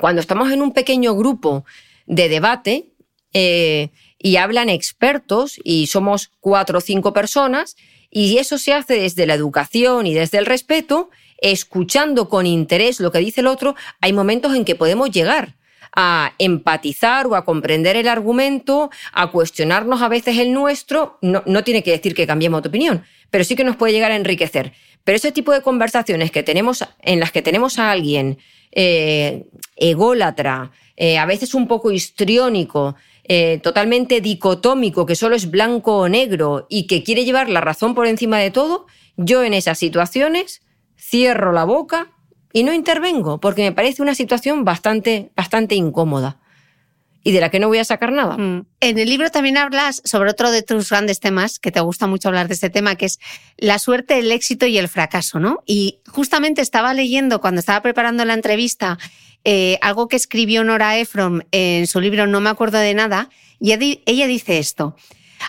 cuando 0.00 0.20
estamos 0.20 0.50
en 0.50 0.62
un 0.62 0.72
pequeño 0.72 1.14
grupo 1.14 1.64
de 2.06 2.28
debate 2.28 2.88
eh, 3.34 3.90
y 4.18 4.36
hablan 4.36 4.68
expertos 4.68 5.60
y 5.62 5.86
somos 5.86 6.32
cuatro 6.40 6.78
o 6.78 6.80
cinco 6.80 7.12
personas, 7.12 7.76
y 8.14 8.38
eso 8.38 8.58
se 8.58 8.72
hace 8.72 8.94
desde 8.94 9.26
la 9.26 9.34
educación 9.34 10.06
y 10.06 10.14
desde 10.14 10.38
el 10.38 10.46
respeto, 10.46 11.10
escuchando 11.38 12.28
con 12.28 12.46
interés 12.46 13.00
lo 13.00 13.10
que 13.10 13.18
dice 13.18 13.40
el 13.40 13.48
otro, 13.48 13.74
hay 14.00 14.12
momentos 14.12 14.54
en 14.54 14.64
que 14.64 14.76
podemos 14.76 15.10
llegar 15.10 15.56
a 15.96 16.32
empatizar 16.38 17.26
o 17.26 17.34
a 17.34 17.44
comprender 17.44 17.96
el 17.96 18.06
argumento, 18.06 18.90
a 19.12 19.32
cuestionarnos 19.32 20.00
a 20.00 20.08
veces 20.08 20.38
el 20.38 20.52
nuestro, 20.52 21.18
no, 21.22 21.64
tiene 21.64 21.82
que 21.82 21.90
decir 21.90 22.14
que 22.14 22.24
cambiemos 22.24 22.62
de 22.62 22.68
opinión, 22.68 23.04
pero 23.30 23.42
sí 23.42 23.56
que 23.56 23.64
nos 23.64 23.74
puede 23.74 23.92
llegar 23.92 24.12
a 24.12 24.16
enriquecer. 24.16 24.72
Pero 25.02 25.16
ese 25.16 25.32
tipo 25.32 25.50
de 25.50 25.62
conversaciones 25.62 26.30
que 26.30 26.44
tenemos, 26.44 26.86
en 27.02 27.18
las 27.18 27.32
que 27.32 27.42
tenemos 27.42 27.80
a 27.80 27.90
alguien 27.90 28.38
eh, 28.70 29.46
ególatra, 29.74 30.70
eh, 30.96 31.18
a 31.18 31.26
veces 31.26 31.52
un 31.52 31.66
poco 31.66 31.90
histriónico, 31.90 32.94
eh, 33.26 33.58
totalmente 33.62 34.20
dicotómico, 34.20 35.06
que 35.06 35.16
solo 35.16 35.34
es 35.34 35.50
blanco 35.50 35.96
o 35.96 36.08
negro 36.08 36.66
y 36.68 36.86
que 36.86 37.02
quiere 37.02 37.24
llevar 37.24 37.48
la 37.48 37.60
razón 37.60 37.94
por 37.94 38.06
encima 38.06 38.38
de 38.38 38.50
todo, 38.50 38.86
yo 39.16 39.42
en 39.42 39.54
esas 39.54 39.78
situaciones 39.78 40.62
cierro 40.98 41.52
la 41.52 41.64
boca 41.64 42.12
y 42.52 42.64
no 42.64 42.72
intervengo, 42.72 43.40
porque 43.40 43.62
me 43.62 43.72
parece 43.72 44.02
una 44.02 44.14
situación 44.14 44.64
bastante, 44.64 45.32
bastante 45.34 45.74
incómoda 45.74 46.38
y 47.24 47.32
de 47.32 47.40
la 47.40 47.50
que 47.50 47.58
no 47.58 47.68
voy 47.68 47.78
a 47.78 47.84
sacar 47.84 48.12
nada. 48.12 48.36
Mm. 48.36 48.66
En 48.80 48.98
el 48.98 49.08
libro 49.08 49.30
también 49.30 49.56
hablas 49.56 50.02
sobre 50.04 50.30
otro 50.30 50.50
de 50.50 50.62
tus 50.62 50.90
grandes 50.90 51.18
temas, 51.18 51.58
que 51.58 51.72
te 51.72 51.80
gusta 51.80 52.06
mucho 52.06 52.28
hablar 52.28 52.48
de 52.48 52.54
este 52.54 52.68
tema, 52.68 52.96
que 52.96 53.06
es 53.06 53.18
la 53.56 53.78
suerte, 53.78 54.18
el 54.18 54.30
éxito 54.30 54.66
y 54.66 54.76
el 54.76 54.88
fracaso, 54.88 55.40
¿no? 55.40 55.62
Y 55.64 56.00
justamente 56.06 56.60
estaba 56.60 56.92
leyendo 56.92 57.40
cuando 57.40 57.60
estaba 57.60 57.80
preparando 57.80 58.24
la 58.26 58.34
entrevista 58.34 58.98
eh, 59.44 59.78
algo 59.82 60.08
que 60.08 60.16
escribió 60.16 60.64
Nora 60.64 60.98
Ephron 60.98 61.46
en 61.52 61.86
su 61.86 62.00
libro 62.00 62.26
No 62.26 62.40
me 62.40 62.50
acuerdo 62.50 62.78
de 62.78 62.94
nada, 62.94 63.28
y 63.60 63.72
ella 63.72 64.26
dice 64.26 64.58
esto. 64.58 64.96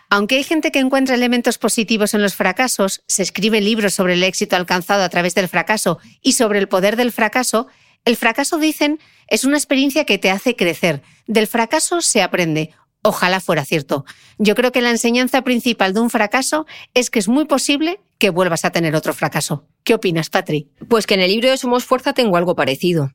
Aunque 0.10 0.36
hay 0.36 0.44
gente 0.44 0.72
que 0.72 0.80
encuentra 0.80 1.16
elementos 1.16 1.58
positivos 1.58 2.14
en 2.14 2.22
los 2.22 2.36
fracasos, 2.36 3.04
se 3.08 3.24
escribe 3.24 3.62
libros 3.62 3.94
sobre 3.94 4.14
el 4.14 4.24
éxito 4.24 4.56
alcanzado 4.56 5.04
a 5.04 5.10
través 5.10 5.36
del 5.36 5.48
fracaso 5.48 6.00
y 6.22 6.34
sobre 6.34 6.60
el 6.60 6.68
poder 6.68 6.96
del 6.96 7.12
fracaso, 7.12 7.68
el 8.04 8.16
fracaso, 8.18 8.60
dicen, 8.60 9.00
es 9.28 9.46
una 9.46 9.58
experiencia 9.58 10.06
que 10.06 10.20
te 10.20 10.30
hace 10.30 10.56
crecer. 10.56 11.02
Del 11.26 11.48
fracaso 11.48 12.02
se 12.02 12.22
aprende. 12.22 12.72
Ojalá 13.02 13.40
fuera 13.40 13.66
cierto. 13.66 14.06
Yo 14.38 14.56
creo 14.56 14.72
que 14.72 14.82
la 14.82 14.92
enseñanza 14.92 15.44
principal 15.44 15.94
de 15.94 16.02
un 16.02 16.10
fracaso 16.10 16.66
es 16.94 17.10
que 17.10 17.20
es 17.20 17.28
muy 17.28 17.46
posible 17.46 18.00
que 18.18 18.30
vuelvas 18.30 18.66
a 18.66 18.72
tener 18.72 18.96
otro 18.96 19.14
fracaso. 19.14 19.68
¿Qué 19.84 19.94
opinas, 19.94 20.30
Patri? 20.30 20.70
Pues 20.88 21.06
que 21.08 21.16
en 21.16 21.22
el 21.22 21.32
libro 21.32 21.50
de 21.50 21.58
Somos 21.58 21.86
Fuerza 21.86 22.14
tengo 22.14 22.38
algo 22.38 22.56
parecido. 22.56 23.12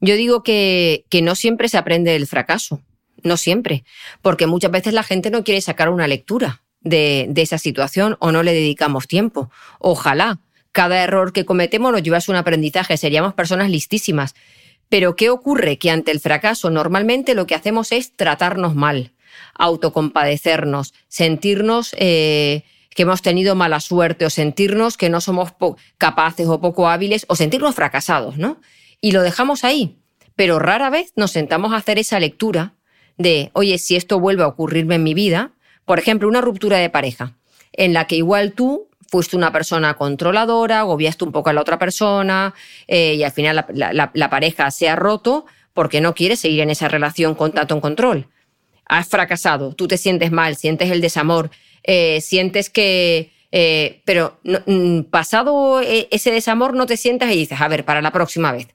Yo 0.00 0.16
digo 0.16 0.42
que, 0.42 1.04
no 1.22 1.34
siempre 1.34 1.68
se 1.68 1.78
aprende 1.78 2.16
el 2.16 2.26
fracaso, 2.26 2.80
no 3.22 3.36
siempre, 3.36 3.84
porque 4.22 4.46
muchas 4.46 4.70
veces 4.70 4.94
la 4.94 5.02
gente 5.02 5.30
no 5.30 5.44
quiere 5.44 5.60
sacar 5.60 5.90
una 5.90 6.08
lectura 6.08 6.62
de, 6.80 7.26
de 7.28 7.42
esa 7.42 7.58
situación 7.58 8.16
o 8.20 8.32
no 8.32 8.42
le 8.42 8.52
dedicamos 8.52 9.06
tiempo. 9.06 9.50
Ojalá 9.78 10.40
cada 10.72 11.02
error 11.02 11.32
que 11.32 11.44
cometemos 11.44 11.92
nos 11.92 12.02
llevase 12.02 12.30
un 12.30 12.36
aprendizaje, 12.36 12.96
seríamos 12.96 13.34
personas 13.34 13.70
listísimas. 13.70 14.34
Pero 14.88 15.16
¿qué 15.16 15.30
ocurre? 15.30 15.78
Que 15.78 15.90
ante 15.90 16.10
el 16.10 16.20
fracaso 16.20 16.70
normalmente 16.70 17.34
lo 17.34 17.46
que 17.46 17.54
hacemos 17.54 17.92
es 17.92 18.16
tratarnos 18.16 18.74
mal, 18.74 19.12
autocompadecernos, 19.54 20.94
sentirnos 21.08 21.94
eh, 21.98 22.64
que 22.90 23.02
hemos 23.02 23.22
tenido 23.22 23.54
mala 23.54 23.80
suerte 23.80 24.26
o 24.26 24.30
sentirnos 24.30 24.96
que 24.96 25.08
no 25.08 25.20
somos 25.20 25.52
capaces 25.96 26.48
o 26.48 26.60
poco 26.60 26.88
hábiles 26.88 27.24
o 27.28 27.36
sentirnos 27.36 27.74
fracasados, 27.74 28.36
¿no? 28.36 28.60
Y 29.00 29.12
lo 29.12 29.22
dejamos 29.22 29.64
ahí. 29.64 29.98
Pero 30.36 30.58
rara 30.58 30.90
vez 30.90 31.12
nos 31.16 31.32
sentamos 31.32 31.72
a 31.72 31.76
hacer 31.76 31.98
esa 31.98 32.20
lectura 32.20 32.74
de, 33.18 33.50
oye, 33.52 33.78
si 33.78 33.96
esto 33.96 34.18
vuelve 34.18 34.42
a 34.42 34.48
ocurrirme 34.48 34.94
en 34.94 35.02
mi 35.02 35.14
vida, 35.14 35.52
por 35.84 35.98
ejemplo, 35.98 36.28
una 36.28 36.40
ruptura 36.40 36.78
de 36.78 36.88
pareja, 36.88 37.36
en 37.72 37.92
la 37.92 38.06
que 38.06 38.16
igual 38.16 38.52
tú 38.52 38.88
fuiste 39.08 39.36
una 39.36 39.52
persona 39.52 39.94
controladora, 39.94 40.80
agobiaste 40.80 41.24
un 41.24 41.32
poco 41.32 41.50
a 41.50 41.52
la 41.52 41.60
otra 41.60 41.78
persona 41.78 42.54
eh, 42.86 43.14
y 43.14 43.22
al 43.22 43.32
final 43.32 43.66
la, 43.74 44.30
pareja 44.30 44.70
se 44.70 44.88
ha 44.88 44.96
roto 44.96 45.46
porque 45.74 46.00
no 46.00 46.14
quieres 46.14 46.40
seguir 46.40 46.60
en 46.60 46.70
esa 46.70 46.88
relación 46.88 47.34
con 47.34 47.52
tanto 47.52 47.74
en 47.74 47.80
control. 47.80 48.28
Has 48.86 49.08
fracasado, 49.08 49.74
tú 49.74 49.88
te 49.88 49.98
sientes 49.98 50.30
mal, 50.30 50.56
sientes 50.56 50.90
el 50.90 51.00
desamor, 51.00 51.50
eh, 51.82 52.20
sientes 52.20 52.70
que 52.70 53.32
eh, 53.52 54.00
pero 54.04 54.38
mm, 54.44 55.02
pasado 55.10 55.80
ese 55.80 56.30
desamor 56.30 56.74
no 56.74 56.86
te 56.86 56.96
sientas 56.96 57.32
y 57.32 57.36
dices, 57.36 57.60
a 57.60 57.68
ver, 57.68 57.84
para 57.84 58.00
la 58.00 58.12
próxima 58.12 58.52
vez. 58.52 58.68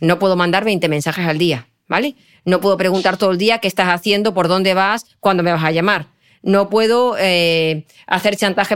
No 0.00 0.18
puedo 0.18 0.36
mandar 0.36 0.64
20 0.64 0.88
mensajes 0.88 1.26
al 1.26 1.38
día, 1.38 1.68
¿vale? 1.88 2.16
No 2.44 2.60
puedo 2.60 2.76
preguntar 2.76 3.16
todo 3.16 3.30
el 3.32 3.38
día 3.38 3.58
qué 3.58 3.68
estás 3.68 3.88
haciendo, 3.88 4.34
por 4.34 4.48
dónde 4.48 4.74
vas, 4.74 5.06
cuándo 5.20 5.42
me 5.42 5.52
vas 5.52 5.64
a 5.64 5.72
llamar. 5.72 6.06
No 6.42 6.70
puedo 6.70 7.16
eh, 7.18 7.86
hacer 8.06 8.36
chantaje 8.36 8.74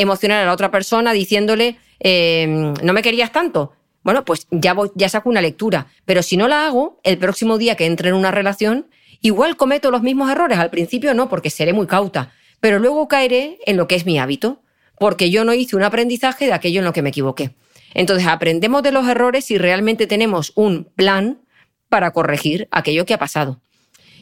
emocional 0.00 0.42
a 0.42 0.46
la 0.46 0.52
otra 0.52 0.70
persona 0.70 1.12
diciéndole, 1.12 1.78
eh, 2.00 2.46
no 2.82 2.92
me 2.92 3.02
querías 3.02 3.32
tanto. 3.32 3.72
Bueno, 4.04 4.24
pues 4.24 4.46
ya, 4.50 4.72
voy, 4.72 4.90
ya 4.94 5.08
saco 5.08 5.28
una 5.28 5.40
lectura. 5.40 5.88
Pero 6.04 6.22
si 6.22 6.36
no 6.36 6.48
la 6.48 6.66
hago, 6.66 7.00
el 7.02 7.18
próximo 7.18 7.58
día 7.58 7.74
que 7.74 7.86
entre 7.86 8.10
en 8.10 8.14
una 8.14 8.30
relación, 8.30 8.86
igual 9.20 9.56
cometo 9.56 9.90
los 9.90 10.02
mismos 10.02 10.30
errores. 10.30 10.58
Al 10.58 10.70
principio 10.70 11.12
no, 11.14 11.28
porque 11.28 11.50
seré 11.50 11.72
muy 11.72 11.86
cauta. 11.86 12.32
Pero 12.60 12.78
luego 12.78 13.08
caeré 13.08 13.58
en 13.66 13.76
lo 13.76 13.88
que 13.88 13.96
es 13.96 14.06
mi 14.06 14.18
hábito, 14.18 14.62
porque 14.98 15.30
yo 15.30 15.44
no 15.44 15.54
hice 15.54 15.76
un 15.76 15.82
aprendizaje 15.82 16.46
de 16.46 16.52
aquello 16.52 16.80
en 16.80 16.84
lo 16.84 16.92
que 16.92 17.02
me 17.02 17.10
equivoqué. 17.10 17.50
Entonces 17.94 18.26
aprendemos 18.26 18.82
de 18.82 18.92
los 18.92 19.06
errores 19.08 19.50
y 19.50 19.58
realmente 19.58 20.06
tenemos 20.06 20.52
un 20.54 20.84
plan 20.94 21.40
para 21.88 22.10
corregir 22.10 22.68
aquello 22.70 23.06
que 23.06 23.14
ha 23.14 23.18
pasado. 23.18 23.60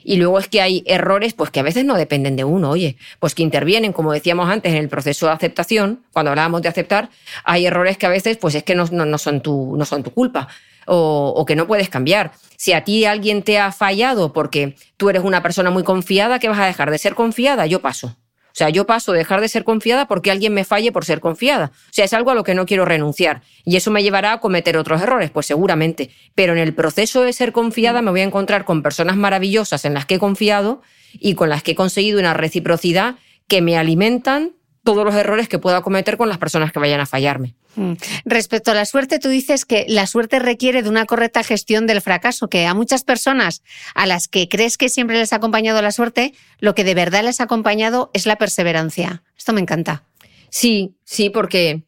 Y 0.04 0.16
luego 0.18 0.38
es 0.38 0.46
que 0.46 0.60
hay 0.60 0.84
errores 0.86 1.34
pues 1.34 1.50
que 1.50 1.58
a 1.58 1.64
veces 1.64 1.84
no 1.84 1.96
dependen 1.96 2.36
de 2.36 2.44
uno, 2.44 2.70
oye, 2.70 2.96
pues 3.18 3.34
que 3.34 3.42
intervienen, 3.42 3.92
como 3.92 4.12
decíamos 4.12 4.48
antes, 4.48 4.72
en 4.72 4.78
el 4.78 4.88
proceso 4.88 5.26
de 5.26 5.32
aceptación, 5.32 6.04
cuando 6.12 6.30
hablábamos 6.30 6.62
de 6.62 6.68
aceptar, 6.68 7.10
hay 7.42 7.66
errores 7.66 7.98
que 7.98 8.06
a 8.06 8.10
veces 8.10 8.36
pues 8.36 8.54
es 8.54 8.62
que 8.62 8.76
no, 8.76 8.86
son, 9.18 9.40
tu, 9.40 9.76
no 9.76 9.84
son 9.84 10.04
tu 10.04 10.12
culpa 10.12 10.46
o, 10.86 11.34
o, 11.36 11.44
que 11.44 11.56
no 11.56 11.66
puedes 11.66 11.88
cambiar. 11.88 12.30
Si 12.56 12.72
a 12.72 12.84
ti 12.84 13.04
alguien 13.04 13.42
te 13.42 13.58
ha 13.58 13.72
fallado 13.72 14.32
porque 14.32 14.76
tú 14.96 15.10
eres 15.10 15.24
una 15.24 15.42
persona 15.42 15.70
muy 15.70 15.82
confiada, 15.82 16.38
¿qué 16.38 16.48
vas 16.48 16.60
a 16.60 16.66
dejar 16.66 16.92
de 16.92 16.98
ser 16.98 17.16
confiada? 17.16 17.66
Yo 17.66 17.82
paso. 17.82 18.16
O 18.56 18.58
sea, 18.58 18.70
yo 18.70 18.86
paso 18.86 19.12
a 19.12 19.14
dejar 19.14 19.42
de 19.42 19.50
ser 19.50 19.64
confiada 19.64 20.08
porque 20.08 20.30
alguien 20.30 20.54
me 20.54 20.64
falle 20.64 20.90
por 20.90 21.04
ser 21.04 21.20
confiada. 21.20 21.72
O 21.74 21.92
sea, 21.92 22.06
es 22.06 22.14
algo 22.14 22.30
a 22.30 22.34
lo 22.34 22.42
que 22.42 22.54
no 22.54 22.64
quiero 22.64 22.86
renunciar. 22.86 23.42
Y 23.66 23.76
eso 23.76 23.90
me 23.90 24.02
llevará 24.02 24.32
a 24.32 24.40
cometer 24.40 24.78
otros 24.78 25.02
errores, 25.02 25.30
pues 25.30 25.44
seguramente. 25.44 26.08
Pero 26.34 26.54
en 26.54 26.58
el 26.60 26.72
proceso 26.72 27.20
de 27.20 27.34
ser 27.34 27.52
confiada 27.52 28.00
me 28.00 28.10
voy 28.10 28.20
a 28.20 28.24
encontrar 28.24 28.64
con 28.64 28.82
personas 28.82 29.18
maravillosas 29.18 29.84
en 29.84 29.92
las 29.92 30.06
que 30.06 30.14
he 30.14 30.18
confiado 30.18 30.80
y 31.12 31.34
con 31.34 31.50
las 31.50 31.62
que 31.62 31.72
he 31.72 31.74
conseguido 31.74 32.18
una 32.18 32.32
reciprocidad 32.32 33.16
que 33.46 33.60
me 33.60 33.76
alimentan 33.76 34.52
todos 34.84 35.04
los 35.04 35.14
errores 35.14 35.50
que 35.50 35.58
pueda 35.58 35.82
cometer 35.82 36.16
con 36.16 36.30
las 36.30 36.38
personas 36.38 36.72
que 36.72 36.78
vayan 36.78 37.00
a 37.00 37.04
fallarme. 37.04 37.56
Mm. 37.76 37.92
Respecto 38.24 38.70
a 38.70 38.74
la 38.74 38.84
suerte, 38.84 39.18
tú 39.18 39.28
dices 39.28 39.64
que 39.64 39.84
la 39.88 40.06
suerte 40.06 40.38
requiere 40.38 40.82
de 40.82 40.88
una 40.88 41.06
correcta 41.06 41.42
gestión 41.42 41.86
del 41.86 42.00
fracaso, 42.00 42.48
que 42.48 42.66
a 42.66 42.74
muchas 42.74 43.04
personas 43.04 43.62
a 43.94 44.06
las 44.06 44.28
que 44.28 44.48
crees 44.48 44.76
que 44.78 44.88
siempre 44.88 45.18
les 45.18 45.32
ha 45.32 45.36
acompañado 45.36 45.80
la 45.82 45.92
suerte, 45.92 46.34
lo 46.58 46.74
que 46.74 46.84
de 46.84 46.94
verdad 46.94 47.24
les 47.24 47.40
ha 47.40 47.44
acompañado 47.44 48.10
es 48.14 48.26
la 48.26 48.36
perseverancia. 48.36 49.22
Esto 49.36 49.52
me 49.52 49.60
encanta. 49.60 50.02
Sí, 50.48 50.96
sí, 51.04 51.30
porque, 51.30 51.84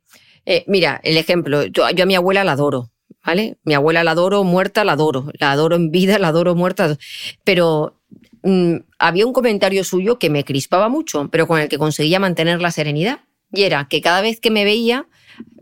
eh, 0.46 0.64
mira, 0.66 1.00
el 1.02 1.16
ejemplo, 1.16 1.64
yo, 1.64 1.86
a 1.86 1.92
mi 1.92 2.14
abuela 2.14 2.44
la 2.44 2.52
adoro, 2.52 2.90
¿vale? 3.24 3.56
Mi 3.64 3.74
abuela 3.74 4.04
la 4.04 4.12
adoro 4.12 4.44
muerta, 4.44 4.84
la 4.84 4.92
adoro, 4.92 5.30
la 5.38 5.52
adoro 5.52 5.76
en 5.76 5.90
vida, 5.90 6.18
la 6.18 6.28
adoro 6.28 6.54
muerta, 6.54 6.98
pero 7.44 7.98
Mm, 8.42 8.76
había 8.98 9.26
un 9.26 9.32
comentario 9.32 9.84
suyo 9.84 10.18
que 10.18 10.30
me 10.30 10.44
crispaba 10.44 10.88
mucho, 10.88 11.28
pero 11.30 11.46
con 11.46 11.60
el 11.60 11.68
que 11.68 11.78
conseguía 11.78 12.20
mantener 12.20 12.60
la 12.60 12.70
serenidad. 12.70 13.20
Y 13.52 13.62
era 13.62 13.88
que 13.88 14.00
cada 14.00 14.20
vez 14.20 14.40
que 14.40 14.50
me 14.50 14.64
veía, 14.64 15.06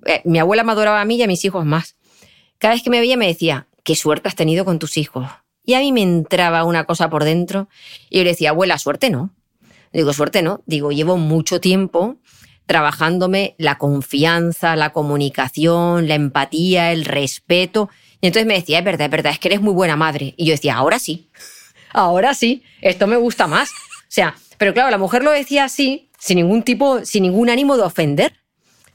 eh, 0.07 0.23
mi 0.25 0.39
abuela 0.39 0.65
me 0.65 0.73
adoraba 0.73 1.01
a 1.01 1.05
mí 1.05 1.17
y 1.17 1.23
a 1.23 1.27
mis 1.27 1.45
hijos 1.45 1.65
más. 1.65 1.97
Cada 2.59 2.75
vez 2.75 2.83
que 2.83 2.91
me 2.91 3.01
veía 3.01 3.17
me 3.17 3.27
decía, 3.27 3.67
qué 3.83 3.95
suerte 3.95 4.29
has 4.29 4.35
tenido 4.35 4.65
con 4.65 4.79
tus 4.79 4.97
hijos. 4.97 5.27
Y 5.65 5.75
a 5.75 5.81
mí 5.81 5.93
me 5.93 6.03
entraba 6.03 6.65
una 6.65 6.85
cosa 6.85 7.11
por 7.11 7.25
dentro 7.25 7.69
y 8.09 8.19
yo 8.19 8.25
le 8.25 8.31
decía, 8.31 8.51
abuela, 8.51 8.79
suerte 8.79 9.11
no. 9.11 9.35
Digo, 9.93 10.13
suerte 10.13 10.43
no, 10.43 10.63
digo, 10.67 10.93
llevo 10.93 11.17
mucho 11.17 11.61
tiempo 11.61 12.19
trabajándome 12.67 13.55
la 13.59 13.79
confianza, 13.79 14.77
la 14.77 14.91
comunicación, 14.91 16.09
la 16.09 16.17
empatía, 16.17 16.93
el 16.93 17.05
respeto. 17.05 17.89
Y 18.21 18.27
entonces 18.27 18.47
me 18.47 18.55
decía, 18.55 18.81
es 18.81 18.85
verdad, 18.85 19.07
es 19.07 19.11
verdad, 19.11 19.33
es 19.33 19.39
que 19.39 19.49
eres 19.49 19.61
muy 19.61 19.73
buena 19.73 19.97
madre. 19.97 20.35
Y 20.37 20.47
yo 20.47 20.53
decía, 20.53 20.75
ahora 20.75 20.99
sí, 20.99 21.31
ahora 21.93 22.35
sí, 22.35 22.65
esto 22.83 23.07
me 23.07 23.17
gusta 23.17 23.47
más. 23.47 23.71
O 23.71 24.09
sea, 24.09 24.35
pero 24.59 24.75
claro, 24.75 24.91
la 24.91 24.99
mujer 24.99 25.23
lo 25.23 25.31
decía 25.31 25.65
así, 25.65 26.11
sin 26.19 26.37
ningún 26.37 26.63
tipo, 26.63 27.05
sin 27.05 27.23
ningún 27.23 27.51
ánimo 27.51 27.77
de 27.77 27.85
ofender, 27.85 28.33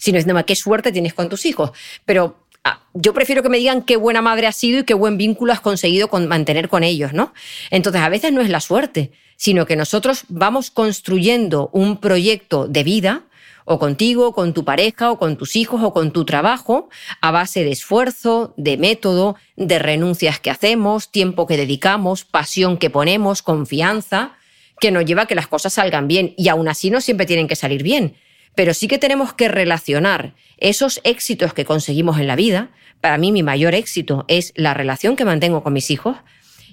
sino 0.02 0.18
diciendo, 0.18 0.44
qué 0.46 0.56
suerte 0.56 0.92
tienes 0.92 1.14
con 1.14 1.30
tus 1.30 1.46
hijos. 1.46 1.72
Pero 2.06 2.36
ah, 2.64 2.82
yo 2.96 3.14
prefiero 3.14 3.44
que 3.44 3.50
me 3.50 3.60
digan 3.60 3.84
qué 3.84 3.98
buena 3.98 4.22
madre 4.22 4.48
has 4.48 4.56
sido 4.56 4.80
y 4.80 4.84
qué 4.84 4.96
buen 4.96 5.16
vínculo 5.16 5.54
has 5.54 5.62
conseguido 5.62 6.08
con 6.08 6.28
mantener 6.28 6.70
con 6.70 6.84
ellos, 6.84 7.14
¿no? 7.14 7.34
Entonces, 7.70 8.02
a 8.02 8.10
veces 8.10 8.34
no 8.34 8.42
es 8.42 8.50
la 8.50 8.62
suerte, 8.62 9.12
sino 9.38 9.68
que 9.68 9.76
nosotros 9.76 10.24
vamos 10.28 10.72
construyendo 10.72 11.70
un 11.72 11.98
proyecto 11.98 12.68
de 12.68 12.84
vida 12.84 13.24
o 13.64 13.78
contigo, 13.78 14.34
con 14.34 14.54
tu 14.54 14.66
pareja, 14.66 15.12
o 15.12 15.20
con 15.20 15.38
tus 15.38 15.56
hijos, 15.56 15.82
o 15.84 15.94
con 15.94 16.12
tu 16.12 16.26
trabajo, 16.26 16.90
a 17.22 17.30
base 17.30 17.64
de 17.64 17.70
esfuerzo, 17.70 18.56
de 18.58 18.78
método, 18.78 19.36
de 19.56 19.78
renuncias 19.78 20.40
que 20.40 20.50
hacemos, 20.50 21.12
tiempo 21.12 21.46
que 21.46 21.58
dedicamos, 21.58 22.26
pasión 22.26 22.78
que 22.78 22.90
ponemos, 22.90 23.44
confianza, 23.44 24.34
que 24.80 24.90
nos 24.90 25.06
lleva 25.06 25.22
a 25.22 25.26
que 25.28 25.36
las 25.36 25.48
cosas 25.48 25.74
salgan 25.74 26.08
bien. 26.08 26.34
Y 26.38 26.50
aún 26.50 26.68
así 26.68 26.90
no 26.90 27.02
siempre 27.02 27.28
tienen 27.28 27.48
que 27.48 27.56
salir 27.56 27.84
bien. 27.84 28.16
Pero 28.56 28.74
sí 28.74 28.88
que 28.88 28.98
tenemos 28.98 29.34
que 29.34 29.48
relacionar 29.48 30.36
esos 30.58 31.02
éxitos 31.04 31.54
que 31.54 31.66
conseguimos 31.66 32.20
en 32.20 32.28
la 32.28 32.36
vida. 32.36 32.72
Para 33.00 33.18
mí 33.18 33.32
mi 33.32 33.44
mayor 33.44 33.74
éxito 33.74 34.26
es 34.28 34.54
la 34.56 34.74
relación 34.74 35.16
que 35.16 35.26
mantengo 35.26 35.64
con 35.64 35.74
mis 35.74 35.90
hijos 35.90 36.18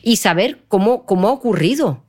y 0.02 0.16
saber 0.16 0.64
cómo, 0.68 1.06
cómo 1.06 1.28
ha 1.28 1.32
ocurrido 1.32 2.04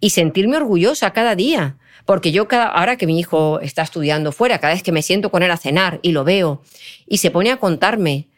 y 0.00 0.10
sentirme 0.10 0.56
orgullosa 0.56 1.12
cada 1.12 1.34
día. 1.34 1.78
Porque 2.04 2.32
yo 2.32 2.48
cada, 2.48 2.66
ahora 2.68 2.96
que 2.96 3.06
mi 3.06 3.18
hijo 3.18 3.60
está 3.60 3.82
estudiando 3.82 4.32
fuera, 4.32 4.60
cada 4.60 4.72
vez 4.72 4.82
que 4.82 4.92
me 4.92 5.02
siento 5.02 5.30
con 5.30 5.42
él 5.42 5.50
a 5.50 5.56
cenar 5.56 6.00
y 6.02 6.12
lo 6.12 6.24
veo 6.24 6.62
y 7.06 7.18
se 7.18 7.30
pone 7.30 7.50
a 7.50 7.58
contarme 7.58 8.28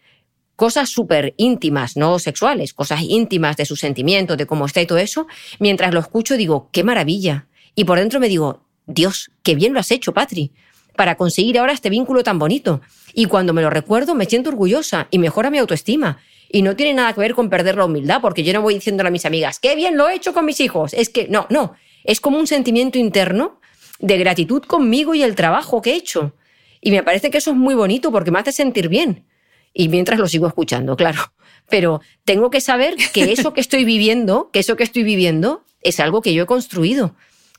cosas 0.56 0.90
súper 0.90 1.34
íntimas, 1.36 1.96
no 1.96 2.18
sexuales, 2.18 2.74
cosas 2.74 3.00
íntimas 3.02 3.56
de 3.56 3.64
sus 3.64 3.80
sentimientos, 3.80 4.36
de 4.36 4.46
cómo 4.46 4.66
está 4.66 4.82
y 4.82 4.86
todo 4.86 4.98
eso, 4.98 5.26
mientras 5.58 5.94
lo 5.94 6.00
escucho 6.00 6.36
digo, 6.36 6.68
qué 6.72 6.84
maravilla. 6.84 7.46
Y 7.74 7.84
por 7.84 7.98
dentro 7.98 8.20
me 8.20 8.28
digo, 8.28 8.66
Dios, 8.90 9.30
qué 9.42 9.54
bien 9.54 9.72
lo 9.72 9.80
has 9.80 9.90
hecho, 9.90 10.12
Patri, 10.12 10.52
para 10.96 11.16
conseguir 11.16 11.58
ahora 11.58 11.72
este 11.72 11.90
vínculo 11.90 12.22
tan 12.22 12.38
bonito. 12.38 12.80
Y 13.14 13.26
cuando 13.26 13.52
me 13.52 13.62
lo 13.62 13.70
recuerdo 13.70 14.14
me 14.14 14.26
siento 14.26 14.50
orgullosa 14.50 15.08
y 15.10 15.18
mejora 15.18 15.50
mi 15.50 15.58
autoestima. 15.58 16.18
Y 16.52 16.62
no 16.62 16.74
tiene 16.74 16.94
nada 16.94 17.12
que 17.12 17.20
ver 17.20 17.34
con 17.34 17.48
perder 17.48 17.76
la 17.76 17.84
humildad, 17.84 18.20
porque 18.20 18.42
yo 18.42 18.52
no 18.52 18.60
voy 18.60 18.74
diciéndole 18.74 19.08
a 19.08 19.12
mis 19.12 19.24
amigas, 19.24 19.60
qué 19.60 19.76
bien 19.76 19.96
lo 19.96 20.08
he 20.08 20.14
hecho 20.14 20.32
con 20.32 20.44
mis 20.44 20.60
hijos. 20.60 20.92
Es 20.94 21.08
que 21.08 21.28
no, 21.28 21.46
no, 21.48 21.74
es 22.04 22.20
como 22.20 22.38
un 22.38 22.46
sentimiento 22.46 22.98
interno 22.98 23.60
de 24.00 24.18
gratitud 24.18 24.62
conmigo 24.62 25.14
y 25.14 25.22
el 25.22 25.36
trabajo 25.36 25.80
que 25.80 25.92
he 25.92 25.96
hecho. 25.96 26.34
Y 26.80 26.90
me 26.90 27.02
parece 27.02 27.30
que 27.30 27.38
eso 27.38 27.50
es 27.50 27.56
muy 27.56 27.74
bonito 27.74 28.10
porque 28.10 28.30
me 28.30 28.40
hace 28.40 28.52
sentir 28.52 28.88
bien. 28.88 29.26
Y 29.72 29.88
mientras 29.88 30.18
lo 30.18 30.26
sigo 30.26 30.48
escuchando, 30.48 30.96
claro. 30.96 31.32
Pero 31.68 32.00
tengo 32.24 32.50
que 32.50 32.60
saber 32.60 32.96
que 33.12 33.32
eso 33.32 33.52
que 33.52 33.60
estoy 33.60 33.84
viviendo, 33.84 34.50
que 34.52 34.58
eso 34.58 34.76
que 34.76 34.82
estoy 34.82 35.04
viviendo 35.04 35.64
es 35.82 36.00
algo 36.00 36.20
que 36.20 36.34
yo 36.34 36.42
he 36.42 36.46
construido. 36.46 37.14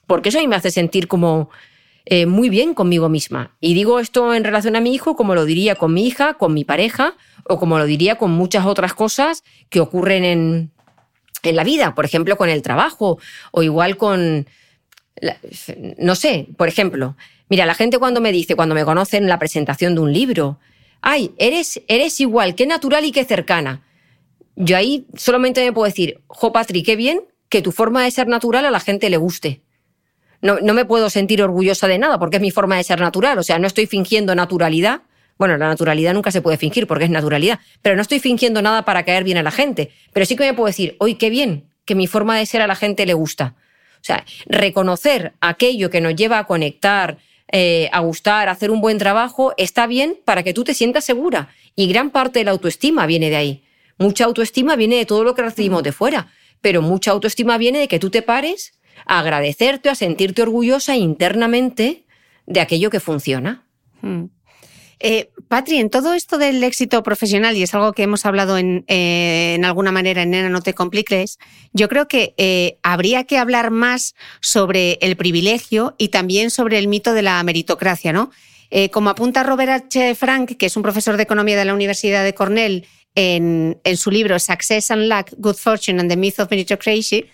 Porque 0.08 0.30
eso 0.30 0.40
a 0.40 0.42
mí 0.42 0.48
me 0.48 0.56
hace 0.56 0.72
sentir 0.72 1.08
como 1.08 1.50
eh, 2.06 2.26
muy 2.26 2.50
bien 2.50 2.74
conmigo 2.74 3.10
misma. 3.10 3.56
Y 3.60 3.74
digo 3.74 4.00
esto 4.00 4.34
en 4.34 4.44
relación 4.44 4.76
a 4.76 4.82
mi 4.82 4.94
hijo 4.94 5.16
como 5.16 5.36
lo 5.36 5.46
diría 5.46 5.76
con 5.76 5.94
mi 5.94 6.08
hija, 6.08 6.34
con 6.34 6.54
mi 6.54 6.64
pareja 6.64 7.16
o 7.46 7.60
como 7.60 7.78
lo 7.78 7.86
diría 7.86 8.16
con 8.16 8.32
muchas 8.32 8.66
otras 8.66 8.94
cosas 8.94 9.44
que 9.70 9.80
ocurren 9.80 10.26
en, 10.26 10.72
en 11.44 11.56
la 11.56 11.64
vida. 11.64 11.96
Por 11.96 12.06
ejemplo, 12.06 12.38
con 12.38 12.50
el 12.50 12.62
trabajo 12.62 13.20
o 13.52 13.64
igual 13.64 13.98
con, 13.98 14.48
no 15.98 16.16
sé, 16.16 16.48
por 16.58 16.68
ejemplo, 16.68 17.16
mira, 17.50 17.66
la 17.66 17.76
gente 17.76 18.00
cuando 18.00 18.22
me 18.22 18.32
dice, 18.32 18.56
cuando 18.56 18.76
me 18.76 18.86
conocen 18.86 19.24
en 19.24 19.30
la 19.30 19.40
presentación 19.40 19.96
de 19.96 20.02
un 20.02 20.14
libro, 20.14 20.60
ay, 21.02 21.32
eres, 21.38 21.82
eres 21.88 22.20
igual, 22.20 22.56
qué 22.56 22.66
natural 22.66 23.06
y 23.06 23.12
qué 23.12 23.26
cercana. 23.26 23.84
Yo 24.56 24.78
ahí 24.78 25.06
solamente 25.16 25.64
me 25.64 25.72
puedo 25.72 25.86
decir, 25.86 26.22
jo, 26.28 26.52
Patri, 26.52 26.84
qué 26.84 26.96
bien 26.96 27.22
que 27.50 27.62
tu 27.62 27.72
forma 27.72 28.04
de 28.04 28.12
ser 28.12 28.28
natural 28.28 28.66
a 28.66 28.72
la 28.72 28.80
gente 28.80 29.10
le 29.10 29.18
guste. 29.18 29.62
No, 30.42 30.74
me 30.74 30.86
puedo 30.86 31.10
sentir 31.10 31.44
orgullosa 31.44 31.88
de 31.88 32.00
nada 32.00 32.18
porque 32.18 32.38
es 32.38 32.42
mi 32.42 32.52
forma 32.52 32.78
de 32.78 32.84
ser 32.84 33.00
natural. 33.00 33.38
O 33.38 33.44
sea, 33.44 33.60
no 33.60 33.68
estoy 33.68 33.86
fingiendo 33.86 34.34
naturalidad. 34.34 35.02
Bueno, 35.38 35.58
la 35.58 35.68
naturalidad 35.68 36.14
nunca 36.14 36.32
se 36.32 36.42
puede 36.42 36.58
fingir 36.58 36.88
porque 36.88 37.06
es 37.06 37.10
naturalidad, 37.10 37.60
pero 37.82 37.96
no 37.96 38.02
estoy 38.02 38.20
fingiendo 38.20 38.62
nada 38.62 38.84
para 38.86 39.04
caer 39.04 39.24
bien 39.24 39.38
a 39.38 39.44
la 39.44 39.52
gente. 39.52 39.92
Pero 40.14 40.26
sí 40.26 40.36
que 40.36 40.44
me 40.44 40.54
puedo 40.54 40.68
decir, 40.68 40.96
hoy 41.00 41.16
qué 41.16 41.30
bien 41.30 41.66
que 41.86 41.96
mi 41.96 42.08
forma 42.08 42.38
de 42.38 42.46
ser 42.46 42.62
a 42.62 42.68
la 42.68 42.76
gente 42.76 43.06
le 43.06 43.14
gusta. 43.14 43.56
O 43.96 44.04
sea, 44.04 44.26
reconocer 44.48 45.34
aquello 45.42 45.90
que 45.90 46.02
nos 46.02 46.16
lleva 46.16 46.40
a 46.40 46.46
conectar, 46.46 47.18
eh, 47.52 47.90
a 47.92 48.00
gustar, 48.00 48.50
a 48.50 48.52
hacer 48.52 48.72
un 48.72 48.82
buen 48.82 48.98
trabajo, 48.98 49.54
está 49.58 49.86
bien 49.86 50.18
para 50.26 50.42
que 50.44 50.54
tú 50.54 50.64
te 50.64 50.74
sientas 50.74 51.06
segura. 51.06 51.50
Y 51.76 51.88
gran 51.88 52.10
parte 52.10 52.40
de 52.40 52.46
la 52.46 52.52
autoestima 52.52 53.06
viene 53.06 53.30
de 53.30 53.36
ahí. 53.36 53.64
Mucha 53.98 54.26
autoestima 54.26 54.76
viene 54.76 54.96
de 54.96 55.06
todo 55.06 55.24
lo 55.24 55.36
que 55.36 55.44
recibimos 55.44 55.84
de 55.84 55.92
fuera, 55.92 56.32
pero 56.62 56.82
mucha 56.82 57.12
autoestima 57.12 57.58
viene 57.58 57.80
de 57.80 57.88
que 57.88 58.00
tú 58.00 58.10
te 58.10 58.22
pares 58.24 58.74
a 59.06 59.20
agradecerte, 59.20 59.90
a 59.90 59.96
sentirte 59.96 60.42
orgullosa 60.42 60.96
internamente 60.96 62.06
de 62.46 62.60
aquello 62.60 62.90
que 62.90 63.00
funciona. 63.00 63.66
Hmm. 64.02 64.26
Eh, 65.04 65.32
Patri, 65.48 65.78
en 65.78 65.90
todo 65.90 66.14
esto 66.14 66.38
del 66.38 66.64
éxito 66.64 67.02
profesional, 67.02 67.58
y 67.58 67.64
es 67.64 67.74
algo 67.74 67.92
que 67.94 68.04
hemos 68.04 68.26
hablado 68.28 68.60
en, 68.60 68.86
eh, 68.88 69.60
alguna 69.64 69.92
manera 69.92 70.22
en 70.22 70.30
Nena 70.30 70.50
No 70.50 70.62
Te 70.62 70.76
Compliques, 70.76 71.40
yo 71.74 71.90
creo 71.90 72.08
que 72.08 72.36
eh, 72.38 72.78
habría 72.84 73.24
que 73.24 73.40
hablar 73.40 73.72
más 73.72 74.14
sobre 74.42 75.00
el 75.02 75.18
privilegio 75.18 75.96
y 75.98 76.10
también 76.10 76.52
sobre 76.52 76.78
el 76.78 76.88
mito 76.88 77.14
de 77.14 77.24
la 77.24 77.42
meritocracia, 77.44 78.14
¿no? 78.14 78.32
como 78.94 79.10
apunta 79.10 79.44
Robert 79.44 79.70
H. 79.70 80.16
Frank, 80.16 80.56
que 80.56 80.68
es 80.68 80.78
un 80.78 80.82
profesor 80.82 81.18
de 81.18 81.24
economía 81.24 81.58
de 81.58 81.66
la 81.66 81.74
Universidad 81.74 82.24
de 82.24 82.34
Cornell, 82.34 82.88
en, 83.16 83.82
en 83.84 83.98
su 83.98 84.10
libro 84.10 84.40
Success 84.40 84.92
and 84.92 85.10
Luck, 85.10 85.34
Good 85.36 85.58
Fortune 85.58 86.00
and 86.00 86.10
the 86.10 86.16
Myth 86.16 86.40
of 86.40 86.50
Meritocracy, 86.50 87.26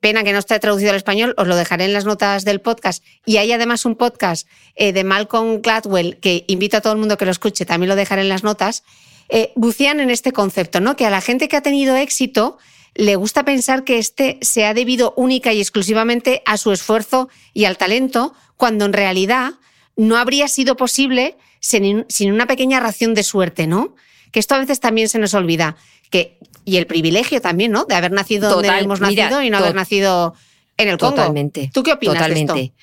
pena 0.00 0.24
que 0.24 0.32
no 0.32 0.38
esté 0.38 0.58
traducido 0.58 0.90
al 0.90 0.96
español, 0.96 1.34
os 1.36 1.46
lo 1.46 1.56
dejaré 1.56 1.84
en 1.84 1.92
las 1.92 2.04
notas 2.04 2.44
del 2.44 2.60
podcast. 2.60 3.04
Y 3.26 3.36
hay 3.36 3.52
además 3.52 3.84
un 3.84 3.96
podcast 3.96 4.48
eh, 4.74 4.92
de 4.92 5.04
Malcolm 5.04 5.60
Gladwell 5.60 6.18
que 6.18 6.44
invito 6.48 6.78
a 6.78 6.80
todo 6.80 6.94
el 6.94 6.98
mundo 6.98 7.16
que 7.16 7.26
lo 7.26 7.30
escuche, 7.30 7.66
también 7.66 7.88
lo 7.88 7.96
dejaré 7.96 8.22
en 8.22 8.28
las 8.28 8.42
notas. 8.42 8.82
Eh, 9.28 9.52
bucean 9.54 10.00
en 10.00 10.10
este 10.10 10.32
concepto, 10.32 10.80
¿no? 10.80 10.96
Que 10.96 11.06
a 11.06 11.10
la 11.10 11.20
gente 11.20 11.48
que 11.48 11.56
ha 11.56 11.62
tenido 11.62 11.94
éxito 11.96 12.58
le 12.94 13.14
gusta 13.14 13.44
pensar 13.44 13.84
que 13.84 13.98
este 13.98 14.38
se 14.40 14.64
ha 14.64 14.74
debido 14.74 15.14
única 15.16 15.52
y 15.52 15.60
exclusivamente 15.60 16.42
a 16.46 16.56
su 16.56 16.72
esfuerzo 16.72 17.28
y 17.54 17.64
al 17.66 17.76
talento, 17.76 18.34
cuando 18.56 18.84
en 18.86 18.92
realidad 18.92 19.52
no 19.96 20.16
habría 20.16 20.48
sido 20.48 20.76
posible 20.76 21.36
sin, 21.60 22.06
sin 22.08 22.32
una 22.32 22.46
pequeña 22.46 22.80
ración 22.80 23.14
de 23.14 23.22
suerte, 23.22 23.66
¿no? 23.66 23.94
Que 24.32 24.40
esto 24.40 24.54
a 24.54 24.58
veces 24.58 24.80
también 24.80 25.08
se 25.08 25.18
nos 25.18 25.34
olvida 25.34 25.76
que, 26.10 26.38
y 26.64 26.76
el 26.76 26.86
privilegio 26.86 27.40
también, 27.40 27.72
¿no? 27.72 27.84
De 27.84 27.94
haber 27.94 28.12
nacido 28.12 28.50
donde 28.50 28.68
hemos 28.68 29.00
nacido 29.00 29.42
y 29.42 29.50
no 29.50 29.58
haber 29.58 29.74
nacido 29.74 30.34
en 30.76 30.88
el 30.88 30.98
Congo. 30.98 31.16
Totalmente. 31.16 31.70
¿Tú 31.72 31.82
qué 31.82 31.92
opinas 31.92 32.16
Totalmente. 32.16 32.52
de 32.52 32.60
esto? 32.60 32.76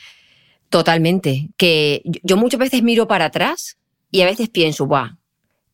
Totalmente. 0.70 1.50
Que 1.58 2.02
yo 2.24 2.38
muchas 2.38 2.60
veces 2.60 2.84
miro 2.84 3.08
para 3.08 3.26
atrás 3.26 3.78
y 4.12 4.22
a 4.22 4.26
veces 4.26 4.50
pienso, 4.50 4.86
guau, 4.86 5.10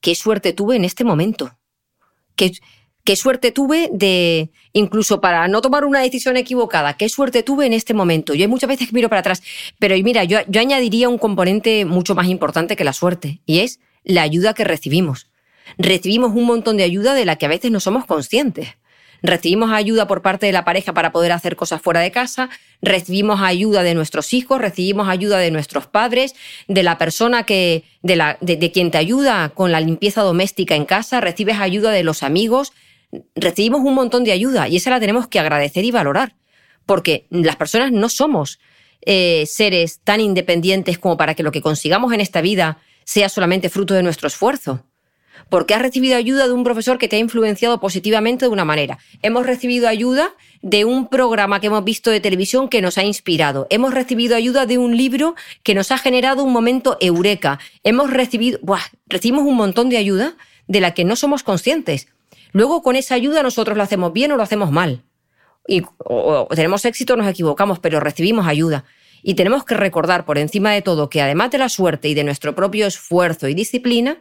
qué 0.01 0.15
suerte 0.15 0.53
tuve 0.53 0.75
en 0.75 0.85
este 0.85 1.03
momento. 1.03 1.57
Qué, 2.35 2.51
qué 3.03 3.15
suerte 3.15 3.51
tuve 3.51 3.89
de, 3.91 4.51
incluso 4.73 5.21
para 5.21 5.47
no 5.47 5.61
tomar 5.61 5.85
una 5.85 5.99
decisión 6.01 6.37
equivocada, 6.37 6.95
qué 6.97 7.09
suerte 7.09 7.43
tuve 7.43 7.65
en 7.65 7.73
este 7.73 7.93
momento. 7.93 8.33
Yo 8.33 8.43
hay 8.43 8.47
muchas 8.47 8.67
veces 8.67 8.87
que 8.87 8.93
miro 8.93 9.09
para 9.09 9.19
atrás, 9.19 9.43
pero 9.79 9.95
mira, 10.03 10.23
yo, 10.23 10.39
yo 10.47 10.61
añadiría 10.61 11.09
un 11.09 11.17
componente 11.17 11.85
mucho 11.85 12.15
más 12.15 12.27
importante 12.27 12.75
que 12.75 12.83
la 12.83 12.93
suerte, 12.93 13.41
y 13.45 13.59
es 13.59 13.79
la 14.03 14.23
ayuda 14.23 14.53
que 14.53 14.63
recibimos 14.63 15.27
recibimos 15.77 16.31
un 16.33 16.45
montón 16.45 16.77
de 16.77 16.83
ayuda 16.83 17.13
de 17.13 17.25
la 17.25 17.35
que 17.37 17.45
a 17.45 17.49
veces 17.49 17.71
no 17.71 17.79
somos 17.79 18.05
conscientes. 18.05 18.69
Recibimos 19.23 19.71
ayuda 19.71 20.05
por 20.05 20.21
parte 20.21 20.45
de 20.45 20.51
la 20.51 20.65
pareja 20.65 20.93
para 20.93 21.13
poder 21.13 21.31
hacer 21.31 21.55
cosas 21.55 21.81
fuera 21.81 22.01
de 22.01 22.11
casa, 22.11 22.49
recibimos 22.81 23.39
ayuda 23.41 23.81
de 23.81 23.95
nuestros 23.95 24.33
hijos, 24.33 24.59
recibimos 24.59 25.07
ayuda 25.07 25.37
de 25.37 25.49
nuestros 25.49 25.87
padres, 25.87 26.35
de 26.67 26.83
la 26.83 26.97
persona 26.97 27.43
que, 27.43 27.85
de, 28.01 28.71
quien 28.73 28.91
te 28.91 28.97
ayuda 28.97 29.47
con 29.55 29.71
la 29.71 29.79
limpieza 29.79 30.23
doméstica 30.23 30.75
en 30.75 30.83
casa, 30.83 31.21
recibes 31.21 31.57
ayuda 31.61 31.91
de 31.91 32.03
los 32.03 32.21
amigos, 32.21 32.73
recibimos 33.33 33.79
un 33.79 33.95
montón 33.95 34.25
de 34.25 34.33
ayuda 34.33 34.67
y 34.67 34.75
esa 34.75 34.89
la 34.89 34.99
tenemos 34.99 35.29
que 35.29 35.39
agradecer 35.39 35.85
y 35.85 35.91
valorar, 35.91 36.35
porque 36.85 37.25
las 37.29 37.55
personas 37.55 37.93
no 37.93 38.09
somos 38.09 38.59
eh, 39.05 39.45
seres 39.47 40.01
tan 40.03 40.19
independientes 40.19 40.99
como 40.99 41.15
para 41.15 41.33
que 41.33 41.43
lo 41.43 41.53
que 41.53 41.61
consigamos 41.61 42.11
en 42.11 42.19
esta 42.19 42.41
vida 42.41 42.79
sea 43.05 43.29
solamente 43.29 43.69
fruto 43.69 43.93
de 43.93 44.03
nuestro 44.03 44.27
esfuerzo 44.27 44.83
porque 45.53 45.75
has 45.75 45.83
recibido 45.83 46.17
ayuda 46.17 46.47
de 46.47 46.53
un 46.53 46.63
profesor 46.63 46.97
que 46.97 47.07
te 47.07 47.17
ha 47.17 47.19
influenciado 47.19 47.79
positivamente 47.79 48.45
de 48.45 48.49
una 48.49 48.65
manera. 48.65 48.97
Hemos 49.21 49.45
recibido 49.45 49.87
ayuda 49.87 50.33
de 50.63 50.83
un 50.83 51.09
programa 51.09 51.59
que 51.59 51.67
hemos 51.67 51.83
visto 51.83 52.09
de 52.09 52.19
televisión 52.19 52.69
que 52.69 52.81
nos 52.81 52.97
ha 52.97 53.03
inspirado. 53.03 53.67
Hemos 53.69 53.93
recibido 53.93 54.35
ayuda 54.35 54.65
de 54.65 54.79
un 54.79 54.97
libro 54.97 55.35
que 55.61 55.75
nos 55.75 55.91
ha 55.91 55.99
generado 55.99 56.43
un 56.43 56.51
momento 56.51 56.97
eureka. 56.99 57.59
Hemos 57.83 58.09
recibido, 58.09 58.57
¡buah! 58.63 58.81
recibimos 59.05 59.45
un 59.45 59.55
montón 59.55 59.89
de 59.89 59.97
ayuda 59.97 60.37
de 60.67 60.81
la 60.81 60.95
que 60.95 61.03
no 61.03 61.15
somos 61.15 61.43
conscientes. 61.43 62.07
Luego 62.51 62.81
con 62.81 62.95
esa 62.95 63.13
ayuda 63.13 63.43
nosotros 63.43 63.77
lo 63.77 63.83
hacemos 63.83 64.11
bien 64.11 64.31
o 64.31 64.37
lo 64.37 64.41
hacemos 64.41 64.71
mal. 64.71 65.03
y, 65.67 65.83
o, 65.99 66.47
o 66.49 66.55
tenemos 66.55 66.83
éxito 66.83 67.13
o 67.13 67.17
nos 67.17 67.27
equivocamos, 67.27 67.77
pero 67.77 67.99
recibimos 67.99 68.47
ayuda. 68.47 68.85
Y 69.21 69.35
tenemos 69.35 69.65
que 69.65 69.75
recordar 69.75 70.25
por 70.25 70.39
encima 70.39 70.71
de 70.71 70.81
todo 70.81 71.11
que 71.11 71.21
además 71.21 71.51
de 71.51 71.59
la 71.59 71.69
suerte 71.69 72.09
y 72.09 72.15
de 72.15 72.23
nuestro 72.23 72.55
propio 72.55 72.87
esfuerzo 72.87 73.47
y 73.47 73.53
disciplina, 73.53 74.17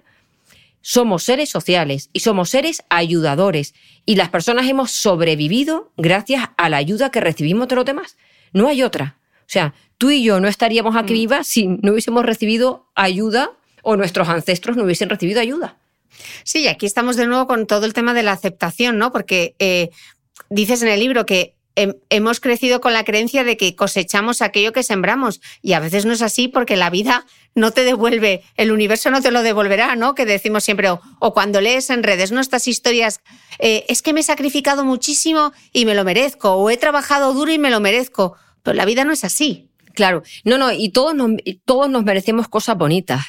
somos 0.82 1.22
seres 1.22 1.48
sociales 1.48 2.10
y 2.12 2.20
somos 2.20 2.50
seres 2.50 2.82
ayudadores. 2.90 3.74
Y 4.04 4.16
las 4.16 4.28
personas 4.28 4.68
hemos 4.68 4.90
sobrevivido 4.90 5.92
gracias 5.96 6.50
a 6.56 6.68
la 6.68 6.76
ayuda 6.76 7.10
que 7.10 7.20
recibimos 7.20 7.68
de 7.68 7.76
los 7.76 7.84
demás. 7.84 8.16
No 8.52 8.68
hay 8.68 8.82
otra. 8.82 9.16
O 9.40 9.52
sea, 9.52 9.74
tú 9.96 10.10
y 10.10 10.22
yo 10.22 10.40
no 10.40 10.48
estaríamos 10.48 10.96
aquí 10.96 11.14
vivas 11.14 11.46
si 11.46 11.66
no 11.66 11.92
hubiésemos 11.92 12.24
recibido 12.24 12.90
ayuda 12.94 13.52
o 13.82 13.96
nuestros 13.96 14.28
ancestros 14.28 14.76
no 14.76 14.84
hubiesen 14.84 15.08
recibido 15.08 15.40
ayuda. 15.40 15.78
Sí, 16.44 16.60
y 16.60 16.68
aquí 16.68 16.86
estamos 16.86 17.16
de 17.16 17.26
nuevo 17.26 17.46
con 17.46 17.66
todo 17.66 17.86
el 17.86 17.94
tema 17.94 18.14
de 18.14 18.22
la 18.22 18.32
aceptación, 18.32 18.98
¿no? 18.98 19.12
Porque 19.12 19.54
eh, 19.58 19.90
dices 20.50 20.82
en 20.82 20.88
el 20.88 21.00
libro 21.00 21.26
que 21.26 21.56
hemos 21.74 22.40
crecido 22.40 22.80
con 22.80 22.92
la 22.92 23.04
creencia 23.04 23.44
de 23.44 23.56
que 23.56 23.74
cosechamos 23.74 24.42
aquello 24.42 24.72
que 24.72 24.82
sembramos 24.82 25.40
y 25.62 25.72
a 25.72 25.80
veces 25.80 26.04
no 26.04 26.12
es 26.12 26.22
así 26.22 26.48
porque 26.48 26.76
la 26.76 26.90
vida 26.90 27.26
no 27.54 27.70
te 27.70 27.84
devuelve, 27.84 28.42
el 28.56 28.72
universo 28.72 29.10
no 29.10 29.20
te 29.20 29.30
lo 29.30 29.42
devolverá, 29.42 29.96
¿no? 29.96 30.14
Que 30.14 30.24
decimos 30.24 30.64
siempre, 30.64 30.88
o, 30.90 31.34
cuando 31.34 31.60
lees 31.60 31.90
en 31.90 32.02
redes, 32.02 32.32
¿no? 32.32 32.40
Estas 32.40 32.68
historias, 32.68 33.20
eh, 33.58 33.84
es 33.88 34.02
que 34.02 34.12
me 34.12 34.20
he 34.20 34.24
sacrificado 34.24 34.84
muchísimo 34.84 35.52
y 35.72 35.84
me 35.84 35.94
lo 35.94 36.04
merezco, 36.04 36.52
o 36.54 36.70
he 36.70 36.76
trabajado 36.76 37.32
duro 37.34 37.52
y 37.52 37.58
me 37.58 37.70
lo 37.70 37.80
merezco, 37.80 38.36
pero 38.62 38.74
la 38.74 38.84
vida 38.84 39.04
no 39.04 39.12
es 39.12 39.24
así. 39.24 39.68
Claro, 39.94 40.22
no, 40.44 40.56
no, 40.56 40.72
y 40.72 40.90
todos 40.90 41.14
nos, 41.14 41.32
todos 41.64 41.90
nos 41.90 42.04
merecemos 42.04 42.48
cosas 42.48 42.78
bonitas. 42.78 43.22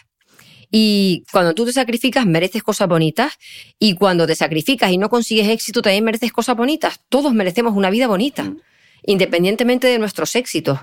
Y 0.76 1.24
cuando 1.32 1.54
tú 1.54 1.66
te 1.66 1.72
sacrificas, 1.72 2.26
mereces 2.26 2.64
cosas 2.64 2.88
bonitas. 2.88 3.38
Y 3.78 3.94
cuando 3.94 4.26
te 4.26 4.36
sacrificas 4.36 4.92
y 4.92 4.98
no 4.98 5.08
consigues 5.08 5.48
éxito, 5.50 5.84
también 5.84 6.04
mereces 6.04 6.32
cosas 6.34 6.58
bonitas. 6.58 7.00
Todos 7.10 7.32
merecemos 7.32 7.76
una 7.76 7.92
vida 7.92 8.08
bonita, 8.08 8.52
independientemente 9.04 9.86
de 9.86 10.00
nuestros 10.00 10.36
éxitos. 10.36 10.80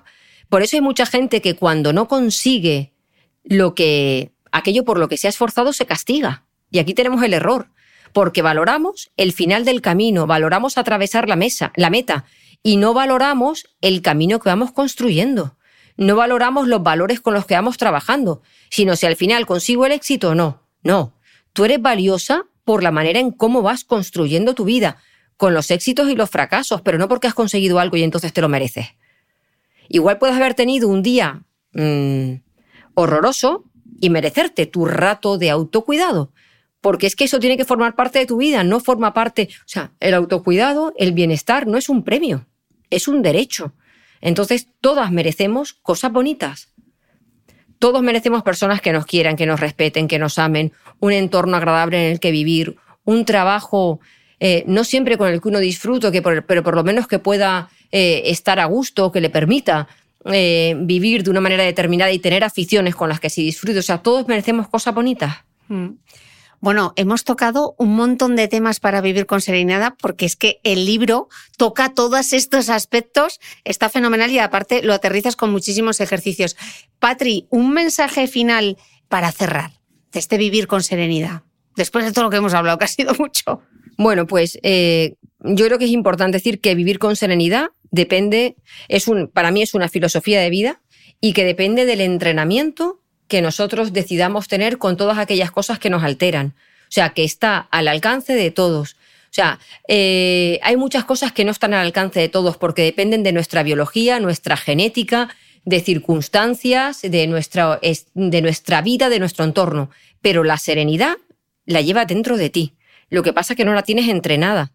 Por 0.48 0.62
eso 0.62 0.76
hay 0.76 0.80
mucha 0.80 1.06
gente 1.06 1.42
que 1.42 1.56
cuando 1.56 1.92
no 1.92 2.06
consigue 2.06 2.92
lo 3.42 3.74
que, 3.74 4.30
aquello 4.52 4.84
por 4.84 4.96
lo 4.96 5.08
que 5.08 5.16
se 5.16 5.26
ha 5.26 5.30
esforzado, 5.30 5.72
se 5.72 5.86
castiga. 5.86 6.44
Y 6.70 6.78
aquí 6.78 6.94
tenemos 6.94 7.20
el 7.24 7.34
error. 7.34 7.70
Porque 8.12 8.42
valoramos 8.42 9.10
el 9.16 9.32
final 9.32 9.64
del 9.64 9.80
camino, 9.80 10.28
valoramos 10.28 10.78
atravesar 10.78 11.28
la 11.28 11.34
mesa, 11.34 11.72
la 11.74 11.90
meta, 11.90 12.26
y 12.62 12.76
no 12.76 12.94
valoramos 12.94 13.66
el 13.80 14.02
camino 14.02 14.38
que 14.38 14.50
vamos 14.50 14.70
construyendo 14.70 15.56
no 16.00 16.16
valoramos 16.16 16.66
los 16.66 16.82
valores 16.82 17.20
con 17.20 17.34
los 17.34 17.44
que 17.44 17.54
vamos 17.54 17.76
trabajando, 17.76 18.40
sino 18.70 18.96
si 18.96 19.04
al 19.04 19.16
final 19.16 19.44
consigo 19.44 19.84
el 19.84 19.92
éxito 19.92 20.30
o 20.30 20.34
no. 20.34 20.62
No, 20.82 21.12
tú 21.52 21.66
eres 21.66 21.80
valiosa 21.82 22.46
por 22.64 22.82
la 22.82 22.90
manera 22.90 23.20
en 23.20 23.32
cómo 23.32 23.60
vas 23.60 23.84
construyendo 23.84 24.54
tu 24.54 24.64
vida, 24.64 24.96
con 25.36 25.52
los 25.52 25.70
éxitos 25.70 26.08
y 26.08 26.16
los 26.16 26.30
fracasos, 26.30 26.80
pero 26.80 26.96
no 26.96 27.06
porque 27.06 27.26
has 27.26 27.34
conseguido 27.34 27.78
algo 27.78 27.98
y 27.98 28.02
entonces 28.02 28.32
te 28.32 28.40
lo 28.40 28.48
mereces. 28.48 28.86
Igual 29.88 30.16
puedes 30.16 30.36
haber 30.36 30.54
tenido 30.54 30.88
un 30.88 31.02
día 31.02 31.42
mm, 31.74 32.32
horroroso 32.94 33.66
y 34.00 34.08
merecerte 34.08 34.64
tu 34.64 34.86
rato 34.86 35.36
de 35.36 35.50
autocuidado, 35.50 36.32
porque 36.80 37.06
es 37.06 37.14
que 37.14 37.24
eso 37.24 37.40
tiene 37.40 37.58
que 37.58 37.66
formar 37.66 37.94
parte 37.94 38.20
de 38.20 38.26
tu 38.26 38.38
vida, 38.38 38.64
no 38.64 38.80
forma 38.80 39.12
parte, 39.12 39.50
o 39.52 39.68
sea, 39.68 39.92
el 40.00 40.14
autocuidado, 40.14 40.94
el 40.96 41.12
bienestar 41.12 41.66
no 41.66 41.76
es 41.76 41.90
un 41.90 42.04
premio, 42.04 42.46
es 42.88 43.06
un 43.06 43.20
derecho. 43.20 43.74
Entonces, 44.20 44.68
todas 44.80 45.10
merecemos 45.12 45.72
cosas 45.72 46.12
bonitas. 46.12 46.68
Todos 47.78 48.02
merecemos 48.02 48.42
personas 48.42 48.80
que 48.80 48.92
nos 48.92 49.06
quieran, 49.06 49.36
que 49.36 49.46
nos 49.46 49.58
respeten, 49.60 50.06
que 50.08 50.18
nos 50.18 50.38
amen, 50.38 50.72
un 50.98 51.12
entorno 51.12 51.56
agradable 51.56 52.04
en 52.06 52.12
el 52.12 52.20
que 52.20 52.30
vivir, 52.30 52.76
un 53.04 53.24
trabajo, 53.24 54.00
eh, 54.38 54.64
no 54.66 54.84
siempre 54.84 55.16
con 55.16 55.28
el 55.28 55.40
que 55.40 55.48
uno 55.48 55.58
disfruto, 55.58 56.12
que 56.12 56.20
por- 56.20 56.44
pero 56.44 56.62
por 56.62 56.74
lo 56.74 56.84
menos 56.84 57.06
que 57.06 57.18
pueda 57.18 57.70
eh, 57.92 58.22
estar 58.26 58.60
a 58.60 58.66
gusto, 58.66 59.10
que 59.10 59.20
le 59.20 59.30
permita 59.30 59.88
eh, 60.26 60.74
vivir 60.78 61.22
de 61.22 61.30
una 61.30 61.40
manera 61.40 61.64
determinada 61.64 62.12
y 62.12 62.18
tener 62.18 62.44
aficiones 62.44 62.94
con 62.94 63.08
las 63.08 63.18
que 63.20 63.30
se 63.30 63.40
disfrute. 63.40 63.78
O 63.78 63.82
sea, 63.82 63.98
todos 63.98 64.28
merecemos 64.28 64.68
cosas 64.68 64.94
bonitas. 64.94 65.38
Mm. 65.68 65.88
Bueno, 66.60 66.92
hemos 66.96 67.24
tocado 67.24 67.74
un 67.78 67.96
montón 67.96 68.36
de 68.36 68.46
temas 68.46 68.80
para 68.80 69.00
vivir 69.00 69.24
con 69.24 69.40
serenidad 69.40 69.94
porque 69.98 70.26
es 70.26 70.36
que 70.36 70.60
el 70.62 70.84
libro 70.84 71.28
toca 71.56 71.94
todos 71.94 72.34
estos 72.34 72.68
aspectos, 72.68 73.40
está 73.64 73.88
fenomenal 73.88 74.30
y 74.30 74.38
aparte 74.38 74.82
lo 74.82 74.92
aterrizas 74.92 75.36
con 75.36 75.50
muchísimos 75.50 76.00
ejercicios. 76.00 76.56
Patri, 76.98 77.46
un 77.48 77.72
mensaje 77.72 78.26
final 78.26 78.76
para 79.08 79.32
cerrar 79.32 79.72
de 80.12 80.18
este 80.18 80.36
vivir 80.36 80.66
con 80.66 80.82
serenidad. 80.82 81.44
Después 81.76 82.04
de 82.04 82.12
todo 82.12 82.24
lo 82.24 82.30
que 82.30 82.36
hemos 82.36 82.52
hablado, 82.52 82.76
que 82.76 82.84
ha 82.84 82.88
sido 82.88 83.14
mucho. 83.18 83.62
Bueno, 83.96 84.26
pues 84.26 84.58
eh, 84.62 85.16
yo 85.40 85.64
creo 85.64 85.78
que 85.78 85.86
es 85.86 85.90
importante 85.90 86.36
decir 86.36 86.60
que 86.60 86.74
vivir 86.74 86.98
con 86.98 87.16
serenidad 87.16 87.68
depende, 87.90 88.56
es 88.88 89.08
un, 89.08 89.28
para 89.28 89.50
mí 89.50 89.62
es 89.62 89.72
una 89.72 89.88
filosofía 89.88 90.40
de 90.40 90.50
vida 90.50 90.82
y 91.22 91.32
que 91.32 91.44
depende 91.44 91.86
del 91.86 92.02
entrenamiento 92.02 93.00
que 93.30 93.40
nosotros 93.40 93.94
decidamos 93.94 94.46
tener 94.48 94.76
con 94.76 94.98
todas 94.98 95.16
aquellas 95.16 95.50
cosas 95.50 95.78
que 95.78 95.88
nos 95.88 96.02
alteran. 96.04 96.48
O 96.82 96.92
sea, 96.92 97.10
que 97.10 97.24
está 97.24 97.68
al 97.70 97.88
alcance 97.88 98.34
de 98.34 98.50
todos. 98.50 98.92
O 99.30 99.32
sea, 99.32 99.58
eh, 99.88 100.58
hay 100.62 100.76
muchas 100.76 101.04
cosas 101.04 101.32
que 101.32 101.44
no 101.44 101.52
están 101.52 101.72
al 101.72 101.86
alcance 101.86 102.20
de 102.20 102.28
todos 102.28 102.58
porque 102.58 102.82
dependen 102.82 103.22
de 103.22 103.32
nuestra 103.32 103.62
biología, 103.62 104.20
nuestra 104.20 104.56
genética, 104.58 105.28
de 105.64 105.80
circunstancias, 105.80 107.00
de 107.02 107.26
nuestra, 107.26 107.78
es- 107.82 108.06
de 108.14 108.42
nuestra 108.42 108.82
vida, 108.82 109.08
de 109.08 109.18
nuestro 109.20 109.44
entorno. 109.44 109.90
Pero 110.20 110.42
la 110.44 110.58
serenidad 110.58 111.16
la 111.64 111.80
lleva 111.80 112.04
dentro 112.04 112.36
de 112.36 112.50
ti. 112.50 112.74
Lo 113.08 113.22
que 113.22 113.32
pasa 113.32 113.52
es 113.52 113.56
que 113.56 113.64
no 113.64 113.74
la 113.74 113.82
tienes 113.82 114.08
entrenada. 114.08 114.72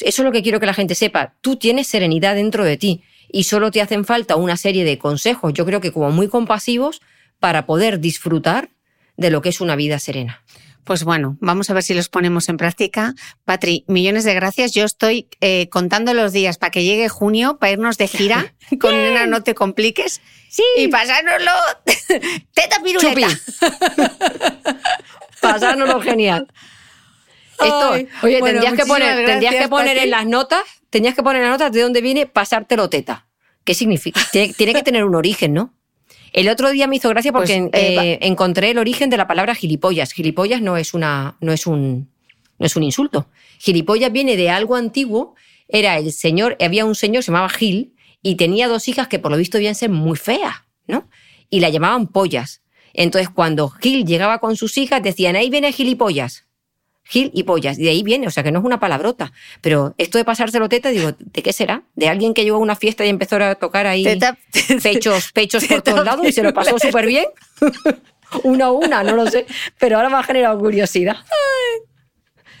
Eso 0.00 0.22
es 0.22 0.24
lo 0.24 0.32
que 0.32 0.42
quiero 0.42 0.60
que 0.60 0.66
la 0.66 0.74
gente 0.74 0.94
sepa. 0.94 1.34
Tú 1.40 1.56
tienes 1.56 1.86
serenidad 1.86 2.34
dentro 2.34 2.64
de 2.64 2.76
ti 2.76 3.02
y 3.30 3.44
solo 3.44 3.70
te 3.70 3.82
hacen 3.82 4.04
falta 4.04 4.36
una 4.36 4.56
serie 4.56 4.84
de 4.84 4.98
consejos, 4.98 5.52
yo 5.52 5.66
creo 5.66 5.80
que 5.80 5.90
como 5.92 6.10
muy 6.10 6.28
compasivos, 6.28 7.00
para 7.40 7.66
poder 7.66 8.00
disfrutar 8.00 8.70
de 9.16 9.30
lo 9.30 9.42
que 9.42 9.48
es 9.50 9.60
una 9.60 9.76
vida 9.76 9.98
serena. 9.98 10.42
Pues 10.84 11.02
bueno, 11.02 11.36
vamos 11.40 11.68
a 11.68 11.74
ver 11.74 11.82
si 11.82 11.94
los 11.94 12.08
ponemos 12.08 12.48
en 12.48 12.58
práctica. 12.58 13.14
Patri, 13.44 13.84
millones 13.88 14.22
de 14.22 14.34
gracias. 14.34 14.72
Yo 14.72 14.84
estoy 14.84 15.28
eh, 15.40 15.68
contando 15.68 16.14
los 16.14 16.32
días 16.32 16.58
para 16.58 16.70
que 16.70 16.84
llegue 16.84 17.08
junio, 17.08 17.58
para 17.58 17.72
irnos 17.72 17.98
de 17.98 18.06
gira 18.06 18.54
con 18.80 18.92
Nena 18.94 19.26
No 19.26 19.42
Te 19.42 19.54
Compliques 19.54 20.20
Sí. 20.48 20.62
y 20.76 20.86
pasárnoslo 20.88 21.50
teta 22.54 22.80
piruleta. 22.84 23.28
Pasárnoslo 25.40 26.00
genial. 26.00 26.46
Esto, 27.52 27.92
Ay, 27.92 28.08
oye, 28.22 28.40
bueno, 28.40 28.60
tendrías, 28.60 28.74
que 28.74 28.86
poner, 28.86 29.26
tendrías 29.26 29.54
que 29.54 29.68
poner 29.68 29.88
Patri. 29.96 30.04
en 30.04 30.10
las 30.10 30.26
notas, 30.26 30.62
tendrías 30.90 31.14
que 31.14 31.22
poner 31.22 31.42
en 31.42 31.48
las 31.50 31.58
notas 31.58 31.72
de 31.72 31.80
dónde 31.82 32.00
viene 32.00 32.26
pasártelo 32.26 32.90
teta. 32.90 33.26
¿Qué 33.64 33.74
significa? 33.74 34.20
Tiene, 34.30 34.52
tiene 34.54 34.74
que 34.74 34.82
tener 34.82 35.04
un 35.04 35.14
origen, 35.14 35.54
¿no? 35.54 35.74
El 36.32 36.48
otro 36.48 36.70
día 36.70 36.86
me 36.86 36.96
hizo 36.96 37.08
gracia 37.08 37.32
porque 37.32 37.68
Pues, 37.70 37.82
eh, 37.82 37.96
eh, 38.02 38.18
encontré 38.22 38.70
el 38.70 38.78
origen 38.78 39.10
de 39.10 39.16
la 39.16 39.26
palabra 39.26 39.54
gilipollas. 39.54 40.12
Gilipollas 40.12 40.60
no 40.60 40.76
es 40.76 40.94
una, 40.94 41.36
no 41.40 41.52
es 41.52 41.66
un, 41.66 42.10
no 42.58 42.66
es 42.66 42.76
un 42.76 42.82
insulto. 42.82 43.28
Gilipollas 43.58 44.12
viene 44.12 44.36
de 44.36 44.50
algo 44.50 44.76
antiguo. 44.76 45.34
Era 45.68 45.98
el 45.98 46.12
señor, 46.12 46.56
había 46.60 46.84
un 46.84 46.94
señor 46.94 47.22
se 47.22 47.32
llamaba 47.32 47.48
Gil 47.48 47.94
y 48.22 48.36
tenía 48.36 48.68
dos 48.68 48.88
hijas 48.88 49.08
que 49.08 49.18
por 49.18 49.30
lo 49.30 49.36
visto 49.36 49.58
debían 49.58 49.74
ser 49.74 49.90
muy 49.90 50.16
feas, 50.16 50.54
¿no? 50.86 51.08
Y 51.50 51.60
la 51.60 51.70
llamaban 51.70 52.06
pollas. 52.06 52.62
Entonces 52.92 53.28
cuando 53.28 53.68
Gil 53.68 54.04
llegaba 54.06 54.38
con 54.38 54.56
sus 54.56 54.78
hijas 54.78 55.02
decían 55.02 55.36
ahí 55.36 55.50
viene 55.50 55.72
gilipollas. 55.72 56.45
Gil 57.08 57.30
y 57.34 57.44
pollas. 57.44 57.78
Y 57.78 57.84
de 57.84 57.90
ahí 57.90 58.02
viene, 58.02 58.26
o 58.26 58.30
sea 58.30 58.42
que 58.42 58.50
no 58.50 58.58
es 58.58 58.64
una 58.64 58.80
palabrota. 58.80 59.32
Pero 59.60 59.94
esto 59.96 60.18
de 60.18 60.24
pasárselo 60.24 60.68
teta, 60.68 60.88
digo, 60.90 61.12
¿de 61.18 61.42
qué 61.42 61.52
será? 61.52 61.82
¿De 61.94 62.08
alguien 62.08 62.34
que 62.34 62.42
llegó 62.44 62.56
a 62.56 62.60
una 62.60 62.74
fiesta 62.76 63.04
y 63.04 63.08
empezó 63.08 63.36
a 63.36 63.54
tocar 63.54 63.86
ahí 63.86 64.02
Teta- 64.04 64.36
pechos, 64.82 65.30
pechos 65.32 65.64
por 65.66 65.82
teta 65.82 65.92
todos 65.92 66.04
lados 66.04 66.26
y 66.26 66.32
se 66.32 66.42
lo 66.42 66.52
pasó 66.52 66.78
súper 66.78 67.06
bien? 67.06 67.26
una 68.42 68.66
a 68.66 68.70
una, 68.72 69.02
no 69.04 69.14
lo 69.14 69.30
sé. 69.30 69.46
Pero 69.78 69.96
ahora 69.96 70.08
me 70.08 70.16
ha 70.16 70.22
generado 70.24 70.58
curiosidad. 70.58 71.16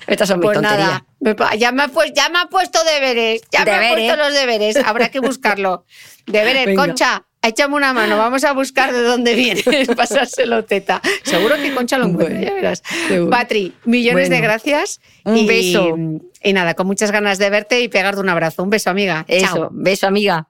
Estas 0.06 0.28
son 0.28 0.38
mis 0.38 0.46
Pues 0.46 0.54
tonterías. 0.54 1.02
nada, 1.20 1.54
ya, 1.56 1.72
me 1.72 1.82
ha 1.82 1.88
pues, 1.88 2.12
ya 2.14 2.28
me 2.28 2.38
ha 2.38 2.46
puesto 2.46 2.78
deberes, 2.84 3.42
ya 3.50 3.64
me 3.64 3.72
ha 3.72 3.92
puesto 3.92 4.16
los 4.16 4.32
deberes, 4.32 4.76
habrá 4.76 5.08
que 5.10 5.18
buscarlo. 5.18 5.84
Deberes, 6.26 6.66
Venga. 6.66 6.86
Concha, 6.86 7.24
échame 7.48 7.74
una 7.76 7.92
mano, 7.92 8.16
vamos 8.18 8.44
a 8.44 8.52
buscar 8.52 8.92
de 8.92 9.02
dónde 9.02 9.34
viene 9.34 9.62
pasárselo 9.96 10.64
teta. 10.64 11.00
Seguro 11.22 11.56
que 11.56 11.74
Concha 11.74 11.98
lo 11.98 12.06
encuentra, 12.06 12.34
Bueno, 12.36 12.48
ya 12.48 12.54
verás. 12.54 12.82
seguro. 13.08 13.30
Patri, 13.30 13.72
millones 13.84 14.30
de 14.30 14.40
gracias. 14.40 15.00
un 15.24 15.36
y, 15.38 15.46
beso. 15.46 15.96
Y 16.42 16.52
nada, 16.52 16.74
con 16.74 16.86
muchas 16.86 17.10
ganas 17.10 17.38
de 17.38 17.50
verte 17.50 17.80
y 17.80 17.88
pegarte 17.88 18.20
un 18.20 18.28
abrazo. 18.28 18.62
Un 18.62 18.70
beso, 18.70 18.90
amiga. 18.90 19.24
Eso, 19.28 19.46
Chao. 19.54 19.68
beso, 19.72 20.06
amiga. 20.06 20.48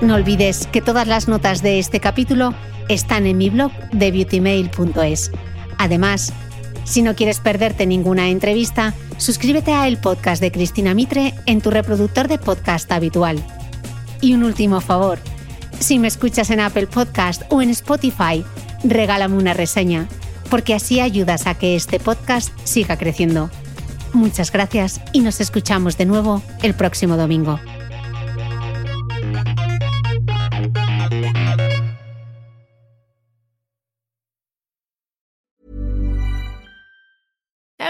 No 0.00 0.16
olvides 0.16 0.66
que 0.72 0.80
todas 0.80 1.06
las 1.06 1.28
notas 1.28 1.62
de 1.62 1.78
este 1.78 2.00
capítulo 2.00 2.54
están 2.88 3.26
en 3.26 3.38
mi 3.38 3.50
blog 3.50 3.70
de 3.92 4.10
beautymail.es. 4.10 5.30
Además, 5.78 6.32
si 6.84 7.02
no 7.02 7.14
quieres 7.14 7.40
perderte 7.40 7.86
ninguna 7.86 8.28
entrevista, 8.28 8.94
suscríbete 9.16 9.72
a 9.72 9.86
el 9.88 9.98
podcast 9.98 10.42
de 10.42 10.52
Cristina 10.52 10.94
Mitre 10.94 11.34
en 11.46 11.60
tu 11.60 11.70
reproductor 11.70 12.28
de 12.28 12.38
podcast 12.38 12.90
habitual. 12.90 13.42
Y 14.20 14.34
un 14.34 14.44
último 14.44 14.80
favor, 14.80 15.18
si 15.80 15.98
me 15.98 16.08
escuchas 16.08 16.50
en 16.50 16.60
Apple 16.60 16.86
Podcast 16.86 17.42
o 17.50 17.62
en 17.62 17.70
Spotify, 17.70 18.44
regálame 18.84 19.36
una 19.36 19.54
reseña, 19.54 20.08
porque 20.50 20.74
así 20.74 21.00
ayudas 21.00 21.46
a 21.46 21.54
que 21.54 21.76
este 21.76 21.98
podcast 21.98 22.50
siga 22.64 22.96
creciendo. 22.96 23.50
Muchas 24.12 24.52
gracias 24.52 25.00
y 25.12 25.20
nos 25.20 25.40
escuchamos 25.40 25.96
de 25.96 26.04
nuevo 26.04 26.42
el 26.62 26.74
próximo 26.74 27.16
domingo. 27.16 27.58